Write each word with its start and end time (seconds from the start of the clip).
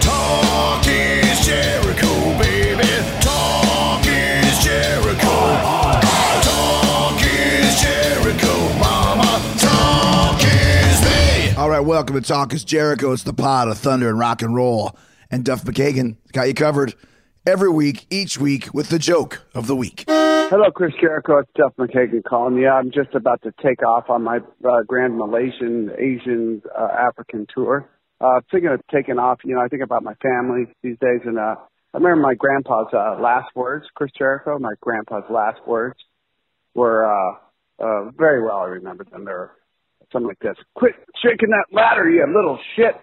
Talk 0.00 0.86
is 0.86 1.46
Jericho, 1.46 2.38
baby. 2.38 2.86
Talk 3.20 4.06
is 4.06 4.64
Jericho. 4.64 5.60
Talk 6.42 7.20
is 7.20 7.80
Jericho, 7.80 8.78
mama. 8.78 9.42
Talk 9.58 10.40
is 10.40 11.02
me. 11.04 11.56
All 11.56 11.68
right, 11.68 11.80
welcome 11.80 12.14
to 12.14 12.22
Talk 12.22 12.52
is 12.52 12.64
Jericho. 12.64 13.12
It's 13.12 13.24
the 13.24 13.32
pod 13.32 13.68
of 13.68 13.78
thunder 13.78 14.08
and 14.08 14.18
rock 14.18 14.42
and 14.42 14.54
roll. 14.54 14.96
And 15.30 15.44
Duff 15.44 15.64
McKagan 15.64 16.16
got 16.32 16.46
you 16.48 16.54
covered 16.54 16.94
every 17.44 17.70
week, 17.70 18.06
each 18.08 18.38
week, 18.38 18.72
with 18.72 18.88
the 18.88 18.98
joke 19.00 19.46
of 19.54 19.66
the 19.66 19.74
week. 19.76 20.04
Hello, 20.06 20.70
Chris 20.70 20.94
Jericho. 21.00 21.38
It's 21.38 21.50
Duff 21.56 21.74
McKagan 21.76 22.22
calling 22.24 22.56
you. 22.56 22.68
I'm 22.68 22.90
just 22.90 23.14
about 23.14 23.42
to 23.42 23.52
take 23.62 23.82
off 23.82 24.08
on 24.08 24.22
my 24.22 24.38
uh, 24.64 24.82
Grand 24.86 25.18
Malaysian 25.18 25.90
Asian 25.98 26.62
uh, 26.78 26.88
African 26.96 27.46
tour. 27.52 27.86
Uh, 28.20 28.40
thinking 28.50 28.70
of 28.70 28.80
taking 28.92 29.18
off, 29.18 29.40
you 29.44 29.54
know, 29.54 29.60
I 29.60 29.68
think 29.68 29.82
about 29.82 30.02
my 30.02 30.14
family 30.14 30.66
these 30.82 30.96
days, 31.00 31.20
and 31.24 31.38
uh, 31.38 31.54
I 31.94 31.96
remember 31.96 32.16
my 32.16 32.34
grandpa's 32.34 32.88
uh, 32.92 33.16
last 33.20 33.54
words, 33.54 33.86
Chris 33.94 34.10
Jericho. 34.18 34.58
My 34.58 34.72
grandpa's 34.80 35.24
last 35.30 35.60
words 35.66 35.96
were 36.74 37.06
uh, 37.06 37.34
uh, 37.78 38.10
very 38.10 38.42
well. 38.42 38.58
I 38.58 38.66
remember 38.66 39.04
them. 39.04 39.24
They're 39.24 39.52
something 40.12 40.26
like 40.28 40.40
this: 40.40 40.56
"Quit 40.74 40.94
shaking 41.22 41.50
that 41.50 41.66
ladder, 41.70 42.10
you 42.10 42.26
little 42.26 42.58
shit." 42.74 42.96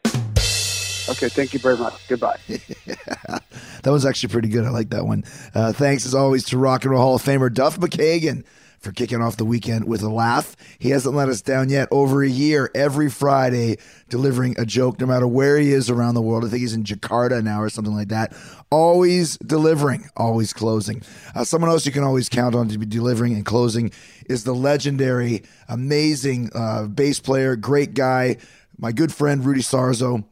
Okay, 1.07 1.29
thank 1.29 1.53
you 1.53 1.59
very 1.59 1.77
much. 1.77 1.93
Goodbye. 2.07 2.39
That 3.85 3.91
was 3.91 4.03
actually 4.03 4.29
pretty 4.29 4.47
good. 4.47 4.65
I 4.65 4.69
like 4.69 4.89
that 4.89 5.05
one. 5.05 5.23
Uh, 5.53 5.71
thanks, 5.71 6.07
as 6.07 6.15
always, 6.15 6.43
to 6.45 6.57
Rock 6.57 6.85
and 6.85 6.91
Roll 6.91 7.01
Hall 7.03 7.15
of 7.15 7.21
Famer 7.21 7.53
Duff 7.53 7.79
McKagan 7.79 8.43
for 8.85 8.91
kicking 8.91 9.19
off 9.19 9.35
the 9.35 9.45
weekend 9.45 9.85
with 9.85 10.03
a 10.03 10.09
laugh. 10.09 10.55
He 10.77 10.91
hasn't 10.91 11.15
let 11.15 11.27
us 11.27 11.41
down 11.41 11.69
yet. 11.69 11.87
Over 11.89 12.23
a 12.23 12.29
year, 12.29 12.69
every 12.75 13.09
Friday, 13.09 13.77
delivering 14.09 14.55
a 14.59 14.65
joke, 14.65 14.99
no 14.99 15.07
matter 15.07 15.27
where 15.27 15.57
he 15.57 15.71
is 15.71 15.89
around 15.89 16.13
the 16.13 16.21
world. 16.21 16.45
I 16.45 16.49
think 16.49 16.61
he's 16.61 16.75
in 16.75 16.83
Jakarta 16.83 17.43
now 17.43 17.61
or 17.61 17.69
something 17.69 17.95
like 17.95 18.09
that. 18.09 18.33
Always 18.69 19.37
delivering, 19.39 20.07
always 20.15 20.53
closing. 20.53 21.01
Uh, 21.33 21.43
someone 21.43 21.71
else 21.71 21.85
you 21.85 21.91
can 21.91 22.03
always 22.03 22.29
count 22.29 22.53
on 22.53 22.69
to 22.69 22.77
be 22.77 22.85
delivering 22.85 23.33
and 23.33 23.43
closing 23.43 23.91
is 24.29 24.43
the 24.43 24.53
legendary, 24.53 25.43
amazing 25.67 26.51
uh, 26.53 26.85
bass 26.85 27.19
player, 27.19 27.55
great 27.55 27.95
guy, 27.95 28.37
my 28.77 28.91
good 28.91 29.11
friend 29.11 29.43
Rudy 29.43 29.61
Sarzo. 29.61 30.23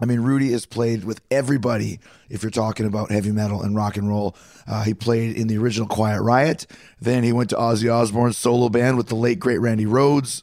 I 0.00 0.04
mean, 0.04 0.20
Rudy 0.20 0.52
has 0.52 0.66
played 0.66 1.04
with 1.04 1.20
everybody 1.30 2.00
if 2.28 2.42
you're 2.42 2.50
talking 2.50 2.86
about 2.86 3.10
heavy 3.10 3.32
metal 3.32 3.62
and 3.62 3.74
rock 3.74 3.96
and 3.96 4.08
roll. 4.08 4.36
Uh, 4.66 4.84
he 4.84 4.94
played 4.94 5.36
in 5.36 5.48
the 5.48 5.58
original 5.58 5.88
Quiet 5.88 6.22
Riot. 6.22 6.66
Then 7.00 7.24
he 7.24 7.32
went 7.32 7.50
to 7.50 7.56
Ozzy 7.56 7.92
Osbourne's 7.92 8.38
solo 8.38 8.68
band 8.68 8.96
with 8.96 9.08
the 9.08 9.16
late, 9.16 9.40
great 9.40 9.58
Randy 9.58 9.86
Rhoads. 9.86 10.42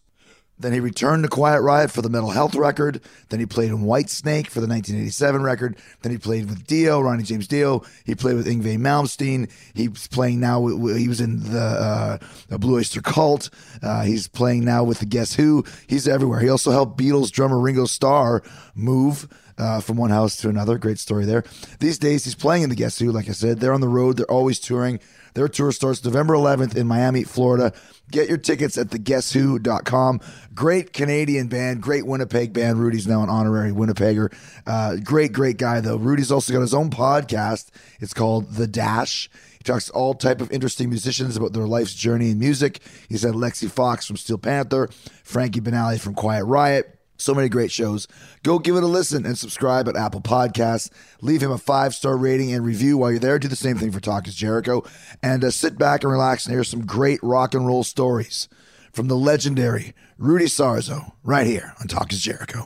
Then 0.57 0.71
he 0.71 0.79
returned 0.79 1.23
to 1.23 1.29
Quiet 1.29 1.61
Riot 1.61 1.91
for 1.91 2.01
the 2.01 2.09
Mental 2.09 2.29
Health 2.29 2.55
record. 2.55 3.01
Then 3.29 3.39
he 3.39 3.45
played 3.45 3.71
in 3.71 3.79
Whitesnake 3.79 4.47
for 4.47 4.61
the 4.61 4.67
1987 4.67 5.43
record. 5.43 5.75
Then 6.01 6.11
he 6.11 6.17
played 6.17 6.49
with 6.49 6.65
Dio, 6.65 7.01
Ronnie 7.01 7.23
James 7.23 7.47
Dio. 7.47 7.83
He 8.05 8.15
played 8.15 8.35
with 8.35 8.47
Yngwie 8.47 8.77
Malmsteen. 8.77 9.51
He's 9.73 10.07
playing 10.07 10.39
now. 10.39 10.65
He 10.65 11.07
was 11.07 11.19
in 11.19 11.51
the, 11.51 11.59
uh, 11.59 12.17
the 12.47 12.57
Blue 12.57 12.77
Oyster 12.77 13.01
Cult. 13.01 13.49
Uh, 13.83 14.03
he's 14.03 14.27
playing 14.27 14.63
now 14.63 14.83
with 14.83 14.99
the 14.99 15.05
Guess 15.05 15.35
Who. 15.35 15.65
He's 15.87 16.07
everywhere. 16.07 16.39
He 16.39 16.49
also 16.49 16.71
helped 16.71 16.97
Beatles 16.97 17.31
drummer 17.31 17.59
Ringo 17.59 17.85
Starr 17.85 18.41
move 18.75 19.27
uh, 19.57 19.81
from 19.81 19.97
one 19.97 20.09
house 20.09 20.37
to 20.37 20.49
another. 20.49 20.77
Great 20.77 20.99
story 20.99 21.25
there. 21.25 21.43
These 21.79 21.99
days, 21.99 22.25
he's 22.25 22.35
playing 22.35 22.63
in 22.63 22.69
the 22.69 22.75
Guess 22.75 22.99
Who. 22.99 23.11
Like 23.11 23.29
I 23.29 23.33
said, 23.33 23.59
they're 23.59 23.73
on 23.73 23.81
the 23.81 23.87
road. 23.87 24.17
They're 24.17 24.31
always 24.31 24.59
touring. 24.59 24.99
Their 25.35 25.49
tour 25.49 25.71
starts 25.73 26.03
November 26.03 26.33
11th 26.33 26.75
in 26.75 26.87
Miami, 26.87 27.23
Florida. 27.23 27.73
Get 28.09 28.29
your 28.29 28.37
tickets 28.37 28.77
at 28.77 28.87
theguesswho.com. 28.87 30.21
Great 30.53 30.93
Canadian 30.93 31.47
band, 31.47 31.81
great 31.81 32.05
Winnipeg 32.05 32.53
band. 32.53 32.79
Rudy's 32.79 33.05
now 33.05 33.21
an 33.21 33.29
honorary 33.29 33.71
Winnipegger. 33.71 34.33
Uh, 34.65 34.95
great, 35.03 35.33
great 35.33 35.57
guy 35.57 35.81
though. 35.81 35.97
Rudy's 35.97 36.31
also 36.31 36.53
got 36.53 36.61
his 36.61 36.73
own 36.73 36.89
podcast. 36.89 37.69
It's 37.99 38.13
called 38.13 38.53
The 38.53 38.65
Dash. 38.65 39.29
He 39.57 39.63
talks 39.63 39.87
to 39.87 39.91
all 39.91 40.13
type 40.13 40.39
of 40.39 40.51
interesting 40.51 40.87
musicians 40.89 41.35
about 41.35 41.51
their 41.51 41.67
life's 41.67 41.93
journey 41.93 42.31
in 42.31 42.39
music. 42.39 42.79
He's 43.09 43.23
had 43.23 43.33
Lexxi 43.33 43.69
Foxx 43.69 44.05
from 44.07 44.15
Steel 44.15 44.37
Panther, 44.37 44.89
Frankie 45.23 45.61
Banali 45.61 45.99
from 45.99 46.13
Quiet 46.13 46.45
Riot. 46.45 46.94
So 47.17 47.33
many 47.33 47.49
great 47.49 47.71
shows. 47.71 48.07
Go 48.43 48.59
give 48.59 48.75
it 48.75 48.83
a 48.83 48.87
listen 48.87 49.25
and 49.25 49.37
subscribe 49.37 49.87
at 49.87 49.95
Apple 49.95 50.21
Podcasts. 50.21 50.89
Leave 51.21 51.41
him 51.41 51.51
a 51.51 51.57
five 51.57 51.95
star 51.95 52.17
rating 52.17 52.53
and 52.53 52.65
review 52.65 52.97
while 52.97 53.11
you're 53.11 53.19
there. 53.19 53.39
Do 53.39 53.47
the 53.47 53.55
same 53.55 53.77
thing 53.77 53.91
for 53.91 53.99
Talk 53.99 54.27
is 54.27 54.35
Jericho. 54.35 54.83
And 55.23 55.43
uh, 55.43 55.51
sit 55.51 55.77
back 55.77 56.03
and 56.03 56.11
relax 56.11 56.45
and 56.45 56.53
hear 56.53 56.63
some 56.63 56.85
great 56.85 57.19
rock 57.23 57.53
and 57.53 57.65
roll 57.65 57.83
stories 57.83 58.49
from 58.91 59.07
the 59.07 59.15
legendary 59.15 59.93
Rudy 60.17 60.45
Sarzo 60.45 61.13
right 61.23 61.45
here 61.45 61.73
on 61.79 61.87
Talk 61.87 62.13
is 62.13 62.21
Jericho. 62.21 62.63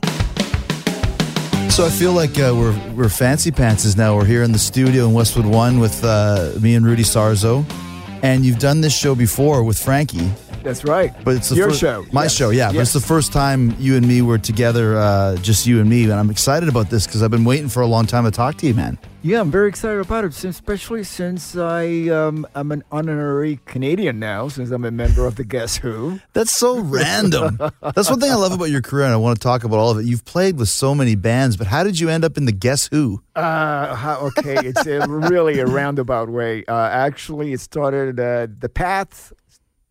So 1.70 1.86
I 1.86 1.90
feel 1.90 2.12
like 2.12 2.38
uh, 2.38 2.52
we're 2.54 2.76
we're 2.94 3.08
fancy 3.08 3.50
pantses 3.50 3.96
now. 3.96 4.16
We're 4.16 4.24
here 4.24 4.42
in 4.42 4.52
the 4.52 4.58
studio 4.58 5.06
in 5.06 5.12
Westwood 5.12 5.46
One 5.46 5.78
with 5.78 6.02
uh, 6.04 6.52
me 6.60 6.74
and 6.74 6.84
Rudy 6.84 7.04
Sarzo, 7.04 7.64
and 8.22 8.44
you've 8.44 8.58
done 8.58 8.80
this 8.80 8.96
show 8.96 9.14
before 9.14 9.62
with 9.62 9.78
Frankie. 9.78 10.30
That's 10.62 10.84
right. 10.84 11.12
But 11.24 11.36
it's 11.36 11.48
the 11.48 11.56
Your 11.56 11.70
fir- 11.70 11.76
show. 11.76 12.06
my 12.12 12.24
Yes. 12.24 12.34
show, 12.34 12.50
yeah. 12.50 12.68
But 12.72 12.78
it's 12.80 12.92
the 12.92 13.00
first 13.00 13.32
time 13.32 13.74
you 13.78 13.96
and 13.96 14.06
me 14.06 14.22
were 14.22 14.38
together, 14.38 14.96
uh, 14.96 15.36
just 15.36 15.66
you 15.66 15.80
and 15.80 15.88
me, 15.88 16.04
and 16.04 16.12
I'm 16.12 16.30
excited 16.30 16.68
about 16.68 16.90
this 16.90 17.06
because 17.06 17.22
I've 17.22 17.30
been 17.30 17.44
waiting 17.44 17.68
for 17.68 17.80
a 17.82 17.86
long 17.86 18.06
time 18.06 18.24
to 18.24 18.30
talk 18.30 18.56
to 18.58 18.66
you, 18.66 18.74
man. 18.74 18.98
Yeah, 19.22 19.40
I'm 19.40 19.50
very 19.50 19.68
excited 19.68 20.00
about 20.00 20.24
it, 20.24 20.44
especially 20.44 21.04
since 21.04 21.54
I 21.54 22.08
um, 22.08 22.46
I'm 22.54 22.72
an 22.72 22.82
honorary 22.90 23.60
Canadian 23.66 24.18
now, 24.18 24.48
since 24.48 24.70
I'm 24.70 24.82
a 24.86 24.90
member 24.90 25.26
of 25.26 25.36
the 25.36 25.44
Guess 25.44 25.76
Who. 25.76 26.20
That's 26.32 26.50
so 26.56 26.78
random. 26.80 27.58
That's 27.94 28.08
one 28.08 28.18
thing 28.18 28.30
I 28.30 28.34
love 28.36 28.52
about 28.52 28.70
your 28.70 28.80
career, 28.80 29.04
and 29.04 29.12
I 29.12 29.18
want 29.18 29.38
to 29.38 29.42
talk 29.42 29.62
about 29.64 29.78
all 29.78 29.90
of 29.90 29.98
it. 29.98 30.06
You've 30.06 30.24
played 30.24 30.56
with 30.56 30.70
so 30.70 30.94
many 30.94 31.16
bands, 31.16 31.58
but 31.58 31.66
how 31.66 31.82
did 31.84 32.00
you 32.00 32.08
end 32.08 32.24
up 32.24 32.38
in 32.38 32.46
the 32.46 32.52
Guess 32.52 32.88
Who? 32.88 33.20
Uh, 33.36 33.94
how, 33.94 34.30
okay, 34.38 34.56
it's 34.66 34.86
a 34.86 35.06
really 35.06 35.58
a 35.60 35.66
roundabout 35.66 36.30
way. 36.30 36.64
Uh, 36.66 36.74
actually, 36.88 37.52
it 37.52 37.60
started 37.60 38.18
uh, 38.18 38.46
the 38.58 38.70
path 38.70 39.34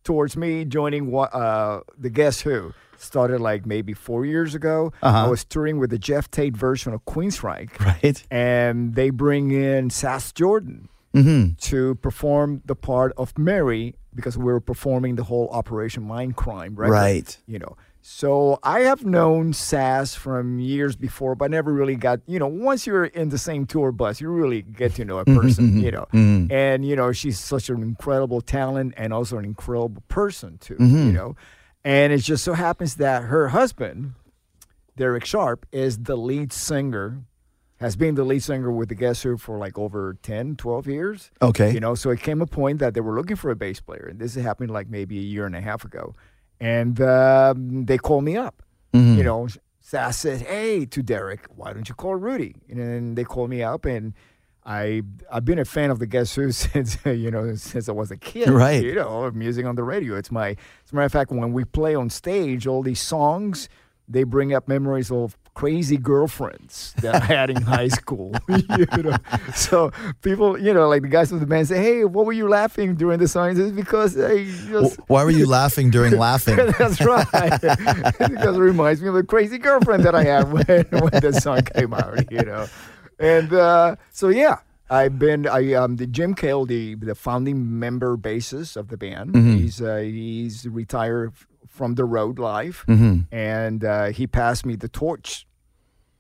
towards 0.10 0.36
me 0.36 0.66
joining 0.66 1.16
uh, 1.16 1.82
the 1.96 2.10
Guess 2.10 2.42
Who 2.42 2.74
started 2.98 3.40
like 3.42 3.68
maybe 3.68 3.94
four 3.94 4.26
years 4.26 4.56
ago. 4.56 4.92
Uh-huh. 5.04 5.26
I 5.26 5.28
was 5.30 5.44
touring 5.46 5.78
with 5.78 5.92
the 5.92 6.00
Geoff 6.00 6.32
Tate 6.32 6.58
version 6.58 6.94
of 6.94 7.06
Queensryche, 7.06 7.80
Right? 7.80 8.24
and 8.32 8.96
they 8.96 9.12
bring 9.12 9.52
in 9.52 9.92
Sass 9.92 10.32
Jordan 10.32 10.90
Mm-hmm. 11.16 11.54
to 11.70 11.96
perform 11.96 12.62
the 12.66 12.76
part 12.76 13.14
of 13.18 13.36
Mary 13.38 13.96
because 14.16 14.36
we 14.38 14.44
were 14.46 14.60
performing 14.60 15.16
the 15.16 15.24
whole 15.24 15.48
Operation 15.50 16.04
Mindcrime, 16.04 16.76
right? 16.78 16.90
Right. 16.90 17.38
You 17.48 17.58
know. 17.60 17.78
So 18.02 18.60
I 18.64 18.82
have 18.82 19.06
known 19.06 19.54
Sass 19.54 20.16
from 20.16 20.60
years 20.60 20.96
before, 20.96 21.36
but 21.36 21.52
never 21.52 21.74
really 21.74 21.96
got, 21.96 22.22
you 22.28 22.40
know, 22.40 22.48
once 22.48 22.88
you're 22.88 23.06
in 23.06 23.30
the 23.30 23.38
same 23.38 23.66
tour 23.66 23.92
bus, 23.92 24.22
you 24.22 24.30
really 24.30 24.62
get 24.62 24.96
to 24.96 25.06
know 25.06 25.20
a 25.20 25.26
mm-hmm, 25.26 25.40
person, 25.40 25.68
mm-hmm, 25.68 25.80
you 25.82 25.92
know. 25.92 26.08
Mm-hmm. 26.14 26.52
And, 26.52 26.86
you 26.86 26.96
know, 26.96 27.12
she's 27.12 27.40
such 27.40 27.70
an 27.70 27.82
incredible 27.84 28.42
talent 28.42 28.94
and 28.96 29.14
also 29.14 29.38
an 29.38 29.46
incredible 29.46 30.02
person, 30.08 30.58
too, 30.60 30.78
you 30.80 31.12
know. 31.12 31.36
And 31.84 32.14
it 32.14 32.20
just 32.20 32.44
so 32.44 32.54
happens 32.54 32.96
that 32.96 33.24
her 33.24 33.50
husband, 33.50 34.14
Derek 34.96 35.26
Sharp, 35.26 35.66
is 35.72 36.00
the 36.00 36.16
lead 36.16 36.54
singer, 36.54 37.24
has 37.78 37.96
been 37.96 38.16
the 38.16 38.24
lead 38.24 38.44
singer 38.44 38.72
with 38.72 38.90
the 38.90 38.96
Guess 38.96 39.24
Who 39.24 39.38
for 39.38 39.58
like 39.58 39.78
over 39.78 40.18
10, 40.22 40.56
12 40.56 40.88
years. 40.88 41.32
Okay. 41.42 41.72
You 41.72 41.80
know, 41.80 41.96
so 41.96 42.10
it 42.10 42.22
came 42.22 42.42
a 42.42 42.46
point 42.46 42.80
that 42.80 42.94
they 42.94 43.02
were 43.02 43.16
looking 43.16 43.38
for 43.38 43.52
a 43.52 43.56
bass 43.56 43.80
player. 43.80 44.08
And 44.10 44.20
this 44.20 44.36
is 44.36 44.44
happening 44.44 44.70
like 44.70 44.90
maybe 44.90 45.18
a 45.18 45.22
year 45.22 45.46
and 45.46 45.56
a 45.56 45.62
half 45.62 45.86
ago. 45.86 46.16
And 46.60 47.00
um, 47.02 47.86
they 47.86 47.98
called 47.98 48.24
me 48.24 48.38
up. 48.38 48.64
You 48.94 49.24
know, 49.24 49.48
Sass 49.80 50.18
said, 50.18 50.42
"Hey, 50.42 50.86
to 50.86 51.04
Derek, 51.04 51.46
why 51.56 51.74
don't 51.74 51.88
you 51.88 51.96
call 51.96 52.16
Rudy?" 52.16 52.56
And 52.70 52.80
then 52.80 53.16
they 53.16 53.24
called 53.24 53.50
me 53.50 53.62
up, 53.64 53.86
and 53.86 54.14
I 54.66 55.04
I've 55.32 55.46
been 55.46 55.60
a 55.60 55.66
fan 55.66 55.92
of 55.92 56.00
the 56.00 56.08
Guess 56.08 56.36
Who 56.36 56.52
since 56.64 56.98
you 57.06 57.32
know 57.32 57.56
since 57.56 57.88
I 57.88 57.92
was 57.92 58.12
a 58.12 58.18
kid. 58.18 58.50
Right. 58.50 58.84
You 58.84 58.96
know, 58.96 59.30
music 59.32 59.66
on 59.66 59.76
the 59.76 59.84
radio. 59.84 60.16
It's 60.16 60.32
my. 60.32 60.50
As 60.50 60.92
a 60.92 60.96
matter 60.96 61.06
of 61.06 61.12
fact, 61.12 61.32
when 61.32 61.54
we 61.54 61.66
play 61.66 61.96
on 61.96 62.10
stage, 62.10 62.68
all 62.68 62.82
these 62.82 63.00
songs 63.02 63.70
they 64.10 64.24
bring 64.24 64.54
up 64.54 64.68
memories 64.68 65.12
of 65.12 65.38
crazy 65.60 65.98
girlfriends 65.98 66.94
that 67.02 67.16
I 67.16 67.26
had 67.26 67.50
in 67.50 67.62
high 67.62 67.90
school. 67.90 68.34
you 68.48 69.04
know, 69.04 69.18
so 69.54 69.92
people, 70.22 70.58
you 70.58 70.74
know, 70.74 70.88
like 70.88 71.02
the 71.02 71.10
guys 71.10 71.28
from 71.30 71.42
the 71.42 71.46
band 71.46 71.68
say, 71.68 71.84
"Hey, 71.84 72.06
what 72.06 72.26
were 72.26 72.32
you 72.32 72.48
laughing 72.48 72.96
during 72.96 73.20
the 73.20 73.28
song?" 73.28 73.60
It's 73.60 73.72
because 73.72 74.18
I 74.18 74.46
just. 74.46 74.98
Why 75.08 75.26
were 75.26 75.32
you 75.42 75.46
laughing 75.46 75.90
during 75.90 76.18
laughing? 76.18 76.56
That's 76.80 77.02
right. 77.02 77.60
because 77.60 78.56
it 78.58 78.66
reminds 78.72 79.02
me 79.02 79.10
of 79.10 79.16
the 79.16 79.24
crazy 79.24 79.58
girlfriend 79.58 80.06
that 80.06 80.16
I 80.16 80.24
had 80.24 80.50
when, 80.50 80.86
when 81.04 81.22
the 81.22 81.38
song 81.42 81.64
came 81.64 81.94
out, 81.94 82.32
you 82.32 82.44
know. 82.44 82.68
And 83.20 83.52
uh, 83.52 83.98
so, 84.12 84.30
yeah, 84.30 84.60
I've 84.90 85.20
been, 85.20 85.46
I 85.46 85.74
um, 85.74 85.98
the 85.98 86.08
Jim 86.08 86.36
Kale, 86.36 86.66
the, 86.66 86.96
the 86.96 87.16
founding 87.16 87.78
member 87.80 88.16
bassist 88.16 88.78
of 88.78 88.88
the 88.88 88.96
band. 88.96 89.36
He's 89.36 89.82
uh, 89.82 89.98
he's 89.98 90.66
retired 90.70 91.34
from 91.68 91.96
the 91.96 92.06
road 92.06 92.40
life, 92.40 92.86
and 93.30 93.84
uh, 93.84 94.06
he 94.08 94.26
passed 94.26 94.66
me 94.66 94.78
the 94.78 94.88
torch. 94.88 95.46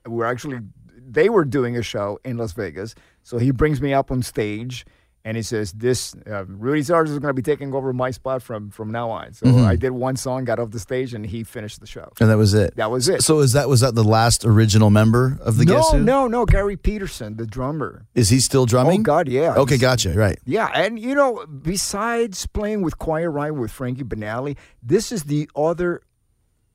We're 0.09 0.25
actually, 0.25 0.59
they 0.95 1.29
were 1.29 1.45
doing 1.45 1.77
a 1.77 1.83
show 1.83 2.19
in 2.25 2.37
Las 2.37 2.53
Vegas, 2.53 2.95
so 3.23 3.37
he 3.37 3.51
brings 3.51 3.81
me 3.81 3.93
up 3.93 4.11
on 4.11 4.21
stage. 4.21 4.85
And 5.25 5.35
he 5.35 5.43
says, 5.43 5.73
"This 5.73 6.15
uh, 6.31 6.45
Rudy 6.45 6.81
Sargent 6.81 7.11
is 7.13 7.19
going 7.19 7.29
to 7.29 7.33
be 7.33 7.41
taking 7.41 7.75
over 7.75 7.91
my 7.91 8.09
spot 8.09 8.41
from 8.41 8.69
from 8.71 8.89
now 8.89 9.09
on." 9.09 9.33
So 9.33 9.49
I 9.65 9.75
did 9.75 9.91
one 9.91 10.15
song, 10.15 10.45
got 10.45 10.59
off 10.59 10.71
the 10.71 10.79
stage, 10.79 11.13
and 11.13 11.25
he 11.25 11.43
finished 11.43 11.81
the 11.81 11.85
show. 11.85 12.09
And 12.21 12.29
that 12.29 12.37
was 12.37 12.53
it. 12.53 12.77
That 12.77 12.89
was 12.89 13.09
it. 13.09 13.21
So 13.21 13.39
is 13.39 13.51
that 13.51 13.67
was 13.67 13.81
that 13.81 13.95
the 13.95 14.03
last 14.03 14.45
original 14.45 14.89
member 14.89 15.37
of 15.41 15.57
the 15.57 15.65
no, 15.65 15.73
Guess 15.73 15.91
Who? 15.91 15.99
no, 15.99 16.27
no. 16.29 16.45
Garry 16.45 16.77
Peterson, 16.77 17.35
the 17.35 17.45
drummer. 17.45 18.07
Is 18.15 18.29
he 18.29 18.39
still 18.39 18.65
drumming? 18.65 19.01
Oh 19.01 19.03
God, 19.03 19.27
yeah. 19.27 19.55
Okay, 19.55 19.77
gotcha. 19.77 20.13
Right. 20.13 20.39
Yeah, 20.45 20.71
and 20.73 20.97
you 20.97 21.13
know, 21.13 21.45
besides 21.45 22.45
playing 22.47 22.81
with 22.81 22.97
Quiet 22.97 23.29
Riot 23.29 23.55
with 23.55 23.71
Frankie 23.71 24.05
Banali, 24.05 24.55
this 24.81 25.11
is 25.11 25.25
the 25.25 25.49
other 25.53 26.01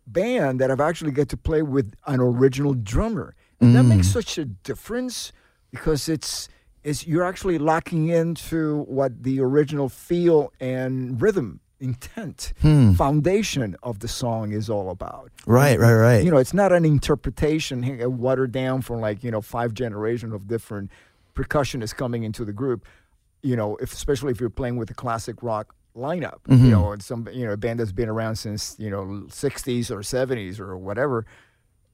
band 0.06 0.60
that 0.60 0.70
I've 0.70 0.80
actually 0.80 1.12
get 1.12 1.28
to 1.30 1.36
play 1.36 1.62
with 1.62 1.94
an 2.06 2.20
original 2.20 2.74
drummer, 2.74 3.34
and 3.60 3.74
that 3.74 3.84
makes 3.84 4.08
mm. 4.08 4.12
such 4.12 4.36
a 4.38 4.44
difference 4.44 5.32
because 5.70 6.08
it's 6.08 6.48
it's 6.82 7.06
you're 7.06 7.24
actually 7.24 7.58
locking 7.58 8.08
into 8.08 8.82
what 8.82 9.22
the 9.22 9.40
original 9.40 9.88
feel 9.88 10.52
and 10.60 11.20
rhythm 11.20 11.60
intent 11.80 12.52
hmm. 12.60 12.92
foundation 12.92 13.76
of 13.82 13.98
the 13.98 14.08
song 14.08 14.52
is 14.52 14.70
all 14.70 14.90
about 14.90 15.30
Right, 15.46 15.78
right, 15.78 15.94
right. 15.94 16.24
you 16.24 16.30
know, 16.30 16.38
it's 16.38 16.54
not 16.54 16.72
an 16.72 16.84
interpretation 16.84 17.82
watered 18.18 18.52
down 18.52 18.82
from 18.82 19.00
like 19.00 19.24
you 19.24 19.30
know 19.30 19.40
five 19.40 19.74
generations 19.74 20.32
of 20.32 20.46
different 20.46 20.90
percussionists 21.34 21.94
coming 21.94 22.22
into 22.22 22.44
the 22.44 22.52
group. 22.52 22.86
You 23.42 23.56
know, 23.56 23.76
if 23.76 23.92
especially 23.92 24.32
if 24.32 24.40
you're 24.40 24.50
playing 24.50 24.76
with 24.76 24.90
a 24.90 24.94
classic 24.94 25.42
rock 25.42 25.74
lineup, 25.96 26.40
you 26.48 26.70
know, 26.70 26.92
and 26.92 27.02
some 27.02 27.28
you 27.32 27.46
know 27.46 27.52
a 27.52 27.56
band 27.56 27.78
that's 27.80 27.92
been 27.92 28.08
around 28.08 28.36
since 28.36 28.76
you 28.78 28.90
know 28.90 29.04
60s 29.28 29.90
or 29.90 29.98
70s 30.00 30.58
or 30.60 30.76
whatever. 30.76 31.24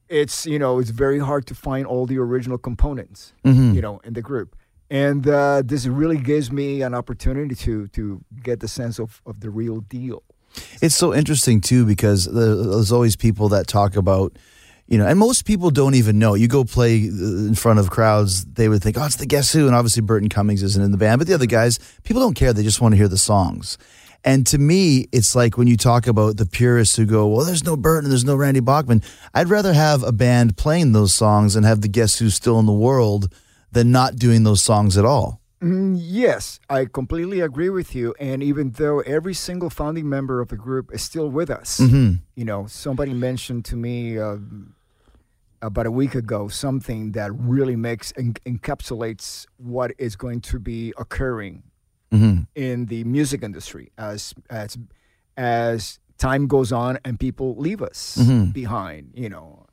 It's 0.09 0.47
you 0.47 0.59
know 0.59 0.79
it's 0.81 0.91
very 0.91 1.19
hard 1.19 1.47
to 1.47 1.55
find 1.55 1.87
all 1.87 2.07
the 2.07 2.19
original 2.19 2.59
components, 2.59 3.33
you 3.75 3.81
know, 3.81 4.01
in 4.05 4.15
the 4.15 4.23
group. 4.23 4.57
And 4.91 5.29
uh, 5.29 5.63
this 5.65 5.87
really 5.87 6.19
gives 6.19 6.51
me 6.51 6.83
an 6.83 6.95
opportunity 6.95 7.55
to 7.67 7.87
to 7.89 8.25
get 8.43 8.61
the 8.61 8.69
sense 8.69 8.99
of, 8.99 9.23
of 9.25 9.41
the 9.41 9.51
real 9.51 9.81
deal. 9.83 10.23
It's 10.83 10.97
so 10.97 11.15
interesting 11.15 11.61
too 11.61 11.85
because 11.87 12.25
there's 12.25 12.91
always 12.91 13.15
people 13.17 13.49
that 13.51 13.69
talk 13.69 13.95
about, 13.97 14.37
you 14.91 14.99
know, 14.99 15.07
and 15.07 15.19
most 15.19 15.47
people 15.47 15.71
don't 15.71 15.95
even 15.95 16.19
know. 16.19 16.35
You 16.35 16.49
go 16.49 16.65
play 16.65 17.05
uh, 17.05 17.47
in 17.49 17.55
front 17.55 17.79
of 17.79 17.89
crowds, 17.91 18.45
they 18.45 18.69
would 18.69 18.83
think, 18.83 18.99
oh, 18.99 19.05
it's 19.07 19.17
the 19.17 19.25
Guess 19.25 19.53
Who, 19.53 19.67
and 19.67 19.75
obviously 19.75 20.03
Burton 20.03 20.29
Cummings 20.29 20.63
isn't 20.63 20.83
in 20.83 20.91
the 20.91 20.99
band, 20.99 21.21
but 21.21 21.29
the 21.29 21.35
other 21.35 21.47
guys, 21.47 21.79
people 22.03 22.21
don't 22.21 22.35
care. 22.35 22.53
They 22.53 22.63
just 22.65 22.81
want 22.83 22.93
to 22.93 22.97
hear 22.97 23.09
the 23.09 23.17
songs. 23.17 23.79
And 24.23 24.47
to 24.49 24.59
me, 24.59 25.07
it's 25.13 25.35
like 25.35 25.57
when 25.57 25.67
you 25.69 25.79
talk 25.79 26.07
about 26.07 26.37
the 26.37 26.45
purists 26.45 26.97
who 26.97 27.07
go, 27.07 27.27
well, 27.29 27.47
there's 27.47 27.65
no 27.65 27.77
Burton, 27.77 28.05
and 28.07 28.13
there's 28.13 28.25
no 28.25 28.37
Randy 28.37 28.61
Bachman. 28.61 29.03
I'd 29.33 29.49
rather 29.49 29.73
have 29.73 30.03
a 30.03 30.13
band 30.13 30.59
playing 30.59 30.93
those 30.93 31.15
songs 31.15 31.57
and 31.57 31.65
have 31.65 31.81
the 31.81 31.89
Guess 31.89 32.19
Who 32.19 32.29
still 32.29 32.59
in 32.59 32.67
the 32.67 32.73
world 32.73 33.33
than 33.73 33.93
not 33.93 34.17
doing 34.17 34.43
those 34.43 34.63
songs 34.63 34.99
at 34.99 35.05
all. 35.07 35.41
Mm, 35.63 35.97
Yes, 36.03 36.59
I 36.69 36.87
completely 36.87 37.41
agree 37.41 37.71
with 37.71 37.95
you. 37.95 38.15
And 38.19 38.43
even 38.43 38.73
though 38.73 39.01
every 39.01 39.35
single 39.35 39.71
founding 39.71 40.09
member 40.09 40.41
of 40.41 40.49
the 40.49 40.57
group 40.57 40.93
is 40.93 41.03
still 41.03 41.31
with 41.31 41.49
us, 41.49 41.79
you 41.81 42.45
know, 42.45 42.67
somebody 42.67 43.13
mentioned 43.15 43.65
to 43.67 43.77
me 43.77 44.19
uh, 44.19 44.37
about 45.63 45.87
a 45.87 45.91
week 45.91 46.15
ago 46.15 46.49
something 46.49 47.13
that 47.13 47.31
really 47.35 47.77
makes 47.77 48.13
en- 48.17 48.35
encapsulates 48.47 49.47
what 49.57 49.93
is 49.99 50.17
going 50.17 50.41
to 50.41 50.59
be 50.59 50.93
occurring 50.99 51.63
mm-hmm. 52.13 52.43
in 52.55 52.87
the 52.87 53.05
music 53.05 53.43
industry 53.43 53.91
as 53.99 54.35
as 54.49 54.79
as 55.37 55.99
time 56.19 56.47
goes 56.47 56.73
on 56.73 56.99
and 57.05 57.19
people 57.19 57.57
leave 57.57 57.83
us 57.83 58.19
mm-hmm. 58.21 58.51
behind. 58.51 59.13
You 59.15 59.29
know, 59.29 59.67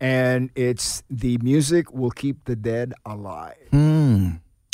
and 0.00 0.50
it's 0.54 1.02
the 1.10 1.38
music 1.38 1.92
will 1.92 2.10
keep 2.10 2.44
the 2.44 2.56
dead 2.56 2.94
alive. 3.04 3.56
Hmm. 3.70 4.30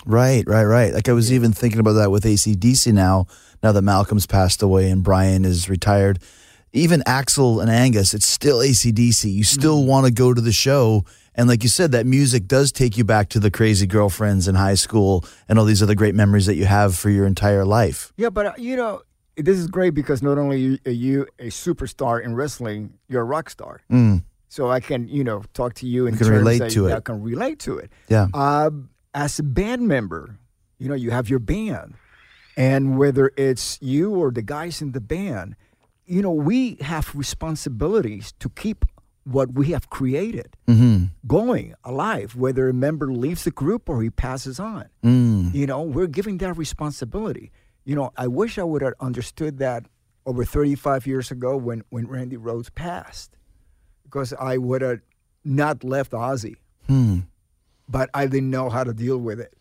Right, 0.06 0.44
right, 0.46 0.64
right. 0.64 0.94
Like 0.94 1.08
I 1.08 1.12
was 1.12 1.32
even 1.32 1.52
thinking 1.52 1.80
about 1.80 1.94
that 1.94 2.12
with 2.12 2.22
ACDC 2.22 2.92
now, 2.92 3.26
now 3.60 3.72
that 3.72 3.82
Malcolm's 3.82 4.26
passed 4.26 4.62
away 4.62 4.88
and 4.88 5.02
Brian 5.02 5.44
is 5.44 5.68
retired. 5.68 6.20
Even 6.76 7.00
Axl 7.06 7.60
and 7.62 7.70
Angus, 7.70 8.12
it's 8.14 8.26
still 8.26 8.58
ACDC. 8.58 9.32
You 9.32 9.44
still 9.44 9.78
Mm-hmm. 9.78 9.88
want 9.88 10.06
to 10.06 10.12
go 10.12 10.34
to 10.34 10.40
the 10.40 10.52
show. 10.52 11.04
And 11.34 11.48
like 11.48 11.62
you 11.62 11.68
said, 11.68 11.92
that 11.92 12.06
music 12.06 12.46
does 12.46 12.70
take 12.72 12.96
you 12.96 13.04
back 13.04 13.28
to 13.30 13.40
the 13.40 13.50
crazy 13.50 13.86
girlfriends 13.86 14.46
in 14.48 14.54
high 14.54 14.74
school 14.74 15.24
and 15.48 15.58
all 15.58 15.64
these 15.64 15.82
other 15.82 15.94
great 15.94 16.14
memories 16.14 16.46
that 16.46 16.54
you 16.56 16.64
have 16.66 16.94
for 16.96 17.10
your 17.10 17.26
entire 17.26 17.64
life. 17.64 18.12
Yeah, 18.16 18.30
but 18.30 18.46
uh, 18.46 18.52
you 18.58 18.76
know, 18.76 19.02
this 19.36 19.58
is 19.58 19.66
great 19.68 19.90
because 19.94 20.22
not 20.22 20.38
only 20.38 20.78
are 20.86 20.90
you 20.90 21.26
a 21.38 21.46
superstar 21.48 22.22
in 22.24 22.34
wrestling, 22.34 22.94
you're 23.08 23.22
a 23.22 23.24
rock 23.24 23.50
star. 23.50 23.80
So 24.48 24.70
I 24.70 24.80
can, 24.80 25.08
you 25.08 25.24
know, 25.24 25.42
talk 25.54 25.74
to 25.74 25.86
you 25.86 26.06
and 26.06 26.16
Mm. 26.16 26.20
can 26.20 26.28
relate 26.30 26.58
that 26.60 26.70
to 26.72 26.86
it. 26.88 26.94
I 26.94 27.00
can 27.00 27.22
relate 27.22 27.58
to 27.60 27.76
it. 27.78 27.90
Yeah. 28.08 28.28
Uh, 28.32 28.70
as 29.14 29.38
a 29.38 29.42
band 29.42 29.86
member, 29.88 30.38
you 30.78 30.88
know, 30.88 30.94
you 30.94 31.10
have 31.10 31.28
your 31.28 31.38
band, 31.40 31.94
and 32.56 32.96
whether 32.96 33.32
it's 33.36 33.78
you 33.82 34.14
or 34.14 34.30
the 34.30 34.42
guys 34.42 34.80
in 34.80 34.92
the 34.92 35.00
band, 35.00 35.56
you 36.06 36.22
know, 36.22 36.30
we 36.30 36.76
have 36.80 37.14
responsibilities 37.14 38.32
to 38.40 38.48
keep 38.48 38.84
what 39.24 39.52
we 39.54 39.72
have 39.72 39.90
created 39.90 40.56
mm-hmm. 40.68 41.04
going 41.26 41.74
alive. 41.84 42.36
Whether 42.36 42.68
a 42.68 42.72
member 42.72 43.12
leaves 43.12 43.44
the 43.44 43.50
group 43.50 43.88
or 43.88 44.02
he 44.02 44.10
passes 44.10 44.60
on, 44.60 44.88
mm. 45.04 45.52
you 45.52 45.66
know, 45.66 45.82
we're 45.82 46.06
giving 46.06 46.38
that 46.38 46.56
responsibility. 46.56 47.50
You 47.84 47.96
know, 47.96 48.12
I 48.16 48.28
wish 48.28 48.58
I 48.58 48.62
would 48.62 48.82
have 48.82 48.94
understood 49.00 49.58
that 49.58 49.86
over 50.24 50.44
35 50.44 51.06
years 51.06 51.30
ago 51.30 51.56
when 51.56 51.82
when 51.90 52.06
Randy 52.06 52.36
Rhoads 52.36 52.72
passed, 52.74 53.36
because 54.04 54.32
I 54.32 54.58
would 54.58 54.82
have 54.82 55.00
not 55.44 55.84
left 55.84 56.12
Ozzy 56.12 56.56
hmm. 56.86 57.20
but 57.88 58.10
I 58.14 58.26
didn't 58.26 58.50
know 58.50 58.70
how 58.70 58.84
to 58.84 58.92
deal 58.92 59.18
with 59.18 59.40
it. 59.40 59.54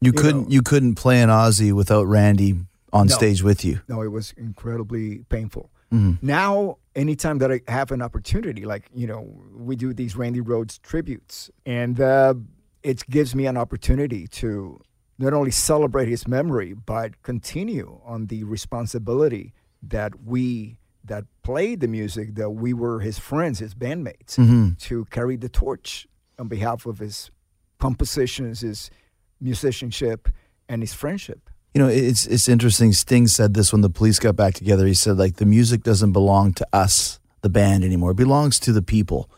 You 0.00 0.12
couldn't 0.12 0.42
know. 0.42 0.48
you 0.48 0.62
couldn't 0.62 0.94
play 0.94 1.20
an 1.22 1.28
Ozzy 1.28 1.72
without 1.72 2.04
Randy 2.04 2.56
on 2.92 3.08
No. 3.08 3.14
stage 3.14 3.42
with 3.42 3.64
you. 3.64 3.80
No, 3.88 4.02
it 4.02 4.12
was 4.12 4.32
incredibly 4.36 5.24
painful. 5.28 5.70
Mm-hmm. 5.92 6.26
Now, 6.26 6.78
anytime 6.94 7.38
that 7.38 7.50
I 7.52 7.60
have 7.68 7.90
an 7.92 8.02
opportunity, 8.02 8.64
like 8.64 8.84
you 8.94 9.06
know, 9.06 9.22
we 9.54 9.74
do 9.76 9.92
these 9.94 10.16
Randy 10.16 10.40
Rhoads 10.40 10.80
tributes, 10.82 11.50
and 11.64 12.00
uh, 12.00 12.34
it 12.82 13.04
gives 13.08 13.34
me 13.34 13.46
an 13.46 13.56
opportunity 13.56 14.26
to 14.28 14.80
not 15.18 15.32
only 15.32 15.50
celebrate 15.50 16.08
his 16.08 16.28
memory, 16.28 16.74
but 16.74 17.22
continue 17.22 18.00
on 18.04 18.26
the 18.26 18.44
responsibility 18.44 19.52
that 19.82 20.12
we 20.24 20.78
that 21.04 21.24
played 21.42 21.80
the 21.80 21.88
music 21.88 22.34
that 22.34 22.50
we 22.50 22.74
were 22.74 23.00
his 23.00 23.18
friends, 23.18 23.58
his 23.60 23.74
bandmates, 23.74 24.36
Mm-hmm. 24.36 24.72
to 24.78 25.06
carry 25.06 25.36
the 25.36 25.48
torch 25.48 26.06
on 26.38 26.48
behalf 26.48 26.84
of 26.86 26.98
his 26.98 27.30
compositions, 27.78 28.60
his 28.60 28.90
musicianship, 29.40 30.28
and 30.68 30.82
his 30.82 30.92
friendship. 30.92 31.48
You 31.74 31.82
know, 31.82 31.88
it's 31.88 32.26
it's 32.26 32.48
interesting. 32.48 32.92
Sting 32.92 33.26
said 33.26 33.54
this 33.54 33.72
when 33.72 33.82
the 33.82 33.90
police 33.90 34.18
got 34.18 34.36
back 34.36 34.54
together. 34.54 34.86
He 34.86 34.94
said 34.94 35.18
like 35.18 35.36
the 35.36 35.46
music 35.46 35.82
doesn't 35.82 36.12
belong 36.12 36.54
to 36.54 36.66
us, 36.72 37.20
the 37.42 37.48
band 37.48 37.84
anymore. 37.84 38.12
It 38.12 38.16
belongs 38.16 38.58
to 38.60 38.72
the 38.72 38.82
people. 38.82 39.30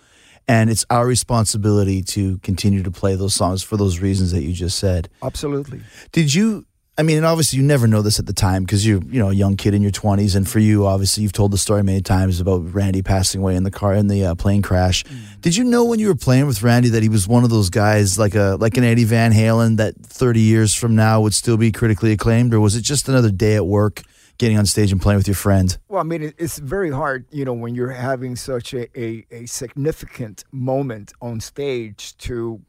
And 0.49 0.69
it's 0.69 0.85
our 0.91 1.07
responsibility 1.07 2.03
to 2.03 2.39
continue 2.39 2.83
to 2.83 2.91
play 2.91 3.15
those 3.15 3.35
songs 3.35 3.63
for 3.63 3.77
those 3.77 4.01
reasons 4.01 4.33
that 4.33 4.43
you 4.43 4.53
just 4.53 4.79
said. 4.79 5.09
Absolutely. 5.23 5.83
Did 6.11 6.35
you 6.35 6.67
I 7.01 7.03
mean, 7.03 7.17
and 7.17 7.25
obviously 7.25 7.59
you 7.59 7.65
never 7.65 7.87
know 7.87 8.03
this 8.03 8.19
at 8.19 8.27
the 8.27 8.35
time 8.35 8.63
because 8.63 8.87
you're, 8.87 9.03
you 9.05 9.19
know, 9.19 9.31
a 9.31 9.33
young 9.33 9.57
kid 9.57 9.73
in 9.73 9.81
your 9.81 9.91
20s 9.91 10.37
and 10.37 10.47
for 10.47 10.59
you 10.59 10.85
obviously 10.85 11.23
you've 11.23 11.33
told 11.33 11.51
the 11.51 11.57
story 11.57 11.83
many 11.83 12.03
times 12.03 12.43
about 12.43 12.75
Randy 12.75 13.01
passing 13.01 13.41
away 13.41 13.57
in 13.57 13.63
the 13.63 13.71
car 13.71 13.95
in 13.95 14.09
the 14.09 14.23
uh, 14.23 14.35
plane 14.35 14.61
crash. 14.61 15.05
Did 15.41 15.57
you 15.57 15.65
know 15.65 15.83
when 15.87 15.99
you 15.99 16.09
were 16.09 16.15
playing 16.15 16.47
with 16.47 16.63
Randy 16.63 16.91
that 16.91 17.03
he 17.03 17.09
was 17.09 17.27
one 17.27 17.43
of 17.43 17.49
those 17.49 17.71
guys 17.71 18.19
like 18.19 18.35
a 18.35 18.59
like 18.61 18.77
an 18.77 18.85
Eddie 18.85 19.05
Van 19.05 19.33
Halen 19.33 19.79
that 19.79 19.95
30 19.97 20.41
years 20.41 20.75
from 20.75 20.95
now 20.95 21.23
would 21.23 21.33
still 21.33 21.57
be 21.57 21.73
critically 21.73 22.13
acclaimed 22.13 22.53
or 22.53 22.61
was 22.61 22.77
it 22.77 22.83
just 22.83 23.09
another 23.09 23.31
day 23.31 23.57
at 23.57 23.65
work 23.65 24.03
getting 24.37 24.59
on 24.59 24.67
stage 24.67 24.93
and 24.93 25.01
playing 25.01 25.17
with 25.17 25.27
your 25.27 25.35
friend? 25.35 25.79
Well, 25.89 26.03
I 26.03 26.05
mean, 26.05 26.35
it's 26.37 26.59
very 26.59 26.91
hard, 26.91 27.25
you 27.31 27.47
know, 27.47 27.55
when 27.55 27.75
you're 27.75 27.93
having 27.93 28.37
such 28.37 28.75
a, 28.75 28.89
a, 28.95 29.25
a 29.31 29.47
significant 29.47 30.45
moment 30.53 31.15
on 31.23 31.41
stage 31.41 32.15
to 32.19 32.61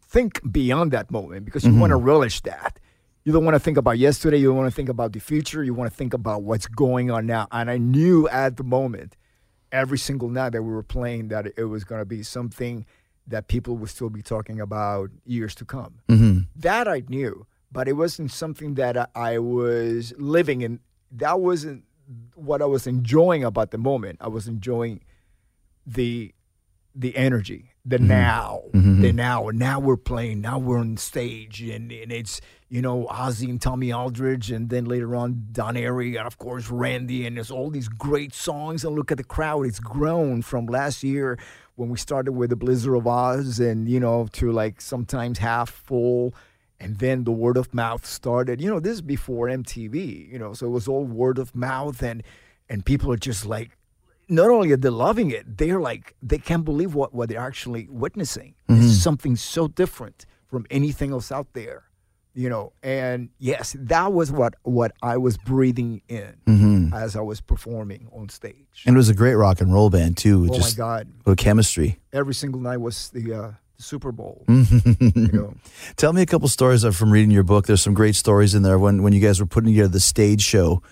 think 0.00 0.40
beyond 0.50 0.92
that 0.92 1.10
moment 1.10 1.44
because 1.44 1.66
you 1.66 1.74
want 1.74 1.90
to 1.90 1.96
relish 1.96 2.40
that. 2.42 2.78
You 3.24 3.32
don't 3.32 3.44
want 3.44 3.54
to 3.54 3.58
think 3.60 3.78
about 3.78 3.98
yesterday. 3.98 4.36
You 4.36 4.48
don't 4.48 4.58
want 4.58 4.70
to 4.70 4.74
think 4.74 4.90
about 4.90 5.12
the 5.12 5.18
future. 5.18 5.64
You 5.64 5.72
want 5.72 5.90
to 5.90 5.96
think 5.96 6.12
about 6.12 6.42
what's 6.42 6.66
going 6.66 7.10
on 7.10 7.24
now. 7.26 7.48
And 7.50 7.70
I 7.70 7.78
knew 7.78 8.28
at 8.28 8.58
the 8.58 8.64
moment, 8.64 9.16
every 9.72 9.96
single 9.96 10.28
night 10.28 10.50
that 10.50 10.62
we 10.62 10.70
were 10.70 10.82
playing, 10.82 11.28
that 11.28 11.46
it 11.56 11.64
was 11.64 11.84
going 11.84 12.00
to 12.00 12.04
be 12.04 12.22
something 12.22 12.84
that 13.26 13.48
people 13.48 13.78
would 13.78 13.88
still 13.88 14.10
be 14.10 14.20
talking 14.20 14.60
about 14.60 15.08
years 15.24 15.54
to 15.54 15.64
come. 15.64 16.00
Mm-hmm. 16.08 16.40
That 16.56 16.86
I 16.86 17.02
knew, 17.08 17.46
but 17.72 17.88
it 17.88 17.94
wasn't 17.94 18.30
something 18.30 18.74
that 18.74 18.96
I- 18.98 19.06
I 19.14 19.38
was 19.38 20.12
living 20.18 20.60
in. 20.60 20.80
That 21.10 21.40
wasn't 21.40 21.84
what 22.34 22.60
I 22.60 22.66
was 22.66 22.86
enjoying 22.86 23.42
about 23.42 23.70
the 23.70 23.78
moment. 23.78 24.18
I 24.20 24.28
was 24.28 24.46
enjoying 24.46 25.02
the 25.86 26.33
the 26.94 27.16
energy, 27.16 27.72
the 27.84 27.96
mm-hmm. 27.96 28.08
now, 28.08 28.62
mm-hmm. 28.72 29.02
the 29.02 29.12
now. 29.12 29.48
And 29.48 29.58
now 29.58 29.80
we're 29.80 29.96
playing. 29.96 30.40
Now 30.40 30.58
we're 30.58 30.78
on 30.78 30.96
stage, 30.96 31.60
and, 31.60 31.90
and 31.90 32.12
it's 32.12 32.40
you 32.68 32.80
know 32.80 33.06
Ozzy 33.10 33.48
and 33.48 33.60
Tommy 33.60 33.92
Aldridge, 33.92 34.50
and 34.50 34.70
then 34.70 34.84
later 34.84 35.16
on 35.16 35.48
Don 35.52 35.74
Airey, 35.74 36.16
and 36.16 36.26
of 36.26 36.38
course 36.38 36.70
Randy, 36.70 37.26
and 37.26 37.36
there's 37.36 37.50
all 37.50 37.70
these 37.70 37.88
great 37.88 38.32
songs. 38.32 38.84
And 38.84 38.94
look 38.94 39.10
at 39.10 39.18
the 39.18 39.24
crowd; 39.24 39.66
it's 39.66 39.80
grown 39.80 40.42
from 40.42 40.66
last 40.66 41.02
year 41.02 41.38
when 41.76 41.88
we 41.88 41.98
started 41.98 42.32
with 42.32 42.50
the 42.50 42.56
Blizzard 42.56 42.96
of 42.96 43.04
Ozz, 43.04 43.60
and 43.60 43.88
you 43.88 44.00
know 44.00 44.28
to 44.32 44.52
like 44.52 44.80
sometimes 44.80 45.38
half 45.38 45.70
full. 45.70 46.34
And 46.80 46.98
then 46.98 47.24
the 47.24 47.32
word 47.32 47.56
of 47.56 47.72
mouth 47.72 48.04
started. 48.04 48.60
You 48.60 48.68
know, 48.68 48.80
this 48.80 48.94
is 48.94 49.00
before 49.00 49.46
MTV. 49.46 50.30
You 50.30 50.38
know, 50.38 50.52
so 50.52 50.66
it 50.66 50.70
was 50.70 50.88
all 50.88 51.04
word 51.04 51.38
of 51.38 51.54
mouth, 51.54 52.02
and 52.02 52.22
and 52.68 52.84
people 52.84 53.12
are 53.12 53.16
just 53.16 53.46
like 53.46 53.70
not 54.28 54.50
only 54.50 54.72
are 54.72 54.76
they 54.76 54.88
loving 54.88 55.30
it, 55.30 55.58
they're 55.58 55.80
like 55.80 56.14
they 56.22 56.38
can't 56.38 56.64
believe 56.64 56.94
what, 56.94 57.14
what 57.14 57.28
they're 57.28 57.40
actually 57.40 57.88
witnessing. 57.90 58.54
It's 58.68 59.02
something 59.02 59.36
so 59.36 59.68
different 59.68 60.26
from 60.46 60.66
anything 60.70 61.12
else 61.12 61.30
out 61.32 61.48
there, 61.52 61.84
you 62.34 62.48
know. 62.48 62.72
And 62.82 63.28
yes, 63.38 63.76
that 63.78 64.12
was 64.12 64.30
what 64.32 64.54
what 64.62 64.92
I 65.02 65.16
was 65.16 65.36
breathing 65.36 66.02
in 66.08 66.90
as 66.94 67.16
I 67.16 67.20
was 67.20 67.40
performing 67.40 68.08
on 68.12 68.28
stage. 68.28 68.84
And 68.86 68.94
it 68.94 68.98
was 68.98 69.08
a 69.08 69.14
great 69.14 69.34
rock 69.34 69.60
and 69.60 69.72
roll 69.72 69.90
band 69.90 70.16
too. 70.16 70.48
oh 70.50 70.54
just 70.54 70.78
my 70.78 70.84
God, 70.84 71.12
what 71.24 71.38
chemistry. 71.38 71.98
every 72.12 72.34
single 72.34 72.60
night 72.60 72.78
was 72.78 73.10
the, 73.10 73.32
uh, 73.32 73.52
the 73.76 73.82
Super 73.82 74.12
Bowl. 74.12 74.44
Mm-hmm. 74.46 75.18
you 75.18 75.32
know. 75.32 75.54
Tell 75.96 76.12
me 76.12 76.22
a 76.22 76.26
couple 76.26 76.48
stories 76.48 76.84
from 76.96 77.10
reading 77.10 77.30
your 77.30 77.42
book. 77.42 77.66
There's 77.66 77.82
some 77.82 77.94
great 77.94 78.14
stories 78.14 78.54
in 78.54 78.62
there 78.62 78.78
when 78.78 79.02
when 79.02 79.12
you 79.12 79.20
guys 79.20 79.40
were 79.40 79.46
putting 79.46 79.70
together 79.72 79.88
the 79.88 80.00
stage 80.00 80.42
show, 80.42 80.82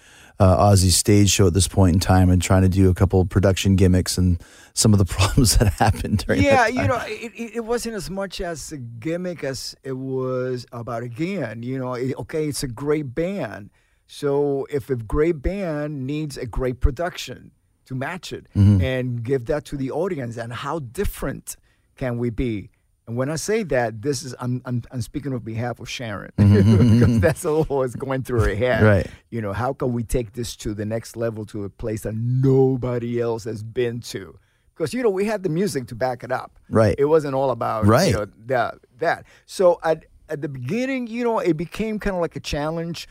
uh, 0.43 0.71
Ozzy's 0.71 0.97
stage 0.97 1.31
show 1.31 1.47
at 1.47 1.55
this 1.55 1.69
point 1.69 1.95
in 1.95 2.01
time, 2.01 2.29
and 2.31 2.41
trying 2.43 2.63
to 2.63 2.69
do 2.69 2.91
a 2.91 2.95
couple 2.95 3.25
production 3.25 3.77
gimmicks 3.77 4.19
and 4.19 4.41
some 4.75 4.93
of 4.95 4.99
the 4.99 5.05
problems 5.17 5.57
that 5.59 5.69
happened 5.75 6.19
during. 6.27 6.43
yeah, 6.43 6.67
you 6.67 6.87
know, 6.91 7.01
it, 7.07 7.33
it 7.59 7.65
wasn't 7.65 7.95
as 7.95 8.09
much 8.11 8.41
as 8.41 8.73
a 8.73 8.79
gimmick 8.79 9.45
as 9.45 9.75
it 9.85 9.93
was 9.93 10.67
about 10.73 11.03
again. 11.03 11.63
You 11.63 11.79
know, 11.79 11.95
it- 11.95 12.17
okay, 12.23 12.49
it's 12.49 12.63
a 12.63 12.69
great 12.69 13.15
band. 13.15 13.71
So 14.07 14.67
if 14.71 14.91
a 14.91 14.97
great 14.97 15.41
band 15.43 16.07
needs 16.07 16.37
a 16.37 16.47
great 16.47 16.81
production 16.81 17.53
to 17.87 17.95
match 17.95 18.33
it 18.33 18.47
and 18.55 19.23
give 19.23 19.47
that 19.47 19.65
to 19.67 19.77
the 19.77 19.91
audience, 19.91 20.37
and 20.37 20.53
how 20.53 20.81
different 20.81 21.57
can 21.97 22.19
we 22.19 22.31
be? 22.31 22.71
And 23.07 23.17
when 23.17 23.31
I 23.31 23.37
say 23.37 23.65
that, 23.65 24.01
this 24.01 24.23
is 24.23 24.35
I'm 24.39 24.63
I'm, 24.65 24.83
I'm 24.91 25.03
speaking 25.03 25.33
on 25.33 25.41
behalf 25.41 25.81
of 25.81 25.89
Sharon 25.89 26.31
mm-hmm, 26.39 26.57
mm-hmm, 26.57 26.73
because 26.73 27.09
mm-hmm. 27.09 27.19
that's 27.19 27.45
all 27.45 27.65
what's 27.65 27.97
going 27.97 28.23
through 28.23 28.41
her 28.41 28.55
head. 28.55 28.83
Right. 28.83 29.07
You 29.31 29.43
know, 29.43 29.53
how 29.53 29.73
can 29.73 29.93
we 29.93 30.05
take 30.05 30.33
this 30.35 30.55
to 30.57 30.75
the 30.75 30.85
next 30.85 31.17
level 31.17 31.45
to 31.47 31.65
a 31.65 31.69
place 31.69 32.03
that 32.03 32.15
nobody 32.15 33.21
else 33.21 33.45
has 33.45 33.63
been 33.63 34.01
to? 34.01 34.39
Because 34.75 34.95
you 34.95 35.03
know 35.03 35.11
we 35.11 35.25
had 35.25 35.43
the 35.43 35.49
music 35.49 35.89
to 35.89 35.95
back 35.95 36.23
it 36.23 36.31
up. 36.31 36.59
Right. 36.69 36.95
It 36.97 37.07
wasn't 37.07 37.35
all 37.35 37.51
about 37.51 37.87
Right. 37.87 38.09
you 38.09 38.13
know, 38.13 38.27
that 38.47 38.77
that. 38.99 39.27
So 39.47 39.81
at 39.83 40.07
at 40.29 40.41
the 40.41 40.49
beginning, 40.49 41.09
you 41.09 41.25
know, 41.25 41.41
it 41.41 41.57
became 41.57 41.99
kind 41.99 42.15
of 42.15 42.23
like 42.23 42.37
a 42.37 42.41
challenge 42.41 43.09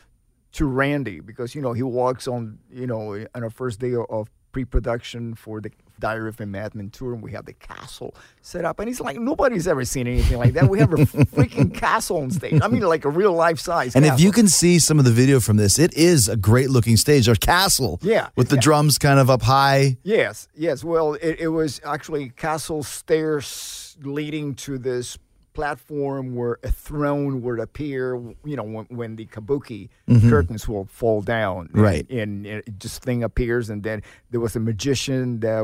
to 0.52 0.66
Randy 0.66 1.20
because 1.20 1.54
you 1.54 1.60
know 1.60 1.72
he 1.72 1.82
walks 1.82 2.26
on 2.26 2.58
you 2.70 2.86
know 2.86 3.14
on 3.34 3.42
our 3.42 3.50
first 3.50 3.78
day 3.80 3.92
of- 3.92 4.06
of 4.08 4.30
pre-production 4.52 5.34
for 5.34 5.60
the 5.60 5.70
Diary 6.02 6.28
of 6.28 6.40
a 6.40 6.46
Madman 6.46 6.90
tour, 6.90 7.14
and 7.14 7.22
we 7.22 7.30
have 7.30 7.46
the 7.46 7.52
castle 7.52 8.12
set 8.42 8.64
up, 8.64 8.80
and 8.80 8.90
it's 8.90 9.00
like, 9.00 9.20
nobody's 9.20 9.68
ever 9.68 9.84
seen 9.84 10.08
anything 10.08 10.36
like 10.36 10.52
that. 10.54 10.68
We 10.68 10.80
have 10.80 10.92
a 10.92 10.96
freaking 11.36 11.72
castle 11.72 12.18
on 12.18 12.32
stage. 12.32 12.60
I 12.60 12.66
mean, 12.66 12.82
like 12.82 13.04
a 13.04 13.08
real 13.08 13.32
life 13.32 13.60
size. 13.60 13.94
And 13.94 14.04
if 14.04 14.18
you 14.18 14.32
can 14.32 14.48
see 14.48 14.80
some 14.80 14.98
of 14.98 15.04
the 15.04 15.12
video 15.12 15.38
from 15.38 15.58
this, 15.58 15.78
it 15.78 15.94
is 15.94 16.28
a 16.28 16.36
great 16.36 16.70
looking 16.70 16.96
stage, 16.96 17.28
a 17.28 17.36
castle. 17.36 18.00
Yeah, 18.02 18.30
With 18.36 18.48
the 18.48 18.56
yeah. 18.56 18.62
drums 18.62 18.98
kind 18.98 19.20
of 19.20 19.30
up 19.30 19.42
high. 19.42 19.96
Yes, 20.02 20.48
yes. 20.56 20.82
Well, 20.82 21.14
it, 21.14 21.36
it 21.38 21.48
was 21.48 21.80
actually 21.84 22.30
castle 22.30 22.82
stairs 22.82 23.96
leading 24.02 24.56
to 24.56 24.78
this 24.78 25.18
platform 25.54 26.34
where 26.34 26.58
a 26.62 26.70
throne 26.70 27.42
would 27.42 27.60
appear. 27.60 28.14
You 28.44 28.56
know, 28.56 28.62
when, 28.62 28.86
when 28.86 29.16
the 29.16 29.26
kabuki 29.26 29.88
curtains 30.28 30.68
will 30.68 30.86
fall 30.86 31.22
down, 31.22 31.68
Right. 31.72 32.08
And, 32.10 32.46
it 32.46 32.78
just 32.78 33.02
thing 33.02 33.22
appears, 33.22 33.70
and 33.70 33.82
then 33.82 34.02
there 34.30 34.40
was 34.40 34.56
a 34.56 34.60
magician 34.60 35.40
that 35.40 35.62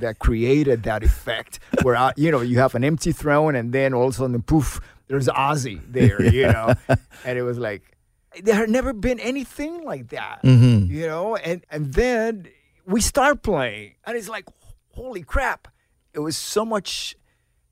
that 0.00 0.18
created 0.18 0.82
that 0.84 1.02
effect, 1.02 1.60
where 1.82 1.96
uh, 1.96 2.12
you 2.16 2.30
know 2.30 2.40
you 2.40 2.58
have 2.58 2.74
an 2.74 2.84
empty 2.84 3.12
throne, 3.12 3.54
and 3.54 3.72
then 3.72 3.94
all 3.94 4.08
of 4.08 4.14
a 4.14 4.16
sudden, 4.16 4.42
poof, 4.42 4.80
there's 5.08 5.28
Ozzy 5.28 5.80
there. 5.90 6.22
You 6.22 6.48
know, 6.48 6.74
and 7.24 7.38
it 7.38 7.42
was 7.42 7.58
like 7.58 7.96
there 8.42 8.54
had 8.54 8.70
never 8.70 8.92
been 8.92 9.18
anything 9.20 9.84
like 9.84 10.08
that. 10.08 10.40
You 10.90 11.06
know, 11.06 11.36
and 11.36 11.64
and 11.70 11.94
then 11.94 12.48
we 12.86 13.00
start 13.00 13.42
playing, 13.42 13.94
and 14.04 14.16
it's 14.16 14.28
like, 14.28 14.46
holy 14.94 15.22
crap! 15.22 15.68
It 16.12 16.20
was 16.20 16.36
so 16.36 16.64
much 16.64 17.16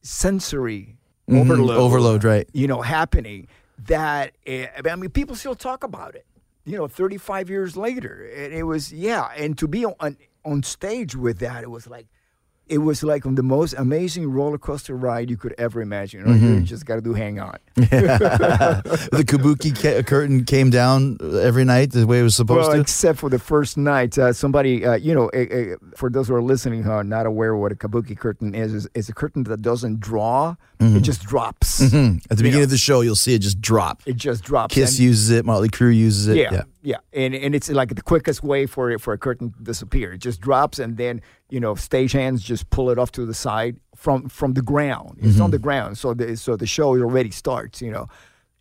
sensory 0.03 0.96
Mm-hmm. 1.31 1.51
overload, 1.71 2.25
right. 2.25 2.49
You 2.53 2.67
know, 2.69 2.83
happening 2.83 3.49
that 3.87 4.33
eh, 4.47 4.67
I 4.85 4.97
mean, 4.97 5.11
people 5.11 5.35
still 5.37 5.55
talk 5.57 5.85
about 5.85 6.15
it. 6.15 6.25
You 6.65 6.77
know, 6.77 6.89
35 6.89 7.49
years 7.51 7.77
later, 7.77 8.29
and 8.37 8.53
it 8.53 8.65
was 8.65 8.93
yeah, 8.93 9.29
and 9.37 9.57
to 9.59 9.69
be 9.69 9.85
on 9.85 10.17
on 10.45 10.63
stage 10.63 11.15
with 11.17 11.39
that, 11.41 11.63
it 11.63 11.71
was 11.71 11.87
like. 11.87 12.07
It 12.69 12.79
was 12.79 13.05
like 13.05 13.23
the 13.23 13.45
most 13.45 13.75
amazing 13.79 14.29
roller 14.29 14.59
coaster 14.59 14.97
ride 14.97 15.31
you 15.31 15.37
could 15.37 15.55
ever 15.57 15.81
imagine. 15.81 16.19
You, 16.19 16.27
know, 16.27 16.33
Mm-hmm. 16.33 16.55
you 16.55 16.61
just 16.63 16.85
got 16.85 16.97
to 16.97 17.01
do 17.01 17.15
hang 17.15 17.39
on. 17.39 17.59
the 17.77 19.25
kabuki 19.25 19.71
ca- 19.81 20.03
curtain 20.03 20.45
came 20.45 20.71
down 20.71 21.17
every 21.41 21.65
night 21.65 21.93
the 21.93 22.07
way 22.09 22.19
it 22.19 22.23
was 22.25 22.35
supposed 22.35 22.67
well, 22.67 22.75
to. 22.75 22.81
except 22.81 23.21
for 23.21 23.31
the 23.31 23.39
first 23.39 23.77
night, 23.77 24.19
uh, 24.19 24.33
somebody, 24.33 24.85
uh, 24.85 24.95
you 24.97 25.15
know, 25.15 25.31
uh, 25.33 25.39
uh, 25.75 25.77
for 25.95 26.11
those 26.11 26.27
who 26.27 26.35
are 26.35 26.43
listening 26.43 26.83
who 26.83 26.91
are 26.91 27.05
not 27.05 27.25
aware 27.25 27.55
what 27.55 27.71
a 27.71 27.77
kabuki 27.77 28.19
curtain 28.19 28.53
is, 28.53 28.75
is, 28.75 28.89
is 28.95 29.09
a 29.09 29.15
curtain 29.15 29.45
that 29.45 29.63
doesn't 29.63 30.01
draw; 30.01 30.57
it 30.81 31.01
just 31.01 31.23
drops. 31.25 31.81
Mhm. 31.81 32.19
At 32.31 32.37
the 32.37 32.43
beginning 32.43 32.61
know. 32.61 32.65
of 32.65 32.71
the 32.71 32.77
show, 32.79 33.01
you'll 33.01 33.17
see 33.17 33.35
it 33.35 33.39
just 33.41 33.61
drop. 33.61 34.03
It 34.07 34.17
just 34.17 34.45
drops. 34.45 34.75
Kiss 34.75 34.99
and- 34.99 35.07
uses 35.07 35.31
it. 35.31 35.45
Motley 35.45 35.69
Crue 35.69 35.95
uses 35.97 36.29
it. 36.29 36.37
yeah, 36.37 36.63
yeah, 36.83 36.97
and 37.13 37.35
and 37.35 37.55
it's 37.55 37.71
like 37.71 37.95
the 37.95 38.03
quickest 38.03 38.43
way 38.43 38.67
for 38.67 38.91
it 38.91 39.01
for 39.01 39.13
a 39.13 39.19
curtain 39.19 39.53
to 39.53 39.63
disappear. 39.63 40.13
It 40.13 40.19
just 40.19 40.41
drops, 40.41 40.79
and 40.79 40.97
then 40.97 41.21
you 41.51 41.61
know, 41.61 41.75
stagehands 41.75 42.41
just 42.41 42.69
pull 42.71 42.91
it 42.91 42.99
off 42.99 43.13
to 43.13 43.25
the 43.27 43.35
side 43.35 43.77
from 43.95 44.29
from 44.29 44.55
the 44.55 44.63
ground. 44.63 45.19
It's 45.23 45.41
on 45.41 45.51
the 45.51 45.59
ground, 45.59 45.97
so 45.99 46.15
the 46.15 46.37
so 46.37 46.57
the 46.57 46.67
show 46.67 46.89
already 46.97 47.31
starts. 47.31 47.81
You 47.81 47.93
know, 47.93 48.07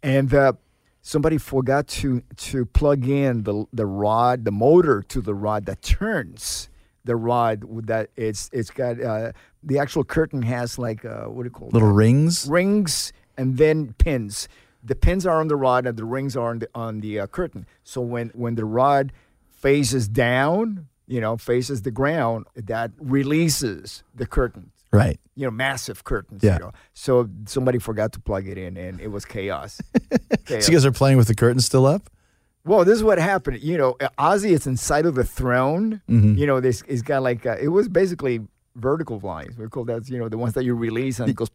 and 0.03 0.33
uh, 0.33 0.53
somebody 1.01 1.37
forgot 1.37 1.87
to 1.87 2.21
to 2.37 2.65
plug 2.65 3.07
in 3.07 3.43
the 3.43 3.65
the 3.73 3.85
rod, 3.85 4.45
the 4.45 4.51
motor 4.51 5.01
to 5.09 5.21
the 5.21 5.33
rod 5.33 5.65
that 5.65 5.81
turns 5.81 6.69
the 7.05 7.15
rod 7.15 7.63
with 7.63 7.85
that 7.87 8.09
it's 8.17 8.49
it's 8.51 8.69
got 8.69 9.01
uh, 9.01 9.31
the 9.63 9.79
actual 9.79 10.03
curtain 10.03 10.41
has 10.41 10.77
like 10.77 11.05
uh, 11.05 11.25
what 11.25 11.43
do 11.43 11.47
you 11.47 11.51
call 11.51 11.69
Little 11.71 11.87
that? 11.89 11.93
rings. 11.93 12.47
rings 12.49 13.13
and 13.37 13.57
then 13.57 13.93
pins. 13.97 14.47
The 14.83 14.95
pins 14.95 15.25
are 15.25 15.39
on 15.39 15.47
the 15.47 15.55
rod 15.55 15.85
and 15.87 15.97
the 15.97 16.05
rings 16.05 16.35
are 16.35 16.49
on 16.49 16.59
the 16.59 16.69
on 16.75 16.99
the 16.99 17.19
uh, 17.21 17.27
curtain. 17.27 17.65
So 17.83 18.01
when 18.01 18.29
when 18.35 18.55
the 18.55 18.65
rod 18.65 19.13
faces 19.49 20.07
down, 20.07 20.87
you 21.07 21.21
know, 21.21 21.37
faces 21.37 21.81
the 21.83 21.91
ground, 21.91 22.45
that 22.55 22.91
releases 22.99 24.03
the 24.13 24.25
curtain. 24.27 24.71
Right. 24.91 25.19
You 25.35 25.45
know, 25.45 25.51
massive 25.51 26.03
curtains. 26.03 26.43
Yeah. 26.43 26.53
You 26.53 26.59
know? 26.59 26.71
So 26.93 27.29
somebody 27.45 27.79
forgot 27.79 28.13
to 28.13 28.19
plug 28.19 28.47
it 28.47 28.57
in, 28.57 28.77
and 28.77 29.01
it 29.01 29.09
was 29.09 29.25
chaos. 29.25 29.81
chaos. 30.45 30.63
So 30.65 30.71
you 30.71 30.77
guys 30.77 30.85
are 30.85 30.91
playing 30.91 31.17
with 31.17 31.27
the 31.27 31.35
curtain 31.35 31.59
still 31.59 31.85
up? 31.85 32.09
Well, 32.65 32.83
this 32.83 32.95
is 32.95 33.03
what 33.03 33.19
happened. 33.19 33.61
You 33.61 33.77
know, 33.77 33.93
Ozzy 34.17 34.49
is 34.49 34.65
inside 34.65 35.05
of 35.05 35.15
the 35.15 35.23
throne. 35.23 36.01
Mm-hmm. 36.09 36.35
You 36.35 36.47
know, 36.47 36.59
this 36.59 36.81
is 36.83 37.01
got 37.01 37.21
like 37.21 37.45
uh, 37.45 37.57
it 37.61 37.69
was 37.69 37.87
basically 37.87 38.41
vertical 38.75 39.19
lines. 39.19 39.57
We 39.57 39.67
call 39.67 39.85
that 39.85 40.09
you 40.09 40.17
know 40.17 40.29
the 40.29 40.37
ones 40.37 40.53
that 40.55 40.63
you 40.63 40.75
release 40.75 41.19
and 41.19 41.29
it 41.29 41.35
goes. 41.35 41.49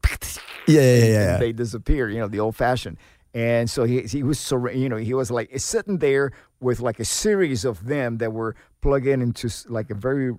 Yeah, 0.66 0.80
yeah, 0.80 1.04
yeah. 1.04 1.36
They 1.38 1.52
disappear. 1.52 2.08
You 2.08 2.20
know, 2.20 2.28
the 2.28 2.40
old 2.40 2.56
fashioned. 2.56 2.96
And 3.34 3.70
so 3.70 3.84
he 3.84 4.02
he 4.02 4.22
was 4.22 4.38
so 4.38 4.68
you 4.68 4.88
know 4.88 4.96
he 4.96 5.14
was 5.14 5.30
like 5.30 5.50
sitting 5.58 5.98
there 5.98 6.32
with 6.60 6.80
like 6.80 6.98
a 6.98 7.04
series 7.04 7.64
of 7.64 7.86
them 7.86 8.18
that 8.18 8.32
were 8.32 8.56
plugged 8.80 9.06
in 9.06 9.22
into 9.22 9.48
like 9.68 9.90
a 9.90 9.94
very 9.94 10.34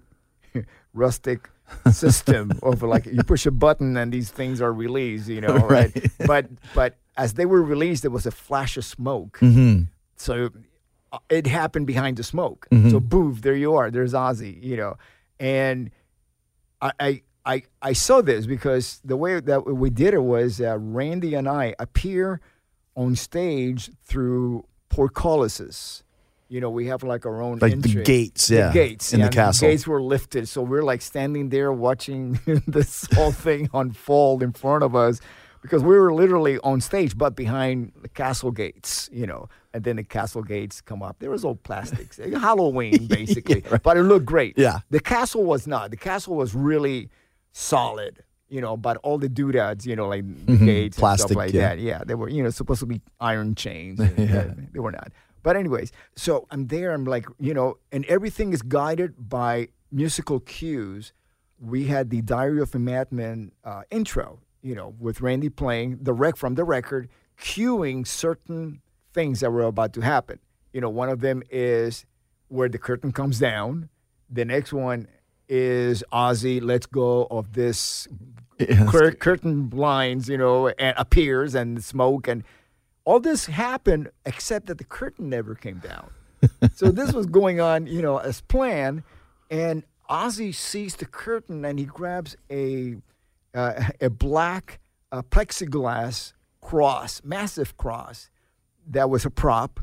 rustic 0.93 1.49
system 1.91 2.51
of 2.63 2.83
like 2.83 3.05
you 3.05 3.23
push 3.23 3.45
a 3.45 3.51
button 3.51 3.95
and 3.95 4.11
these 4.11 4.29
things 4.29 4.61
are 4.61 4.73
released. 4.73 5.27
You 5.27 5.41
know, 5.41 5.55
right? 5.67 5.91
but 6.25 6.47
but 6.73 6.95
as 7.17 7.33
they 7.35 7.45
were 7.45 7.61
released, 7.61 8.03
there 8.03 8.11
was 8.11 8.25
a 8.25 8.31
flash 8.31 8.77
of 8.77 8.85
smoke. 8.85 9.39
Mm-hmm. 9.39 9.83
So 10.21 10.49
uh, 11.11 11.17
it 11.29 11.47
happened 11.47 11.87
behind 11.87 12.17
the 12.17 12.23
smoke. 12.23 12.67
Mm-hmm. 12.71 12.91
So 12.91 12.99
boof, 12.99 13.41
there 13.41 13.55
you 13.55 13.75
are. 13.75 13.91
There's 13.91 14.13
Ozzy, 14.13 14.61
you 14.63 14.77
know, 14.77 14.95
and 15.39 15.91
I. 16.81 16.91
I 16.99 17.21
I, 17.43 17.63
I 17.81 17.93
saw 17.93 18.21
this 18.21 18.45
because 18.45 19.01
the 19.03 19.17
way 19.17 19.39
that 19.39 19.65
we 19.65 19.89
did 19.89 20.13
it 20.13 20.21
was 20.21 20.61
uh, 20.61 20.77
Randy 20.77 21.33
and 21.33 21.49
I 21.49 21.73
appear 21.79 22.39
on 22.95 23.15
stage 23.15 23.89
through 24.03 24.63
portcullises. 24.91 26.03
You 26.49 26.59
know, 26.61 26.69
we 26.69 26.87
have 26.87 27.01
like 27.01 27.25
our 27.25 27.41
own 27.41 27.59
Like 27.59 27.79
the 27.81 27.89
entry. 27.89 28.03
gates, 28.03 28.47
The 28.47 28.55
yeah, 28.55 28.71
gates 28.73 29.13
in 29.13 29.21
the 29.21 29.25
yeah, 29.25 29.31
castle. 29.31 29.69
gates 29.69 29.87
were 29.87 30.01
lifted, 30.01 30.49
so 30.49 30.61
we're 30.61 30.83
like 30.83 31.01
standing 31.01 31.49
there 31.49 31.71
watching 31.71 32.39
this 32.67 33.07
whole 33.13 33.31
thing 33.31 33.69
unfold 33.73 34.43
in 34.43 34.51
front 34.51 34.83
of 34.83 34.95
us 34.95 35.19
because 35.62 35.84
we 35.84 35.98
were 35.98 36.13
literally 36.13 36.58
on 36.60 36.82
stage, 36.82 37.18
but 37.18 37.36
behind 37.36 37.91
the 38.01 38.10
castle 38.10 38.51
gates. 38.51 39.10
You 39.12 39.27
know, 39.27 39.50
and 39.74 39.84
then 39.84 39.96
the 39.98 40.03
castle 40.03 40.44
gates 40.44 40.82
come 40.82 41.01
up. 41.03 41.18
There 41.20 41.30
was 41.30 41.46
all 41.46 41.56
plastics, 41.56 42.18
Halloween 42.34 43.08
basically, 43.08 43.63
but 43.84 43.98
it 43.98 44.03
looked 44.03 44.25
great. 44.25 44.58
Yeah. 44.58 44.80
the 44.89 45.00
castle 45.00 45.44
was 45.44 45.68
not. 45.68 45.91
The 45.91 45.98
castle 45.98 46.36
was 46.36 46.53
really 46.56 47.10
solid. 47.51 48.24
You 48.50 48.60
know, 48.60 48.75
but 48.75 48.98
all 48.98 49.18
the 49.18 49.30
doodads, 49.30 49.86
you 49.86 49.96
know, 49.96 50.10
like 50.10 50.25
the 50.46 50.58
gates 50.58 50.98
Mm-hmm. 50.98 51.00
Plastic, 51.00 51.27
stuff 51.30 51.38
like 51.38 51.53
yeah. 51.53 51.70
that. 51.70 51.80
Yeah, 51.80 52.01
they 52.06 52.15
were, 52.15 52.27
you 52.27 52.44
know, 52.44 52.50
supposed 52.50 52.82
to 52.82 52.86
be 52.86 53.00
iron 53.22 53.56
chains. 53.56 53.98
and, 54.01 54.36
uh, 54.36 54.44
they 54.74 54.80
were 54.80 54.91
not. 54.91 55.13
But 55.41 55.56
anyways, 55.56 55.94
so 56.18 56.48
I'm 56.51 56.68
there. 56.68 56.91
I'm 56.91 57.06
like, 57.06 57.25
you 57.39 57.53
know, 57.53 57.77
and 57.94 58.03
everything 58.06 58.51
is 58.51 58.62
guided 58.62 59.30
by 59.30 59.70
musical 59.89 60.41
cues. 60.41 61.13
We 61.62 61.86
had 61.86 62.10
the 62.10 62.22
Diary 62.22 62.62
of 62.62 62.75
a 62.75 62.80
Madman 62.80 63.53
uh, 63.63 63.84
intro, 63.89 64.39
you 64.62 64.75
know, 64.75 64.96
with 65.00 65.22
Randy 65.22 65.50
playing 65.50 66.00
the 66.01 66.13
rec 66.13 66.38
from 66.38 66.56
the 66.56 66.63
record, 66.63 67.10
cueing 67.39 68.06
certain 68.06 68.82
things 69.13 69.39
that 69.39 69.51
were 69.51 69.63
about 69.63 69.94
to 69.94 70.01
happen. 70.01 70.39
You 70.74 70.82
know, 70.82 70.89
one 70.89 71.10
of 71.10 71.22
them 71.22 71.44
is 71.50 72.06
where 72.48 72.70
the 72.70 72.77
curtain 72.77 73.12
comes 73.12 73.39
down. 73.39 73.89
The 74.30 74.46
next 74.46 74.72
one 74.72 75.08
is 75.50 76.03
Ozzy 76.13 76.62
lets 76.62 76.86
go 76.86 77.27
of 77.30 77.53
this 77.53 78.08
cur- 78.88 79.12
curtain 79.12 79.63
blinds, 79.63 80.30
you 80.30 80.38
know, 80.38 80.70
and 80.70 80.94
appears 80.98 81.56
and 81.56 81.84
smoke 81.84 82.27
and 82.27 82.44
all 83.03 83.20
this 83.20 83.48
happened 83.48 84.10
except 84.25 84.68
that 84.68 84.77
the 84.77 84.84
curtain 84.84 85.30
never 85.30 85.56
came 85.56 85.80
down. 85.80 86.12
so 86.75 86.91
this 86.91 87.13
was 87.13 87.25
going 87.25 87.60
on, 87.60 87.88
you 87.88 88.01
know, 88.01 88.18
as 88.18 88.41
planned, 88.41 89.03
and 89.50 89.84
Ozzy 90.10 90.53
sees 90.53 90.96
the 90.96 91.06
curtain 91.06 91.65
and 91.65 91.80
he 91.80 91.86
grabs 91.86 92.36
a 92.50 92.98
uh, 93.53 93.84
a 94.00 94.10
black 94.10 94.79
uh, 95.12 95.22
plexiglass 95.22 96.34
cross, 96.62 97.22
massive 97.24 97.77
cross, 97.77 98.29
that 98.88 99.10
was 99.10 99.25
a 99.25 99.29
prop, 99.29 99.79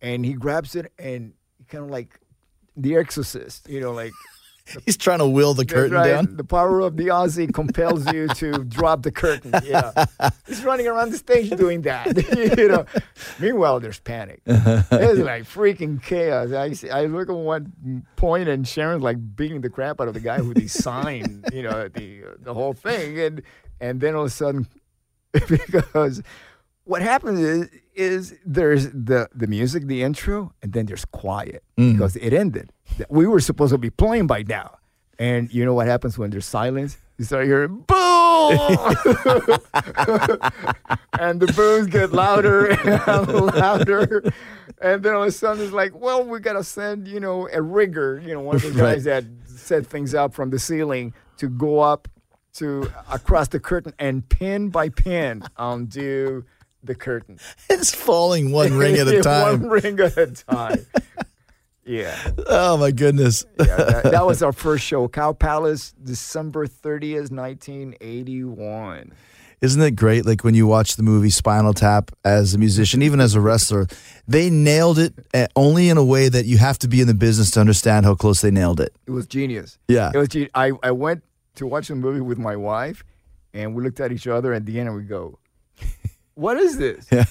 and 0.00 0.24
he 0.24 0.34
grabs 0.34 0.74
it 0.74 0.92
and 0.98 1.32
kind 1.68 1.84
of 1.84 1.90
like 1.90 2.20
the 2.76 2.96
Exorcist, 2.96 3.68
you 3.68 3.80
know, 3.80 3.92
like 3.92 4.12
He's 4.84 4.96
trying 4.96 5.18
to 5.18 5.26
will 5.26 5.54
the 5.54 5.64
that's 5.64 5.72
curtain 5.72 5.94
right. 5.94 6.08
down. 6.08 6.36
The 6.36 6.44
power 6.44 6.80
of 6.80 6.96
the 6.96 7.08
Ozzy 7.08 7.52
compels 7.52 8.10
you 8.12 8.28
to 8.34 8.64
drop 8.64 9.02
the 9.02 9.12
curtain. 9.12 9.52
Yeah, 9.64 10.06
he's 10.46 10.64
running 10.64 10.86
around 10.86 11.10
the 11.10 11.18
stage 11.18 11.50
doing 11.50 11.82
that. 11.82 12.16
you 12.58 12.68
know. 12.68 12.86
Meanwhile, 13.38 13.80
there's 13.80 14.00
panic. 14.00 14.42
It's 14.46 15.20
like 15.20 15.44
freaking 15.44 16.02
chaos. 16.02 16.52
I 16.52 16.72
see, 16.72 16.90
I 16.90 17.06
look 17.06 17.28
at 17.28 17.34
one 17.34 18.04
point 18.16 18.48
and 18.48 18.66
Sharon's 18.66 19.02
like 19.02 19.36
beating 19.36 19.60
the 19.60 19.70
crap 19.70 20.00
out 20.00 20.08
of 20.08 20.14
the 20.14 20.20
guy 20.20 20.38
who 20.38 20.54
designed, 20.54 21.48
you 21.52 21.62
know, 21.62 21.88
the 21.88 22.22
the 22.40 22.54
whole 22.54 22.72
thing, 22.72 23.18
and 23.18 23.42
and 23.80 24.00
then 24.00 24.14
all 24.14 24.22
of 24.22 24.28
a 24.28 24.30
sudden, 24.30 24.66
because 25.32 26.22
what 26.86 27.02
happens 27.02 27.40
is 27.40 27.68
is 27.94 28.34
there's 28.44 28.88
the 28.90 29.28
the 29.34 29.46
music, 29.46 29.86
the 29.86 30.02
intro, 30.02 30.52
and 30.62 30.72
then 30.72 30.86
there's 30.86 31.04
quiet 31.04 31.62
mm-hmm. 31.76 31.92
because 31.92 32.16
it 32.16 32.32
ended. 32.32 32.72
We 33.10 33.26
were 33.26 33.40
supposed 33.40 33.72
to 33.72 33.78
be 33.78 33.90
playing 33.90 34.26
by 34.28 34.42
now, 34.42 34.78
and 35.18 35.52
you 35.52 35.64
know 35.64 35.74
what 35.74 35.88
happens 35.88 36.16
when 36.16 36.30
there's 36.30 36.46
silence? 36.46 36.96
You 37.18 37.24
start 37.24 37.46
hearing 37.46 37.78
boom, 37.78 37.86
and 41.18 41.40
the 41.40 41.52
booms 41.56 41.88
get 41.88 42.12
louder 42.12 42.70
and 43.06 43.28
louder, 43.56 44.22
and 44.80 45.02
then 45.02 45.14
all 45.14 45.22
of 45.22 45.28
a 45.28 45.32
sudden 45.32 45.64
it's 45.64 45.72
like, 45.72 45.98
well, 45.98 46.24
we 46.24 46.38
gotta 46.38 46.62
send 46.62 47.08
you 47.08 47.18
know 47.18 47.48
a 47.52 47.60
rigger, 47.60 48.22
you 48.24 48.32
know, 48.32 48.40
one 48.40 48.56
of 48.56 48.62
the 48.62 48.68
Right. 48.82 48.94
guys 48.94 49.04
that 49.04 49.24
set 49.46 49.86
things 49.86 50.14
up 50.14 50.34
from 50.34 50.50
the 50.50 50.58
ceiling 50.60 51.14
to 51.38 51.48
go 51.48 51.80
up 51.80 52.06
to 52.54 52.90
across 53.10 53.48
the 53.48 53.60
curtain 53.60 53.92
and 53.98 54.26
pin 54.28 54.68
by 54.70 54.88
pin 54.88 55.42
undo 55.58 56.44
the 56.86 56.94
curtain. 56.94 57.38
It's 57.70 57.94
falling 57.94 58.52
one 58.52 58.74
ring 58.76 58.96
at 58.96 59.08
a 59.08 59.20
time. 59.22 59.62
One 59.62 59.70
ring 59.70 59.98
at 60.00 60.16
a 60.16 60.26
time. 60.26 60.86
yeah. 61.84 62.16
Oh 62.46 62.76
my 62.76 62.90
goodness. 62.90 63.44
yeah 63.58 63.76
that, 63.76 64.04
that 64.04 64.26
was 64.26 64.42
our 64.42 64.52
first 64.52 64.84
show, 64.84 65.08
Cow 65.08 65.32
Palace, 65.32 65.92
December 66.02 66.66
30th, 66.66 67.30
1981. 67.30 69.12
Isn't 69.62 69.80
it 69.82 69.92
great? 69.92 70.26
Like 70.26 70.44
when 70.44 70.54
you 70.54 70.66
watch 70.66 70.96
the 70.96 71.02
movie 71.02 71.30
Spinal 71.30 71.72
Tap 71.72 72.10
as 72.24 72.52
a 72.54 72.58
musician, 72.58 73.02
even 73.02 73.20
as 73.20 73.34
a 73.34 73.40
wrestler, 73.40 73.86
they 74.28 74.50
nailed 74.50 74.98
it 74.98 75.14
uh, 75.32 75.46
only 75.56 75.88
in 75.88 75.96
a 75.96 76.04
way 76.04 76.28
that 76.28 76.44
you 76.44 76.58
have 76.58 76.78
to 76.80 76.88
be 76.88 77.00
in 77.00 77.06
the 77.06 77.14
business 77.14 77.50
to 77.52 77.60
understand 77.60 78.04
how 78.04 78.14
close 78.14 78.42
they 78.42 78.50
nailed 78.50 78.80
it. 78.80 78.94
It 79.06 79.12
was 79.12 79.26
genius. 79.26 79.78
Yeah. 79.88 80.10
It 80.14 80.18
was. 80.18 80.28
Ge- 80.28 80.50
I 80.54 80.72
I 80.82 80.90
went 80.90 81.24
to 81.54 81.66
watch 81.66 81.88
the 81.88 81.94
movie 81.94 82.20
with 82.20 82.36
my 82.38 82.54
wife, 82.54 83.02
and 83.54 83.74
we 83.74 83.82
looked 83.82 83.98
at 83.98 84.12
each 84.12 84.26
other 84.26 84.52
at 84.52 84.66
the 84.66 84.78
end, 84.78 84.88
and 84.88 84.96
we 84.96 85.04
go, 85.04 85.38
"What 86.36 86.56
is 86.58 86.78
this?" 86.78 87.06
Yeah. 87.10 87.24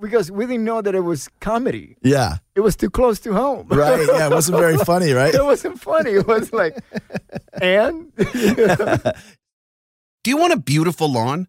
Because 0.00 0.30
we 0.30 0.46
didn't 0.46 0.64
know 0.64 0.80
that 0.80 0.94
it 0.94 1.00
was 1.04 1.28
comedy. 1.40 1.96
Yeah. 2.02 2.38
It 2.54 2.60
was 2.60 2.76
too 2.76 2.88
close 2.88 3.20
to 3.20 3.34
home. 3.34 3.66
Right. 3.68 4.06
Yeah. 4.06 4.28
It 4.28 4.32
wasn't 4.32 4.58
very 4.58 4.78
funny, 4.92 5.12
right? 5.12 5.34
it 5.34 5.44
wasn't 5.44 5.78
funny. 5.80 6.12
It 6.12 6.26
was 6.26 6.50
like, 6.52 6.78
and 7.60 8.10
Do 10.24 10.30
you 10.30 10.36
want 10.38 10.52
a 10.54 10.56
beautiful 10.56 11.12
lawn? 11.12 11.48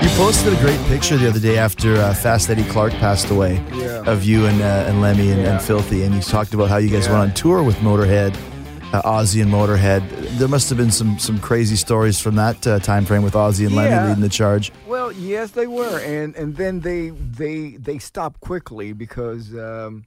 You 0.00 0.08
posted 0.16 0.52
a 0.52 0.56
great 0.60 0.80
picture 0.86 1.16
the 1.16 1.28
other 1.28 1.38
day 1.40 1.58
after 1.58 1.96
uh, 1.96 2.14
Fast 2.14 2.48
Eddie 2.50 2.64
Clarke 2.64 2.92
passed 2.94 3.30
away 3.30 3.62
Yeah. 3.74 4.02
of 4.10 4.24
you 4.24 4.46
and, 4.46 4.60
uh, 4.62 4.86
and 4.88 5.00
Lemmy 5.00 5.30
and, 5.30 5.42
Yeah. 5.42 5.52
and 5.52 5.60
Philthy, 5.62 6.02
and 6.04 6.14
you 6.14 6.20
talked 6.22 6.54
about 6.54 6.68
how 6.70 6.78
you 6.78 6.88
guys 6.88 7.06
Yeah. 7.06 7.18
went 7.18 7.30
on 7.30 7.34
tour 7.34 7.62
with 7.62 7.76
Motorhead, 7.76 8.34
uh, 8.92 9.02
Ozzy 9.02 9.42
and 9.42 9.50
Motorhead. 9.52 10.02
There 10.38 10.48
must 10.48 10.68
have 10.70 10.78
been 10.78 10.90
some 10.90 11.18
some 11.18 11.38
crazy 11.38 11.76
stories 11.76 12.18
from 12.20 12.36
that 12.36 12.66
uh, 12.66 12.78
time 12.78 13.04
frame 13.04 13.22
with 13.22 13.34
Ozzy 13.34 13.66
and 13.66 13.74
Lemmy 13.76 14.08
leading 14.08 14.22
the 14.22 14.28
charge. 14.28 14.72
well, 14.88 15.12
yes, 15.12 15.50
they 15.52 15.66
were, 15.66 15.98
and 15.98 16.34
and 16.36 16.56
then 16.56 16.80
they 16.80 17.10
they 17.10 17.76
they 17.78 17.98
stopped 17.98 18.40
quickly 18.40 18.92
because. 18.92 19.52
Um, 19.54 20.04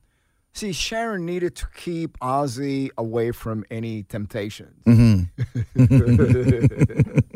See, 0.58 0.71
Sharon 0.71 1.26
needed 1.26 1.54
to 1.58 1.65
keep 1.76 2.17
Ozzy 2.19 2.89
away 2.98 3.32
from 3.34 3.65
any 3.69 4.04
temptations. 4.04 4.71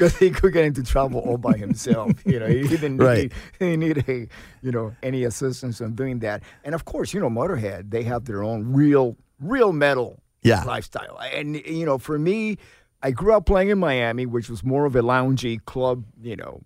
Because 0.00 0.16
he 0.18 0.30
could 0.30 0.54
get 0.54 0.64
into 0.64 0.82
trouble 0.82 1.20
all 1.20 1.36
by 1.36 1.58
himself. 1.58 2.10
You 2.24 2.40
know, 2.40 2.46
he 2.46 2.66
didn't 2.66 2.96
Right. 2.96 3.30
need, 3.60 3.70
he 3.70 3.76
need 3.76 4.08
a, 4.08 4.26
you 4.62 4.72
know, 4.72 4.94
any 5.02 5.24
assistance 5.24 5.80
in 5.82 5.94
doing 5.94 6.20
that. 6.20 6.42
And 6.64 6.74
of 6.74 6.86
course, 6.86 7.12
you 7.12 7.20
know, 7.20 7.28
Motorhead, 7.28 7.90
they 7.90 8.02
have 8.04 8.24
their 8.24 8.42
own 8.42 8.72
real, 8.72 9.16
real 9.40 9.72
metal 9.74 10.22
Yeah. 10.42 10.64
lifestyle. 10.64 11.18
And, 11.34 11.56
you 11.56 11.84
know, 11.84 11.98
for 11.98 12.18
me, 12.18 12.56
I 13.02 13.10
grew 13.10 13.34
up 13.34 13.44
playing 13.44 13.68
in 13.68 13.78
Miami, 13.78 14.24
which 14.24 14.48
was 14.48 14.64
more 14.64 14.86
of 14.86 14.96
a 14.96 15.02
loungy 15.02 15.62
club, 15.66 16.04
you 16.22 16.34
know, 16.36 16.62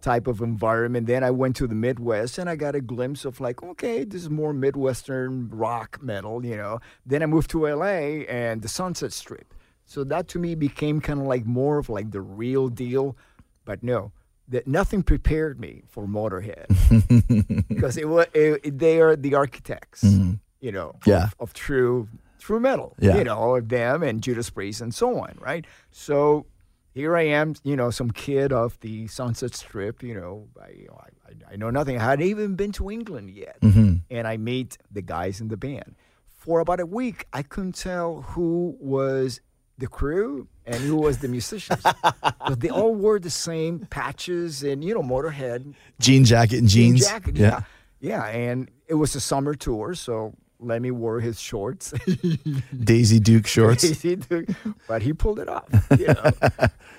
type 0.00 0.28
of 0.28 0.40
environment. 0.40 1.08
Then 1.08 1.24
I 1.24 1.32
went 1.32 1.56
to 1.56 1.66
the 1.66 1.74
Midwest 1.74 2.38
and 2.38 2.48
I 2.48 2.54
got 2.54 2.76
a 2.76 2.80
glimpse 2.80 3.24
of 3.24 3.40
like, 3.40 3.64
okay, 3.64 4.04
this 4.04 4.22
is 4.22 4.30
more 4.30 4.52
Midwestern 4.52 5.48
rock 5.50 5.98
metal, 6.00 6.46
you 6.46 6.56
know. 6.56 6.78
Then 7.04 7.24
I 7.24 7.26
moved 7.26 7.50
to 7.50 7.66
LA 7.66 8.22
and 8.28 8.62
the 8.62 8.68
Sunset 8.68 9.12
Strip. 9.12 9.52
So 9.86 10.04
that 10.04 10.28
to 10.28 10.38
me 10.38 10.54
became 10.54 11.00
kind 11.00 11.20
of 11.20 11.26
like 11.26 11.46
more 11.46 11.78
of 11.78 11.88
like 11.88 12.10
the 12.10 12.20
real 12.20 12.68
deal. 12.68 13.16
But 13.64 13.82
no, 13.82 14.12
that 14.48 14.66
nothing 14.66 15.02
prepared 15.02 15.58
me 15.58 15.82
for 15.88 16.06
Motorhead 16.06 16.66
because 17.68 17.96
it 17.96 18.08
was 18.08 18.26
it, 18.34 18.78
they 18.78 19.00
are 19.00 19.16
the 19.16 19.34
architects, 19.34 20.02
you 20.60 20.72
know, 20.72 20.96
Mm-hmm. 21.00 21.10
Yeah. 21.10 21.24
of, 21.24 21.34
of 21.40 21.52
true 21.54 22.08
true 22.38 22.60
metal, 22.60 22.94
Yeah. 23.00 23.16
you 23.18 23.24
know, 23.24 23.56
of 23.56 23.68
them 23.68 24.02
and 24.02 24.22
Judas 24.22 24.50
Priest 24.50 24.80
and 24.80 24.94
so 24.94 25.18
on, 25.18 25.36
right? 25.40 25.64
So 25.90 26.46
here 26.94 27.16
I 27.16 27.22
am, 27.22 27.54
you 27.64 27.76
know, 27.76 27.90
some 27.90 28.10
kid 28.10 28.52
off 28.52 28.78
the 28.80 29.06
Sunset 29.08 29.54
Strip. 29.54 30.02
You 30.02 30.14
know, 30.14 30.48
I, 30.62 30.70
you 30.70 30.86
know, 30.88 30.98
I, 31.00 31.06
I- 31.28 31.52
I 31.52 31.56
know 31.56 31.70
nothing. 31.70 31.98
I 31.98 32.02
hadn't 32.04 32.26
even 32.26 32.54
been 32.54 32.72
to 32.72 32.90
England 32.90 33.30
yet, 33.30 33.58
and 33.62 34.26
I 34.28 34.36
meet 34.36 34.78
the 34.90 35.02
guys 35.02 35.40
in 35.40 35.48
the 35.48 35.56
band. 35.56 35.94
For 36.28 36.60
about 36.60 36.80
a 36.80 36.86
week, 36.86 37.26
I 37.32 37.42
couldn't 37.42 37.74
tell 37.76 38.22
who 38.22 38.76
was 38.80 39.40
the 39.78 39.86
crew 39.86 40.48
and 40.64 40.76
who 40.76 40.96
was 40.96 41.18
the 41.18 41.28
musicians. 41.28 41.82
but 42.02 42.60
they 42.60 42.70
all 42.70 42.94
wore 42.94 43.18
the 43.18 43.30
same 43.30 43.80
patches 43.90 44.62
and 44.62 44.82
you 44.84 44.94
know, 44.94 45.02
Motorhead 45.02 45.74
Jean 46.00 46.24
jacket 46.24 46.58
and 46.60 46.68
jean 46.68 46.96
jeans. 46.96 47.06
jacket. 47.06 47.36
Yeah. 47.36 47.60
yeah, 48.00 48.24
and 48.26 48.70
it 48.88 48.94
was 48.94 49.14
a 49.14 49.20
summer 49.20 49.54
tour, 49.54 49.94
so 49.94 50.34
Lemmy 50.58 50.90
wore 50.90 51.20
his 51.20 51.38
shorts. 51.38 51.92
Daisy 52.84 53.20
Duke 53.20 53.46
shorts. 53.46 53.84
He 54.02 54.16
did, 54.16 54.56
but 54.88 55.02
he 55.02 55.12
pulled 55.12 55.38
it 55.38 55.48
off. 55.48 55.68
You 55.98 56.08
know? 56.08 56.30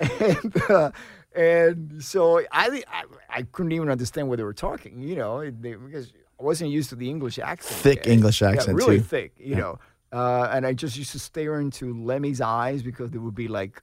and, 0.00 0.70
uh, 0.70 0.90
and 1.34 2.02
so 2.04 2.38
I, 2.52 2.82
I 2.88 3.02
I 3.28 3.42
couldn't 3.42 3.72
even 3.72 3.88
understand 3.90 4.28
what 4.28 4.36
they 4.38 4.44
were 4.44 4.54
talking. 4.54 5.00
You 5.00 5.16
know, 5.16 5.50
they, 5.50 5.74
because 5.74 6.12
I 6.40 6.42
wasn't 6.42 6.70
used 6.70 6.90
to 6.90 6.96
the 6.96 7.08
English 7.10 7.38
accent. 7.38 7.80
Thick 7.80 8.06
Yeah, 8.06 8.12
English 8.12 8.40
yeah, 8.40 8.50
accent, 8.50 8.76
really 8.76 8.98
too. 8.98 9.04
thick. 9.04 9.32
You 9.38 9.56
know, 9.56 9.78
uh, 10.12 10.48
and 10.52 10.66
I 10.66 10.72
just 10.72 10.96
used 10.96 11.12
to 11.12 11.18
stare 11.18 11.60
into 11.60 11.94
Lemmy's 11.94 12.40
eyes 12.40 12.82
because 12.82 13.10
they 13.10 13.18
would 13.18 13.34
be 13.34 13.48
like 13.48 13.82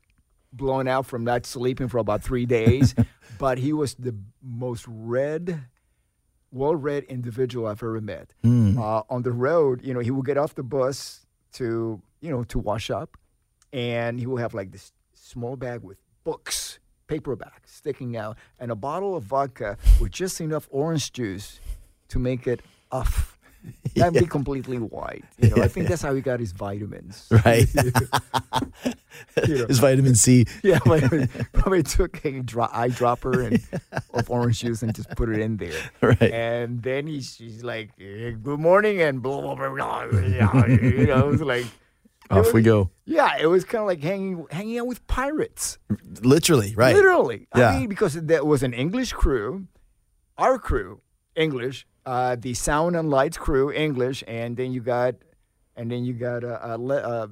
blown 0.51 0.87
out 0.87 1.05
from 1.05 1.23
not 1.23 1.45
sleeping 1.45 1.87
for 1.87 1.97
about 1.97 2.23
three 2.23 2.45
days. 2.45 2.95
but 3.37 3.57
he 3.57 3.73
was 3.73 3.95
the 3.95 4.15
most 4.41 4.85
red 4.87 5.61
well-read 6.51 7.03
individual 7.05 7.67
I've 7.67 7.83
ever 7.83 7.99
met. 7.99 8.33
Hmm. 8.43 8.77
Uh, 8.79 9.01
on 9.09 9.23
the 9.23 9.31
road, 9.31 9.81
you 9.83 9.93
know, 9.93 9.99
he 9.99 10.11
would 10.11 10.25
get 10.25 10.37
off 10.37 10.55
the 10.55 10.63
bus 10.63 11.25
to, 11.53 12.01
you 12.21 12.31
know, 12.31 12.43
to 12.45 12.59
wash 12.59 12.89
up, 12.89 13.17
and 13.73 14.19
he 14.19 14.25
would 14.25 14.41
have 14.41 14.53
like 14.53 14.71
this 14.71 14.93
small 15.13 15.57
bag 15.57 15.81
with 15.81 15.97
books, 16.23 16.79
paperback 17.07 17.63
sticking 17.65 18.15
out, 18.15 18.37
and 18.57 18.71
a 18.71 18.75
bottle 18.75 19.15
of 19.15 19.23
vodka 19.23 19.77
with 19.99 20.11
just 20.11 20.39
enough 20.39 20.67
orange 20.71 21.11
juice 21.11 21.59
to 22.07 22.19
make 22.19 22.47
it 22.47 22.61
off. 22.91 23.34
That'd 23.95 24.19
be 24.21 24.27
completely 24.27 24.77
white. 24.77 25.23
You 25.37 25.49
know, 25.55 25.63
I 25.63 25.67
think 25.67 25.87
that's 25.87 26.01
how 26.01 26.13
he 26.13 26.21
got 26.21 26.39
his 26.39 26.51
vitamins. 26.51 27.27
Right. 27.45 27.67
You 29.47 29.59
know. 29.59 29.67
His 29.67 29.79
vitamin 29.79 30.15
C. 30.15 30.45
Yeah, 30.61 30.79
like, 30.85 31.03
probably 31.53 31.83
took 31.83 32.23
a 32.25 32.41
dro- 32.41 32.67
eyedropper 32.67 33.45
and 33.47 33.81
of 34.13 34.29
orange 34.29 34.59
juice 34.59 34.81
and 34.83 34.93
just 34.93 35.09
put 35.11 35.29
it 35.29 35.39
in 35.39 35.55
there. 35.57 35.71
Right. 36.01 36.21
And 36.21 36.81
then 36.83 37.07
he's, 37.07 37.63
like, 37.63 37.95
"Good 37.97 38.59
morning," 38.59 39.01
and 39.01 39.21
blah 39.21 39.41
blah 39.41 39.55
blah. 39.55 40.07
blah 40.07 40.19
you 40.19 41.07
know, 41.07 41.27
it 41.29 41.31
was 41.31 41.41
like, 41.41 41.65
Off 42.29 42.53
we 42.53 42.61
go. 42.61 42.89
yeah, 43.05 43.37
it 43.39 43.45
was 43.47 43.63
kind 43.63 43.81
of 43.81 43.87
like 43.87 44.01
hanging 44.01 44.45
hanging 44.51 44.79
out 44.79 44.87
with 44.87 45.05
pirates, 45.07 45.77
Literally, 46.21 46.73
right. 46.75 46.95
literally. 46.95 47.47
Yeah. 47.55 47.69
I 47.69 47.79
mean, 47.79 47.89
because 47.89 48.13
there 48.15 48.43
was 48.43 48.63
an 48.63 48.73
English 48.73 49.13
crew, 49.13 49.67
our 50.37 50.57
crew, 50.59 51.01
English, 51.35 51.87
uh, 52.05 52.35
the 52.39 52.53
sound 52.53 52.95
and 52.95 53.09
lights 53.09 53.37
crew, 53.37 53.71
English, 53.71 54.23
and 54.27 54.55
then 54.57 54.71
you 54.73 54.81
got, 54.81 55.15
and 55.75 55.89
then 55.91 56.05
you 56.05 56.13
got 56.13 56.43
a, 56.43 56.73
a, 56.73 56.77
a, 56.79 56.99
uh 57.01 57.27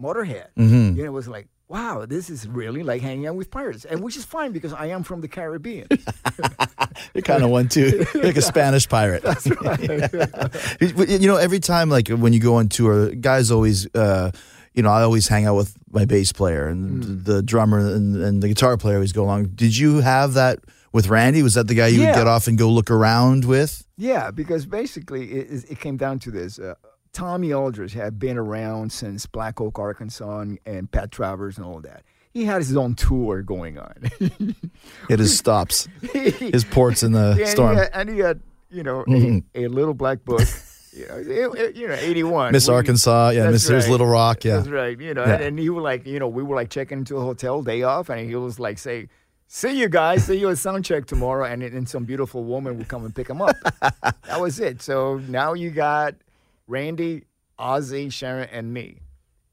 Motorhead. 0.00 0.46
Mhm. 0.58 0.96
You 0.96 1.02
know, 1.02 1.08
it 1.08 1.12
was 1.12 1.28
like, 1.28 1.48
wow, 1.68 2.06
this 2.06 2.30
is 2.30 2.48
really 2.48 2.82
like 2.82 3.02
hanging 3.02 3.26
out 3.26 3.34
with 3.36 3.50
pirates, 3.50 3.84
and 3.84 4.00
which 4.00 4.16
is 4.16 4.24
fine 4.24 4.52
because 4.52 4.72
I 4.72 4.86
am 4.86 5.02
from 5.02 5.20
the 5.20 5.28
Caribbean. 5.28 5.86
You're 7.14 7.22
kind 7.22 7.42
of 7.44 7.50
one 7.50 7.68
too. 7.68 8.06
Like 8.14 8.36
a 8.36 8.42
Spanish 8.42 8.88
pirate. 8.88 9.22
You- 10.80 11.04
you 11.06 11.26
know, 11.28 11.36
every 11.36 11.60
time 11.60 11.90
like 11.90 12.08
when 12.08 12.32
you 12.32 12.40
go 12.40 12.54
on 12.56 12.68
tour, 12.68 13.10
guys 13.14 13.50
always, 13.50 13.86
uh, 13.94 14.30
you 14.74 14.82
know, 14.82 14.90
I 14.90 15.02
always 15.02 15.28
hang 15.28 15.46
out 15.46 15.56
with 15.56 15.74
my 15.90 16.04
bass 16.04 16.32
player 16.32 16.68
and 16.68 17.02
Mm. 17.04 17.24
the 17.24 17.42
drummer 17.42 17.78
and, 17.80 18.16
and 18.22 18.42
the 18.42 18.48
guitar 18.48 18.76
player 18.76 18.96
always 18.96 19.12
go 19.12 19.24
along. 19.24 19.46
Did 19.54 19.76
you 19.76 20.00
have 20.00 20.34
that 20.34 20.60
with 20.92 21.08
Randy? 21.08 21.42
Was 21.42 21.54
that 21.54 21.68
the 21.68 21.74
guy 21.74 21.88
you 21.88 22.00
Yeah. 22.00 22.06
would 22.08 22.14
get 22.14 22.26
off 22.26 22.46
and 22.46 22.56
go 22.58 22.68
look 22.70 22.90
around 22.90 23.44
with? 23.44 23.84
yeah, 23.96 24.30
because 24.30 24.64
basically 24.66 25.30
it, 25.32 25.64
it- 25.70 25.80
came 25.80 25.96
down 25.96 26.18
to 26.20 26.30
this. 26.30 26.58
Uh, 26.58 26.74
Tommy 27.12 27.52
Aldridge 27.52 27.94
had 27.94 28.18
been 28.18 28.36
around 28.38 28.92
since 28.92 29.26
Black 29.26 29.60
Oak, 29.60 29.78
Arkansas, 29.78 30.40
and, 30.40 30.58
and 30.66 30.90
Pat 30.90 31.10
Travers 31.10 31.56
and 31.56 31.66
all 31.66 31.80
that. 31.80 32.02
He 32.30 32.44
had 32.44 32.58
his 32.58 32.76
own 32.76 32.94
tour 32.94 33.42
going 33.42 33.78
on. 33.78 34.10
It 35.08 35.18
is 35.20 35.36
stops. 35.36 35.88
His 36.12 36.64
ports 36.64 37.02
in 37.02 37.12
the 37.12 37.36
Yeah, 37.38 37.46
storm. 37.46 37.70
And 37.70 37.78
he 37.78 37.80
had, 37.82 37.90
and 37.94 38.10
he 38.10 38.18
had 38.20 38.40
you 38.70 38.82
know, 38.82 39.04
Mhm. 39.08 39.44
a, 39.54 39.64
a 39.64 39.68
little 39.68 39.94
black 39.94 40.24
book. 40.24 40.42
you, 40.92 41.06
know, 41.08 41.16
it- 41.16 41.58
it- 41.58 41.76
you 41.76 41.88
know, 41.88 41.94
81. 41.94 42.52
Miss 42.52 42.68
We- 42.68 42.74
Arkansas, 42.74 43.30
yeah, 43.30 43.50
Miss 43.50 43.68
right. 43.70 43.88
Little 43.88 44.06
Rock, 44.06 44.44
yeah. 44.44 44.56
That's 44.56 44.68
right. 44.68 45.00
You 45.00 45.14
know, 45.14 45.24
Yeah. 45.24 45.34
and, 45.34 45.42
and 45.42 45.58
he 45.58 45.70
was 45.70 45.82
like, 45.82 46.06
you 46.06 46.18
know, 46.18 46.28
we 46.28 46.42
were 46.42 46.54
like 46.54 46.68
checking 46.70 46.98
into 46.98 47.16
a 47.16 47.22
hotel 47.22 47.62
day 47.62 47.82
off, 47.82 48.10
and 48.10 48.28
he 48.28 48.36
was 48.36 48.60
like, 48.60 48.78
say, 48.78 49.08
see 49.48 49.78
you 49.80 49.88
guys, 49.88 50.24
see 50.26 50.38
you 50.38 50.48
at 50.50 50.58
sound 50.58 50.84
check 50.84 51.06
tomorrow, 51.06 51.44
and 51.44 51.62
then 51.62 51.86
some 51.86 52.04
beautiful 52.04 52.44
woman 52.44 52.76
would 52.78 52.86
come 52.88 53.04
and 53.04 53.14
pick 53.14 53.28
him 53.28 53.42
up. 53.42 53.56
that 53.80 54.40
was 54.40 54.60
it. 54.60 54.80
So 54.82 55.18
now 55.28 55.54
you 55.54 55.70
got 55.70 56.14
Randy, 56.66 57.24
Ozzy, 57.58 58.12
Sharon, 58.12 58.48
and 58.52 58.72
me. 58.72 58.98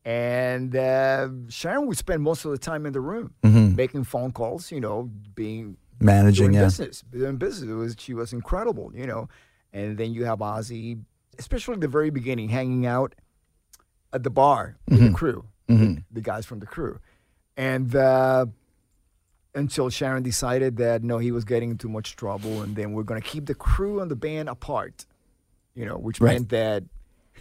And 0.04 0.76
uh, 0.76 1.30
Sharon 1.50 1.88
would 1.88 1.98
spend 1.98 2.22
most 2.22 2.46
of 2.46 2.52
the 2.52 2.58
time 2.60 2.86
in 2.86 2.94
the 2.94 3.00
room 3.02 3.34
Mhm. 3.44 3.76
making 3.76 4.04
phone 4.04 4.32
calls, 4.32 4.72
you 4.72 4.80
know, 4.80 5.10
being 5.34 5.78
Managing, 6.00 6.48
doing 6.48 6.54
yeah. 6.56 6.66
business, 6.66 7.02
doing 7.10 7.38
business. 7.38 7.70
It 7.70 7.74
was 7.74 7.96
she 7.98 8.14
was 8.14 8.34
incredible, 8.34 8.92
you 8.94 9.08
know. 9.08 9.30
And 9.74 9.98
then 9.98 10.14
you 10.14 10.26
have 10.26 10.40
Ozzy, 10.40 11.00
especially 11.40 11.78
the 11.78 11.88
very 11.88 12.10
beginning, 12.12 12.50
hanging 12.50 12.86
out 12.86 13.16
at 14.14 14.22
the 14.24 14.30
bar 14.30 14.76
with 14.88 15.00
Mm-hmm. 15.00 15.08
the 15.08 15.18
crew, 15.18 15.46
the 16.12 16.22
guys 16.22 16.46
from 16.46 16.60
the 16.60 16.66
crew, 16.68 17.00
and 17.58 17.96
uh, 17.96 18.46
until 19.56 19.90
Sharon 19.90 20.22
decided 20.24 20.78
that 20.78 21.04
no, 21.04 21.18
he 21.18 21.32
was 21.32 21.46
getting 21.46 21.72
in 21.72 21.78
too 21.78 21.90
much 21.90 22.16
trouble, 22.16 22.62
and 22.62 22.76
then 22.76 22.92
we're 22.94 23.04
gonna 23.04 23.22
keep 23.22 23.46
the 23.46 23.56
crew 23.56 24.00
and 24.02 24.12
the 24.12 24.16
band 24.16 24.50
apart, 24.50 25.06
you 25.76 25.86
know, 25.86 25.98
which 25.98 26.20
Right. 26.22 26.34
meant 26.34 26.50
that. 26.50 26.84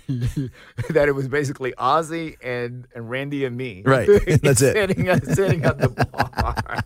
that 0.09 1.09
it 1.09 1.15
was 1.15 1.29
basically 1.29 1.73
Ozzy 1.79 2.37
and, 2.43 2.87
and 2.95 3.09
Randy 3.09 3.47
and 3.47 3.57
me. 3.57 3.83
Right. 3.87 4.07
That's 4.43 4.61
it. 4.61 4.75
sitting, 4.75 5.09
at- 5.09 5.25
sitting 5.25 5.65
at 5.65 5.79
the 5.79 5.89
bar. 5.89 6.85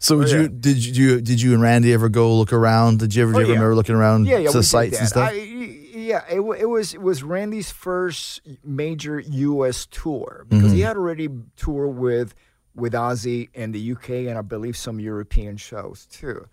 So 0.00 0.18
would 0.18 0.28
Oh, 0.28 0.30
yeah. 0.30 0.42
you 0.42 0.48
did 0.48 0.84
you 0.84 1.20
did 1.20 1.40
you 1.40 1.52
and 1.54 1.62
Randy 1.62 1.92
ever 1.92 2.08
go 2.08 2.36
look 2.36 2.52
around? 2.52 2.98
Did 2.98 3.14
you 3.14 3.22
ever, 3.22 3.32
Oh, 3.32 3.38
do 3.38 3.40
you 3.42 3.46
yeah. 3.48 3.54
remember 3.54 3.74
looking 3.74 3.94
around 3.94 4.26
yeah, 4.26 4.38
yeah, 4.38 4.50
to 4.50 4.58
the 4.58 4.62
sites 4.62 4.98
and 4.98 5.08
stuff? 5.08 5.30
I, 5.30 5.34
yeah, 5.34 6.24
it, 6.30 6.40
it 6.40 6.66
was 6.68 6.92
it 6.94 7.00
was 7.00 7.22
Randy's 7.22 7.70
first 7.70 8.42
major 8.64 9.20
U.S. 9.20 9.86
tour 9.90 10.44
because 10.48 10.64
Mm-hmm. 10.66 10.74
he 10.74 10.80
had 10.80 10.96
already 10.96 11.28
toured 11.56 11.96
with 11.96 12.34
with 12.74 12.92
Ozzy 12.92 13.48
in 13.54 13.72
the 13.72 13.80
U.K. 13.80 14.26
and 14.28 14.38
I 14.38 14.42
believe 14.42 14.76
some 14.76 14.98
European 15.00 15.56
shows 15.56 16.06
too. 16.06 16.46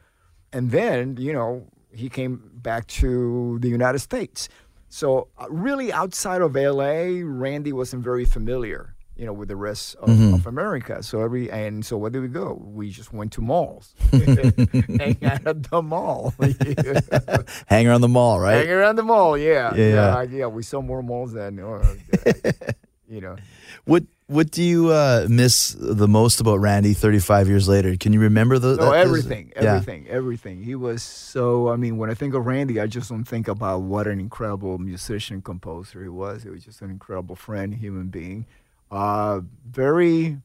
And 0.54 0.72
then 0.72 1.18
you 1.18 1.34
know 1.34 1.68
he 1.94 2.10
came 2.10 2.50
back 2.54 2.88
to 2.88 3.58
the 3.60 3.70
United 3.70 4.00
States. 4.00 4.50
So 4.90 5.28
uh, 5.38 5.46
really, 5.50 5.92
outside 5.94 6.42
of 6.42 6.56
L.A., 6.58 7.24
Randy 7.24 7.72
wasn't 7.74 8.04
very 8.04 8.26
familiar. 8.26 8.96
You 9.18 9.28
know, 9.28 9.34
with 9.34 9.50
the 9.50 9.56
rest 9.56 9.96
of, 9.98 10.10
Mm-hmm. 10.10 10.34
of 10.34 10.48
America. 10.48 11.04
So 11.04 11.22
every 11.22 11.52
and 11.52 11.86
so 11.86 11.96
where 11.98 12.10
did 12.10 12.22
we 12.24 12.28
go? 12.28 12.60
We 12.64 12.90
just 12.90 13.14
went 13.14 13.32
to 13.34 13.42
malls, 13.42 13.94
hang 14.12 15.18
out 15.24 15.46
at 15.46 15.64
the 15.70 15.82
mall. 15.84 16.34
Hang 17.68 17.88
around 17.88 18.02
the 18.02 18.08
mall, 18.08 18.40
right? 18.40 18.66
Hang 18.66 18.72
around 18.72 18.96
the 18.96 19.04
mall, 19.04 19.38
yeah. 19.38 19.76
Yeah, 19.76 20.24
yeah. 20.24 20.24
yeah, 20.24 20.48
we 20.48 20.64
saw 20.64 20.82
more 20.82 21.04
malls 21.04 21.34
than, 21.34 21.60
uh, 21.60 21.84
you 23.08 23.22
know. 23.22 23.36
What 23.86 24.04
what 24.28 24.50
do 24.50 24.64
you 24.64 24.90
uh, 24.92 25.28
miss 25.30 25.76
the 25.78 26.08
most 26.08 26.40
about 26.40 26.58
Randy 26.62 26.94
35 26.94 27.50
years 27.50 27.68
later? 27.68 27.98
Can 27.98 28.14
you 28.14 28.22
remember 28.22 28.60
the 28.60 28.78
No, 28.78 28.92
that- 28.92 29.06
everything, 29.06 29.52
yeah. 29.58 29.74
everything, 29.74 30.08
everything. 30.08 30.64
He 30.64 30.74
was 30.74 31.04
so, 31.04 31.68
I 31.68 31.76
mean, 31.76 31.98
when 31.98 32.10
I 32.10 32.14
think 32.14 32.34
of 32.34 32.46
Randy, 32.46 32.80
I 32.80 32.88
just 32.88 33.10
don't 33.10 33.26
think 33.26 33.50
about 33.50 33.82
what 33.82 34.08
an 34.08 34.22
incredible 34.22 34.78
musician, 34.78 35.42
composer 35.42 36.02
he 36.02 36.08
was. 36.08 36.44
He 36.44 36.50
was 36.50 36.64
just 36.64 36.82
an 36.82 36.90
incredible 36.90 37.36
friend, 37.36 37.74
human 37.76 38.08
being. 38.08 38.46
Uh, 38.90 39.42
very, 39.70 40.38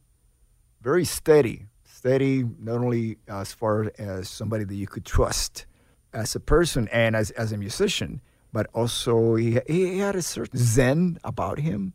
very 0.82 1.04
steady. 1.04 1.66
Steady, 1.84 2.44
not 2.58 2.78
only 2.78 3.18
as 3.28 3.52
far 3.52 3.92
as 3.98 4.28
somebody 4.28 4.64
that 4.64 4.74
you 4.74 4.88
could 4.88 5.04
trust 5.04 5.64
as 6.12 6.34
a 6.34 6.40
person 6.40 6.88
and 6.88 7.14
as, 7.14 7.30
as 7.32 7.52
a 7.52 7.56
musician, 7.56 8.20
but 8.52 8.66
also 8.74 9.36
he, 9.36 9.60
he 9.68 9.98
had 9.98 10.16
a 10.16 10.22
certain 10.22 10.58
zen 10.58 11.18
about 11.22 11.60
him 11.60 11.92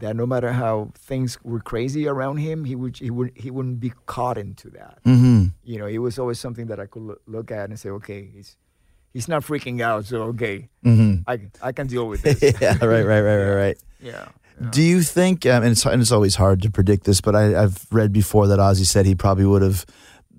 that 0.00 0.16
no 0.16 0.26
matter 0.26 0.52
how 0.52 0.90
things 0.94 1.38
were 1.44 1.60
crazy 1.60 2.06
around 2.08 2.38
him, 2.38 2.64
he 2.64 2.74
would 2.74 2.98
he 2.98 3.10
would 3.10 3.32
he 3.34 3.50
wouldn't 3.50 3.80
be 3.80 3.92
caught 4.06 4.36
into 4.36 4.68
that. 4.70 4.98
Mm-hmm. 5.04 5.46
You 5.64 5.78
know, 5.78 5.86
it 5.86 5.98
was 5.98 6.18
always 6.18 6.38
something 6.40 6.66
that 6.66 6.80
I 6.80 6.86
could 6.86 7.02
loo- 7.02 7.20
look 7.26 7.50
at 7.50 7.68
and 7.70 7.78
say, 7.78 7.90
okay, 7.90 8.28
he's 8.34 8.56
he's 9.12 9.28
not 9.28 9.42
freaking 9.42 9.80
out, 9.80 10.04
so 10.06 10.22
okay, 10.34 10.68
Mm-hmm. 10.84 11.22
I 11.26 11.38
I 11.62 11.72
can 11.72 11.86
deal 11.86 12.08
with 12.08 12.22
this. 12.22 12.42
yeah, 12.60 12.76
right, 12.84 13.04
right, 13.04 13.20
right, 13.20 13.36
right, 13.36 13.54
right. 13.64 13.78
yeah. 14.00 14.28
Do 14.70 14.82
you 14.82 15.00
think, 15.00 15.46
um, 15.46 15.62
and, 15.62 15.72
it's, 15.72 15.86
and 15.86 16.02
it's 16.02 16.12
always 16.12 16.34
hard 16.34 16.60
to 16.62 16.70
predict 16.70 17.04
this, 17.04 17.22
but 17.22 17.34
I, 17.34 17.62
I've 17.62 17.86
read 17.90 18.12
before 18.12 18.46
that 18.48 18.58
Ozzy 18.58 18.84
said 18.84 19.06
he 19.06 19.14
probably 19.14 19.46
would 19.46 19.62
have 19.62 19.86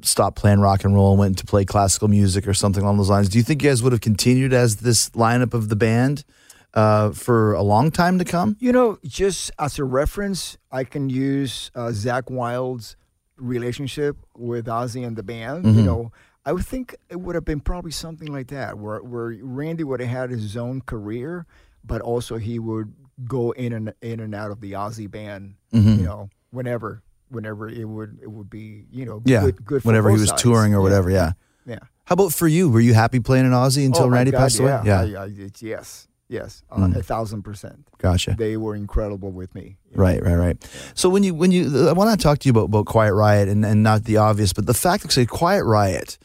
stopped 0.04 0.38
playing 0.38 0.60
rock 0.60 0.84
and 0.84 0.94
roll 0.94 1.10
and 1.12 1.20
went 1.20 1.40
to 1.40 1.46
play 1.46 1.66
classical 1.66 2.08
music 2.08 2.48
or 2.48 2.54
something 2.54 2.84
along 2.84 2.98
those 2.98 3.10
lines. 3.10 3.30
Do 3.30 3.40
you 3.40 3.44
think 3.44 3.64
you 3.64 3.70
guys 3.70 3.82
would 3.82 3.94
have 3.94 4.02
continued 4.02 4.54
as 4.54 4.76
this 4.78 5.10
lineup 5.12 5.56
of 5.56 5.70
the 5.70 5.76
band? 5.76 6.24
Uh, 6.74 7.12
for 7.12 7.54
a 7.54 7.62
long 7.62 7.92
time 7.92 8.18
to 8.18 8.24
come? 8.26 8.56
You 8.60 8.72
know, 8.72 8.98
just 9.04 9.52
as 9.60 9.78
a 9.78 9.84
reference, 9.84 10.58
I 10.72 10.86
can 10.86 11.10
use 11.10 11.70
uh, 11.76 11.88
Zakk 11.92 12.32
Wylde's 12.32 12.96
relationship 13.38 14.16
with 14.38 14.68
Ozzy 14.68 15.06
and 15.06 15.16
the 15.18 15.24
band. 15.24 15.66
Mm-hmm. 15.66 15.80
You 15.80 15.84
know, 15.86 16.12
I 16.46 16.54
would 16.54 16.66
think 16.66 16.96
it 17.10 17.20
would 17.20 17.36
have 17.36 17.46
been 17.46 17.60
probably 17.60 17.92
something 17.92 18.32
like 18.32 18.48
that, 18.48 18.78
where 18.78 19.00
where 19.04 19.36
Randy 19.42 19.84
would 19.84 20.00
have 20.00 20.10
had 20.10 20.30
his 20.30 20.56
own 20.56 20.82
career, 20.82 21.46
but 21.84 22.02
also 22.02 22.38
he 22.38 22.58
would 22.60 22.94
go 23.28 23.52
in 23.52 23.74
and 23.74 23.94
in 24.02 24.20
and 24.20 24.34
out 24.34 24.52
of 24.52 24.62
the 24.62 24.72
Ozzy 24.74 25.10
band. 25.12 25.56
Mm-hmm. 25.74 26.00
You 26.00 26.06
know, 26.06 26.30
whenever 26.52 27.02
whenever 27.30 27.68
it 27.70 27.86
would 27.86 28.20
it 28.22 28.32
would 28.32 28.50
be 28.50 28.86
you 28.92 29.06
know 29.06 29.22
Yeah, 29.26 29.42
good, 29.42 29.66
good 29.66 29.82
for 29.84 29.88
whenever 29.88 30.10
he 30.10 30.18
was 30.20 30.30
sides. 30.30 30.42
touring 30.42 30.74
or 30.74 30.78
Yeah, 30.78 30.84
whatever. 30.84 31.10
Yeah. 31.12 31.32
yeah. 31.66 31.80
How 32.06 32.14
about 32.14 32.34
for 32.34 32.48
you? 32.48 32.70
Were 32.70 32.80
you 32.82 32.94
happy 32.94 33.20
playing 33.20 33.46
in 33.46 33.52
Ozzy 33.52 33.86
until 33.86 34.04
Oh, 34.06 34.10
Randy 34.10 34.32
God, 34.32 34.38
passed 34.40 34.60
away? 34.60 34.80
Yeah, 34.86 35.02
I- 35.02 35.24
I- 35.26 35.50
yes, 35.62 36.08
yes, 36.32 36.64
uh, 36.72 36.78
Mm. 36.78 36.96
a 36.96 37.04
thousand 37.04 37.44
percent. 37.44 37.86
Gotcha. 38.00 38.36
They 38.38 38.56
were 38.58 38.76
incredible 38.76 39.32
with 39.32 39.54
me. 39.54 39.78
you 39.90 39.98
know. 39.98 40.04
Right, 40.04 40.24
right, 40.24 40.36
right. 40.46 40.58
So 40.96 41.10
when 41.10 41.24
you 41.24 41.34
when 41.36 41.52
you 41.52 41.90
I 41.90 41.94
want 41.94 42.10
to 42.18 42.24
talk 42.24 42.40
to 42.40 42.48
you 42.48 42.52
about, 42.52 42.66
about 42.72 42.86
Quiet 42.88 43.14
Riot 43.14 43.48
and, 43.50 43.66
and 43.66 43.84
not 43.84 44.06
the 44.06 44.18
obvious, 44.18 44.54
but 44.54 44.66
the 44.66 44.74
fact 44.74 45.04
that 45.04 45.12
say 45.12 45.26
Quiet 45.26 45.64
Riot. 45.66 46.18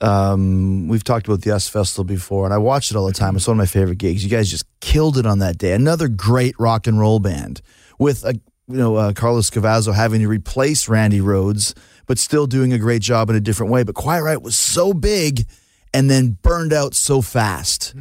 Um, 0.00 0.88
we've 0.88 1.04
talked 1.04 1.26
about 1.28 1.42
the 1.42 1.52
US 1.54 1.68
Festival 1.68 2.04
before, 2.04 2.44
and 2.44 2.52
I 2.52 2.58
watched 2.58 2.90
it 2.90 2.96
all 2.96 3.06
the 3.06 3.12
time. 3.12 3.36
It's 3.36 3.46
one 3.46 3.54
of 3.56 3.58
my 3.58 3.66
favorite 3.66 3.98
gigs. 3.98 4.24
You 4.24 4.30
guys 4.30 4.50
just 4.50 4.64
killed 4.80 5.16
it 5.16 5.24
on 5.26 5.38
that 5.38 5.56
day. 5.56 5.72
Another 5.72 6.08
great 6.08 6.54
rock 6.58 6.86
and 6.86 6.98
roll 6.98 7.20
band 7.20 7.62
with 7.98 8.24
a 8.24 8.34
you 8.66 8.76
know 8.76 8.96
uh, 8.96 9.12
Carlos 9.12 9.50
Cavazo 9.50 9.94
having 9.94 10.20
to 10.20 10.28
replace 10.28 10.88
Randy 10.88 11.20
Rhoads, 11.20 11.74
but 12.06 12.18
still 12.18 12.46
doing 12.46 12.72
a 12.72 12.78
great 12.78 13.02
job 13.02 13.30
in 13.30 13.36
a 13.36 13.40
different 13.40 13.72
way. 13.72 13.82
But 13.82 13.94
Quiet 13.94 14.22
Riot 14.24 14.42
was 14.42 14.56
so 14.56 14.92
big 14.92 15.46
and 15.94 16.10
then 16.10 16.38
burned 16.42 16.72
out 16.72 16.94
so 16.94 17.22
fast. 17.22 17.94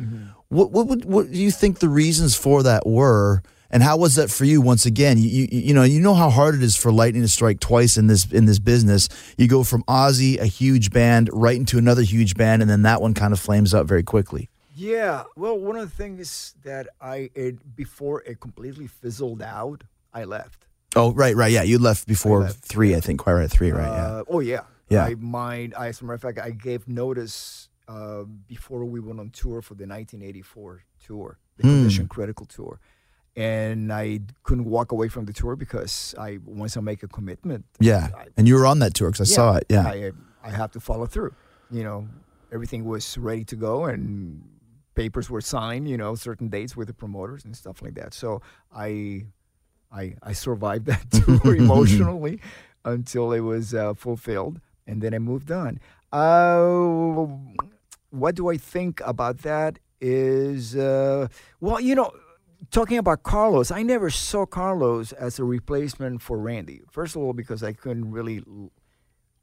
What 0.53 0.71
what 0.71 0.87
would 0.87 1.05
what 1.05 1.31
do 1.31 1.37
you 1.37 1.51
think 1.51 1.79
the 1.79 1.89
reasons 1.89 2.35
for 2.35 2.63
that 2.63 2.85
were? 2.85 3.41
And 3.71 3.81
how 3.81 3.97
was 3.97 4.13
that 4.15 4.29
for 4.29 4.45
you? 4.45 4.61
Once 4.61 4.85
again, 4.85 5.17
you, 5.17 5.27
you 5.27 5.47
you 5.49 5.73
know 5.73 5.81
you 5.81 5.99
know 5.99 6.13
how 6.13 6.29
hard 6.29 6.53
it 6.53 6.61
is 6.61 6.75
for 6.75 6.91
lightning 6.91 7.23
to 7.23 7.27
strike 7.27 7.59
twice 7.59 7.97
in 7.97 8.05
this 8.05 8.31
in 8.31 8.45
this 8.45 8.59
business. 8.59 9.09
You 9.35 9.47
go 9.47 9.63
from 9.63 9.83
Ozzy, 9.85 10.39
a 10.39 10.45
huge 10.45 10.91
band, 10.91 11.29
right 11.33 11.55
into 11.57 11.79
another 11.79 12.03
huge 12.03 12.35
band, 12.35 12.61
and 12.61 12.69
then 12.69 12.83
that 12.83 13.01
one 13.01 13.15
kind 13.15 13.33
of 13.33 13.39
flames 13.39 13.73
out 13.73 13.87
very 13.87 14.03
quickly. 14.03 14.49
Yeah, 14.75 15.23
well, 15.35 15.57
one 15.57 15.75
of 15.75 15.89
the 15.89 15.95
things 15.95 16.53
that 16.63 16.87
I 17.01 17.31
it 17.33 17.75
before 17.75 18.21
it 18.21 18.39
completely 18.39 18.85
fizzled 18.85 19.41
out, 19.41 19.83
I 20.13 20.25
left. 20.25 20.67
Oh, 20.95 21.11
right, 21.11 21.35
right, 21.35 21.51
yeah. 21.51 21.63
You 21.63 21.79
left 21.79 22.07
before 22.07 22.41
left, 22.41 22.63
three, 22.63 22.95
I 22.95 22.99
think. 22.99 23.19
Quiet 23.19 23.37
Riot, 23.37 23.51
three, 23.51 23.71
right? 23.71 23.87
Yeah. 23.87 24.05
Uh, 24.05 24.23
oh 24.27 24.39
yeah, 24.39 24.61
Yeah. 24.89 25.05
I 25.05 25.15
mind. 25.15 25.73
I, 25.75 25.87
as 25.87 25.99
a 25.99 26.05
matter 26.05 26.13
of 26.13 26.21
fact, 26.21 26.37
I 26.37 26.51
gave 26.51 26.87
notice 26.87 27.69
uh, 27.87 28.23
before 28.47 28.85
we 28.85 28.99
went 28.99 29.19
on 29.19 29.29
tour 29.29 29.61
for 29.61 29.73
the 29.75 29.85
1984 29.85 30.83
tour, 31.05 31.37
the 31.57 31.63
Hmm. 31.63 31.69
Condition 31.75 32.07
Critical 32.07 32.45
tour, 32.45 32.79
and 33.35 33.91
I 33.91 34.21
couldn't 34.43 34.65
walk 34.65 34.91
away 34.91 35.07
from 35.09 35.25
the 35.25 35.33
tour 35.33 35.55
because 35.55 36.15
I 36.17 36.39
once 36.45 36.77
I 36.77 36.81
make 36.81 37.03
a 37.03 37.07
commitment, 37.07 37.65
Yeah, 37.79 38.09
I- 38.17 38.27
and 38.37 38.47
you 38.47 38.55
were 38.55 38.65
on 38.65 38.79
that 38.79 38.93
tour 38.93 39.09
because 39.11 39.29
I 39.31 39.35
saw 39.35 39.55
it. 39.55 39.65
Yeah, 39.69 39.87
I 39.87 40.11
I 40.43 40.49
have 40.51 40.71
to 40.71 40.79
follow 40.79 41.05
through. 41.07 41.33
You 41.71 41.83
know, 41.83 42.07
everything 42.51 42.85
was 42.85 43.17
ready 43.17 43.43
to 43.45 43.55
go 43.55 43.85
and 43.85 44.43
papers 44.95 45.29
were 45.29 45.41
signed. 45.41 45.87
You 45.89 45.97
know, 45.97 46.15
certain 46.15 46.49
dates 46.49 46.75
with 46.77 46.87
the 46.87 46.93
promoters 46.93 47.43
and 47.45 47.55
stuff 47.55 47.81
like 47.81 47.95
that. 47.95 48.13
So 48.13 48.41
I 48.71 49.25
I 49.91 50.15
I 50.21 50.33
survived 50.33 50.85
that 50.91 51.05
tour 51.11 51.55
emotionally 51.65 52.39
until 52.85 53.31
it 53.33 53.39
was 53.41 53.73
uh, 53.73 53.93
fulfilled, 53.93 54.59
and 54.87 55.01
then 55.01 55.13
I 55.13 55.19
moved 55.19 55.51
on. 55.51 55.79
Uh, 56.11 57.27
what 58.13 58.35
do 58.35 58.49
I 58.49 58.57
think 58.57 59.01
about 59.05 59.39
that? 59.39 59.79
Is 59.99 60.75
uh, 60.75 61.27
well, 61.59 61.79
you 61.79 61.95
know. 61.95 62.11
Talking 62.71 62.97
about 62.97 63.23
Carlos, 63.23 63.71
I 63.71 63.83
never 63.83 64.09
saw 64.09 64.45
Carlos 64.45 65.11
as 65.11 65.37
a 65.37 65.43
replacement 65.43 66.21
for 66.21 66.37
Randy. 66.39 66.81
First 66.89 67.15
of 67.15 67.21
all, 67.21 67.33
because 67.33 67.61
I 67.61 67.73
couldn't 67.73 68.09
really 68.09 68.37
l- 68.47 68.71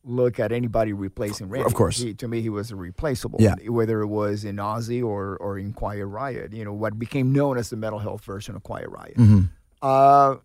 look 0.02 0.40
at 0.40 0.52
anybody 0.52 0.94
replacing 0.94 1.50
Randy. 1.50 1.66
Of 1.66 1.74
course. 1.74 1.98
He- 1.98 2.14
to 2.14 2.26
me, 2.26 2.40
he 2.40 2.48
was 2.48 2.72
replaceable. 2.72 3.38
Yeah. 3.38 3.56
Whether 3.68 4.00
it 4.00 4.06
was 4.06 4.44
in 4.46 4.56
Ozzy 4.56 5.04
or, 5.04 5.36
or 5.36 5.58
in 5.58 5.74
Quiet 5.74 6.06
Riot, 6.06 6.54
you 6.54 6.64
know, 6.64 6.72
what 6.72 6.98
became 6.98 7.30
known 7.30 7.58
as 7.58 7.68
the 7.68 7.76
mental 7.76 7.98
health 8.00 8.24
version 8.24 8.56
of 8.56 8.62
Quiet 8.62 8.88
Riot. 8.88 9.18
Mm-hmm. 9.18 9.40
Uh, 9.82 10.36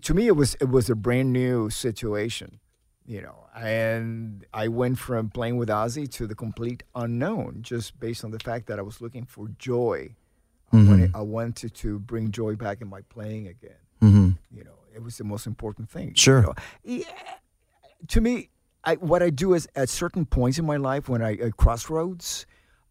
to 0.00 0.14
me, 0.14 0.28
it 0.28 0.36
was 0.36 0.54
it 0.60 0.68
was 0.70 0.88
a 0.88 0.94
brand 0.94 1.32
new 1.32 1.68
situation, 1.68 2.60
you 3.06 3.20
know, 3.22 3.46
and 3.54 4.44
I 4.54 4.68
went 4.68 4.98
from 4.98 5.30
playing 5.30 5.56
with 5.56 5.68
Ozzy 5.68 6.10
to 6.12 6.26
the 6.26 6.34
complete 6.34 6.82
unknown, 6.94 7.58
just 7.62 7.98
based 7.98 8.24
on 8.24 8.30
the 8.30 8.38
fact 8.38 8.66
that 8.66 8.78
I 8.78 8.82
was 8.82 9.00
looking 9.00 9.24
for 9.24 9.48
joy. 9.58 10.14
I, 10.72 10.76
wanted, 10.76 11.10
I 11.14 11.20
wanted 11.20 11.74
to 11.74 11.98
bring 11.98 12.30
joy 12.30 12.56
back 12.56 12.80
in 12.80 12.88
my 12.88 13.02
playing 13.02 13.46
again. 13.48 13.76
Mm-hmm. 14.00 14.30
You 14.56 14.64
know, 14.64 14.78
it 14.94 15.02
was 15.02 15.18
the 15.18 15.24
most 15.24 15.46
important 15.46 15.90
thing. 15.90 16.08
you 16.08 16.14
Sure. 16.16 16.42
know. 16.42 16.54
Yeah, 16.82 17.04
to 18.08 18.20
me, 18.22 18.48
I, 18.84 18.94
what 18.94 19.22
I 19.22 19.28
do 19.28 19.52
is 19.52 19.68
at 19.76 19.90
certain 19.90 20.24
points 20.24 20.58
in 20.58 20.64
my 20.64 20.78
life, 20.78 21.10
when 21.10 21.20
I 21.20 21.34
at 21.34 21.58
crossroads, 21.58 22.46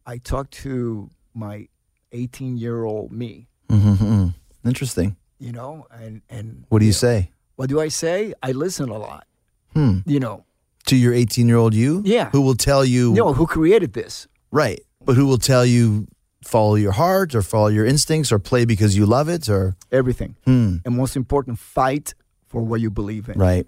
I 0.06 0.18
talk 0.18 0.52
to 0.52 1.10
my 1.34 1.68
18 2.12 2.58
year 2.58 2.84
old 2.84 3.12
me. 3.12 3.48
Mm-hmm. 3.70 4.28
Interesting. 4.64 5.16
You 5.40 5.52
know, 5.52 5.88
and 5.92 6.22
and 6.30 6.66
What 6.70 6.80
do 6.80 6.86
you 6.86 6.94
say 6.94 7.32
what 7.62 7.70
do 7.70 7.80
I 7.80 7.90
say? 7.90 8.34
I 8.42 8.54
listen 8.54 8.90
a 8.90 8.98
lot. 8.98 9.28
Hmm. 9.74 10.00
You 10.06 10.20
know, 10.20 10.46
to 10.88 10.96
your 10.96 11.14
18 11.14 11.48
year 11.48 11.58
old 11.58 11.74
you? 11.74 12.02
Yeah. 12.06 12.30
Who 12.32 12.42
will 12.42 12.56
tell 12.56 12.84
you, 12.86 13.14
know 13.14 13.34
who 13.34 13.46
created 13.48 13.94
this? 13.94 14.28
right, 14.52 14.80
but 15.06 15.16
who 15.16 15.26
will 15.26 15.38
tell 15.38 15.66
you 15.66 16.08
follow 16.44 16.76
your 16.76 16.92
heart 16.92 17.36
or 17.36 17.42
follow 17.42 17.68
your 17.68 17.86
instincts 17.86 18.32
or 18.32 18.40
play 18.40 18.66
because 18.66 18.98
you 18.98 19.06
love 19.06 19.30
it 19.30 19.48
or, 19.48 19.76
Everything, 19.92 20.36
hmm, 20.46 20.78
and 20.86 20.96
most 20.98 21.16
important, 21.16 21.60
fight 21.60 22.14
for 22.48 22.62
what 22.62 22.82
you 22.82 22.90
believe 22.90 23.30
in. 23.30 23.38
right. 23.40 23.68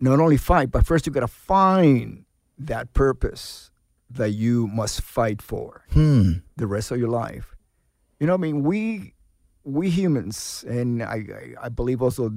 Not 0.00 0.18
only 0.20 0.36
fight, 0.36 0.70
but 0.70 0.84
first 0.86 1.06
you 1.06 1.12
gotta 1.12 1.26
find 1.28 2.24
that 2.58 2.92
purpose 2.92 3.70
that 4.10 4.30
you 4.32 4.66
must 4.68 5.00
fight 5.00 5.40
for 5.40 5.84
Hmm. 5.92 6.32
the 6.56 6.66
rest 6.66 6.90
of 6.90 6.98
your 6.98 7.08
life. 7.08 7.56
You 8.20 8.26
know, 8.26 8.34
what 8.34 8.40
I 8.46 8.52
mean, 8.52 8.62
we 8.62 9.14
we 9.64 9.90
humans, 9.90 10.64
and 10.68 11.02
I, 11.02 11.14
I 11.16 11.66
I 11.66 11.68
believe 11.70 12.02
also 12.02 12.30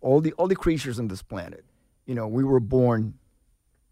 all 0.00 0.20
the 0.20 0.32
all 0.38 0.48
the 0.48 0.56
creatures 0.56 0.98
on 0.98 1.08
this 1.08 1.22
planet. 1.22 1.64
You 2.06 2.14
know, 2.14 2.26
we 2.26 2.44
were 2.44 2.60
born. 2.60 3.14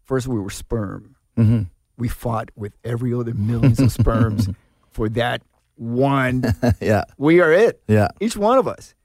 First, 0.03 0.27
we 0.27 0.39
were 0.39 0.49
sperm. 0.49 1.15
Mm-hmm. 1.37 1.63
We 1.97 2.07
fought 2.07 2.49
with 2.55 2.73
every 2.83 3.13
other 3.13 3.33
millions 3.33 3.79
of 3.79 3.91
sperms 3.91 4.49
for 4.91 5.09
that 5.09 5.41
one. 5.75 6.43
yeah. 6.81 7.05
We 7.17 7.41
are 7.41 7.51
it. 7.51 7.81
Yeah. 7.87 8.09
Each 8.19 8.37
one 8.37 8.57
of 8.57 8.67
us. 8.67 8.95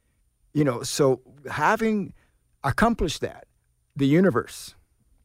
You 0.52 0.64
know, 0.64 0.82
so 0.82 1.20
having 1.50 2.12
accomplished 2.62 3.20
that, 3.22 3.46
the 3.96 4.06
universe, 4.06 4.74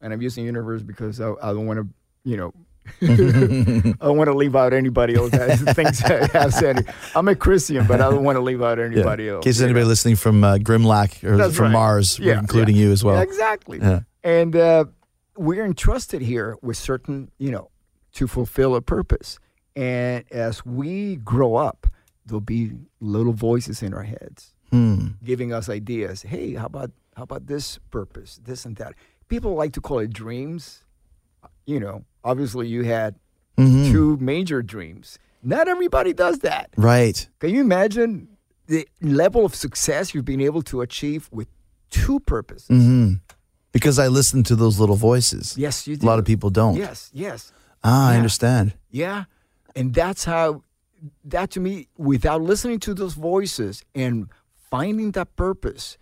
and 0.00 0.12
I'm 0.12 0.22
using 0.22 0.44
universe 0.44 0.82
because 0.82 1.20
I, 1.20 1.32
I 1.42 1.52
don't 1.52 1.66
want 1.66 1.78
to, 1.80 1.88
you 2.28 2.36
know, 2.36 2.52
I 3.02 3.94
don't 4.00 4.16
want 4.16 4.28
to 4.28 4.34
leave 4.36 4.54
out 4.56 4.72
anybody 4.72 5.14
else 5.14 5.30
that 5.30 5.58
thinks 5.74 6.02
I 6.04 6.26
have 6.38 6.52
said. 6.54 6.92
I'm 7.14 7.28
a 7.28 7.34
Christian, 7.34 7.86
but 7.86 8.00
I 8.00 8.10
don't 8.10 8.24
want 8.24 8.36
to 8.36 8.40
leave 8.42 8.62
out 8.62 8.78
Yeah. 8.78 8.84
anybody 8.84 9.28
In 9.28 9.40
case 9.40 9.60
anybody 9.60 9.84
know? 9.84 9.88
listening 9.88 10.16
from 10.16 10.42
uh, 10.44 10.56
Grimlock 10.56 11.22
or 11.24 11.36
That's 11.36 11.56
from 11.56 11.66
right. 11.66 11.72
Mars, 11.72 12.18
Yeah, 12.18 12.38
including 12.38 12.76
yeah. 12.76 12.86
you 12.86 12.92
as 12.92 13.02
well. 13.04 13.20
Exactly. 13.20 13.80
And 14.22 14.56
uh, 14.56 14.84
we're 15.36 15.64
entrusted 15.64 16.20
here 16.22 16.56
with 16.62 16.76
certain, 16.76 17.30
you 17.38 17.50
know, 17.50 17.70
to 18.14 18.26
fulfill 18.26 18.74
a 18.74 18.82
purpose. 18.82 19.38
And 19.76 20.24
as 20.30 20.66
we 20.66 21.16
grow 21.16 21.54
up, 21.56 21.86
there'll 22.26 22.40
be 22.40 22.72
little 23.00 23.32
voices 23.32 23.82
in 23.82 23.94
our 23.94 24.02
heads 24.04 24.54
Hmm. 24.70 25.08
giving 25.24 25.52
us 25.52 25.68
ideas. 25.68 26.22
Hey, 26.22 26.54
how 26.54 26.66
about 26.66 26.92
how 27.16 27.24
about 27.24 27.46
this 27.48 27.78
purpose, 27.90 28.38
this 28.44 28.64
and 28.64 28.76
that? 28.76 28.94
People 29.28 29.54
like 29.54 29.72
to 29.72 29.80
call 29.80 29.98
it 29.98 30.12
dreams. 30.12 30.84
You 31.66 31.80
know, 31.80 32.04
obviously 32.24 32.68
you 32.68 32.82
had 32.84 33.14
Mhm. 33.58 33.90
two 33.90 34.16
major 34.20 34.62
dreams. 34.62 35.18
Not 35.42 35.68
everybody 35.68 36.12
does 36.12 36.40
that. 36.40 36.70
Right. 36.76 37.28
Can 37.38 37.50
you 37.50 37.60
imagine 37.60 38.28
the 38.66 38.86
level 39.00 39.44
of 39.44 39.54
success 39.54 40.14
you've 40.14 40.24
been 40.24 40.40
able 40.40 40.62
to 40.62 40.80
achieve 40.82 41.28
with 41.32 41.48
two 41.90 42.20
purposes? 42.20 42.68
hmm 42.68 43.14
Because 43.72 43.98
I 43.98 44.08
listen 44.08 44.42
to 44.44 44.56
those 44.56 44.78
little 44.80 44.96
voices. 44.96 45.56
Yes, 45.56 45.86
you 45.86 45.96
A 46.00 46.04
lot 46.04 46.18
of 46.18 46.24
people 46.24 46.50
don't. 46.50 46.76
Yes, 46.76 47.10
yes. 47.12 47.52
Ah, 47.84 48.10
I 48.10 48.16
understand. 48.16 48.74
Yeah. 48.90 49.24
And 49.76 49.94
that's 49.94 50.24
how, 50.24 50.62
that 51.24 51.50
to 51.52 51.60
me, 51.60 51.86
without 51.96 52.42
listening 52.42 52.80
to 52.80 52.94
those 52.94 53.14
voices 53.14 53.84
and 53.94 54.28
finding 54.70 55.12
that 55.12 55.36
purpose, 55.36 55.96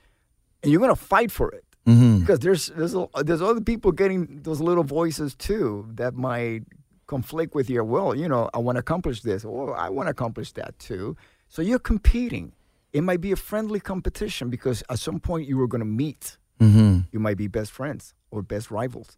and 0.63 0.73
you're 0.73 0.81
going 0.81 0.95
to 0.95 0.97
fight 1.15 1.31
for 1.31 1.51
it. 1.51 1.65
Hmm 1.89 2.19
Because 2.21 2.41
there's, 2.41 2.65
there's, 2.79 2.95
a- 2.95 3.09
there's 3.27 3.43
other 3.51 3.61
people 3.73 3.91
getting 3.93 4.21
those 4.43 4.61
little 4.69 4.85
voices 5.01 5.35
too 5.35 5.89
that 6.01 6.13
might 6.15 6.63
conflict 7.07 7.55
with 7.55 7.69
your 7.71 7.85
will. 7.95 8.11
You 8.23 8.29
know, 8.29 8.43
I 8.53 8.59
want 8.67 8.77
to 8.77 8.81
accomplish 8.81 9.19
this, 9.23 9.45
or 9.45 9.75
I 9.77 9.89
want 9.97 10.07
to 10.09 10.13
accomplish 10.19 10.53
that 10.61 10.79
too. 10.79 11.17
So 11.49 11.63
you're 11.63 11.79
competing. 11.93 12.53
It 12.93 13.03
might 13.03 13.21
be 13.21 13.33
a 13.33 13.37
friendly 13.51 13.81
competition 13.81 14.51
because 14.51 14.83
at 14.93 14.99
some 14.99 15.19
point 15.29 15.49
you 15.49 15.57
were 15.61 15.69
going 15.75 15.85
to 15.89 15.93
meet. 16.05 16.37
hmm 16.61 16.95
You 17.15 17.21
might 17.27 17.39
be 17.45 17.49
best 17.49 17.71
friends 17.73 18.03
or 18.31 18.43
best 18.43 18.71
rivals. 18.71 19.17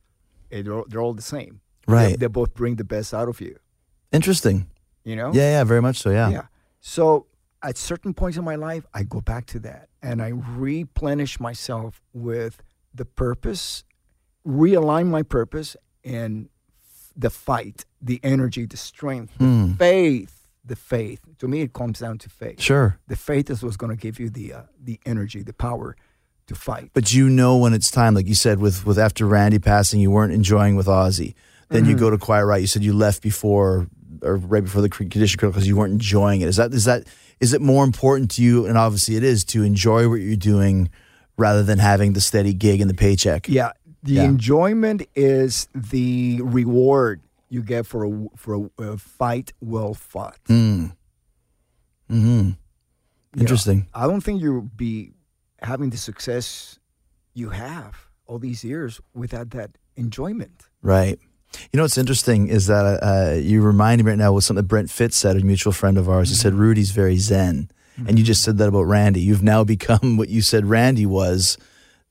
They're, 0.51 0.73
all- 0.77 0.87
they're 0.89 1.01
all 1.07 1.15
the 1.23 1.29
same. 1.37 1.61
Right. 1.89 2.11
They, 2.11 2.17
they 2.17 2.27
both 2.41 2.55
bring 2.55 2.77
the 2.77 2.85
best 2.85 3.13
out 3.15 3.29
of 3.29 3.41
you. 3.41 3.57
Interesting. 4.13 4.67
You 5.05 5.17
know? 5.17 5.31
Yeah, 5.33 5.51
yeah, 5.59 5.65
very 5.65 5.83
much 5.83 5.97
so. 5.99 6.11
Yeah. 6.11 6.31
Yeah. 6.31 6.47
So 6.81 7.27
at 7.63 7.77
certain 7.77 8.15
points 8.15 8.37
in 8.39 8.45
my 8.45 8.55
life, 8.57 8.85
I 8.95 9.03
go 9.03 9.21
back 9.21 9.47
to 9.47 9.59
that 9.61 9.89
and 10.03 10.23
I 10.23 10.29
replenish 10.29 11.41
myself 11.41 12.01
with 12.13 12.63
the 12.95 13.05
purpose, 13.05 13.85
realign 14.47 15.07
my 15.07 15.23
purpose, 15.23 15.77
and 16.05 16.49
the 17.17 17.31
fight, 17.31 17.85
the 18.01 18.21
energy, 18.23 18.67
the 18.67 18.77
strength, 18.77 19.35
the 19.39 19.75
faith. 19.79 20.37
The 20.63 20.77
faith. 20.77 21.21
To 21.39 21.49
me, 21.49 21.63
it 21.63 21.73
comes 21.73 21.99
down 21.99 22.19
to 22.19 22.29
faith. 22.29 22.61
Sure. 22.61 22.99
The 23.09 23.17
faith 23.17 23.51
is 23.51 23.63
what's 23.63 23.77
going 23.77 23.97
to 23.97 24.01
give 24.01 24.21
you 24.21 24.29
the 24.31 24.53
uh, 24.53 24.63
the 24.79 25.01
energy, 25.07 25.43
the 25.43 25.55
power 25.55 25.97
to 26.47 26.55
fight. 26.55 26.91
But 26.93 27.13
you 27.13 27.29
know 27.31 27.57
when 27.57 27.73
it's 27.73 27.91
time, 27.91 28.15
like 28.15 28.29
you 28.29 28.35
said, 28.35 28.61
with 28.61 28.85
with 28.87 28.99
after 28.99 29.27
Randy 29.27 29.59
passing, 29.59 30.01
you 30.01 30.11
weren't 30.11 30.33
enjoying 30.33 30.77
with 30.77 30.87
Ozzy. 30.87 31.35
Then 31.71 31.87
you 31.87 31.97
go 31.97 32.11
to 32.11 32.19
Quiet 32.19 32.45
Riot. 32.47 32.61
You 32.61 32.67
said 32.67 32.83
you 32.83 32.93
left 32.93 33.23
before 33.23 33.87
or 34.23 34.37
right 34.37 34.63
before 34.63 34.83
the 34.83 34.89
condition 34.89 35.39
critical 35.39 35.51
because 35.51 35.67
you 35.67 35.77
weren't 35.77 35.93
enjoying 35.93 36.41
it. 36.41 36.49
Is 36.49 36.57
that 36.57 36.75
is 36.75 36.85
that 36.85 37.07
is 37.41 37.53
it 37.53 37.61
more 37.61 37.85
important 37.85 38.31
to 38.33 38.43
you? 38.43 38.67
And 38.67 38.77
obviously 38.79 39.17
it 39.17 39.25
is 39.25 39.45
to 39.47 39.63
enjoy 39.63 40.09
what 40.09 40.17
you're 40.21 40.37
doing 40.37 40.91
rather 41.37 41.63
than 41.63 41.79
having 41.79 42.13
the 42.13 42.21
steady 42.21 42.53
gig 42.53 42.81
and 42.81 42.89
the 42.91 42.95
paycheck. 42.95 43.49
Yeah, 43.49 43.73
the 44.03 44.13
Yeah. 44.15 44.25
enjoyment 44.25 45.03
is 45.15 45.67
the 45.75 46.41
reward 46.43 47.21
you 47.49 47.63
get 47.63 47.87
for 47.87 48.05
a 48.05 48.27
for 48.37 48.55
a, 48.79 48.83
a 48.85 48.97
fight 48.99 49.53
well 49.61 49.95
fought. 49.95 50.39
Mm. 50.49 50.93
Hmm. 52.09 52.51
Interesting. 53.39 53.87
I 53.95 54.07
don't 54.07 54.21
think 54.21 54.41
you'll 54.43 54.63
be 54.77 55.13
having 55.63 55.91
the 55.91 55.97
success 55.97 56.79
you 57.35 57.51
have 57.51 58.09
all 58.27 58.39
these 58.39 58.65
years 58.65 59.01
without 59.15 59.51
that 59.51 59.71
enjoyment. 59.97 60.69
Right. 60.83 61.19
You 61.73 61.77
know 61.79 61.83
what's 61.85 61.99
interesting 61.99 62.49
is 62.49 62.67
that 62.67 62.85
uh, 63.03 63.35
you 63.35 63.61
reminded 63.63 64.05
me 64.05 64.11
right 64.13 64.19
now 64.19 64.33
with 64.33 64.45
something 64.45 64.63
that 64.63 64.69
Brent 64.69 64.91
Fitz 64.91 65.17
said, 65.17 65.37
a 65.37 65.41
mutual 65.41 65.73
friend 65.73 65.99
of 65.99 66.09
ours. 66.09 66.29
He 66.31 66.35
said 66.37 66.55
Rudy's 66.55 66.91
very 66.93 67.17
zen, 67.17 67.71
and 68.07 68.19
you 68.19 68.25
just 68.25 68.43
said 68.43 68.59
that 68.59 68.69
about 68.69 68.83
Randy. 68.85 69.21
You've 69.21 69.43
now 69.43 69.65
become 69.65 70.17
what 70.17 70.29
you 70.29 70.43
said 70.43 70.67
Randy 70.67 71.07
was 71.07 71.59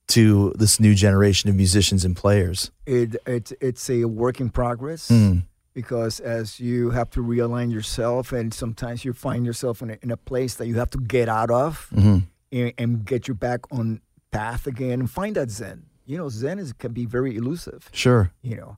to 0.07 0.53
this 0.57 0.79
new 0.79 0.93
generation 0.95 1.49
of 1.49 1.55
musicians 1.55 2.03
and 2.03 2.15
players. 2.15 2.71
It, 2.85 3.15
it 3.25 3.51
it's 3.61 3.89
a 3.89 4.05
work 4.05 4.39
in 4.39 4.49
progress 4.49 5.07
Hmm. 5.07 5.39
because 5.73 6.19
as 6.19 6.59
you 6.59 6.89
have 6.91 7.09
to 7.11 7.21
realign 7.23 7.71
yourself, 7.71 8.31
and 8.33 8.53
sometimes 8.53 9.05
you 9.05 9.13
find 9.13 9.45
yourself 9.45 9.81
in 9.81 9.91
a, 9.91 9.97
in 10.01 10.11
a 10.11 10.17
place 10.17 10.55
that 10.55 10.67
you 10.67 10.75
have 10.75 10.89
to 10.91 10.97
get 10.99 11.29
out 11.29 11.51
of 11.51 11.87
Mm-hmm. 11.95 12.17
and, 12.51 12.73
and 12.77 13.05
get 13.05 13.27
you 13.27 13.33
back 13.33 13.61
on 13.71 14.01
path 14.31 14.67
again 14.67 14.99
and 14.99 15.09
find 15.09 15.35
that 15.35 15.49
zen. 15.49 15.83
You 16.05 16.17
know, 16.17 16.29
zen 16.29 16.57
is 16.59 16.73
can 16.73 16.91
be 16.91 17.05
very 17.05 17.35
elusive. 17.37 17.89
Sure. 17.93 18.31
You 18.41 18.55
know. 18.57 18.77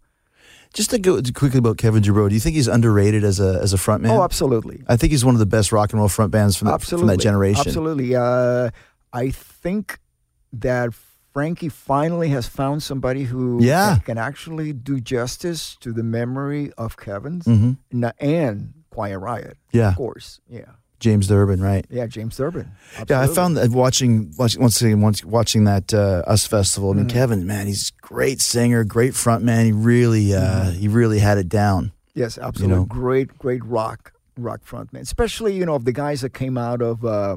Just 0.74 0.90
to 0.92 1.00
go 1.00 1.22
quickly 1.36 1.58
about 1.58 1.78
Kevin 1.78 2.02
DuBrow, 2.02 2.30
do 2.30 2.34
you 2.34 2.40
think 2.40 2.56
he's 2.56 2.68
underrated 2.70 3.24
as 3.26 3.40
a 3.40 3.60
as 3.62 3.74
a 3.74 3.78
frontman? 3.78 4.10
Oh, 4.10 4.24
absolutely. 4.24 4.84
I 4.88 4.96
think 4.96 5.12
he's 5.12 5.26
one 5.26 5.36
of 5.36 5.40
the 5.40 5.46
best 5.46 5.72
rock 5.74 5.92
and 5.92 6.00
roll 6.00 6.08
front 6.08 6.32
bands 6.32 6.56
from, 6.56 6.70
the, 6.70 6.80
from 6.80 7.08
that 7.08 7.20
generation. 7.20 7.64
Absolutely. 7.68 8.16
Uh, 8.16 8.70
I 9.12 9.32
think 9.32 10.00
that 10.54 10.94
Frankie 11.34 11.70
finally 11.70 12.30
has 12.30 12.48
found 12.48 12.84
somebody 12.84 13.24
who 13.24 13.62
Yeah. 13.62 13.98
can, 14.06 14.18
actually 14.18 14.72
do 14.74 15.00
justice 15.02 15.76
to 15.82 15.92
the 15.94 16.04
memory 16.04 16.72
of 16.78 16.96
Kevin's 16.98 17.46
Mhm. 17.46 17.78
and, 17.92 18.14
and 18.20 18.74
Quiet 18.92 19.20
Riot. 19.20 19.58
Yeah. 19.74 19.90
Of 19.90 19.96
course. 19.98 20.40
Yeah. 20.50 20.72
James 21.02 21.28
Durbin, 21.28 21.62
right? 21.62 21.86
Yeah, 21.90 22.06
James 22.06 22.38
Durbin. 22.38 22.72
Yeah, 23.10 23.20
I 23.20 23.28
found 23.28 23.58
that 23.58 23.72
watching, 23.72 24.32
watching 24.38 24.62
once 24.62 24.82
again 24.82 25.02
once, 25.02 25.26
watching 25.26 25.66
that 25.66 25.94
uh, 25.94 26.24
US 26.28 26.48
Festival. 26.48 26.92
I 26.92 26.94
mean, 26.94 27.08
Kevin, 27.10 27.46
man, 27.46 27.68
he's 27.68 27.90
a 27.92 28.08
great 28.08 28.40
singer, 28.40 28.84
great 28.86 29.14
front 29.16 29.44
man. 29.44 29.66
He 29.66 29.72
really, 29.74 30.34
uh, 30.34 30.40
Mm-hmm. 30.42 30.80
he 30.80 30.88
really 30.88 31.20
had 31.20 31.38
it 31.38 31.50
down. 31.50 31.92
Yes, 32.14 32.38
absolutely. 32.38 32.76
know. 32.78 32.86
Great, 32.86 33.38
great 33.38 33.66
rock 33.66 34.14
rock 34.38 34.62
front 34.64 34.94
man. 34.94 35.02
Especially, 35.02 35.54
you 35.54 35.66
know, 35.66 35.76
of 35.76 35.84
the 35.86 35.92
guys 35.92 36.22
that 36.22 36.34
came 36.34 36.58
out 36.58 36.82
of 36.82 37.04
uh, 37.04 37.36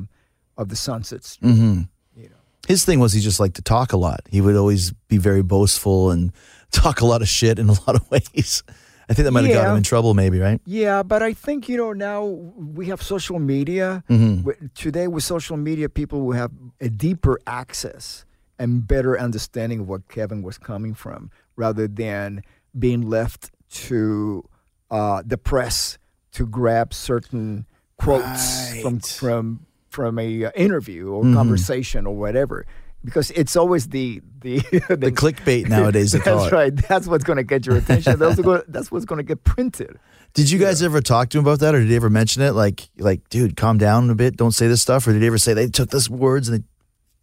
of 0.57 0.69
the 0.69 0.77
Sunsets. 0.77 1.37
hmm 1.41 1.81
You 2.17 2.29
know. 2.29 2.37
His 2.69 2.85
thing 2.85 3.01
was 3.01 3.13
he 3.15 3.21
just 3.21 3.41
liked 3.41 3.57
to 3.57 3.63
talk 3.63 3.93
a 3.93 3.97
lot. 3.97 4.21
He 4.31 4.41
would 4.41 4.57
always 4.57 4.93
be 5.09 5.17
very 5.17 5.43
boastful 5.43 6.11
and 6.11 6.33
talk 6.71 7.01
a 7.01 7.07
lot 7.07 7.23
of 7.23 7.29
shit 7.29 7.59
in 7.59 7.69
a 7.69 7.73
lot 7.87 7.95
of 7.97 8.11
ways. 8.13 8.63
I 9.09 9.15
think 9.15 9.25
that 9.25 9.33
might 9.33 9.45
have 9.45 9.55
got 9.55 9.71
him 9.71 9.77
in 9.77 9.83
trouble, 9.83 10.15
maybe, 10.15 10.39
right? 10.39 10.61
Yeah, 10.65 11.03
but 11.03 11.23
I 11.23 11.33
think 11.35 11.69
you 11.69 11.77
know 11.77 11.93
now 11.93 12.25
we 12.25 12.87
have 12.87 13.03
social 13.03 13.39
media. 13.39 14.03
Mm-hmm. 14.09 14.67
Today 14.75 15.09
with 15.09 15.25
social 15.25 15.57
media, 15.57 15.89
people 15.89 16.23
will 16.23 16.33
have 16.37 16.51
a 16.81 16.89
deeper 16.89 17.39
access 17.47 18.25
and 18.59 18.87
better 18.87 19.19
understanding 19.19 19.81
of 19.81 19.89
what 19.89 20.09
Kevin 20.09 20.43
was 20.43 20.57
coming 20.59 20.95
from, 20.95 21.31
rather 21.57 21.87
than 21.89 22.43
being 22.79 23.03
left 23.09 23.51
to 23.71 24.49
uh, 24.91 25.23
the 25.27 25.37
press 25.37 25.99
to 26.33 26.47
grab 26.47 26.95
certain 26.95 27.67
quotes 27.97 28.81
from 28.81 29.01
from 29.01 29.67
from 29.91 30.19
a 30.19 30.47
uh, 30.47 30.51
interview 30.57 31.09
or 31.09 31.23
Mm-hmm. 31.25 31.35
conversation 31.35 32.07
or 32.07 32.17
whatever. 32.17 32.67
Because 33.05 33.31
it's 33.33 33.55
always 33.57 33.89
the 33.89 34.23
the 34.41 34.59
The 34.89 35.13
clickbait 35.13 35.69
nowadays, 35.69 36.13
That's 36.25 36.51
right. 36.53 36.75
That's 36.75 37.07
what's 37.07 37.25
going 37.25 37.37
to 37.37 37.43
get 37.45 37.67
your 37.67 37.77
attention. 37.77 38.19
That's, 38.19 38.41
go- 38.41 38.63
that's 38.69 38.91
what's 38.91 39.05
going 39.05 39.19
to 39.19 39.23
get 39.23 39.45
printed. 39.45 39.99
Did 40.33 40.51
you 40.51 40.59
guys 40.59 40.83
ever 40.83 41.01
talk 41.01 41.29
to 41.31 41.39
him 41.39 41.45
about 41.45 41.61
that, 41.61 41.75
or 41.75 41.81
did 41.81 41.89
he 41.89 41.97
ever 41.97 42.11
mention 42.11 42.43
it? 42.43 42.53
Like, 42.53 42.89
like, 42.99 43.29
dude, 43.29 43.57
calm 43.57 43.79
down 43.79 44.11
a 44.11 44.15
bit. 44.15 44.37
Don't 44.37 44.53
say 44.53 44.67
this 44.69 44.83
stuff. 44.83 45.07
Or 45.07 45.13
did 45.13 45.21
he 45.23 45.27
ever 45.29 45.39
say 45.39 45.55
they 45.55 45.69
took 45.69 45.91
those 45.91 46.09
words 46.11 46.49
and 46.49 46.59
they 46.61 46.65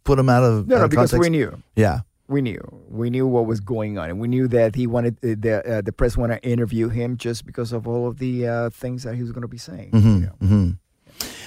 put 0.04 0.16
them 0.16 0.28
out 0.28 0.42
of 0.44 0.66
No, 0.68 0.76
out 0.76 0.78
no, 0.78 0.84
of 0.84 0.90
because 0.90 1.12
we 1.12 1.28
knew. 1.28 1.62
Yeah. 1.76 2.00
We 2.28 2.40
knew. 2.40 2.60
We 2.88 3.10
knew 3.10 3.26
what 3.26 3.44
was 3.46 3.60
going 3.60 3.98
on, 3.98 4.08
and 4.08 4.18
we 4.20 4.28
knew 4.28 4.48
that 4.48 4.74
he 4.74 4.86
wanted 4.86 5.18
uh, 5.22 5.34
the 5.38 5.62
uh, 5.78 5.80
the 5.82 5.92
press 5.92 6.16
wanted 6.16 6.40
to 6.42 6.48
interview 6.48 6.88
him 6.88 7.16
just 7.18 7.44
because 7.44 7.72
of 7.72 7.86
all 7.86 8.06
of 8.08 8.18
the 8.18 8.46
uh, 8.48 8.70
things 8.70 9.02
that 9.02 9.16
he 9.16 9.20
was 9.22 9.32
going 9.32 9.42
to 9.42 9.48
be 9.48 9.58
saying. 9.58 9.90
you 9.92 10.00
know. 10.00 10.32
Mm-hmm. 10.40 10.70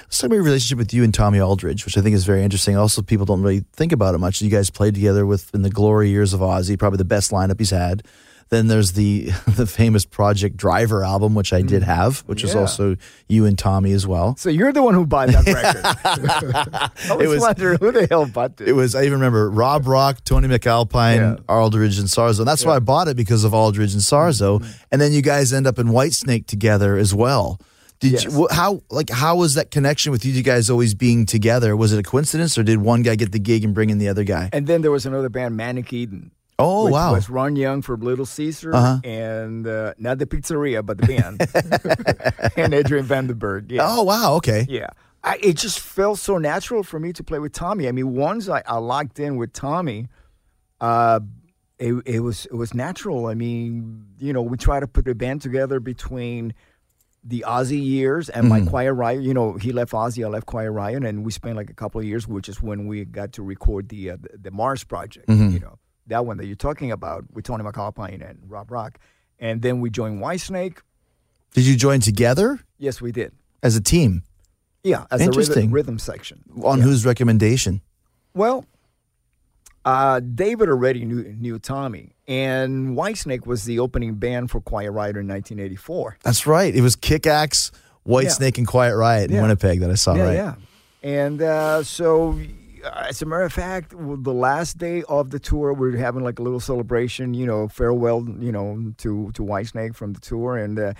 Let's 0.06 0.20
talk 0.20 0.28
about 0.28 0.36
your 0.36 0.44
relationship 0.44 0.78
with 0.78 0.94
you 0.94 1.04
and 1.04 1.14
Tommy 1.14 1.40
Aldridge, 1.40 1.84
which 1.86 1.98
I 1.98 2.02
think 2.02 2.16
is 2.16 2.26
very 2.26 2.44
interesting. 2.44 2.78
Also, 2.78 3.02
people 3.02 3.26
don't 3.26 3.42
really 3.42 3.66
think 3.74 3.92
about 3.92 4.16
it 4.16 4.20
much. 4.20 4.42
You 4.42 4.50
guys 4.50 4.70
played 4.70 4.94
together 4.96 5.26
with 5.26 5.54
in 5.54 5.62
the 5.64 5.70
glory 5.70 6.10
years 6.10 6.34
of 6.34 6.40
Ozzy, 6.42 6.78
probably 6.78 6.98
the 6.98 7.06
best 7.06 7.32
lineup 7.32 7.60
he's 7.60 7.72
had. 7.72 8.04
Then 8.50 8.68
there's 8.68 8.92
the 8.92 9.32
the 9.48 9.66
famous 9.66 10.06
Project 10.06 10.56
Driver 10.56 11.04
album, 11.04 11.34
which 11.34 11.52
I 11.52 11.64
did 11.64 11.82
have, 11.82 12.20
which 12.28 12.44
was 12.44 12.54
Mm. 12.54 12.60
Also 12.62 12.96
you 13.28 13.46
and 13.46 13.58
Tommy 13.58 13.92
as 13.92 14.06
well. 14.06 14.36
So 14.38 14.50
you're 14.50 14.72
the 14.72 14.84
one 14.84 14.94
who 14.94 15.08
bought 15.08 15.30
that 15.30 15.48
record. 15.48 17.02
I 17.12 17.16
was, 17.16 17.26
It 17.26 17.28
was- 17.28 17.42
wondering 17.42 17.80
who 17.80 17.92
the 17.92 18.06
hell 18.06 18.28
bought 18.28 18.62
it. 18.62 18.68
It 18.68 18.74
was 18.74 18.94
I 18.94 19.02
even 19.02 19.14
remember 19.14 19.50
Rob 19.50 19.88
Rock, 19.88 20.24
Tony 20.24 20.48
MacAlpine, 20.48 21.16
Yeah. 21.18 21.36
Aldridge, 21.54 21.98
and 21.98 22.08
Sarzo. 22.08 22.40
And 22.40 22.48
that's 22.48 22.64
why 22.64 22.76
I 22.76 22.80
bought 22.80 23.08
it 23.08 23.18
because 23.18 23.44
of 23.44 23.56
Aldridge 23.56 23.94
and 23.94 24.02
Sarzo. 24.04 24.60
Mm-hmm. 24.60 24.72
And 24.92 25.02
then 25.02 25.12
you 25.12 25.24
guys 25.24 25.52
end 25.52 25.66
up 25.66 25.80
in 25.80 25.88
Whitesnake 25.88 26.46
together 26.46 26.96
as 26.98 27.16
well. 27.16 27.60
Did 28.06 28.14
Yes. 28.14 28.24
you, 28.26 28.48
how 28.52 28.82
like 28.90 29.10
how 29.10 29.36
was 29.38 29.54
that 29.56 29.72
connection 29.72 30.12
with 30.12 30.24
you 30.26 30.34
two 30.34 30.44
guys 30.44 30.70
always 30.70 30.94
being 30.94 31.26
together? 31.26 31.76
Was 31.76 31.92
it 31.94 32.00
a 32.00 32.04
coincidence 32.04 32.58
or 32.58 32.64
did 32.64 32.78
one 32.78 33.02
guy 33.02 33.16
get 33.16 33.32
the 33.32 33.40
gig 33.40 33.64
and 33.66 33.74
bring 33.74 33.90
in 33.90 33.98
the 33.98 34.08
other 34.10 34.24
guy? 34.24 34.50
and 34.54 34.68
then 34.68 34.82
there 34.84 34.92
was 34.92 35.06
another 35.06 35.30
band, 35.30 35.56
Manic 35.58 35.92
Eden. 35.92 36.32
Oh 36.58 36.86
which 36.86 36.94
wow. 36.94 37.12
Was 37.14 37.30
Ron 37.30 37.56
Young 37.58 37.82
for 37.82 37.98
Little 37.98 38.26
Caesar 38.26 38.74
Uh-huh. 38.74 39.00
and 39.04 39.68
uh, 39.68 39.94
not 39.98 40.20
the 40.20 40.26
pizzeria, 40.26 40.86
but 40.86 40.96
the 41.00 41.08
band, 41.08 41.36
and 42.58 42.74
Adrian 42.74 43.06
Vandenberg. 43.06 43.72
Yeah. 43.72 43.82
Oh 43.84 44.04
wow, 44.04 44.36
okay. 44.36 44.66
Yeah. 44.70 44.88
I, 45.24 45.38
it 45.42 45.58
just 45.58 45.80
felt 45.80 46.20
so 46.20 46.38
natural 46.38 46.84
for 46.84 47.00
me 47.00 47.12
to 47.14 47.24
play 47.24 47.40
with 47.40 47.52
Tommy. 47.52 47.88
I 47.88 47.92
mean, 47.92 48.14
once 48.14 48.48
I, 48.48 48.62
I 48.68 48.78
locked 48.78 49.20
in 49.20 49.38
with 49.38 49.52
Tommy, 49.54 50.08
uh, 50.80 51.20
it, 51.80 51.94
it 52.06 52.20
was 52.22 52.46
it 52.46 52.54
was 52.56 52.74
natural. 52.74 53.26
I 53.26 53.34
mean, 53.34 54.06
you 54.20 54.32
know, 54.34 54.42
we 54.44 54.56
try 54.56 54.80
to 54.80 54.88
put 54.88 55.08
a 55.08 55.16
band 55.16 55.42
together 55.42 55.80
between 55.80 56.54
the 57.28 57.44
Ozzy 57.48 57.84
years 57.84 58.30
and 58.30 58.48
my 58.48 58.62
Quiet 58.62 58.94
Riot. 58.94 59.24
You 59.24 59.34
know, 59.34 59.54
he 59.54 59.72
left 59.72 59.92
Ozzy, 59.94 60.24
I 60.24 60.30
left 60.30 60.46
Quiet 60.46 60.72
Riot, 60.72 61.04
and 61.04 61.26
we 61.26 61.32
spent 61.32 61.56
like 61.56 61.70
a 61.72 61.74
couple 61.74 62.00
of 62.00 62.06
years, 62.06 62.28
which 62.28 62.48
is 62.48 62.62
when 62.62 62.86
we 62.88 63.04
got 63.04 63.34
to 63.34 63.44
record 63.44 63.90
the 63.90 64.12
uh, 64.12 64.18
the, 64.22 64.38
the 64.38 64.52
Mars 64.52 64.84
project. 64.84 65.28
You 65.30 65.60
know, 65.60 65.80
that 66.08 66.26
one 66.26 66.38
that 66.38 66.46
you're 66.46 66.56
talking 66.56 66.92
about 66.92 67.26
with 67.34 67.46
Tony 67.46 67.64
MacAlpine 67.64 68.22
and 68.30 68.40
Rob 68.48 68.70
Rock, 68.72 69.00
and 69.40 69.62
then 69.62 69.82
we 69.82 69.90
joined 69.90 70.22
Whitesnake. 70.22 70.78
Did 71.54 71.66
you 71.66 71.76
join 71.76 72.00
together 72.02 72.60
Yes, 72.78 73.02
we 73.02 73.12
did. 73.12 73.32
as 73.64 73.76
a 73.76 73.82
team? 73.82 74.24
Yeah, 74.84 75.06
as 75.10 75.26
a 75.26 75.32
rhythm, 75.32 75.72
rhythm 75.72 75.98
section. 75.98 76.44
On 76.64 76.80
whose 76.80 77.06
recommendation? 77.06 77.82
Well, 78.36 78.66
uh, 79.84 80.20
David 80.20 80.70
already 80.70 81.06
knew, 81.06 81.24
knew 81.40 81.58
Tommy, 81.60 82.15
and 82.28 82.98
Whitesnake 82.98 83.46
was 83.46 83.66
the 83.66 83.80
opening 83.80 84.16
band 84.16 84.52
for 84.52 84.60
Quiet 84.62 84.92
Riot 84.92 85.16
in 85.18 85.28
1984. 85.28 86.18
That's 86.24 86.48
right. 86.48 86.74
It 86.76 86.82
was 86.82 86.96
Kick 86.96 87.28
Axe, 87.28 87.72
White 88.04 88.26
Yeah. 88.26 88.30
Snake, 88.32 88.58
and 88.58 88.68
Quiet 88.68 88.96
Riot 88.96 89.30
in 89.30 89.36
Yeah. 89.38 89.42
Winnipeg 89.44 89.80
that 89.82 89.92
I 89.92 89.96
saw. 89.96 90.16
yeah, 90.16 90.24
right. 90.24 90.34
yeah. 90.34 90.56
And 91.04 91.42
uh, 91.42 91.84
so, 91.84 92.40
uh, 92.84 93.06
as 93.10 93.22
a 93.22 93.26
matter 93.26 93.44
of 93.44 93.54
fact, 93.54 93.92
the 93.98 94.34
last 94.34 94.78
day 94.80 95.04
of 95.08 95.30
the 95.30 95.38
tour, 95.40 95.72
we 95.74 95.94
are 95.94 95.98
having 95.98 96.24
like 96.24 96.40
a 96.40 96.42
little 96.42 96.60
celebration, 96.60 97.34
you 97.36 97.46
know, 97.46 97.68
farewell, 97.68 98.26
you 98.40 98.52
know, 98.52 98.92
to 98.98 99.32
to 99.34 99.44
Whitesnake 99.44 99.96
from 99.96 100.14
the 100.14 100.20
tour, 100.20 100.58
and. 100.58 100.80
Uh, 100.80 100.94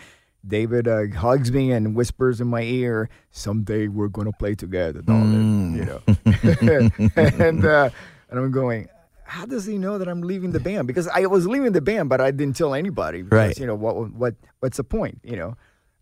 David 0.48 0.88
uh, 0.88 1.08
hugs 1.18 1.52
me 1.52 1.72
and 1.72 1.96
whispers 1.96 2.40
in 2.40 2.46
my 2.46 2.62
ear, 2.62 3.10
"Someday 3.32 3.88
we're 3.88 4.10
gonna 4.10 4.32
play 4.32 4.54
together, 4.54 5.02
darling." 5.02 5.74
You 5.76 5.86
know, 5.86 6.02
and 7.26 7.66
uh, 7.66 7.90
and 8.30 8.40
I'm 8.40 8.52
going, 8.52 8.88
how 9.26 9.46
does 9.46 9.66
he 9.66 9.78
know 9.78 9.98
that 9.98 10.08
I'm 10.08 10.22
leaving 10.22 10.52
the 10.52 10.60
band? 10.60 10.88
Because 10.88 11.08
I 11.08 11.26
was 11.26 11.46
leaving 11.48 11.72
the 11.74 11.82
band, 11.82 12.10
but 12.10 12.22
I 12.22 12.32
didn't 12.32 12.56
tell 12.56 12.74
anybody. 12.74 13.22
Because, 13.24 13.38
Right. 13.48 13.60
You 13.60 13.66
know 13.68 13.76
what? 13.76 14.12
What? 14.14 14.36
What's 14.60 14.78
the 14.78 14.84
point? 14.84 15.20
You 15.24 15.36
know. 15.36 15.58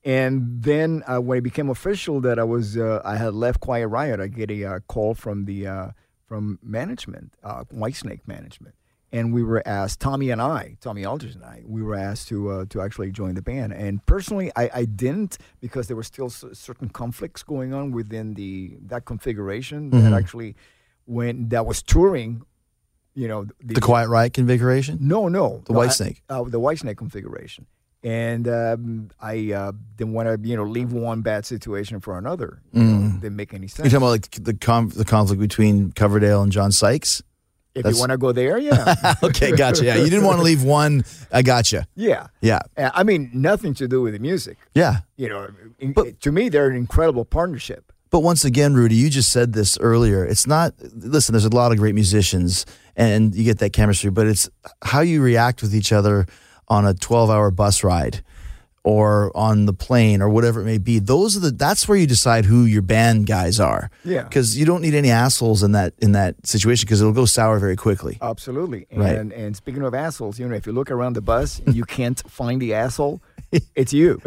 And 0.05 0.61
then 0.61 1.01
uh, 1.07 1.19
when 1.21 1.37
it 1.37 1.41
became 1.41 1.69
official 1.69 2.19
that 2.21 2.37
I 2.37 2.43
was 2.43 2.77
uh, 2.77 3.01
I 3.05 3.15
had 3.15 3.33
left 3.33 3.61
Quiet 3.61 3.87
Riot, 3.87 4.19
I 4.19 4.27
get 4.27 4.51
a 4.51 4.65
uh, 4.65 4.79
call 4.87 5.13
from 5.13 5.45
the 5.45 5.65
uh, 5.67 5.87
from 6.27 6.59
management, 6.61 7.33
uh, 7.43 7.63
Whitesnake 7.73 8.27
management, 8.27 8.75
and 9.13 9.33
we 9.33 9.43
were 9.43 9.63
asked 9.65 10.01
Tommy 10.01 10.29
and 10.29 10.41
I, 10.41 10.75
Tommy 10.81 11.05
Aldridge 11.05 11.35
and 11.35 11.45
I, 11.45 11.61
we 11.65 11.81
were 11.81 11.95
asked 11.95 12.27
to 12.29 12.49
uh, 12.49 12.65
to 12.71 12.81
actually 12.81 13.11
join 13.11 13.35
the 13.35 13.41
band. 13.41 13.71
And 13.71 14.05
personally, 14.05 14.51
I, 14.57 14.69
I 14.81 14.85
didn't 14.85 15.37
because 15.61 15.87
there 15.87 15.95
were 15.95 16.03
still 16.03 16.25
s- 16.25 16.43
certain 16.51 16.89
conflicts 16.89 17.41
going 17.41 17.73
on 17.73 17.91
within 17.93 18.33
the 18.33 18.75
that 18.87 19.05
configuration 19.05 19.89
that 19.91 20.11
actually 20.11 20.55
when 21.05 21.47
that 21.49 21.65
was 21.65 21.81
touring. 21.81 22.43
You 23.15 23.27
know 23.27 23.45
The 23.63 23.79
Quiet 23.81 24.09
Riot 24.09 24.33
configuration? 24.33 24.97
no, 25.01 25.27
no. 25.27 25.61
The 25.65 25.73
no, 25.73 25.81
I- 25.81 25.87
Whitesnake. 25.87 26.21
Uh, 26.29 26.43
the 26.43 26.59
Whitesnake 26.59 26.97
configuration. 26.97 27.67
And 28.05 28.49
um, 28.49 29.11
I 29.21 29.53
uh, 29.53 29.71
didn't 29.95 30.11
want 30.13 30.27
to, 30.27 30.49
you 30.49 30.57
know, 30.57 30.63
leave 30.63 30.91
one 30.91 31.21
bad 31.21 31.45
situation 31.45 32.01
for 32.01 32.17
another. 32.17 32.61
You 32.73 32.83
know, 32.83 33.11
didn't 33.21 33.37
make 33.37 33.53
any 33.53 33.67
sense. 33.67 33.85
You're 33.85 33.97
talking 34.01 34.03
about 34.03 34.09
like 34.09 34.43
the 34.43 34.53
com- 34.55 34.89
the 34.89 35.05
conflict 35.05 35.39
between 35.39 35.93
Coverdale 35.93 36.41
and 36.41 36.51
John 36.51 36.71
Sykes? 36.73 37.21
if 37.75 37.83
that's- 37.83 37.95
you 37.95 37.99
want 38.01 38.11
to 38.11 38.17
go 38.17 38.31
there, 38.33 38.57
yeah, 38.57 39.15
Okay, 39.23 39.51
gotcha. 39.55 39.85
Yeah, 39.85 39.95
you 39.95 40.03
didn't 40.09 40.25
want 40.25 40.37
to 40.39 40.43
leave 40.43 40.63
one. 40.63 41.05
I 41.31 41.43
gotcha. 41.43 41.87
yeah. 41.95 42.27
Yeah, 42.41 42.59
Uh, 42.75 42.89
I 42.93 43.03
mean, 43.03 43.31
nothing 43.33 43.73
to 43.75 43.87
do 43.87 44.01
with 44.01 44.13
the 44.13 44.19
music. 44.19 44.57
yeah. 44.75 44.97
You 45.15 45.29
know, 45.29 45.47
in, 45.79 45.93
But- 45.93 46.19
to 46.21 46.31
me, 46.33 46.49
they're 46.49 46.67
an 46.69 46.75
incredible 46.75 47.23
partnership. 47.25 47.92
But 48.13 48.19
once 48.19 48.45
again, 48.45 48.75
Rudy, 48.75 48.93
you 48.93 49.09
just 49.09 49.31
said 49.31 49.53
this 49.53 49.75
earlier. 49.79 50.23
It's 50.23 50.45
not, 50.45 50.75
listen, 50.93 51.33
there's 51.33 51.45
a 51.45 51.49
lot 51.49 51.71
of 51.71 51.79
great 51.79 51.95
musicians 51.95 52.63
and 52.95 53.33
you 53.33 53.43
get 53.43 53.57
that 53.57 53.73
chemistry, 53.73 54.11
but 54.11 54.27
it's 54.27 54.47
how 54.83 54.99
you 55.01 55.19
react 55.19 55.63
with 55.63 55.73
each 55.73 55.91
other 55.91 56.27
on 56.67 56.85
a 56.85 56.93
12 56.93 57.31
hour 57.31 57.49
bus 57.49 57.83
ride 57.83 58.23
or 58.83 59.35
on 59.35 59.65
the 59.65 59.73
plane 59.73 60.21
or 60.21 60.29
whatever 60.29 60.61
it 60.61 60.65
may 60.65 60.77
be. 60.77 60.99
Those 60.99 61.35
are 61.35 61.39
the, 61.39 61.49
that's 61.49 61.87
where 61.87 61.97
you 61.97 62.05
decide 62.05 62.45
who 62.45 62.65
your 62.65 62.83
band 62.83 63.25
guys 63.25 63.59
are. 63.59 63.89
Yeah. 64.05 64.21
Because 64.25 64.55
you 64.59 64.65
don't 64.67 64.83
need 64.83 64.93
any 64.93 65.09
assholes 65.09 65.63
in 65.63 65.71
that, 65.71 65.95
in 65.97 66.11
that 66.11 66.35
situation 66.45 66.85
because 66.85 67.01
it'll 67.01 67.13
go 67.13 67.25
sour 67.25 67.57
very 67.57 67.75
quickly. 67.75 68.19
Absolutely. 68.21 68.85
And 68.91 68.99
Right. 69.01 69.17
and 69.17 69.55
speaking 69.55 69.81
of 69.81 69.95
assholes, 69.95 70.37
you 70.37 70.47
know, 70.47 70.53
if 70.53 70.67
you 70.67 70.71
look 70.71 70.91
around 70.91 71.13
the 71.13 71.21
bus 71.21 71.61
and 71.65 71.75
you 71.75 71.83
can't 71.83 72.21
find 72.29 72.61
the 72.61 72.75
asshole, 72.75 73.23
it's 73.75 73.93
you. 73.93 74.19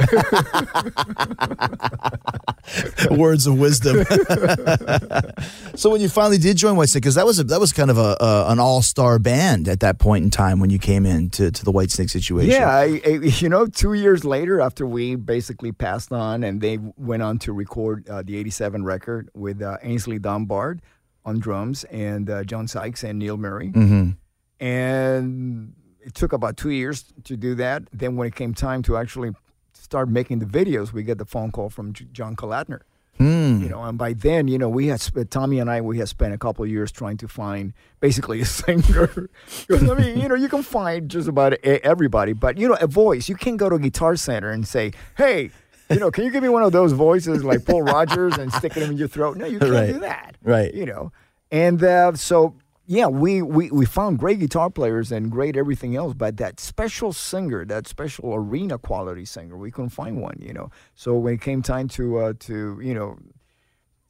Words 3.11 3.47
of 3.47 3.59
wisdom. 3.59 4.05
so 5.75 5.91
when 5.91 6.01
you 6.01 6.09
finally 6.09 6.39
did 6.39 6.57
join 6.57 6.77
Whitesnake, 6.77 6.95
because 6.95 7.17
that 7.17 7.27
was 7.27 7.39
a, 7.39 7.45
that 7.45 7.61
was 7.61 7.73
kind 7.73 7.91
of 7.91 7.99
a, 7.99 8.17
a 8.21 8.47
an 8.49 8.59
all 8.59 8.83
star 8.83 9.19
band 9.19 9.69
at 9.69 9.81
that 9.81 9.99
point 9.99 10.25
in 10.25 10.31
time 10.31 10.61
when 10.61 10.71
you 10.71 10.79
came 10.79 11.05
in 11.07 11.31
to, 11.31 11.51
to 11.51 11.65
the 11.65 11.73
Whitesnake 11.73 12.11
situation. 12.11 12.51
Yeah, 12.51 12.69
I, 12.69 13.01
I, 13.05 13.09
you 13.09 13.49
know, 13.49 13.67
two 13.67 13.95
years 13.95 14.25
later, 14.25 14.61
after 14.61 14.87
we 14.87 15.17
basically 15.17 15.73
passed 15.73 16.13
on, 16.13 16.45
and 16.45 16.61
they 16.61 16.79
went 16.97 17.23
on 17.23 17.39
to 17.41 17.53
record 17.53 18.09
uh, 18.09 18.23
the 18.23 18.37
'87 18.37 18.85
record 18.85 19.31
with 19.35 19.63
uh, 19.63 19.79
Aynsley 19.85 20.21
Dunbar 20.21 20.79
on 21.25 21.39
drums 21.41 21.85
and 21.85 22.31
uh, 22.31 22.45
John 22.45 22.69
Sykes 22.69 23.03
and 23.03 23.19
Neil 23.19 23.37
Murray, 23.37 23.69
hmm 23.69 24.11
and 24.59 25.75
it 26.07 26.15
took 26.15 26.33
about 26.33 26.57
two 26.57 26.71
years 26.71 27.05
to 27.25 27.37
do 27.37 27.55
that. 27.57 27.83
Then, 27.93 28.17
when 28.17 28.27
it 28.29 28.35
came 28.35 28.55
time 28.55 28.83
to 28.85 28.97
actually 28.97 29.33
start 29.75 30.09
making 30.09 30.39
the 30.39 30.47
videos, 30.47 30.93
we 30.93 31.03
get 31.03 31.19
the 31.19 31.25
phone 31.27 31.51
call 31.51 31.69
from 31.69 31.93
J- 31.93 32.07
John 32.13 32.35
Kalodner. 32.37 32.81
Hmm. 33.19 33.63
You 33.63 33.71
know, 33.71 33.83
and 33.83 33.97
by 33.97 34.13
then, 34.13 34.47
you 34.47 34.59
know, 34.59 34.69
we 34.69 34.89
had 34.89 35.01
sp- 35.01 35.25
Tommy 35.31 35.59
and 35.59 35.71
I, 35.71 35.81
we 35.81 35.97
had 35.99 36.09
spent 36.09 36.35
a 36.35 36.39
couple 36.39 36.65
of 36.67 36.71
years 36.71 36.93
trying 36.93 37.17
to 37.19 37.29
find 37.29 37.73
basically 38.01 38.41
a 38.47 38.47
singer. 38.47 39.31
I 39.71 39.95
mean, 39.95 40.21
you 40.21 40.29
know, 40.29 40.35
you 40.35 40.49
can 40.51 40.63
find 40.63 41.09
just 41.11 41.27
about 41.27 41.55
e- 41.55 41.81
everybody, 41.83 42.35
but 42.35 42.59
you 42.59 42.69
know, 42.69 42.77
a 42.81 42.87
voice. 42.87 43.29
You 43.29 43.37
can't 43.37 43.57
go 43.57 43.69
to 43.71 43.77
a 43.77 43.79
Guitar 43.79 44.17
Center 44.17 44.51
and 44.51 44.69
say, 44.69 44.93
"Hey, 45.17 45.51
you 45.89 45.99
know, 45.99 46.11
can 46.11 46.25
you 46.25 46.31
give 46.31 46.43
me 46.43 46.51
one 46.51 46.63
of 46.63 46.73
those 46.73 46.93
voices 46.93 47.43
like 47.43 47.65
Paul 47.65 47.83
Rodgers 47.85 48.37
and 48.37 48.53
stick 48.53 48.77
it 48.77 48.83
in 48.83 48.99
your 48.99 49.09
throat?" 49.09 49.39
No, 49.39 49.47
you 49.47 49.59
can't 49.61 49.73
Right. 49.81 49.93
do 49.95 50.01
that. 50.01 50.37
Right. 50.43 50.75
You 50.75 50.85
know, 50.87 51.11
and 51.51 51.83
uh, 51.83 52.15
so 52.17 52.55
yeah, 52.87 53.07
we, 53.09 53.43
we 53.43 53.71
we 53.71 53.85
found 53.87 54.19
great 54.19 54.39
guitar 54.39 54.71
players 54.71 55.11
and 55.13 55.31
great 55.31 55.57
everything 55.57 55.97
else, 55.97 56.15
but 56.15 56.37
that 56.39 56.61
special 56.61 57.13
singer, 57.13 57.65
that 57.65 57.87
special 57.89 58.35
arena 58.35 58.79
quality 58.79 59.25
singer, 59.25 59.57
we 59.57 59.71
couldn't 59.71 59.91
find 59.91 60.21
one. 60.23 60.39
You 60.41 60.53
know, 60.53 60.71
so 60.95 61.15
when 61.17 61.35
it 61.35 61.41
came 61.41 61.63
time 61.63 61.89
to 61.89 62.19
uh, 62.19 62.33
to 62.41 62.79
you 62.83 62.95
know 62.95 63.19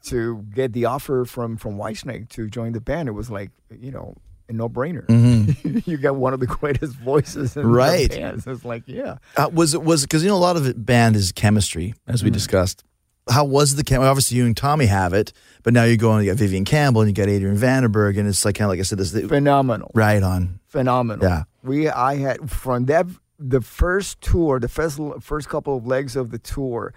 to 0.04 0.44
get 0.54 0.72
the 0.72 0.84
offer 0.84 1.24
from 1.24 1.56
from 1.56 1.76
Whitesnake 1.76 2.28
to 2.30 2.48
join 2.48 2.72
the 2.72 2.80
band, 2.80 3.08
it 3.08 3.12
was 3.12 3.30
like 3.30 3.50
you 3.80 3.90
know 3.90 4.14
a 4.48 4.52
no 4.52 4.68
brainer. 4.68 5.04
you 5.86 5.96
got 5.96 6.16
one 6.16 6.32
of 6.32 6.40
the 6.40 6.46
greatest 6.46 6.94
voices 6.94 7.56
in 7.56 7.62
Mm-hmm. 7.64 7.72
Right. 7.74 8.10
the 8.10 8.18
band. 8.20 8.42
It's 8.46 8.64
like 8.64 8.84
yeah. 8.86 9.16
Uh, 9.36 9.50
was 9.52 9.74
it 9.74 9.82
was 9.82 10.02
because 10.02 10.22
you 10.22 10.28
know 10.28 10.36
a 10.36 10.38
lot 10.38 10.56
of 10.56 10.66
it 10.66 10.84
band 10.84 11.16
is 11.16 11.32
chemistry 11.32 11.94
as 12.06 12.22
we 12.22 12.30
discussed. 12.30 12.84
How 13.28 13.44
was 13.44 13.74
the 13.74 13.82
camp? 13.82 14.04
Obviously, 14.04 14.36
you 14.36 14.46
and 14.46 14.56
Tommy 14.56 14.86
have 14.86 15.12
it, 15.12 15.32
but 15.64 15.72
now 15.72 15.82
you're 15.84 15.96
going. 15.96 16.24
You 16.24 16.30
got 16.32 16.38
Vivian 16.38 16.64
Campbell 16.64 17.00
and 17.00 17.10
you 17.10 17.14
got 17.14 17.28
Adrian 17.28 17.56
Vandenberg, 17.56 18.18
and 18.18 18.28
it's 18.28 18.44
like 18.44 18.54
kind 18.54 18.66
of 18.66 18.70
like 18.70 18.78
I 18.78 18.82
said, 18.82 18.98
this 18.98 19.10
Phenomenal. 19.12 19.90
right 19.94 20.22
on. 20.22 20.60
phenomenal. 20.68 21.26
Yeah. 21.26 21.42
We 21.62 21.88
I 21.88 22.16
had 22.16 22.48
from 22.50 22.84
that 22.86 23.06
the 23.38 23.60
first 23.60 24.20
tour, 24.20 24.60
the 24.60 24.68
first 24.68 25.00
first 25.20 25.48
couple 25.48 25.76
of 25.76 25.86
legs 25.86 26.14
of 26.14 26.30
the 26.30 26.38
tour, 26.38 26.94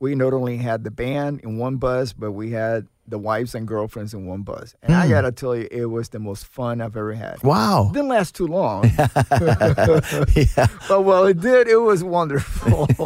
we 0.00 0.14
not 0.14 0.32
only 0.32 0.56
had 0.56 0.82
the 0.84 0.90
band 0.90 1.40
in 1.42 1.58
one 1.58 1.76
bus, 1.76 2.12
but 2.12 2.32
we 2.32 2.50
had 2.50 2.88
the 3.08 3.18
wives 3.18 3.54
and 3.54 3.66
girlfriends 3.66 4.14
in 4.14 4.26
one 4.26 4.42
bus. 4.42 4.74
And 4.82 4.94
I 4.94 5.04
hmm. 5.04 5.10
gotta 5.10 5.32
tell 5.32 5.56
you, 5.56 5.68
it 5.70 5.86
was 5.86 6.10
the 6.10 6.18
most 6.18 6.46
fun 6.46 6.80
I've 6.80 6.96
ever 6.96 7.12
had. 7.12 7.42
Wow. 7.42 7.90
Didn't 7.92 8.08
last 8.08 8.34
too 8.34 8.46
long, 8.46 8.84
yeah. 8.98 10.66
but 10.88 11.02
well, 11.02 11.26
it 11.26 11.40
did. 11.40 11.68
It 11.68 11.80
was 11.80 12.04
wonderful. 12.04 12.88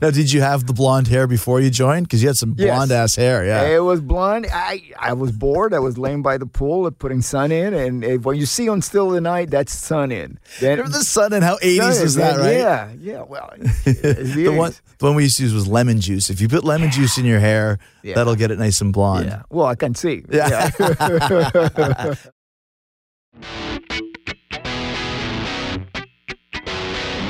Now, 0.00 0.10
did 0.10 0.32
you 0.32 0.40
have 0.40 0.66
the 0.66 0.72
blonde 0.72 1.08
hair 1.08 1.26
before 1.26 1.60
you 1.60 1.70
joined? 1.70 2.06
Because 2.06 2.22
you 2.22 2.28
had 2.28 2.36
some 2.36 2.54
Yes. 2.56 2.74
blonde 2.74 2.92
ass 2.92 3.16
hair. 3.16 3.44
Yeah. 3.44 3.62
It 3.62 3.80
was 3.80 4.00
blonde. 4.00 4.46
I 4.52 4.82
I 4.98 5.12
was 5.12 5.32
bored. 5.32 5.74
I 5.74 5.78
was 5.78 5.98
laying 5.98 6.22
by 6.22 6.38
the 6.38 6.46
pool, 6.46 6.90
putting 6.90 7.22
sun 7.22 7.52
in, 7.52 7.74
and 7.74 8.04
if, 8.04 8.24
what 8.24 8.36
you 8.36 8.46
see 8.46 8.68
on 8.68 8.82
Still 8.82 9.10
the 9.10 9.20
Night, 9.20 9.50
that's 9.50 9.72
sun 9.72 10.12
in. 10.12 10.38
Then 10.60 10.78
Remember 10.78 10.98
the 10.98 11.04
sun 11.04 11.32
and 11.32 11.44
how 11.44 11.56
80s 11.58 11.92
sun 11.94 12.02
was 12.02 12.14
that, 12.16 12.38
right? 12.38 12.56
Yeah, 12.58 12.90
yeah. 12.98 13.22
Well, 13.22 13.52
the 13.84 14.32
The 14.34 14.48
one, 14.48 14.74
the 14.98 15.06
one 15.06 15.14
we 15.14 15.24
used 15.24 15.36
to 15.38 15.44
use 15.44 15.54
was 15.54 15.66
lemon 15.66 16.00
juice. 16.00 16.30
If 16.30 16.40
you 16.40 16.48
put 16.48 16.64
lemon 16.64 16.90
juice 16.90 17.18
in 17.18 17.24
your 17.24 17.40
hair, 17.40 17.78
Yeah. 18.08 18.14
that'll 18.16 18.36
get 18.36 18.50
it 18.50 18.58
nice 18.58 18.80
and 18.80 18.92
blonde. 18.92 19.26
Yeah. 19.26 19.42
Well, 19.50 19.66
I 19.66 19.74
can 19.74 19.94
see. 19.94 20.24
Yeah. 20.30 20.70